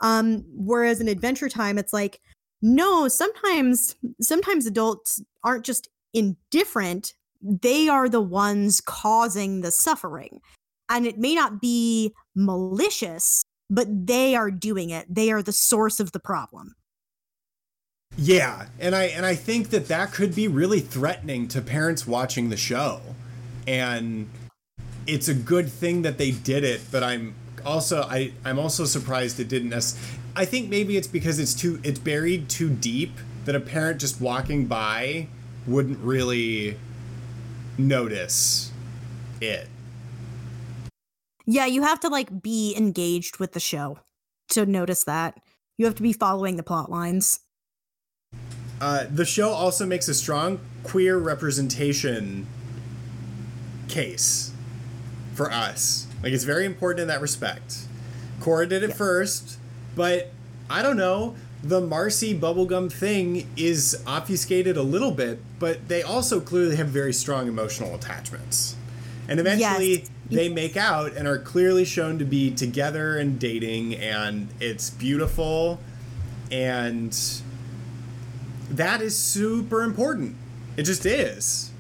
Um 0.01 0.45
whereas 0.55 1.01
in 1.01 1.07
Adventure 1.07 1.49
Time 1.49 1.79
it's 1.79 1.93
like 1.93 2.21
no, 2.61 3.07
sometimes 3.07 3.95
sometimes 4.21 4.67
adults 4.67 5.19
aren't 5.43 5.65
just 5.65 5.89
indifferent, 6.13 7.13
they 7.41 7.89
are 7.89 8.07
the 8.07 8.21
ones 8.21 8.81
causing 8.81 9.61
the 9.61 9.71
suffering. 9.71 10.41
And 10.89 11.07
it 11.07 11.17
may 11.17 11.33
not 11.33 11.59
be 11.61 12.13
malicious, 12.35 13.43
but 13.71 14.05
they 14.05 14.35
are 14.35 14.51
doing 14.51 14.89
it. 14.89 15.05
They 15.09 15.31
are 15.31 15.41
the 15.41 15.53
source 15.53 15.99
of 16.01 16.11
the 16.11 16.19
problem. 16.19 16.75
Yeah, 18.17 18.67
and 18.79 18.93
I 18.93 19.05
and 19.05 19.25
I 19.25 19.35
think 19.35 19.69
that 19.69 19.87
that 19.87 20.11
could 20.11 20.35
be 20.35 20.49
really 20.49 20.81
threatening 20.81 21.47
to 21.47 21.61
parents 21.61 22.05
watching 22.05 22.49
the 22.49 22.57
show. 22.57 23.01
And 23.65 24.29
it's 25.07 25.29
a 25.29 25.33
good 25.33 25.71
thing 25.71 26.01
that 26.01 26.17
they 26.17 26.31
did 26.31 26.65
it, 26.65 26.81
but 26.91 27.03
I'm 27.03 27.33
also 27.65 28.01
I 28.01 28.33
I'm 28.43 28.59
also 28.59 28.83
surprised 28.83 29.39
it 29.39 29.47
didn't. 29.47 29.73
I 30.35 30.45
think 30.45 30.69
maybe 30.69 30.97
it's 30.97 31.07
because 31.07 31.39
it's 31.39 31.53
too 31.53 31.79
it's 31.83 31.99
buried 31.99 32.49
too 32.49 32.69
deep 32.69 33.13
that 33.45 33.55
a 33.55 33.61
parent 33.61 34.01
just 34.01 34.19
walking 34.19 34.65
by 34.65 35.27
wouldn't 35.65 35.99
really 35.99 36.77
notice 37.77 38.71
it. 39.39 39.67
Yeah, 41.45 41.65
you 41.65 41.83
have 41.83 41.99
to 42.01 42.07
like 42.07 42.41
be 42.41 42.75
engaged 42.77 43.37
with 43.37 43.53
the 43.53 43.59
show 43.59 43.99
to 44.49 44.65
notice 44.65 45.03
that. 45.05 45.39
You 45.77 45.85
have 45.85 45.95
to 45.95 46.03
be 46.03 46.13
following 46.13 46.57
the 46.57 46.63
plot 46.63 46.91
lines. 46.91 47.39
Uh, 48.79 49.05
the 49.11 49.25
show 49.25 49.49
also 49.49 49.85
makes 49.85 50.07
a 50.07 50.13
strong 50.13 50.59
queer 50.83 51.17
representation 51.17 52.47
case 53.87 54.51
for 55.33 55.51
us. 55.51 56.07
Like 56.23 56.33
it's 56.33 56.43
very 56.43 56.65
important 56.65 57.01
in 57.01 57.07
that 57.07 57.21
respect. 57.21 57.85
Korra 58.39 58.67
did 58.67 58.83
it 58.83 58.89
yeah. 58.89 58.95
first, 58.95 59.59
but 59.95 60.31
I 60.69 60.81
don't 60.81 60.97
know. 60.97 61.35
The 61.63 61.79
Marcy 61.79 62.37
bubblegum 62.37 62.91
thing 62.91 63.47
is 63.55 64.01
obfuscated 64.07 64.77
a 64.77 64.81
little 64.81 65.11
bit, 65.11 65.39
but 65.59 65.87
they 65.87 66.01
also 66.01 66.39
clearly 66.39 66.75
have 66.77 66.87
very 66.87 67.13
strong 67.13 67.47
emotional 67.47 67.93
attachments. 67.93 68.75
And 69.27 69.39
eventually 69.39 69.99
yes. 69.99 70.09
They 70.31 70.47
make 70.49 70.77
out 70.77 71.13
and 71.13 71.27
are 71.27 71.37
clearly 71.37 71.85
shown 71.85 72.17
to 72.19 72.25
be 72.25 72.51
together 72.51 73.17
and 73.17 73.37
dating, 73.37 73.95
and 73.95 74.47
it's 74.59 74.89
beautiful. 74.89 75.79
And 76.49 77.17
that 78.69 79.01
is 79.01 79.17
super 79.17 79.83
important. 79.83 80.37
It 80.77 80.83
just 80.83 81.05
is. 81.05 81.71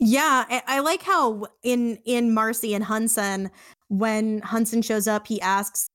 Yeah, 0.00 0.44
I 0.66 0.80
like 0.80 1.02
how 1.02 1.46
in 1.62 1.98
in 2.04 2.34
Marcy 2.34 2.74
and 2.74 2.84
Hunson, 2.84 3.50
when 3.88 4.40
Hunson 4.42 4.82
shows 4.82 5.08
up, 5.08 5.26
he 5.26 5.40
asks 5.40 5.88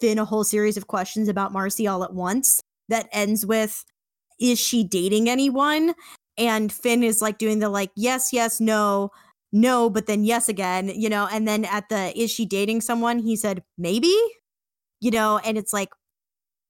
Finn 0.00 0.18
a 0.18 0.24
whole 0.24 0.44
series 0.44 0.76
of 0.76 0.86
questions 0.86 1.28
about 1.28 1.52
Marcy 1.52 1.86
all 1.86 2.04
at 2.04 2.14
once. 2.14 2.60
That 2.88 3.08
ends 3.12 3.44
with, 3.44 3.84
"Is 4.40 4.58
she 4.58 4.84
dating 4.84 5.28
anyone?" 5.28 5.94
And 6.36 6.72
Finn 6.72 7.02
is 7.02 7.20
like 7.20 7.38
doing 7.38 7.58
the 7.58 7.68
like, 7.68 7.90
"Yes, 7.96 8.32
yes, 8.32 8.60
no." 8.60 9.10
No, 9.52 9.88
but 9.88 10.06
then 10.06 10.24
yes 10.24 10.48
again, 10.48 10.88
you 10.88 11.08
know, 11.08 11.28
and 11.30 11.48
then 11.48 11.64
at 11.64 11.88
the 11.88 12.18
is 12.18 12.30
she 12.30 12.44
dating 12.44 12.80
someone? 12.80 13.18
He 13.18 13.36
said, 13.36 13.62
maybe, 13.76 14.14
you 15.00 15.10
know, 15.10 15.38
and 15.38 15.56
it's 15.56 15.72
like, 15.72 15.90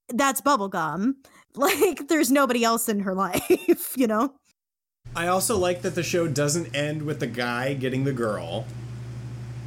that's 0.09 0.40
bubblegum. 0.40 1.14
Like 1.55 2.06
there's 2.06 2.30
nobody 2.30 2.62
else 2.62 2.88
in 2.88 3.00
her 3.00 3.14
life, 3.16 3.96
you 3.96 4.06
know? 4.06 4.34
I 5.16 5.26
also 5.26 5.56
like 5.56 5.82
that 5.82 5.96
the 5.96 6.05
show 6.05 6.28
doesn't 6.28 6.76
end 6.76 7.02
with 7.02 7.18
the 7.18 7.26
guy 7.26 7.74
getting 7.74 8.05
the 8.05 8.12
girl. 8.12 8.64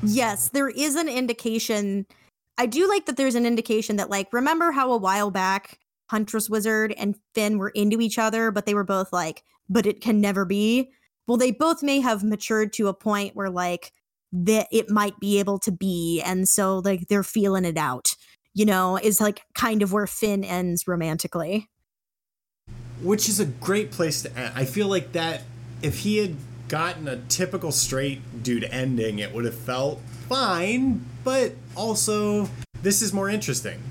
Yes, 0.03 0.47
there 0.49 0.69
is 0.69 0.95
an 0.95 1.09
indication. 1.09 2.05
I 2.57 2.65
do 2.65 2.87
like 2.87 3.07
that 3.07 3.17
there's 3.17 3.35
an 3.35 3.45
indication 3.45 3.97
that, 3.97 4.09
like, 4.09 4.31
remember 4.31 4.71
how 4.71 4.91
a 4.91 4.97
while 4.97 5.31
back 5.31 5.79
Huntress 6.09 6.49
Wizard 6.49 6.93
and 6.97 7.15
Finn 7.33 7.57
were 7.57 7.69
into 7.69 7.99
each 7.99 8.17
other, 8.17 8.51
but 8.51 8.65
they 8.65 8.73
were 8.73 8.83
both 8.83 9.11
like, 9.11 9.43
but 9.69 9.85
it 9.85 10.01
can 10.01 10.21
never 10.21 10.45
be. 10.45 10.91
Well, 11.31 11.37
they 11.37 11.51
both 11.51 11.81
may 11.81 12.01
have 12.01 12.25
matured 12.25 12.73
to 12.73 12.89
a 12.89 12.93
point 12.93 13.37
where, 13.37 13.49
like, 13.49 13.93
that 14.33 14.67
it 14.69 14.89
might 14.89 15.17
be 15.21 15.39
able 15.39 15.59
to 15.59 15.71
be. 15.71 16.21
And 16.25 16.45
so, 16.45 16.79
like, 16.79 17.07
they're 17.07 17.23
feeling 17.23 17.63
it 17.63 17.77
out, 17.77 18.17
you 18.53 18.65
know, 18.65 18.97
is 18.97 19.21
like 19.21 19.41
kind 19.55 19.81
of 19.81 19.93
where 19.93 20.07
Finn 20.07 20.43
ends 20.43 20.89
romantically. 20.89 21.69
Which 23.01 23.29
is 23.29 23.39
a 23.39 23.45
great 23.45 23.91
place 23.91 24.23
to 24.23 24.37
end. 24.37 24.51
I 24.57 24.65
feel 24.65 24.89
like 24.89 25.13
that 25.13 25.43
if 25.81 25.99
he 25.99 26.17
had 26.17 26.35
gotten 26.67 27.07
a 27.07 27.15
typical 27.15 27.71
straight 27.71 28.43
dude 28.43 28.65
ending, 28.65 29.19
it 29.19 29.33
would 29.33 29.45
have 29.45 29.57
felt 29.57 30.01
fine, 30.27 31.05
but 31.23 31.53
also 31.77 32.49
this 32.81 33.01
is 33.01 33.13
more 33.13 33.29
interesting. 33.29 33.81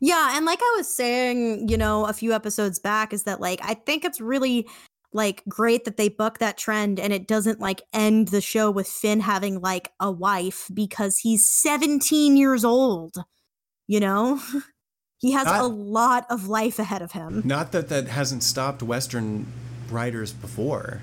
Yeah, 0.00 0.38
and 0.38 0.46
like 0.46 0.60
I 0.62 0.74
was 0.78 0.96
saying, 0.96 1.68
you 1.68 1.76
know, 1.76 2.06
a 2.06 2.14
few 2.14 2.32
episodes 2.32 2.78
back, 2.78 3.12
is 3.12 3.24
that 3.24 3.42
like 3.42 3.60
I 3.62 3.74
think 3.74 4.06
it's 4.06 4.22
really 4.22 4.66
like 5.14 5.42
great 5.48 5.84
that 5.84 5.96
they 5.96 6.08
buck 6.08 6.38
that 6.38 6.56
trend 6.56 6.98
and 6.98 7.12
it 7.12 7.26
doesn't 7.26 7.60
like 7.60 7.82
end 7.92 8.28
the 8.28 8.40
show 8.40 8.70
with 8.70 8.88
Finn 8.88 9.20
having 9.20 9.60
like 9.60 9.92
a 10.00 10.10
wife 10.10 10.68
because 10.72 11.18
he's 11.18 11.50
17 11.50 12.36
years 12.36 12.64
old. 12.64 13.16
You 13.86 14.00
know? 14.00 14.40
he 15.18 15.32
has 15.32 15.46
Not- 15.46 15.60
a 15.60 15.66
lot 15.66 16.26
of 16.30 16.48
life 16.48 16.78
ahead 16.78 17.02
of 17.02 17.12
him. 17.12 17.42
Not 17.44 17.72
that 17.72 17.88
that 17.88 18.08
hasn't 18.08 18.42
stopped 18.42 18.82
Western 18.82 19.46
writers 19.90 20.32
before. 20.32 21.00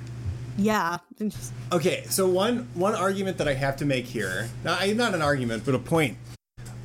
Yeah. 0.58 0.98
Okay, 1.72 2.04
so 2.10 2.28
one 2.28 2.68
one 2.74 2.96
argument 2.96 3.38
that 3.38 3.48
I 3.48 3.54
have 3.54 3.78
to 3.78 3.86
make 3.86 4.06
here, 4.06 4.50
not, 4.64 4.88
not 4.96 5.14
an 5.14 5.22
argument, 5.22 5.64
but 5.64 5.76
a 5.76 5.80
point. 5.80 6.18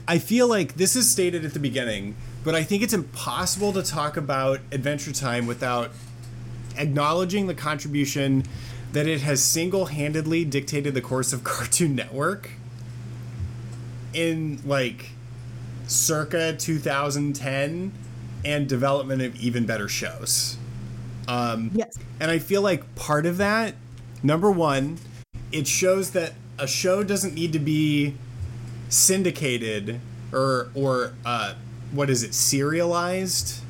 I 0.06 0.18
feel 0.18 0.46
like 0.46 0.74
this 0.74 0.94
is 0.94 1.10
stated 1.10 1.42
at 1.46 1.54
the 1.54 1.58
beginning, 1.58 2.14
but 2.44 2.54
I 2.54 2.64
think 2.64 2.82
it's 2.82 2.92
impossible 2.92 3.72
to 3.72 3.82
talk 3.82 4.18
about 4.18 4.60
Adventure 4.72 5.12
Time 5.12 5.46
without 5.46 5.90
acknowledging 6.76 7.46
the 7.46 7.54
contribution 7.54 8.44
that 8.92 9.06
it 9.06 9.22
has 9.22 9.42
single-handedly 9.42 10.44
dictated 10.44 10.94
the 10.94 11.00
course 11.00 11.32
of 11.32 11.42
Cartoon 11.44 11.94
Network 11.94 12.50
in 14.12 14.60
like 14.64 15.10
circa 15.86 16.54
2010 16.56 17.92
and 18.44 18.68
development 18.68 19.22
of 19.22 19.34
even 19.36 19.66
better 19.66 19.88
shows. 19.88 20.56
Um, 21.26 21.70
Yes. 21.74 21.98
and 22.20 22.30
I 22.30 22.38
feel 22.38 22.62
like 22.62 22.94
part 22.94 23.26
of 23.26 23.38
that, 23.38 23.74
number 24.22 24.50
one, 24.50 24.98
it 25.50 25.66
shows 25.66 26.10
that 26.10 26.34
a 26.58 26.66
show 26.66 27.02
doesn't 27.02 27.34
need 27.34 27.52
to 27.54 27.58
be 27.58 28.14
syndicated 28.88 30.00
or 30.32 30.68
or 30.74 31.14
uh, 31.24 31.54
what 31.92 32.10
is 32.10 32.22
it 32.22 32.34
serialized 32.34 33.60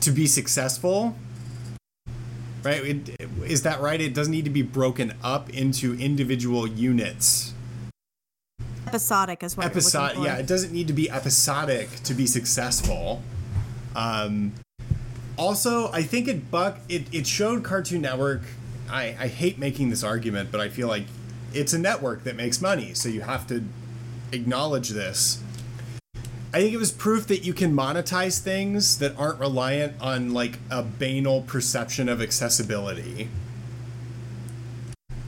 to 0.00 0.10
be 0.10 0.26
successful. 0.26 1.14
Right? 2.66 2.84
It, 2.84 3.20
is 3.46 3.62
that 3.62 3.80
right? 3.80 4.00
It 4.00 4.12
doesn't 4.12 4.32
need 4.32 4.44
to 4.44 4.50
be 4.50 4.62
broken 4.62 5.14
up 5.22 5.50
into 5.50 5.94
individual 5.94 6.66
units. 6.66 7.54
Episodic 8.88 9.44
as 9.44 9.56
well. 9.56 9.66
Episodic, 9.66 10.18
yeah. 10.24 10.36
It 10.36 10.48
doesn't 10.48 10.72
need 10.72 10.88
to 10.88 10.92
be 10.92 11.08
episodic 11.08 11.88
to 12.02 12.12
be 12.12 12.26
successful. 12.26 13.22
Um, 13.94 14.54
also, 15.36 15.92
I 15.92 16.02
think 16.02 16.26
it 16.26 16.50
buck 16.50 16.78
it, 16.88 17.06
it 17.14 17.26
showed 17.26 17.62
Cartoon 17.62 18.02
Network. 18.02 18.42
I, 18.90 19.16
I 19.18 19.28
hate 19.28 19.58
making 19.58 19.90
this 19.90 20.02
argument, 20.02 20.50
but 20.50 20.60
I 20.60 20.68
feel 20.68 20.88
like 20.88 21.04
it's 21.52 21.72
a 21.72 21.78
network 21.78 22.24
that 22.24 22.34
makes 22.34 22.60
money, 22.60 22.94
so 22.94 23.08
you 23.08 23.20
have 23.20 23.46
to 23.46 23.64
acknowledge 24.32 24.88
this. 24.88 25.40
I 26.56 26.60
think 26.62 26.72
it 26.72 26.78
was 26.78 26.90
proof 26.90 27.26
that 27.26 27.44
you 27.44 27.52
can 27.52 27.74
monetize 27.74 28.38
things 28.38 28.96
that 29.00 29.14
aren't 29.18 29.38
reliant 29.38 30.00
on 30.00 30.32
like 30.32 30.58
a 30.70 30.82
banal 30.82 31.42
perception 31.42 32.08
of 32.08 32.22
accessibility. 32.22 33.28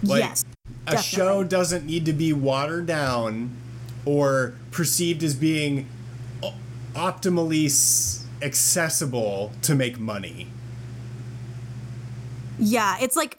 Like, 0.02 0.20
yes. 0.20 0.46
a 0.86 0.96
show 0.96 1.44
doesn't 1.44 1.84
need 1.84 2.06
to 2.06 2.14
be 2.14 2.32
watered 2.32 2.86
down 2.86 3.54
or 4.06 4.54
perceived 4.70 5.22
as 5.22 5.34
being 5.34 5.86
optimally 6.94 8.24
accessible 8.40 9.52
to 9.60 9.74
make 9.74 9.98
money. 9.98 10.46
Yeah, 12.58 12.96
it's 13.02 13.16
like 13.16 13.36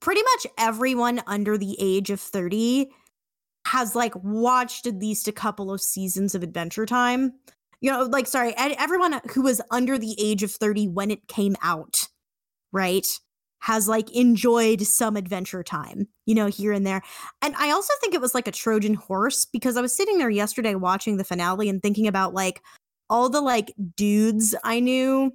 pretty 0.00 0.22
much 0.22 0.46
everyone 0.56 1.20
under 1.26 1.58
the 1.58 1.76
age 1.78 2.08
of 2.08 2.18
30 2.18 2.88
has 3.66 3.96
like 3.96 4.14
watched 4.22 4.86
at 4.86 4.98
least 5.00 5.26
a 5.26 5.32
couple 5.32 5.72
of 5.72 5.80
seasons 5.80 6.34
of 6.36 6.42
Adventure 6.44 6.86
Time. 6.86 7.32
You 7.80 7.90
know, 7.90 8.04
like 8.04 8.26
sorry, 8.26 8.54
everyone 8.56 9.20
who 9.32 9.42
was 9.42 9.60
under 9.70 9.98
the 9.98 10.16
age 10.18 10.42
of 10.42 10.52
30 10.52 10.88
when 10.88 11.10
it 11.10 11.26
came 11.28 11.56
out, 11.62 12.08
right? 12.72 13.06
Has 13.60 13.88
like 13.88 14.10
enjoyed 14.14 14.82
some 14.82 15.16
adventure 15.16 15.62
time, 15.62 16.06
you 16.26 16.34
know, 16.34 16.46
here 16.46 16.72
and 16.72 16.86
there. 16.86 17.02
And 17.42 17.54
I 17.56 17.72
also 17.72 17.92
think 18.00 18.14
it 18.14 18.20
was 18.20 18.34
like 18.34 18.46
a 18.46 18.52
Trojan 18.52 18.94
horse 18.94 19.44
because 19.44 19.76
I 19.76 19.80
was 19.80 19.94
sitting 19.94 20.18
there 20.18 20.30
yesterday 20.30 20.74
watching 20.74 21.16
the 21.16 21.24
finale 21.24 21.68
and 21.68 21.82
thinking 21.82 22.06
about 22.06 22.32
like 22.32 22.62
all 23.10 23.28
the 23.28 23.40
like 23.40 23.74
dudes 23.96 24.54
I 24.62 24.80
knew 24.80 25.32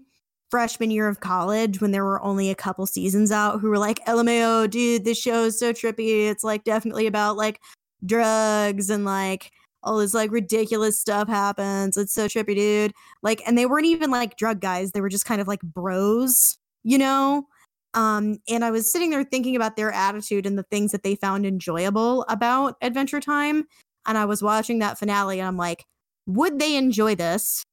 freshman 0.49 0.91
year 0.91 1.07
of 1.07 1.19
college 1.19 1.81
when 1.81 1.91
there 1.91 2.05
were 2.05 2.21
only 2.23 2.49
a 2.49 2.55
couple 2.55 2.85
seasons 2.85 3.31
out 3.31 3.59
who 3.59 3.69
were 3.69 3.77
like, 3.77 4.03
LMAO, 4.05 4.69
dude, 4.69 5.05
this 5.05 5.19
show 5.19 5.43
is 5.43 5.59
so 5.59 5.73
trippy. 5.73 6.29
It's 6.29 6.43
like 6.43 6.63
definitely 6.63 7.07
about 7.07 7.37
like 7.37 7.59
drugs 8.05 8.89
and 8.89 9.05
like 9.05 9.51
all 9.83 9.97
this 9.97 10.13
like 10.13 10.31
ridiculous 10.31 10.99
stuff 10.99 11.27
happens. 11.27 11.97
It's 11.97 12.13
so 12.13 12.27
trippy, 12.27 12.55
dude. 12.55 12.93
Like, 13.23 13.41
and 13.47 13.57
they 13.57 13.65
weren't 13.65 13.87
even 13.87 14.11
like 14.11 14.37
drug 14.37 14.61
guys, 14.61 14.91
they 14.91 15.01
were 15.01 15.09
just 15.09 15.25
kind 15.25 15.41
of 15.41 15.47
like 15.47 15.61
bros, 15.61 16.57
you 16.83 16.97
know? 16.97 17.47
Um, 17.93 18.37
and 18.47 18.63
I 18.63 18.71
was 18.71 18.91
sitting 18.91 19.09
there 19.09 19.23
thinking 19.23 19.55
about 19.55 19.75
their 19.75 19.91
attitude 19.91 20.45
and 20.45 20.57
the 20.57 20.63
things 20.63 20.91
that 20.91 21.03
they 21.03 21.15
found 21.15 21.45
enjoyable 21.45 22.23
about 22.29 22.75
Adventure 22.81 23.19
Time. 23.19 23.65
And 24.05 24.17
I 24.17 24.25
was 24.25 24.41
watching 24.41 24.79
that 24.79 24.97
finale 24.97 25.39
and 25.39 25.47
I'm 25.47 25.57
like, 25.57 25.85
would 26.25 26.59
they 26.59 26.77
enjoy 26.77 27.15
this? 27.15 27.63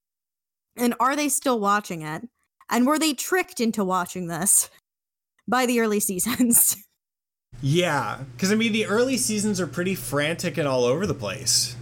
And 0.76 0.94
are 0.98 1.14
they 1.14 1.28
still 1.28 1.60
watching 1.60 2.02
it? 2.02 2.22
And 2.70 2.86
were 2.86 2.98
they 2.98 3.14
tricked 3.14 3.60
into 3.60 3.84
watching 3.84 4.26
this 4.26 4.70
by 5.46 5.66
the 5.66 5.80
early 5.80 6.00
seasons? 6.00 6.76
Yeah, 7.60 8.20
because 8.32 8.52
I 8.52 8.54
mean, 8.54 8.72
the 8.72 8.86
early 8.86 9.16
seasons 9.16 9.60
are 9.60 9.66
pretty 9.66 9.94
frantic 9.94 10.56
and 10.56 10.68
all 10.68 10.84
over 10.84 11.06
the 11.06 11.14
place. 11.14 11.76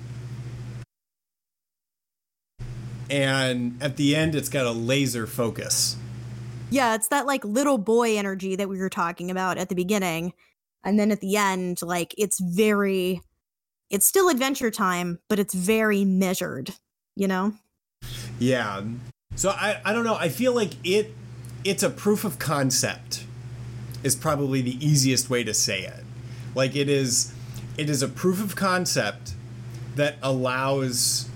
And 3.10 3.80
at 3.80 3.96
the 3.96 4.16
end, 4.16 4.34
it's 4.34 4.48
got 4.48 4.66
a 4.66 4.72
laser 4.72 5.26
focus. 5.26 5.96
yeah, 6.70 6.94
it's 6.94 7.08
that 7.08 7.26
like 7.26 7.44
little 7.44 7.78
boy 7.78 8.16
energy 8.16 8.56
that 8.56 8.68
we 8.68 8.78
were 8.78 8.88
talking 8.90 9.30
about 9.30 9.58
at 9.58 9.68
the 9.68 9.74
beginning. 9.74 10.32
And 10.82 10.98
then 10.98 11.12
at 11.12 11.20
the 11.20 11.36
end, 11.36 11.82
like 11.82 12.14
it's 12.18 12.40
very, 12.40 13.20
it's 13.90 14.06
still 14.06 14.28
adventure 14.28 14.70
time, 14.70 15.20
but 15.28 15.38
it's 15.38 15.54
very 15.54 16.04
measured, 16.04 16.72
you 17.14 17.28
know? 17.28 17.52
Yeah. 18.38 18.82
So 19.36 19.50
I, 19.50 19.80
I 19.84 19.92
don't 19.92 20.04
know. 20.04 20.16
I 20.16 20.28
feel 20.28 20.54
like 20.54 20.72
it 20.84 21.14
it's 21.64 21.82
a 21.82 21.90
proof 21.90 22.24
of 22.24 22.38
concept 22.38 23.25
is 24.02 24.14
probably 24.14 24.60
the 24.60 24.84
easiest 24.84 25.30
way 25.30 25.44
to 25.44 25.54
say 25.54 25.82
it. 25.82 26.04
Like 26.54 26.74
it 26.76 26.88
is 26.88 27.32
it 27.76 27.90
is 27.90 28.02
a 28.02 28.08
proof 28.08 28.42
of 28.42 28.56
concept 28.56 29.34
that 29.96 30.16
allows 30.22 31.28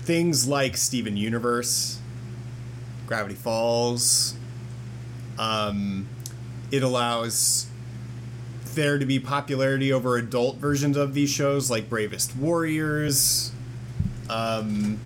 things 0.00 0.46
like 0.46 0.76
Steven 0.76 1.16
Universe, 1.16 1.98
Gravity 3.06 3.34
Falls, 3.34 4.36
um, 5.38 6.08
it 6.70 6.82
allows 6.82 7.66
there 8.74 8.98
to 8.98 9.06
be 9.06 9.18
popularity 9.18 9.92
over 9.92 10.16
adult 10.16 10.56
versions 10.56 10.96
of 10.96 11.14
these 11.14 11.30
shows 11.30 11.70
like 11.70 11.88
Bravest 11.88 12.36
Warriors, 12.36 13.52
um, 14.28 15.00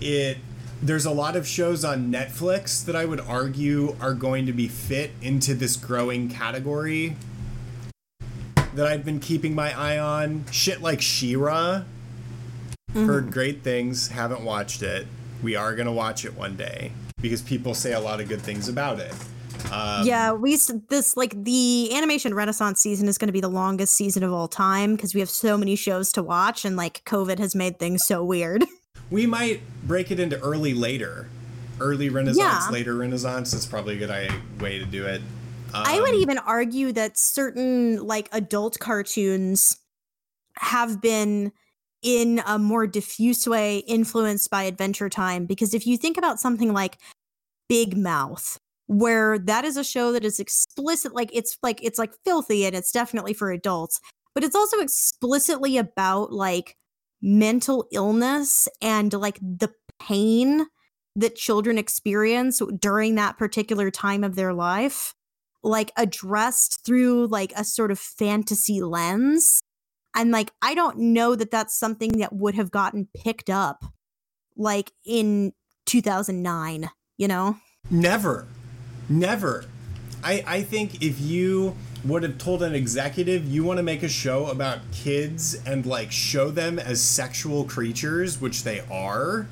it 0.00 0.38
there's 0.82 1.06
a 1.06 1.10
lot 1.10 1.36
of 1.36 1.46
shows 1.46 1.84
on 1.84 2.10
Netflix 2.12 2.84
that 2.84 2.94
I 2.94 3.04
would 3.04 3.20
argue 3.20 3.96
are 4.00 4.14
going 4.14 4.46
to 4.46 4.52
be 4.52 4.68
fit 4.68 5.12
into 5.22 5.54
this 5.54 5.76
growing 5.76 6.28
category 6.28 7.16
that 8.74 8.86
I've 8.86 9.04
been 9.04 9.20
keeping 9.20 9.54
my 9.54 9.78
eye 9.78 9.98
on. 9.98 10.44
Shit 10.50 10.82
like 10.82 11.00
She-Ra. 11.00 11.82
Heard 12.92 13.32
great 13.32 13.62
things, 13.62 14.08
haven't 14.08 14.42
watched 14.42 14.82
it. 14.82 15.08
We 15.42 15.56
are 15.56 15.74
gonna 15.74 15.92
watch 15.92 16.24
it 16.24 16.34
one 16.34 16.54
day 16.56 16.92
because 17.20 17.42
people 17.42 17.74
say 17.74 17.92
a 17.92 17.98
lot 17.98 18.20
of 18.20 18.28
good 18.28 18.40
things 18.40 18.68
about 18.68 19.00
it. 19.00 19.12
Um, 19.72 20.06
yeah, 20.06 20.30
we 20.30 20.56
this 20.88 21.16
like 21.16 21.42
the 21.42 21.90
animation 21.92 22.34
renaissance 22.34 22.80
season 22.80 23.08
is 23.08 23.18
going 23.18 23.28
to 23.28 23.32
be 23.32 23.40
the 23.40 23.48
longest 23.48 23.94
season 23.94 24.22
of 24.22 24.32
all 24.32 24.46
time 24.46 24.94
because 24.94 25.12
we 25.12 25.20
have 25.20 25.30
so 25.30 25.56
many 25.56 25.74
shows 25.74 26.12
to 26.12 26.22
watch 26.22 26.64
and 26.64 26.76
like 26.76 27.04
COVID 27.04 27.38
has 27.38 27.54
made 27.54 27.78
things 27.78 28.06
so 28.06 28.22
weird. 28.22 28.64
we 29.10 29.26
might 29.26 29.60
break 29.84 30.10
it 30.10 30.18
into 30.18 30.38
early, 30.40 30.74
later, 30.74 31.28
early 31.80 32.08
Renaissance, 32.08 32.38
Yeah. 32.38 32.68
later 32.70 32.96
Renaissance. 32.96 33.52
That's 33.52 33.66
probably 33.66 34.02
a 34.02 34.06
good 34.06 34.60
way 34.60 34.78
to 34.78 34.84
do 34.84 35.04
it. 35.06 35.20
I 35.72 36.00
would 36.00 36.14
Um, 36.14 36.20
even 36.20 36.38
argue 36.38 36.92
that 36.92 37.18
certain 37.18 38.04
like 38.06 38.28
adult 38.32 38.78
cartoons 38.78 39.76
have 40.56 41.00
been 41.00 41.52
in 42.02 42.42
a 42.46 42.58
more 42.58 42.86
diffuse 42.86 43.48
way 43.48 43.78
influenced 43.78 44.50
by 44.50 44.64
Adventure 44.64 45.08
Time 45.08 45.46
because 45.46 45.74
if 45.74 45.86
you 45.86 45.96
think 45.96 46.16
about 46.16 46.38
something 46.38 46.72
like 46.72 46.98
Big 47.68 47.96
Mouth 47.96 48.58
where 48.86 49.38
that 49.38 49.64
is 49.64 49.78
a 49.78 49.82
show 49.82 50.12
that 50.12 50.24
is 50.24 50.38
explicit 50.38 51.14
like 51.14 51.30
it's 51.32 51.56
like 51.62 51.82
it's 51.82 51.98
like 51.98 52.12
filthy 52.24 52.66
and 52.66 52.76
it's 52.76 52.92
definitely 52.92 53.32
for 53.32 53.50
adults 53.50 53.98
but 54.34 54.44
it's 54.44 54.54
also 54.54 54.78
explicitly 54.80 55.78
about 55.78 56.30
like 56.30 56.76
mental 57.24 57.86
illness 57.92 58.68
and 58.82 59.12
like 59.12 59.38
the 59.40 59.72
pain 59.98 60.66
that 61.16 61.36
children 61.36 61.78
experience 61.78 62.60
during 62.78 63.14
that 63.14 63.38
particular 63.38 63.90
time 63.90 64.22
of 64.22 64.34
their 64.34 64.52
life 64.52 65.14
like 65.62 65.90
addressed 65.96 66.84
through 66.84 67.26
like 67.28 67.52
a 67.56 67.64
sort 67.64 67.90
of 67.90 67.98
fantasy 67.98 68.82
lens 68.82 69.62
and 70.14 70.30
like 70.30 70.50
i 70.60 70.74
don't 70.74 70.98
know 70.98 71.34
that 71.34 71.50
that's 71.50 71.78
something 71.78 72.18
that 72.18 72.32
would 72.32 72.54
have 72.54 72.70
gotten 72.70 73.08
picked 73.16 73.48
up 73.48 73.84
like 74.56 74.92
in 75.06 75.52
2009 75.86 76.90
you 77.16 77.28
know 77.28 77.56
Never. 77.90 78.46
Never. 79.08 79.66
I, 80.22 80.42
I 80.46 80.62
think 80.62 81.02
if 81.02 81.20
you 81.20 81.76
would 82.04 82.22
have 82.22 82.36
told 82.36 82.62
an 82.62 82.74
executive 82.74 83.46
you 83.46 83.64
want 83.64 83.78
to 83.78 83.82
make 83.82 84.02
a 84.02 84.08
show 84.08 84.46
about 84.46 84.78
kids 84.92 85.56
and 85.66 85.86
like 85.86 86.12
show 86.12 86.50
them 86.50 86.78
as 86.78 87.02
sexual 87.02 87.64
creatures, 87.64 88.40
which 88.40 88.62
they 88.62 88.82
are, 88.90 89.46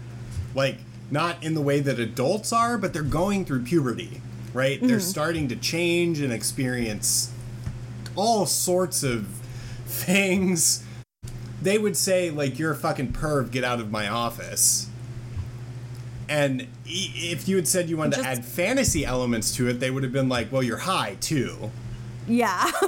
like 0.55 0.79
not 1.11 1.43
in 1.43 1.55
the 1.55 1.61
way 1.61 1.81
that 1.81 1.99
adults 1.99 2.53
are, 2.53 2.77
but 2.77 2.93
they're 2.93 3.03
going 3.03 3.45
through 3.45 3.63
puberty, 3.63 4.21
right? 4.53 4.81
They're 4.81 4.99
mm-hmm. 4.99 5.07
starting 5.07 5.49
to 5.49 5.57
change 5.57 6.21
and 6.21 6.33
experience 6.33 7.33
all 8.17 8.47
sorts 8.47 9.03
of 9.03 9.27
things. 9.87 10.85
They 11.61 11.79
would 11.79 11.97
say, 11.97 12.31
like, 12.31 12.59
you're 12.59 12.73
a 12.73 12.77
fucking 12.77 13.13
perv, 13.13 13.51
get 13.51 13.63
out 13.63 13.79
of 13.79 13.91
my 13.91 14.09
office. 14.09 14.89
And 16.29 16.67
if 16.87 17.47
you 17.47 17.57
had 17.57 17.69
said 17.69 17.89
you 17.89 17.97
wanted 17.97 18.17
Just- 18.17 18.25
to 18.25 18.29
add 18.31 18.45
fantasy 18.45 19.05
elements 19.05 19.55
to 19.57 19.69
it, 19.69 19.81
they 19.81 19.91
would 19.91 20.03
have 20.03 20.13
been 20.13 20.29
like, 20.29 20.51
well, 20.51 20.63
you're 20.63 20.79
high 20.79 21.17
too. 21.21 21.71
Yeah 22.27 22.71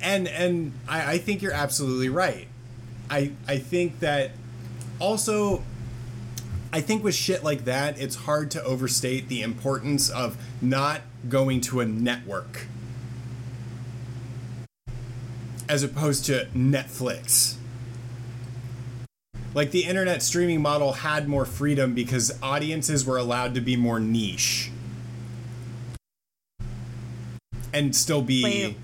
And 0.00 0.28
and 0.28 0.72
I, 0.88 1.12
I 1.12 1.18
think 1.18 1.42
you're 1.42 1.52
absolutely 1.52 2.08
right. 2.08 2.48
I 3.10 3.32
I 3.46 3.58
think 3.58 4.00
that 4.00 4.30
also 4.98 5.62
I 6.72 6.80
think 6.80 7.02
with 7.02 7.14
shit 7.14 7.42
like 7.42 7.64
that, 7.64 7.98
it's 8.00 8.16
hard 8.16 8.50
to 8.52 8.62
overstate 8.62 9.28
the 9.28 9.42
importance 9.42 10.08
of 10.08 10.36
not 10.60 11.02
going 11.28 11.60
to 11.62 11.80
a 11.80 11.86
network 11.86 12.66
as 15.68 15.82
opposed 15.82 16.24
to 16.26 16.46
Netflix. 16.54 17.56
Like 19.54 19.72
the 19.72 19.84
internet 19.84 20.22
streaming 20.22 20.62
model 20.62 20.92
had 20.92 21.28
more 21.28 21.44
freedom 21.44 21.94
because 21.94 22.38
audiences 22.42 23.04
were 23.04 23.18
allowed 23.18 23.54
to 23.54 23.60
be 23.60 23.76
more 23.76 23.98
niche 23.98 24.70
and 27.78 27.94
still 27.94 28.22
be 28.22 28.76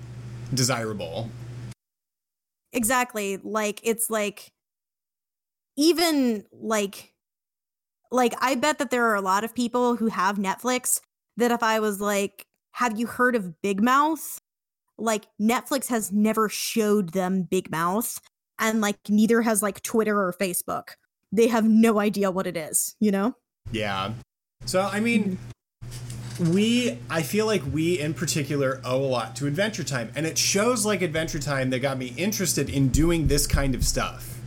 desirable. 0.52 1.28
exactly. 2.72 3.38
Like 3.42 3.80
it's 3.82 4.08
like 4.08 4.52
even 5.76 6.44
like 6.52 7.12
like 8.12 8.32
i 8.40 8.54
bet 8.54 8.78
that 8.78 8.90
there 8.90 9.06
are 9.06 9.16
a 9.16 9.20
lot 9.20 9.42
of 9.42 9.52
people 9.54 9.96
who 9.96 10.06
have 10.06 10.36
netflix 10.36 11.00
that 11.36 11.50
if 11.50 11.64
i 11.64 11.80
was 11.80 12.00
like 12.00 12.46
have 12.74 12.98
you 12.98 13.06
heard 13.06 13.36
of 13.36 13.60
big 13.62 13.82
mouth? 13.82 14.40
Like 14.98 15.26
netflix 15.40 15.88
has 15.88 16.12
never 16.12 16.48
showed 16.48 17.10
them 17.10 17.42
big 17.42 17.70
mouth 17.70 18.20
and 18.58 18.80
like 18.80 18.98
neither 19.08 19.42
has 19.42 19.62
like 19.62 19.82
twitter 19.82 20.20
or 20.20 20.32
facebook. 20.32 20.90
They 21.32 21.48
have 21.48 21.64
no 21.64 21.98
idea 21.98 22.30
what 22.30 22.46
it 22.46 22.56
is 22.56 22.94
you 23.00 23.10
know? 23.10 23.34
Yeah. 23.72 24.12
So 24.66 24.80
I 24.80 25.00
mean, 25.00 25.24
mm-hmm. 25.24 25.50
We 26.38 26.98
I 27.10 27.22
feel 27.22 27.46
like 27.46 27.62
we 27.72 27.98
in 27.98 28.14
particular 28.14 28.80
owe 28.84 29.02
a 29.02 29.06
lot 29.06 29.36
to 29.36 29.46
Adventure 29.46 29.84
Time, 29.84 30.10
and 30.14 30.26
it 30.26 30.38
shows 30.38 30.84
like 30.84 31.02
Adventure 31.02 31.38
Time 31.38 31.70
that 31.70 31.80
got 31.80 31.98
me 31.98 32.12
interested 32.16 32.68
in 32.68 32.88
doing 32.88 33.26
this 33.26 33.46
kind 33.46 33.74
of 33.74 33.84
stuff. 33.84 34.38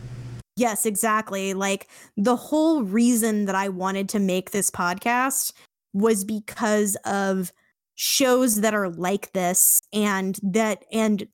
Yes, 0.56 0.86
exactly. 0.86 1.54
Like 1.54 1.88
the 2.16 2.36
whole 2.36 2.82
reason 2.82 3.44
that 3.44 3.54
I 3.54 3.68
wanted 3.68 4.08
to 4.10 4.18
make 4.18 4.50
this 4.50 4.70
podcast 4.70 5.52
was 5.92 6.24
because 6.24 6.96
of 7.04 7.52
shows 7.94 8.60
that 8.60 8.74
are 8.74 8.88
like 8.88 9.32
this 9.32 9.80
and 9.92 10.38
that 10.42 10.84
and 10.92 11.28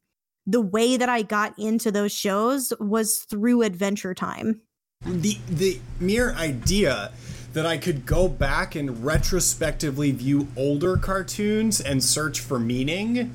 the 0.46 0.60
way 0.60 0.96
that 0.96 1.08
I 1.08 1.22
got 1.22 1.58
into 1.58 1.90
those 1.90 2.12
shows 2.12 2.72
was 2.78 3.20
through 3.20 3.62
Adventure 3.62 4.14
Time. 4.14 4.60
The 5.06 5.38
the 5.48 5.80
mere 6.00 6.34
idea 6.34 7.12
that 7.54 7.64
I 7.64 7.78
could 7.78 8.04
go 8.04 8.28
back 8.28 8.74
and 8.74 9.04
retrospectively 9.04 10.10
view 10.10 10.48
older 10.56 10.96
cartoons 10.96 11.80
and 11.80 12.02
search 12.02 12.40
for 12.40 12.58
meaning 12.58 13.32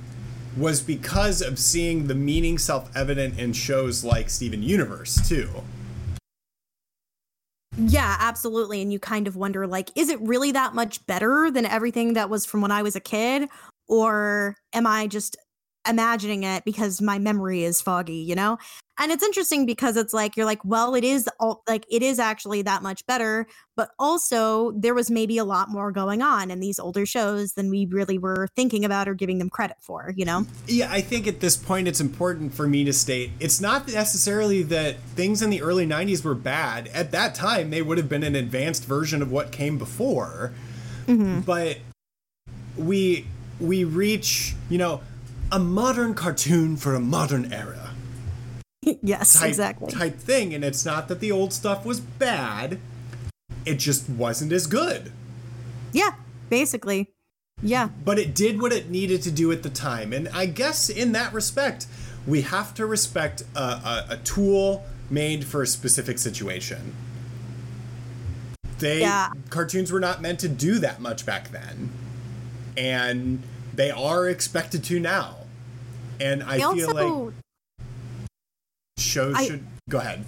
was 0.58 0.82
because 0.82 1.42
of 1.42 1.58
seeing 1.58 2.08
the 2.08 2.16
meaning 2.16 2.58
self-evident 2.58 3.40
in 3.40 3.54
shows 3.54 4.04
like 4.04 4.30
Steven 4.30 4.62
Universe 4.62 5.28
too. 5.28 5.50
Yeah, 7.78 8.18
absolutely. 8.20 8.82
And 8.82 8.92
you 8.92 9.00
kind 9.00 9.26
of 9.26 9.38
wonder 9.38 9.66
like 9.66 9.90
is 9.96 10.10
it 10.10 10.20
really 10.20 10.52
that 10.52 10.76
much 10.76 11.06
better 11.08 11.50
than 11.50 11.66
everything 11.66 12.14
that 12.14 12.30
was 12.30 12.46
from 12.46 12.62
when 12.62 12.72
I 12.72 12.84
was 12.84 12.98
a 12.98 13.00
kid 13.00 13.48
or 13.88 14.58
am 14.74 14.86
I 14.86 15.08
just 15.08 15.38
imagining 15.88 16.44
it 16.44 16.66
because 16.66 17.02
my 17.02 17.20
memory 17.20 17.64
is 17.64 17.82
foggy, 17.82 18.16
you 18.16 18.36
know? 18.36 18.58
And 19.02 19.14
it's 19.14 19.24
interesting 19.24 19.66
because 19.66 19.96
it's 19.96 20.14
like 20.14 20.36
you're 20.36 20.46
like, 20.46 20.64
well, 20.66 20.94
it 20.94 21.06
is 21.06 21.30
all 21.40 21.64
like 21.70 21.86
it 21.90 22.04
is 22.04 22.20
actually 22.20 22.62
that 22.64 22.84
much 22.84 23.06
better, 23.08 23.48
but 23.78 23.92
also 23.98 24.72
there 24.72 24.94
was 24.94 25.10
maybe 25.10 25.38
a 25.38 25.46
lot 25.46 25.70
more 25.70 25.90
going 25.94 26.22
on 26.22 26.52
in 26.52 26.60
these 26.60 26.80
older 26.80 27.06
shows 27.06 27.54
than 27.54 27.70
we 27.70 27.86
really 27.86 28.18
were 28.18 28.50
thinking 28.58 28.84
about 28.84 29.08
or 29.08 29.14
giving 29.14 29.38
them 29.40 29.50
credit 29.50 29.78
for, 29.80 30.14
you 30.18 30.26
know? 30.26 30.46
Yeah, 30.68 30.92
I 30.92 31.00
think 31.00 31.28
at 31.28 31.40
this 31.40 31.56
point 31.56 31.88
it's 31.88 32.02
important 32.02 32.54
for 32.54 32.68
me 32.68 32.84
to 32.84 32.92
state 32.92 33.32
it's 33.40 33.62
not 33.62 33.88
necessarily 33.88 34.64
that 34.64 35.00
things 35.16 35.42
in 35.42 35.50
the 35.50 35.62
early 35.62 35.88
90s 35.88 36.26
were 36.26 36.36
bad. 36.36 36.90
At 36.90 37.12
that 37.12 37.36
time, 37.36 37.70
they 37.70 37.82
would 37.82 37.98
have 37.98 38.10
been 38.10 38.24
an 38.24 38.36
advanced 38.36 38.84
version 38.84 39.22
of 39.22 39.32
what 39.32 39.54
came 39.54 39.78
before. 39.78 40.52
Mm-hmm. 41.08 41.42
But 41.42 41.78
we 42.78 43.28
we 43.60 43.84
reach, 43.84 44.56
you 44.70 44.78
know, 44.78 45.02
a 45.52 45.60
modern 45.60 46.14
cartoon 46.14 46.78
for 46.78 46.94
a 46.96 47.00
modern 47.00 47.52
era 47.52 47.92
yes, 48.82 49.40
type, 49.40 49.50
exactly. 49.50 49.92
type 49.92 50.18
thing 50.18 50.54
and 50.54 50.64
it's 50.64 50.86
not 50.86 51.08
that 51.08 51.20
the 51.20 51.32
old 51.32 51.52
stuff 51.54 51.86
was 51.86 52.00
bad. 52.00 52.80
It 53.66 53.76
just 53.76 54.10
wasn't 54.10 54.52
as 54.52 54.68
good. 54.68 55.12
Yeah, 55.92 56.12
basically. 56.50 57.10
Yeah. 57.62 57.90
but 58.06 58.18
it 58.18 58.34
did 58.34 58.62
what 58.62 58.72
it 58.72 58.90
needed 58.90 59.22
to 59.24 59.32
do 59.32 59.52
at 59.52 59.64
the 59.64 59.70
time. 59.70 60.14
And 60.14 60.30
I 60.30 60.46
guess 60.46 60.90
in 60.90 61.12
that 61.12 61.34
respect, 61.34 61.88
we 62.26 62.42
have 62.44 62.74
to 62.76 62.86
respect 62.86 63.44
a, 63.54 63.60
a, 63.60 64.06
a 64.12 64.18
tool 64.18 64.86
made 65.10 65.44
for 65.44 65.62
a 65.62 65.68
specific 65.68 66.20
situation. 66.20 66.96
They 68.78 69.02
Yeah. 69.02 69.32
cartoons 69.50 69.92
were 69.92 70.00
not 70.00 70.22
meant 70.22 70.40
to 70.40 70.48
do 70.48 70.80
that 70.80 71.02
much 71.02 71.26
back 71.26 71.52
then, 71.52 71.90
and 72.78 73.44
they 73.74 73.92
are 73.92 74.30
expected 74.30 74.84
to 74.86 75.00
now. 75.00 75.39
And 76.20 76.44
I 76.44 76.56
I 76.56 76.58
feel 76.58 76.88
also 76.88 77.24
like 77.26 77.34
shows 78.98 79.36
I- 79.36 79.46
should 79.46 79.66
go 79.90 80.00
ahead. 80.00 80.26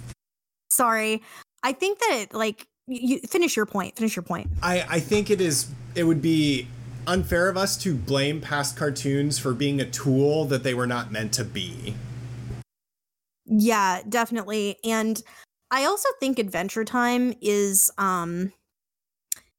sorry. 0.70 1.22
I 1.62 1.72
think 1.72 1.98
that 2.00 2.26
like 2.32 2.66
you, 2.88 3.20
finish 3.20 3.54
your 3.56 3.66
point. 3.66 3.96
Finish 3.96 4.16
your 4.16 4.24
point. 4.24 4.48
I, 4.62 4.84
I 4.88 5.00
think 5.00 5.30
it 5.30 5.40
is 5.40 5.70
it 5.94 6.04
would 6.04 6.20
be 6.22 6.66
unfair 7.06 7.48
of 7.48 7.56
us 7.56 7.76
to 7.76 7.94
blame 7.94 8.40
past 8.40 8.76
cartoons 8.76 9.38
for 9.38 9.52
being 9.54 9.80
a 9.80 9.84
tool 9.84 10.44
that 10.46 10.62
they 10.64 10.74
were 10.74 10.86
not 10.86 11.12
meant 11.12 11.32
to 11.34 11.44
be. 11.44 11.94
Yeah, 13.44 14.00
definitely. 14.08 14.76
And 14.84 15.22
I 15.70 15.84
also 15.84 16.08
think 16.20 16.38
Adventure 16.38 16.84
Time 16.84 17.34
is 17.40 17.90
um 17.98 18.52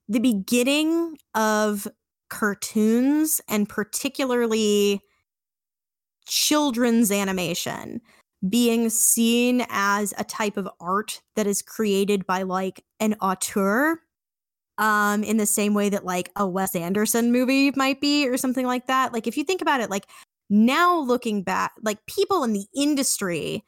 the 0.10 0.20
beginning 0.20 1.18
of 1.36 1.88
cartoons 2.30 3.40
and 3.48 3.70
particularly 3.70 5.00
children's 6.26 7.12
animation 7.12 8.02
being 8.48 8.90
seen 8.90 9.66
as 9.70 10.14
a 10.18 10.24
type 10.24 10.58
of 10.58 10.68
art 10.80 11.22
that 11.36 11.48
is 11.48 11.62
created 11.62 12.26
by 12.26 12.44
like 12.44 12.84
an 13.00 13.16
auteur 13.22 14.00
um 14.78 15.24
in 15.24 15.38
the 15.38 15.46
same 15.46 15.74
way 15.74 15.88
that 15.88 16.04
like 16.04 16.30
a 16.36 16.48
Wes 16.48 16.76
Anderson 16.76 17.32
movie 17.32 17.72
might 17.76 18.02
be 18.02 18.28
or 18.28 18.38
something 18.38 18.66
like 18.66 18.88
that 18.88 19.14
like 19.14 19.28
if 19.28 19.38
you 19.38 19.44
think 19.44 19.62
about 19.62 19.82
it 19.82 19.90
like 19.90 20.08
now 20.50 21.00
looking 21.00 21.44
back 21.44 21.74
like 21.84 22.06
people 22.08 22.44
in 22.44 22.54
the 22.54 22.66
industry 22.76 23.64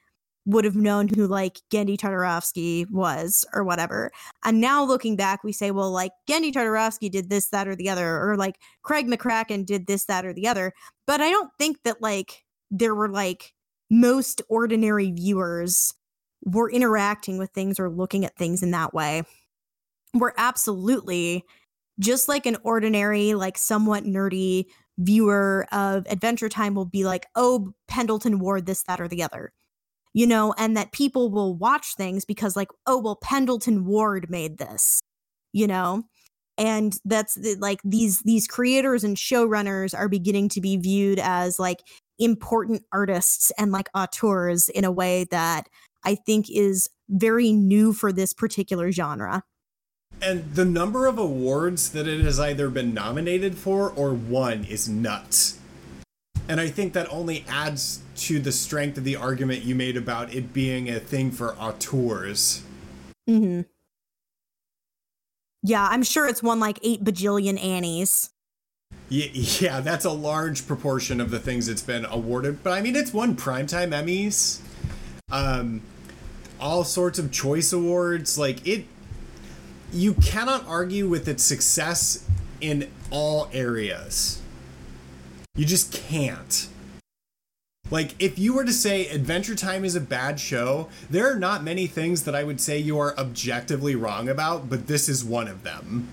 would 0.45 0.63
have 0.63 0.75
known 0.75 1.07
who 1.07 1.27
like 1.27 1.61
Genndy 1.71 1.97
Tartakovsky 1.97 2.89
was 2.91 3.45
or 3.53 3.63
whatever. 3.63 4.11
And 4.43 4.61
now 4.61 4.83
looking 4.83 5.15
back, 5.15 5.43
we 5.43 5.51
say, 5.51 5.71
well, 5.71 5.91
like 5.91 6.11
Genndy 6.29 6.53
Tartakovsky 6.53 7.09
did 7.09 7.29
this, 7.29 7.49
that, 7.49 7.67
or 7.67 7.75
the 7.75 7.89
other, 7.89 8.21
or 8.21 8.37
like 8.37 8.59
Craig 8.83 9.07
McCracken 9.07 9.65
did 9.65 9.87
this, 9.87 10.05
that, 10.05 10.25
or 10.25 10.33
the 10.33 10.47
other. 10.47 10.71
But 11.07 11.19
I 11.19 11.31
don't 11.31 11.49
think 11.57 11.77
that 11.83 12.01
like 12.01 12.44
there 12.71 12.95
were 12.95 13.09
like 13.09 13.53
most 13.89 14.41
ordinary 14.49 15.11
viewers 15.11 15.93
were 16.43 16.69
interacting 16.69 17.37
with 17.37 17.51
things 17.51 17.79
or 17.79 17.89
looking 17.89 18.25
at 18.25 18.35
things 18.35 18.63
in 18.63 18.71
that 18.71 18.93
way. 18.93 19.23
We're 20.13 20.33
absolutely 20.37 21.43
just 21.99 22.27
like 22.27 22.45
an 22.45 22.57
ordinary, 22.63 23.33
like 23.33 23.57
somewhat 23.57 24.03
nerdy 24.03 24.65
viewer 24.97 25.67
of 25.71 26.05
Adventure 26.09 26.49
Time 26.49 26.75
will 26.75 26.85
be 26.85 27.03
like, 27.03 27.27
oh, 27.35 27.73
Pendleton 27.87 28.39
Ward, 28.39 28.65
this, 28.65 28.83
that, 28.83 29.01
or 29.01 29.07
the 29.07 29.23
other 29.23 29.51
you 30.15 30.25
know, 30.25 30.55
and 30.57 30.77
that 30.77 30.93
people 30.93 31.29
will 31.29 31.53
watch 31.53 31.93
things 31.97 32.23
because, 32.23 32.55
like, 32.55 32.69
oh, 32.87 32.97
well, 32.97 33.17
Pendleton 33.17 33.83
Ward 33.83 34.29
made 34.29 34.57
this, 34.57 35.01
you 35.51 35.67
know, 35.67 36.03
and 36.57 36.97
that's 37.03 37.35
the, 37.35 37.55
like 37.55 37.81
these 37.83 38.21
these 38.21 38.47
creators 38.47 39.03
and 39.03 39.17
showrunners 39.17 39.93
are 39.93 40.07
beginning 40.07 40.47
to 40.49 40.61
be 40.61 40.77
viewed 40.77 41.19
as 41.19 41.59
like 41.59 41.81
important 42.19 42.83
artists 42.91 43.51
and 43.57 43.71
like 43.71 43.89
auteurs 43.93 44.69
in 44.69 44.83
a 44.83 44.91
way 44.91 45.25
that 45.31 45.67
I 46.03 46.15
think 46.15 46.49
is 46.49 46.89
very 47.09 47.51
new 47.51 47.93
for 47.93 48.11
this 48.11 48.33
particular 48.33 48.91
genre. 48.91 49.43
And 50.21 50.53
the 50.53 50.65
number 50.65 51.07
of 51.07 51.17
awards 51.17 51.91
that 51.91 52.07
it 52.07 52.21
has 52.21 52.39
either 52.39 52.69
been 52.69 52.93
nominated 52.93 53.57
for 53.57 53.89
or 53.91 54.13
won 54.13 54.63
is 54.63 54.87
nuts. 54.87 55.59
And 56.47 56.61
I 56.61 56.67
think 56.67 56.93
that 56.93 57.11
only 57.11 57.43
adds 57.47 58.01
to 58.17 58.39
the 58.39 58.51
strength 58.51 58.97
of 58.97 59.03
the 59.03 59.15
argument 59.15 59.63
you 59.63 59.75
made 59.75 59.97
about 59.97 60.33
it 60.33 60.53
being 60.53 60.89
a 60.89 60.99
thing 60.99 61.31
for 61.31 61.55
auteurs. 61.55 62.63
Mm-hmm. 63.27 63.61
Yeah, 65.63 65.87
I'm 65.89 66.03
sure 66.03 66.27
it's 66.27 66.43
won 66.43 66.59
like 66.59 66.77
eight 66.83 67.03
bajillion 67.03 67.61
Annies. 67.61 68.29
Yeah, 69.09 69.81
that's 69.81 70.05
a 70.05 70.11
large 70.11 70.67
proportion 70.67 71.21
of 71.21 71.29
the 71.29 71.39
things 71.39 71.67
it's 71.67 71.81
been 71.81 72.05
awarded. 72.05 72.63
But 72.63 72.73
I 72.73 72.81
mean, 72.81 72.95
it's 72.95 73.13
won 73.13 73.35
primetime 73.35 73.89
Emmys, 73.89 74.61
um, 75.31 75.81
all 76.59 76.83
sorts 76.83 77.19
of 77.19 77.31
choice 77.31 77.71
awards. 77.71 78.37
Like 78.37 78.65
it, 78.67 78.85
you 79.93 80.15
cannot 80.15 80.65
argue 80.67 81.07
with 81.07 81.27
its 81.27 81.43
success 81.43 82.27
in 82.61 82.89
all 83.11 83.49
areas. 83.53 84.41
You 85.55 85.65
just 85.65 85.93
can't. 85.93 86.67
Like, 87.91 88.15
if 88.17 88.39
you 88.39 88.55
were 88.55 88.65
to 88.65 88.73
say 88.73 89.07
Adventure 89.07 89.53
Time 89.53 89.85
is 89.85 89.95
a 89.95 90.01
bad 90.01 90.39
show, 90.39 90.89
there 91.07 91.31
are 91.31 91.37
not 91.37 91.63
many 91.63 91.85
things 91.85 92.23
that 92.23 92.33
I 92.33 92.43
would 92.43 92.59
say 92.59 92.79
you 92.79 92.97
are 92.97 93.17
objectively 93.17 93.95
wrong 93.95 94.27
about, 94.27 94.71
but 94.71 94.87
this 94.87 95.07
is 95.07 95.23
one 95.23 95.47
of 95.47 95.61
them. 95.61 96.09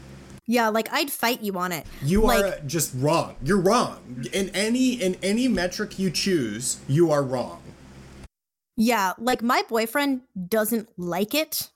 Yeah, 0.53 0.69
like 0.69 0.93
I'd 0.93 1.11
fight 1.11 1.41
you 1.41 1.57
on 1.57 1.73
it. 1.73 1.87
You 2.03 2.21
like, 2.25 2.45
are 2.45 2.61
just 2.67 2.93
wrong. 2.97 3.37
You're 3.43 3.59
wrong. 3.59 4.27
In 4.35 4.51
any 4.51 5.01
in 5.01 5.17
any 5.23 5.49
metric 5.49 5.99
you 5.99 6.11
choose, 6.11 6.79
you 6.87 7.11
are 7.11 7.23
wrong. 7.23 7.63
Yeah, 8.77 9.15
like 9.17 9.41
my 9.41 9.63
boyfriend 9.67 10.21
doesn't 10.51 10.91
like 10.99 11.35
it. 11.35 11.71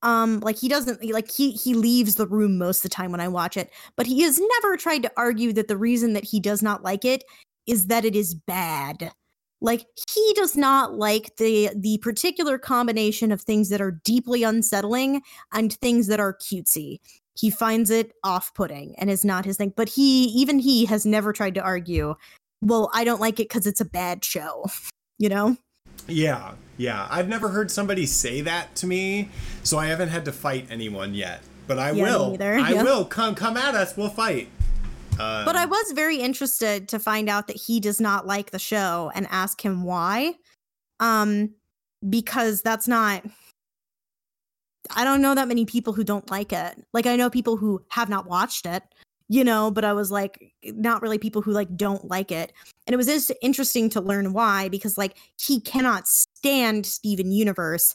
Um 0.00 0.40
like 0.40 0.56
he 0.56 0.66
doesn't 0.66 1.04
like 1.12 1.30
he 1.30 1.50
he 1.50 1.74
leaves 1.74 2.14
the 2.14 2.26
room 2.26 2.56
most 2.56 2.78
of 2.78 2.82
the 2.84 2.94
time 2.94 3.10
when 3.10 3.20
I 3.20 3.28
watch 3.28 3.58
it, 3.58 3.70
but 3.96 4.06
he 4.06 4.22
has 4.22 4.40
never 4.40 4.78
tried 4.78 5.02
to 5.02 5.12
argue 5.18 5.52
that 5.52 5.68
the 5.68 5.76
reason 5.76 6.14
that 6.14 6.24
he 6.24 6.40
does 6.40 6.62
not 6.62 6.82
like 6.82 7.04
it 7.04 7.22
is 7.66 7.88
that 7.88 8.06
it 8.06 8.16
is 8.16 8.34
bad 8.34 9.12
like 9.60 9.86
he 10.14 10.32
does 10.36 10.56
not 10.56 10.94
like 10.94 11.36
the 11.36 11.70
the 11.74 11.98
particular 11.98 12.58
combination 12.58 13.32
of 13.32 13.40
things 13.40 13.70
that 13.70 13.80
are 13.80 14.00
deeply 14.04 14.42
unsettling 14.42 15.22
and 15.52 15.72
things 15.74 16.06
that 16.06 16.20
are 16.20 16.34
cutesy 16.34 16.98
he 17.38 17.50
finds 17.50 17.90
it 17.90 18.12
off-putting 18.24 18.94
and 18.98 19.10
is 19.10 19.24
not 19.24 19.44
his 19.44 19.56
thing 19.56 19.72
but 19.76 19.88
he 19.88 20.24
even 20.26 20.58
he 20.58 20.84
has 20.86 21.04
never 21.06 21.32
tried 21.32 21.54
to 21.54 21.60
argue 21.60 22.14
well 22.62 22.90
i 22.94 23.04
don't 23.04 23.20
like 23.20 23.38
it 23.40 23.48
because 23.48 23.66
it's 23.66 23.80
a 23.80 23.84
bad 23.84 24.24
show 24.24 24.64
you 25.18 25.28
know? 25.28 25.56
Yeah 26.08 26.52
yeah. 26.78 27.08
I've 27.10 27.28
never 27.28 27.48
heard 27.48 27.70
somebody 27.70 28.04
say 28.04 28.42
that 28.42 28.74
to 28.76 28.86
me 28.86 29.30
so 29.62 29.78
i 29.78 29.86
haven't 29.86 30.10
had 30.10 30.24
to 30.26 30.32
fight 30.32 30.66
anyone 30.70 31.14
yet 31.14 31.40
but 31.66 31.78
i 31.78 31.90
Yeah, 31.90 32.02
will. 32.04 32.36
i 32.40 32.72
yeah. 32.72 32.82
will. 32.82 33.04
Come 33.04 33.34
come 33.34 33.56
at 33.56 33.74
us 33.74 33.96
we'll 33.96 34.10
fight. 34.10 34.48
Um, 35.18 35.44
but 35.46 35.56
i 35.56 35.64
was 35.64 35.92
very 35.94 36.18
interested 36.18 36.88
to 36.88 36.98
find 36.98 37.28
out 37.30 37.46
that 37.46 37.56
he 37.56 37.80
does 37.80 38.00
not 38.00 38.26
like 38.26 38.50
the 38.50 38.58
show 38.58 39.10
and 39.14 39.26
ask 39.30 39.64
him 39.64 39.82
why 39.82 40.34
um 41.00 41.54
because 42.08 42.60
that's 42.62 42.86
not 42.86 43.22
i 44.94 45.04
don't 45.04 45.22
know 45.22 45.34
that 45.34 45.48
many 45.48 45.64
people 45.64 45.92
who 45.92 46.04
don't 46.04 46.30
like 46.30 46.52
it. 46.52 46.84
Like 46.92 47.06
i 47.06 47.16
know 47.16 47.30
people 47.30 47.56
who 47.56 47.82
have 47.90 48.08
not 48.08 48.26
watched 48.26 48.66
it 48.66 48.82
you 49.28 49.42
know 49.42 49.72
but 49.72 49.84
i 49.84 49.92
was 49.92 50.12
like 50.12 50.52
not 50.64 51.02
really 51.02 51.18
people 51.18 51.42
who 51.42 51.50
like 51.50 51.74
don't 51.76 52.08
like 52.08 52.30
it. 52.30 52.52
And 52.86 52.94
it 52.94 52.96
was 52.96 53.06
just 53.06 53.32
interesting 53.42 53.90
to 53.90 54.00
learn 54.00 54.32
why 54.32 54.68
because 54.68 54.96
like 54.96 55.16
he 55.40 55.60
cannot 55.60 56.06
stand 56.06 56.86
steven 56.86 57.32
universe 57.32 57.94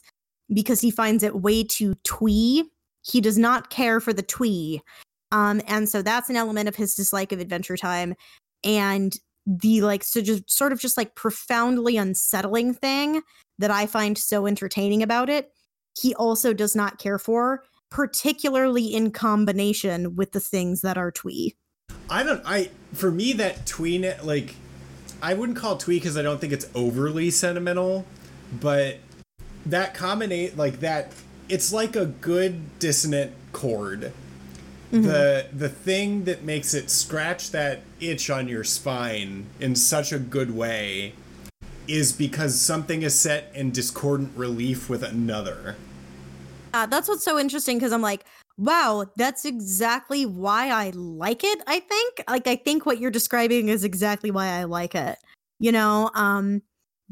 because 0.52 0.80
he 0.80 0.90
finds 0.90 1.22
it 1.22 1.40
way 1.40 1.64
too 1.64 1.94
twee. 2.04 2.64
He 3.02 3.20
does 3.20 3.38
not 3.38 3.70
care 3.70 4.00
for 4.00 4.12
the 4.12 4.22
twee. 4.22 4.82
Um 5.30 5.62
and 5.66 5.88
so 5.88 6.02
that's 6.02 6.28
an 6.28 6.36
element 6.36 6.68
of 6.68 6.76
his 6.76 6.94
dislike 6.94 7.32
of 7.32 7.40
adventure 7.40 7.76
time 7.76 8.14
and 8.64 9.18
the 9.46 9.80
like 9.82 10.04
so 10.04 10.20
just 10.20 10.50
sort 10.50 10.72
of 10.72 10.80
just 10.80 10.96
like 10.96 11.14
profoundly 11.14 11.96
unsettling 11.96 12.72
thing 12.72 13.22
that 13.58 13.70
i 13.70 13.86
find 13.86 14.16
so 14.16 14.46
entertaining 14.46 15.02
about 15.02 15.28
it 15.28 15.50
he 15.98 16.14
also 16.14 16.52
does 16.52 16.74
not 16.74 16.98
care 16.98 17.18
for 17.18 17.64
particularly 17.90 18.86
in 18.86 19.10
combination 19.10 20.16
with 20.16 20.32
the 20.32 20.40
things 20.40 20.80
that 20.80 20.96
are 20.96 21.10
twee 21.10 21.54
I 22.10 22.22
don't. 22.22 22.42
I 22.44 22.70
for 22.92 23.10
me 23.10 23.32
that 23.34 23.66
tween 23.66 24.12
like 24.22 24.54
I 25.22 25.34
wouldn't 25.34 25.56
call 25.56 25.76
twee 25.76 25.96
because 25.96 26.16
I 26.16 26.22
don't 26.22 26.40
think 26.40 26.52
it's 26.52 26.68
overly 26.74 27.30
sentimental, 27.30 28.04
but 28.60 28.98
that 29.66 29.94
combinate 29.94 30.56
like 30.56 30.80
that. 30.80 31.12
It's 31.48 31.72
like 31.72 31.96
a 31.96 32.06
good 32.06 32.78
dissonant 32.78 33.32
chord. 33.52 34.12
Mm-hmm. 34.92 35.02
The 35.02 35.46
the 35.52 35.68
thing 35.68 36.24
that 36.24 36.42
makes 36.42 36.74
it 36.74 36.90
scratch 36.90 37.50
that 37.52 37.80
itch 38.00 38.30
on 38.30 38.48
your 38.48 38.64
spine 38.64 39.46
in 39.58 39.74
such 39.74 40.12
a 40.12 40.18
good 40.18 40.54
way 40.54 41.14
is 41.88 42.12
because 42.12 42.60
something 42.60 43.02
is 43.02 43.14
set 43.14 43.50
in 43.54 43.70
discordant 43.70 44.36
relief 44.36 44.88
with 44.88 45.02
another. 45.02 45.76
uh, 46.74 46.86
that's 46.86 47.08
what's 47.08 47.24
so 47.24 47.38
interesting 47.38 47.78
because 47.78 47.92
i'm 47.92 48.02
like 48.02 48.24
wow 48.58 49.04
that's 49.16 49.44
exactly 49.44 50.26
why 50.26 50.68
i 50.68 50.90
like 50.94 51.42
it 51.44 51.60
i 51.66 51.80
think 51.80 52.22
like 52.28 52.46
i 52.46 52.56
think 52.56 52.86
what 52.86 52.98
you're 52.98 53.10
describing 53.10 53.68
is 53.68 53.82
exactly 53.84 54.30
why 54.30 54.46
i 54.48 54.64
like 54.64 54.94
it 54.94 55.18
you 55.58 55.72
know 55.72 56.10
um 56.14 56.62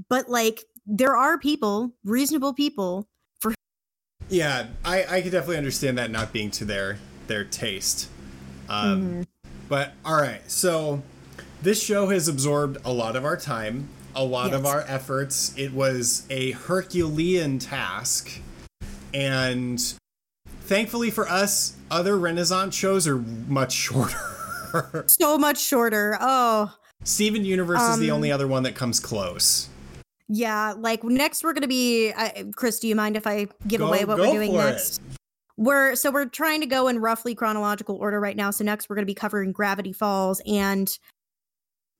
but 0.08 0.28
like 0.28 0.64
there 0.86 1.16
are 1.16 1.38
people 1.38 1.92
reasonable 2.04 2.52
people 2.52 3.08
for. 3.40 3.54
Yeah, 4.28 4.66
I 4.84 5.04
I 5.04 5.22
could 5.22 5.32
definitely 5.32 5.58
understand 5.58 5.98
that 5.98 6.10
not 6.10 6.32
being 6.32 6.50
to 6.52 6.64
their 6.64 6.98
their 7.26 7.44
taste. 7.44 8.08
Um, 8.68 9.26
But 9.68 9.92
all 10.04 10.20
right, 10.20 10.48
so 10.50 11.02
this 11.62 11.82
show 11.82 12.08
has 12.08 12.28
absorbed 12.28 12.78
a 12.84 12.92
lot 12.92 13.14
of 13.14 13.24
our 13.24 13.36
time, 13.36 13.88
a 14.14 14.24
lot 14.24 14.52
of 14.52 14.66
our 14.66 14.82
efforts. 14.86 15.54
It 15.56 15.72
was 15.72 16.26
a 16.30 16.52
Herculean 16.52 17.58
task, 17.58 18.30
and 19.14 19.80
thankfully 20.62 21.10
for 21.10 21.28
us, 21.28 21.74
other 21.90 22.18
Renaissance 22.18 22.74
shows 22.74 23.06
are 23.06 23.18
much 23.18 23.72
shorter. 23.72 24.16
so 25.06 25.36
much 25.36 25.60
shorter 25.60 26.16
oh 26.20 26.72
Steven 27.02 27.44
Universe 27.44 27.80
is 27.82 27.98
the 27.98 28.10
Um, 28.12 28.16
only 28.16 28.30
other 28.30 28.46
one 28.46 28.62
that 28.62 28.74
comes 28.76 29.00
close. 29.00 29.68
Yeah, 30.28 30.74
like 30.76 31.02
next 31.02 31.42
we're 31.42 31.54
gonna 31.54 31.66
be. 31.66 32.12
Uh, 32.12 32.44
Chris, 32.54 32.78
do 32.78 32.86
you 32.86 32.94
mind 32.94 33.16
if 33.16 33.26
I 33.26 33.48
give 33.66 33.80
Go- 33.80 33.88
away 33.88 34.04
what 34.04 34.18
we're 34.18 34.26
doing 34.32 34.52
for 34.52 34.58
next? 34.58 34.98
it. 34.98 35.02
We're 35.56 35.96
so 35.96 36.10
we're 36.12 36.26
trying 36.26 36.60
to 36.60 36.66
go 36.66 36.86
in 36.88 37.00
roughly 37.00 37.34
chronological 37.34 37.96
order 37.96 38.20
right 38.20 38.36
now. 38.36 38.50
So 38.52 38.62
next 38.64 38.88
we're 38.88 38.94
gonna 38.96 39.06
be 39.06 39.14
covering 39.14 39.50
Gravity 39.50 39.92
Falls, 39.92 40.40
and 40.46 40.96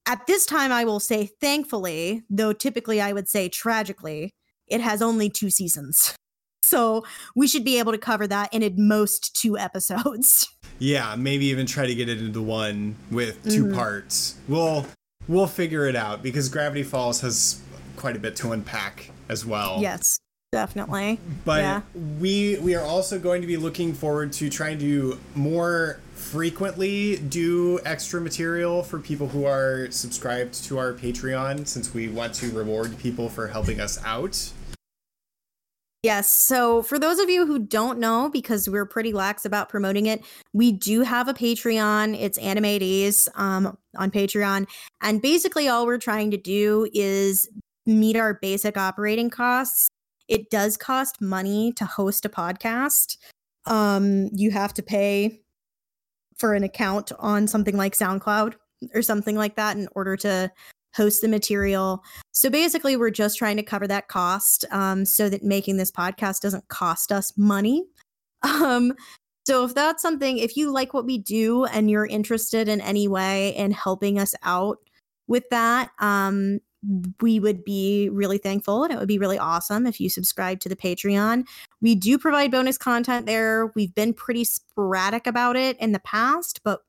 at 0.06 0.26
this 0.26 0.46
time 0.46 0.72
I 0.72 0.84
will 0.84 1.00
say, 1.00 1.26
thankfully, 1.40 2.22
though 2.30 2.52
typically 2.52 3.00
I 3.00 3.12
would 3.12 3.28
say 3.28 3.48
tragically, 3.48 4.32
it 4.66 4.80
has 4.80 5.02
only 5.02 5.28
two 5.30 5.50
seasons. 5.50 6.14
So 6.62 7.04
we 7.34 7.48
should 7.48 7.64
be 7.64 7.80
able 7.80 7.90
to 7.90 7.98
cover 7.98 8.28
that 8.28 8.54
in 8.54 8.62
at 8.62 8.78
most 8.78 9.34
two 9.34 9.58
episodes. 9.58 10.46
Yeah, 10.78 11.14
maybe 11.16 11.46
even 11.46 11.66
try 11.66 11.86
to 11.86 11.94
get 11.94 12.08
it 12.08 12.22
into 12.22 12.40
one 12.40 12.94
with 13.10 13.42
2 13.50 13.64
Mhm. 13.66 13.74
parts. 13.74 14.36
We'll 14.48 14.86
we'll 15.28 15.46
figure 15.48 15.86
it 15.88 15.96
out 15.96 16.22
because 16.22 16.48
Gravity 16.48 16.84
Falls 16.84 17.20
has 17.22 17.60
quite 17.96 18.14
a 18.16 18.18
bit 18.20 18.34
to 18.36 18.52
unpack 18.52 19.10
as 19.28 19.44
well. 19.44 19.78
yes, 19.82 20.20
definitely. 20.52 21.18
But 21.44 21.62
yeah. 21.62 21.80
we 22.18 22.58
we 22.58 22.74
are 22.74 22.84
also 22.84 23.18
going 23.18 23.40
to 23.40 23.46
be 23.46 23.56
looking 23.56 23.92
forward 23.92 24.32
to 24.34 24.50
trying 24.50 24.78
to 24.80 25.18
more 25.34 26.00
frequently 26.14 27.16
do 27.16 27.80
extra 27.84 28.20
material 28.20 28.82
for 28.82 28.98
people 28.98 29.28
who 29.28 29.46
are 29.46 29.90
subscribed 29.90 30.62
to 30.64 30.78
our 30.78 30.92
Patreon 30.92 31.66
since 31.66 31.94
we 31.94 32.08
want 32.08 32.34
to 32.34 32.50
reward 32.50 32.98
people 32.98 33.28
for 33.28 33.48
helping 33.48 33.80
us 33.80 34.02
out. 34.04 34.52
Yes. 36.02 36.32
So, 36.32 36.82
for 36.82 36.98
those 36.98 37.18
of 37.18 37.28
you 37.28 37.46
who 37.46 37.58
don't 37.58 37.98
know, 37.98 38.30
because 38.30 38.68
we're 38.68 38.86
pretty 38.86 39.12
lax 39.12 39.44
about 39.44 39.68
promoting 39.68 40.06
it, 40.06 40.24
we 40.54 40.72
do 40.72 41.02
have 41.02 41.28
a 41.28 41.34
Patreon. 41.34 42.18
It's 42.18 42.38
Animates 42.38 43.28
um, 43.34 43.76
on 43.96 44.10
Patreon. 44.10 44.66
And 45.02 45.20
basically, 45.20 45.68
all 45.68 45.84
we're 45.84 45.98
trying 45.98 46.30
to 46.30 46.38
do 46.38 46.88
is 46.94 47.50
meet 47.86 48.16
our 48.16 48.34
basic 48.34 48.78
operating 48.78 49.28
costs. 49.28 49.90
It 50.30 50.48
does 50.48 50.76
cost 50.76 51.20
money 51.20 51.72
to 51.72 51.84
host 51.84 52.24
a 52.24 52.28
podcast. 52.28 53.16
Um, 53.66 54.30
you 54.32 54.52
have 54.52 54.72
to 54.74 54.82
pay 54.82 55.40
for 56.38 56.54
an 56.54 56.62
account 56.62 57.10
on 57.18 57.48
something 57.48 57.76
like 57.76 57.96
SoundCloud 57.96 58.54
or 58.94 59.02
something 59.02 59.36
like 59.36 59.56
that 59.56 59.76
in 59.76 59.88
order 59.94 60.16
to 60.18 60.50
host 60.94 61.20
the 61.20 61.28
material. 61.28 62.02
So 62.30 62.48
basically, 62.48 62.96
we're 62.96 63.10
just 63.10 63.38
trying 63.38 63.56
to 63.56 63.64
cover 63.64 63.88
that 63.88 64.06
cost 64.06 64.64
um, 64.70 65.04
so 65.04 65.28
that 65.28 65.42
making 65.42 65.76
this 65.76 65.90
podcast 65.90 66.40
doesn't 66.40 66.68
cost 66.68 67.12
us 67.12 67.34
money. 67.36 67.84
Um, 68.42 68.94
so 69.46 69.64
if 69.64 69.74
that's 69.74 70.00
something, 70.00 70.38
if 70.38 70.56
you 70.56 70.70
like 70.70 70.94
what 70.94 71.04
we 71.04 71.18
do 71.18 71.66
and 71.66 71.90
you're 71.90 72.06
interested 72.06 72.68
in 72.70 72.80
any 72.80 73.06
way 73.06 73.54
in 73.54 73.70
helping 73.70 74.18
us 74.18 74.34
out 74.42 74.78
with 75.26 75.44
that, 75.50 75.90
um, 75.98 76.60
we 77.20 77.38
would 77.38 77.64
be 77.64 78.08
really 78.10 78.38
thankful 78.38 78.84
and 78.84 78.92
it 78.92 78.98
would 78.98 79.08
be 79.08 79.18
really 79.18 79.38
awesome 79.38 79.86
if 79.86 80.00
you 80.00 80.08
subscribe 80.08 80.60
to 80.60 80.68
the 80.68 80.76
Patreon. 80.76 81.46
We 81.80 81.94
do 81.94 82.18
provide 82.18 82.50
bonus 82.50 82.78
content 82.78 83.26
there. 83.26 83.70
We've 83.74 83.94
been 83.94 84.14
pretty 84.14 84.44
sporadic 84.44 85.26
about 85.26 85.56
it 85.56 85.78
in 85.78 85.92
the 85.92 86.00
past, 86.00 86.60
but 86.64 86.80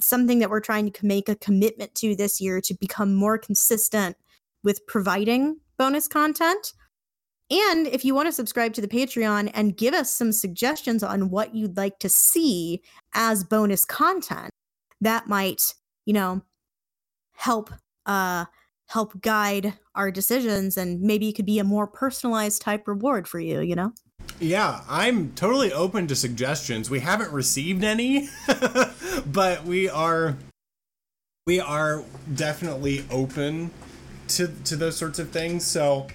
something 0.00 0.40
that 0.40 0.50
we're 0.50 0.60
trying 0.60 0.90
to 0.90 1.06
make 1.06 1.28
a 1.28 1.36
commitment 1.36 1.94
to 1.96 2.16
this 2.16 2.40
year 2.40 2.60
to 2.62 2.74
become 2.74 3.14
more 3.14 3.38
consistent 3.38 4.16
with 4.64 4.86
providing 4.86 5.58
bonus 5.78 6.08
content. 6.08 6.72
And 7.50 7.86
if 7.86 8.04
you 8.04 8.14
want 8.14 8.26
to 8.26 8.32
subscribe 8.32 8.74
to 8.74 8.80
the 8.80 8.88
Patreon 8.88 9.50
and 9.54 9.76
give 9.76 9.94
us 9.94 10.14
some 10.14 10.32
suggestions 10.32 11.02
on 11.02 11.30
what 11.30 11.54
you'd 11.54 11.76
like 11.76 11.98
to 12.00 12.08
see 12.08 12.82
as 13.14 13.44
bonus 13.44 13.86
content, 13.86 14.50
that 15.00 15.28
might, 15.28 15.74
you 16.04 16.12
know, 16.12 16.42
help 17.34 17.70
uh 18.04 18.46
help 18.88 19.20
guide 19.20 19.74
our 19.94 20.10
decisions 20.10 20.76
and 20.76 21.00
maybe 21.00 21.28
it 21.28 21.34
could 21.34 21.46
be 21.46 21.58
a 21.58 21.64
more 21.64 21.86
personalized 21.86 22.62
type 22.62 22.88
reward 22.88 23.28
for 23.28 23.38
you, 23.38 23.60
you 23.60 23.76
know? 23.76 23.92
Yeah, 24.40 24.82
I'm 24.88 25.32
totally 25.32 25.72
open 25.72 26.06
to 26.08 26.16
suggestions. 26.16 26.88
We 26.88 27.00
haven't 27.00 27.32
received 27.32 27.84
any, 27.84 28.28
but 29.26 29.64
we 29.64 29.88
are 29.88 30.36
we 31.46 31.60
are 31.60 32.04
definitely 32.34 33.04
open 33.10 33.70
to 34.28 34.48
to 34.64 34.76
those 34.76 34.96
sorts 34.96 35.18
of 35.18 35.30
things. 35.30 35.66
So 35.66 36.06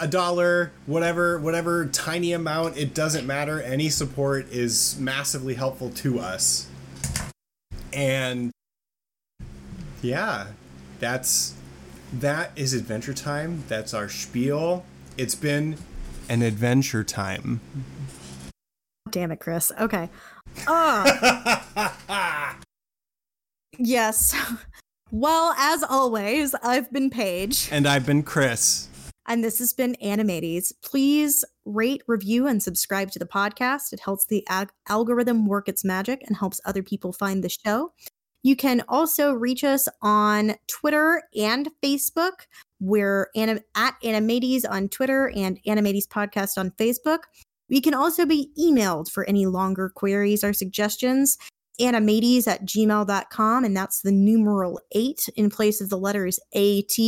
a 0.00 0.06
dollar, 0.06 0.72
whatever 0.86 1.38
whatever 1.38 1.86
tiny 1.86 2.32
amount, 2.32 2.76
it 2.76 2.94
doesn't 2.94 3.26
matter. 3.26 3.60
Any 3.60 3.88
support 3.88 4.46
is 4.50 4.96
massively 4.98 5.54
helpful 5.54 5.90
to 5.90 6.20
us. 6.20 6.68
And 7.92 8.52
yeah, 10.00 10.46
that's 11.00 11.54
that 12.12 12.52
is 12.56 12.74
adventure 12.74 13.14
time. 13.14 13.64
That's 13.68 13.94
our 13.94 14.08
spiel. 14.08 14.84
It's 15.16 15.34
been 15.34 15.76
an 16.28 16.42
adventure 16.42 17.04
time. 17.04 17.60
Damn 19.10 19.32
it, 19.32 19.40
Chris. 19.40 19.72
Okay. 19.78 20.08
Oh. 20.66 21.62
yes. 23.78 24.34
Well, 25.10 25.54
as 25.58 25.82
always, 25.82 26.54
I've 26.62 26.90
been 26.90 27.10
Paige. 27.10 27.68
And 27.70 27.86
I've 27.86 28.06
been 28.06 28.22
Chris. 28.22 28.88
And 29.28 29.44
this 29.44 29.58
has 29.58 29.72
been 29.72 29.94
Animates. 29.96 30.72
Please 30.82 31.44
rate, 31.64 32.02
review, 32.08 32.46
and 32.46 32.62
subscribe 32.62 33.10
to 33.12 33.18
the 33.18 33.26
podcast. 33.26 33.92
It 33.92 34.00
helps 34.00 34.24
the 34.26 34.44
ag- 34.48 34.72
algorithm 34.88 35.46
work 35.46 35.68
its 35.68 35.84
magic 35.84 36.24
and 36.26 36.36
helps 36.36 36.60
other 36.64 36.82
people 36.82 37.12
find 37.12 37.44
the 37.44 37.48
show. 37.48 37.92
You 38.42 38.56
can 38.56 38.82
also 38.88 39.32
reach 39.32 39.62
us 39.64 39.88
on 40.02 40.54
Twitter 40.66 41.22
and 41.36 41.70
Facebook. 41.82 42.46
We're 42.80 43.30
anim- 43.36 43.60
at 43.76 43.94
Animates 44.02 44.64
on 44.64 44.88
Twitter 44.88 45.30
and 45.34 45.60
Animates 45.66 46.06
Podcast 46.06 46.58
on 46.58 46.72
Facebook. 46.72 47.20
We 47.70 47.80
can 47.80 47.94
also 47.94 48.26
be 48.26 48.50
emailed 48.58 49.10
for 49.10 49.24
any 49.28 49.46
longer 49.46 49.88
queries 49.88 50.42
or 50.42 50.52
suggestions. 50.52 51.38
Anim8s 51.80 52.46
at 52.46 52.66
gmail.com, 52.66 53.64
and 53.64 53.76
that's 53.76 54.02
the 54.02 54.12
numeral 54.12 54.78
eight 54.92 55.28
in 55.36 55.48
place 55.48 55.80
of 55.80 55.88
the 55.88 55.96
letters 55.96 56.38
AT. 56.54 56.98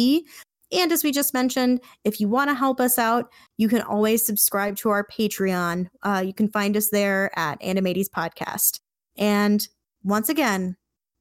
And 0.72 0.90
as 0.90 1.04
we 1.04 1.12
just 1.12 1.34
mentioned, 1.34 1.80
if 2.04 2.18
you 2.18 2.28
want 2.28 2.48
to 2.50 2.54
help 2.54 2.80
us 2.80 2.98
out, 2.98 3.30
you 3.58 3.68
can 3.68 3.82
always 3.82 4.24
subscribe 4.24 4.76
to 4.76 4.88
our 4.88 5.06
Patreon. 5.06 5.88
Uh, 6.02 6.22
you 6.24 6.32
can 6.32 6.48
find 6.48 6.76
us 6.76 6.88
there 6.88 7.30
at 7.38 7.62
Animates 7.62 8.08
Podcast. 8.08 8.80
And 9.16 9.66
once 10.02 10.28
again, 10.28 10.76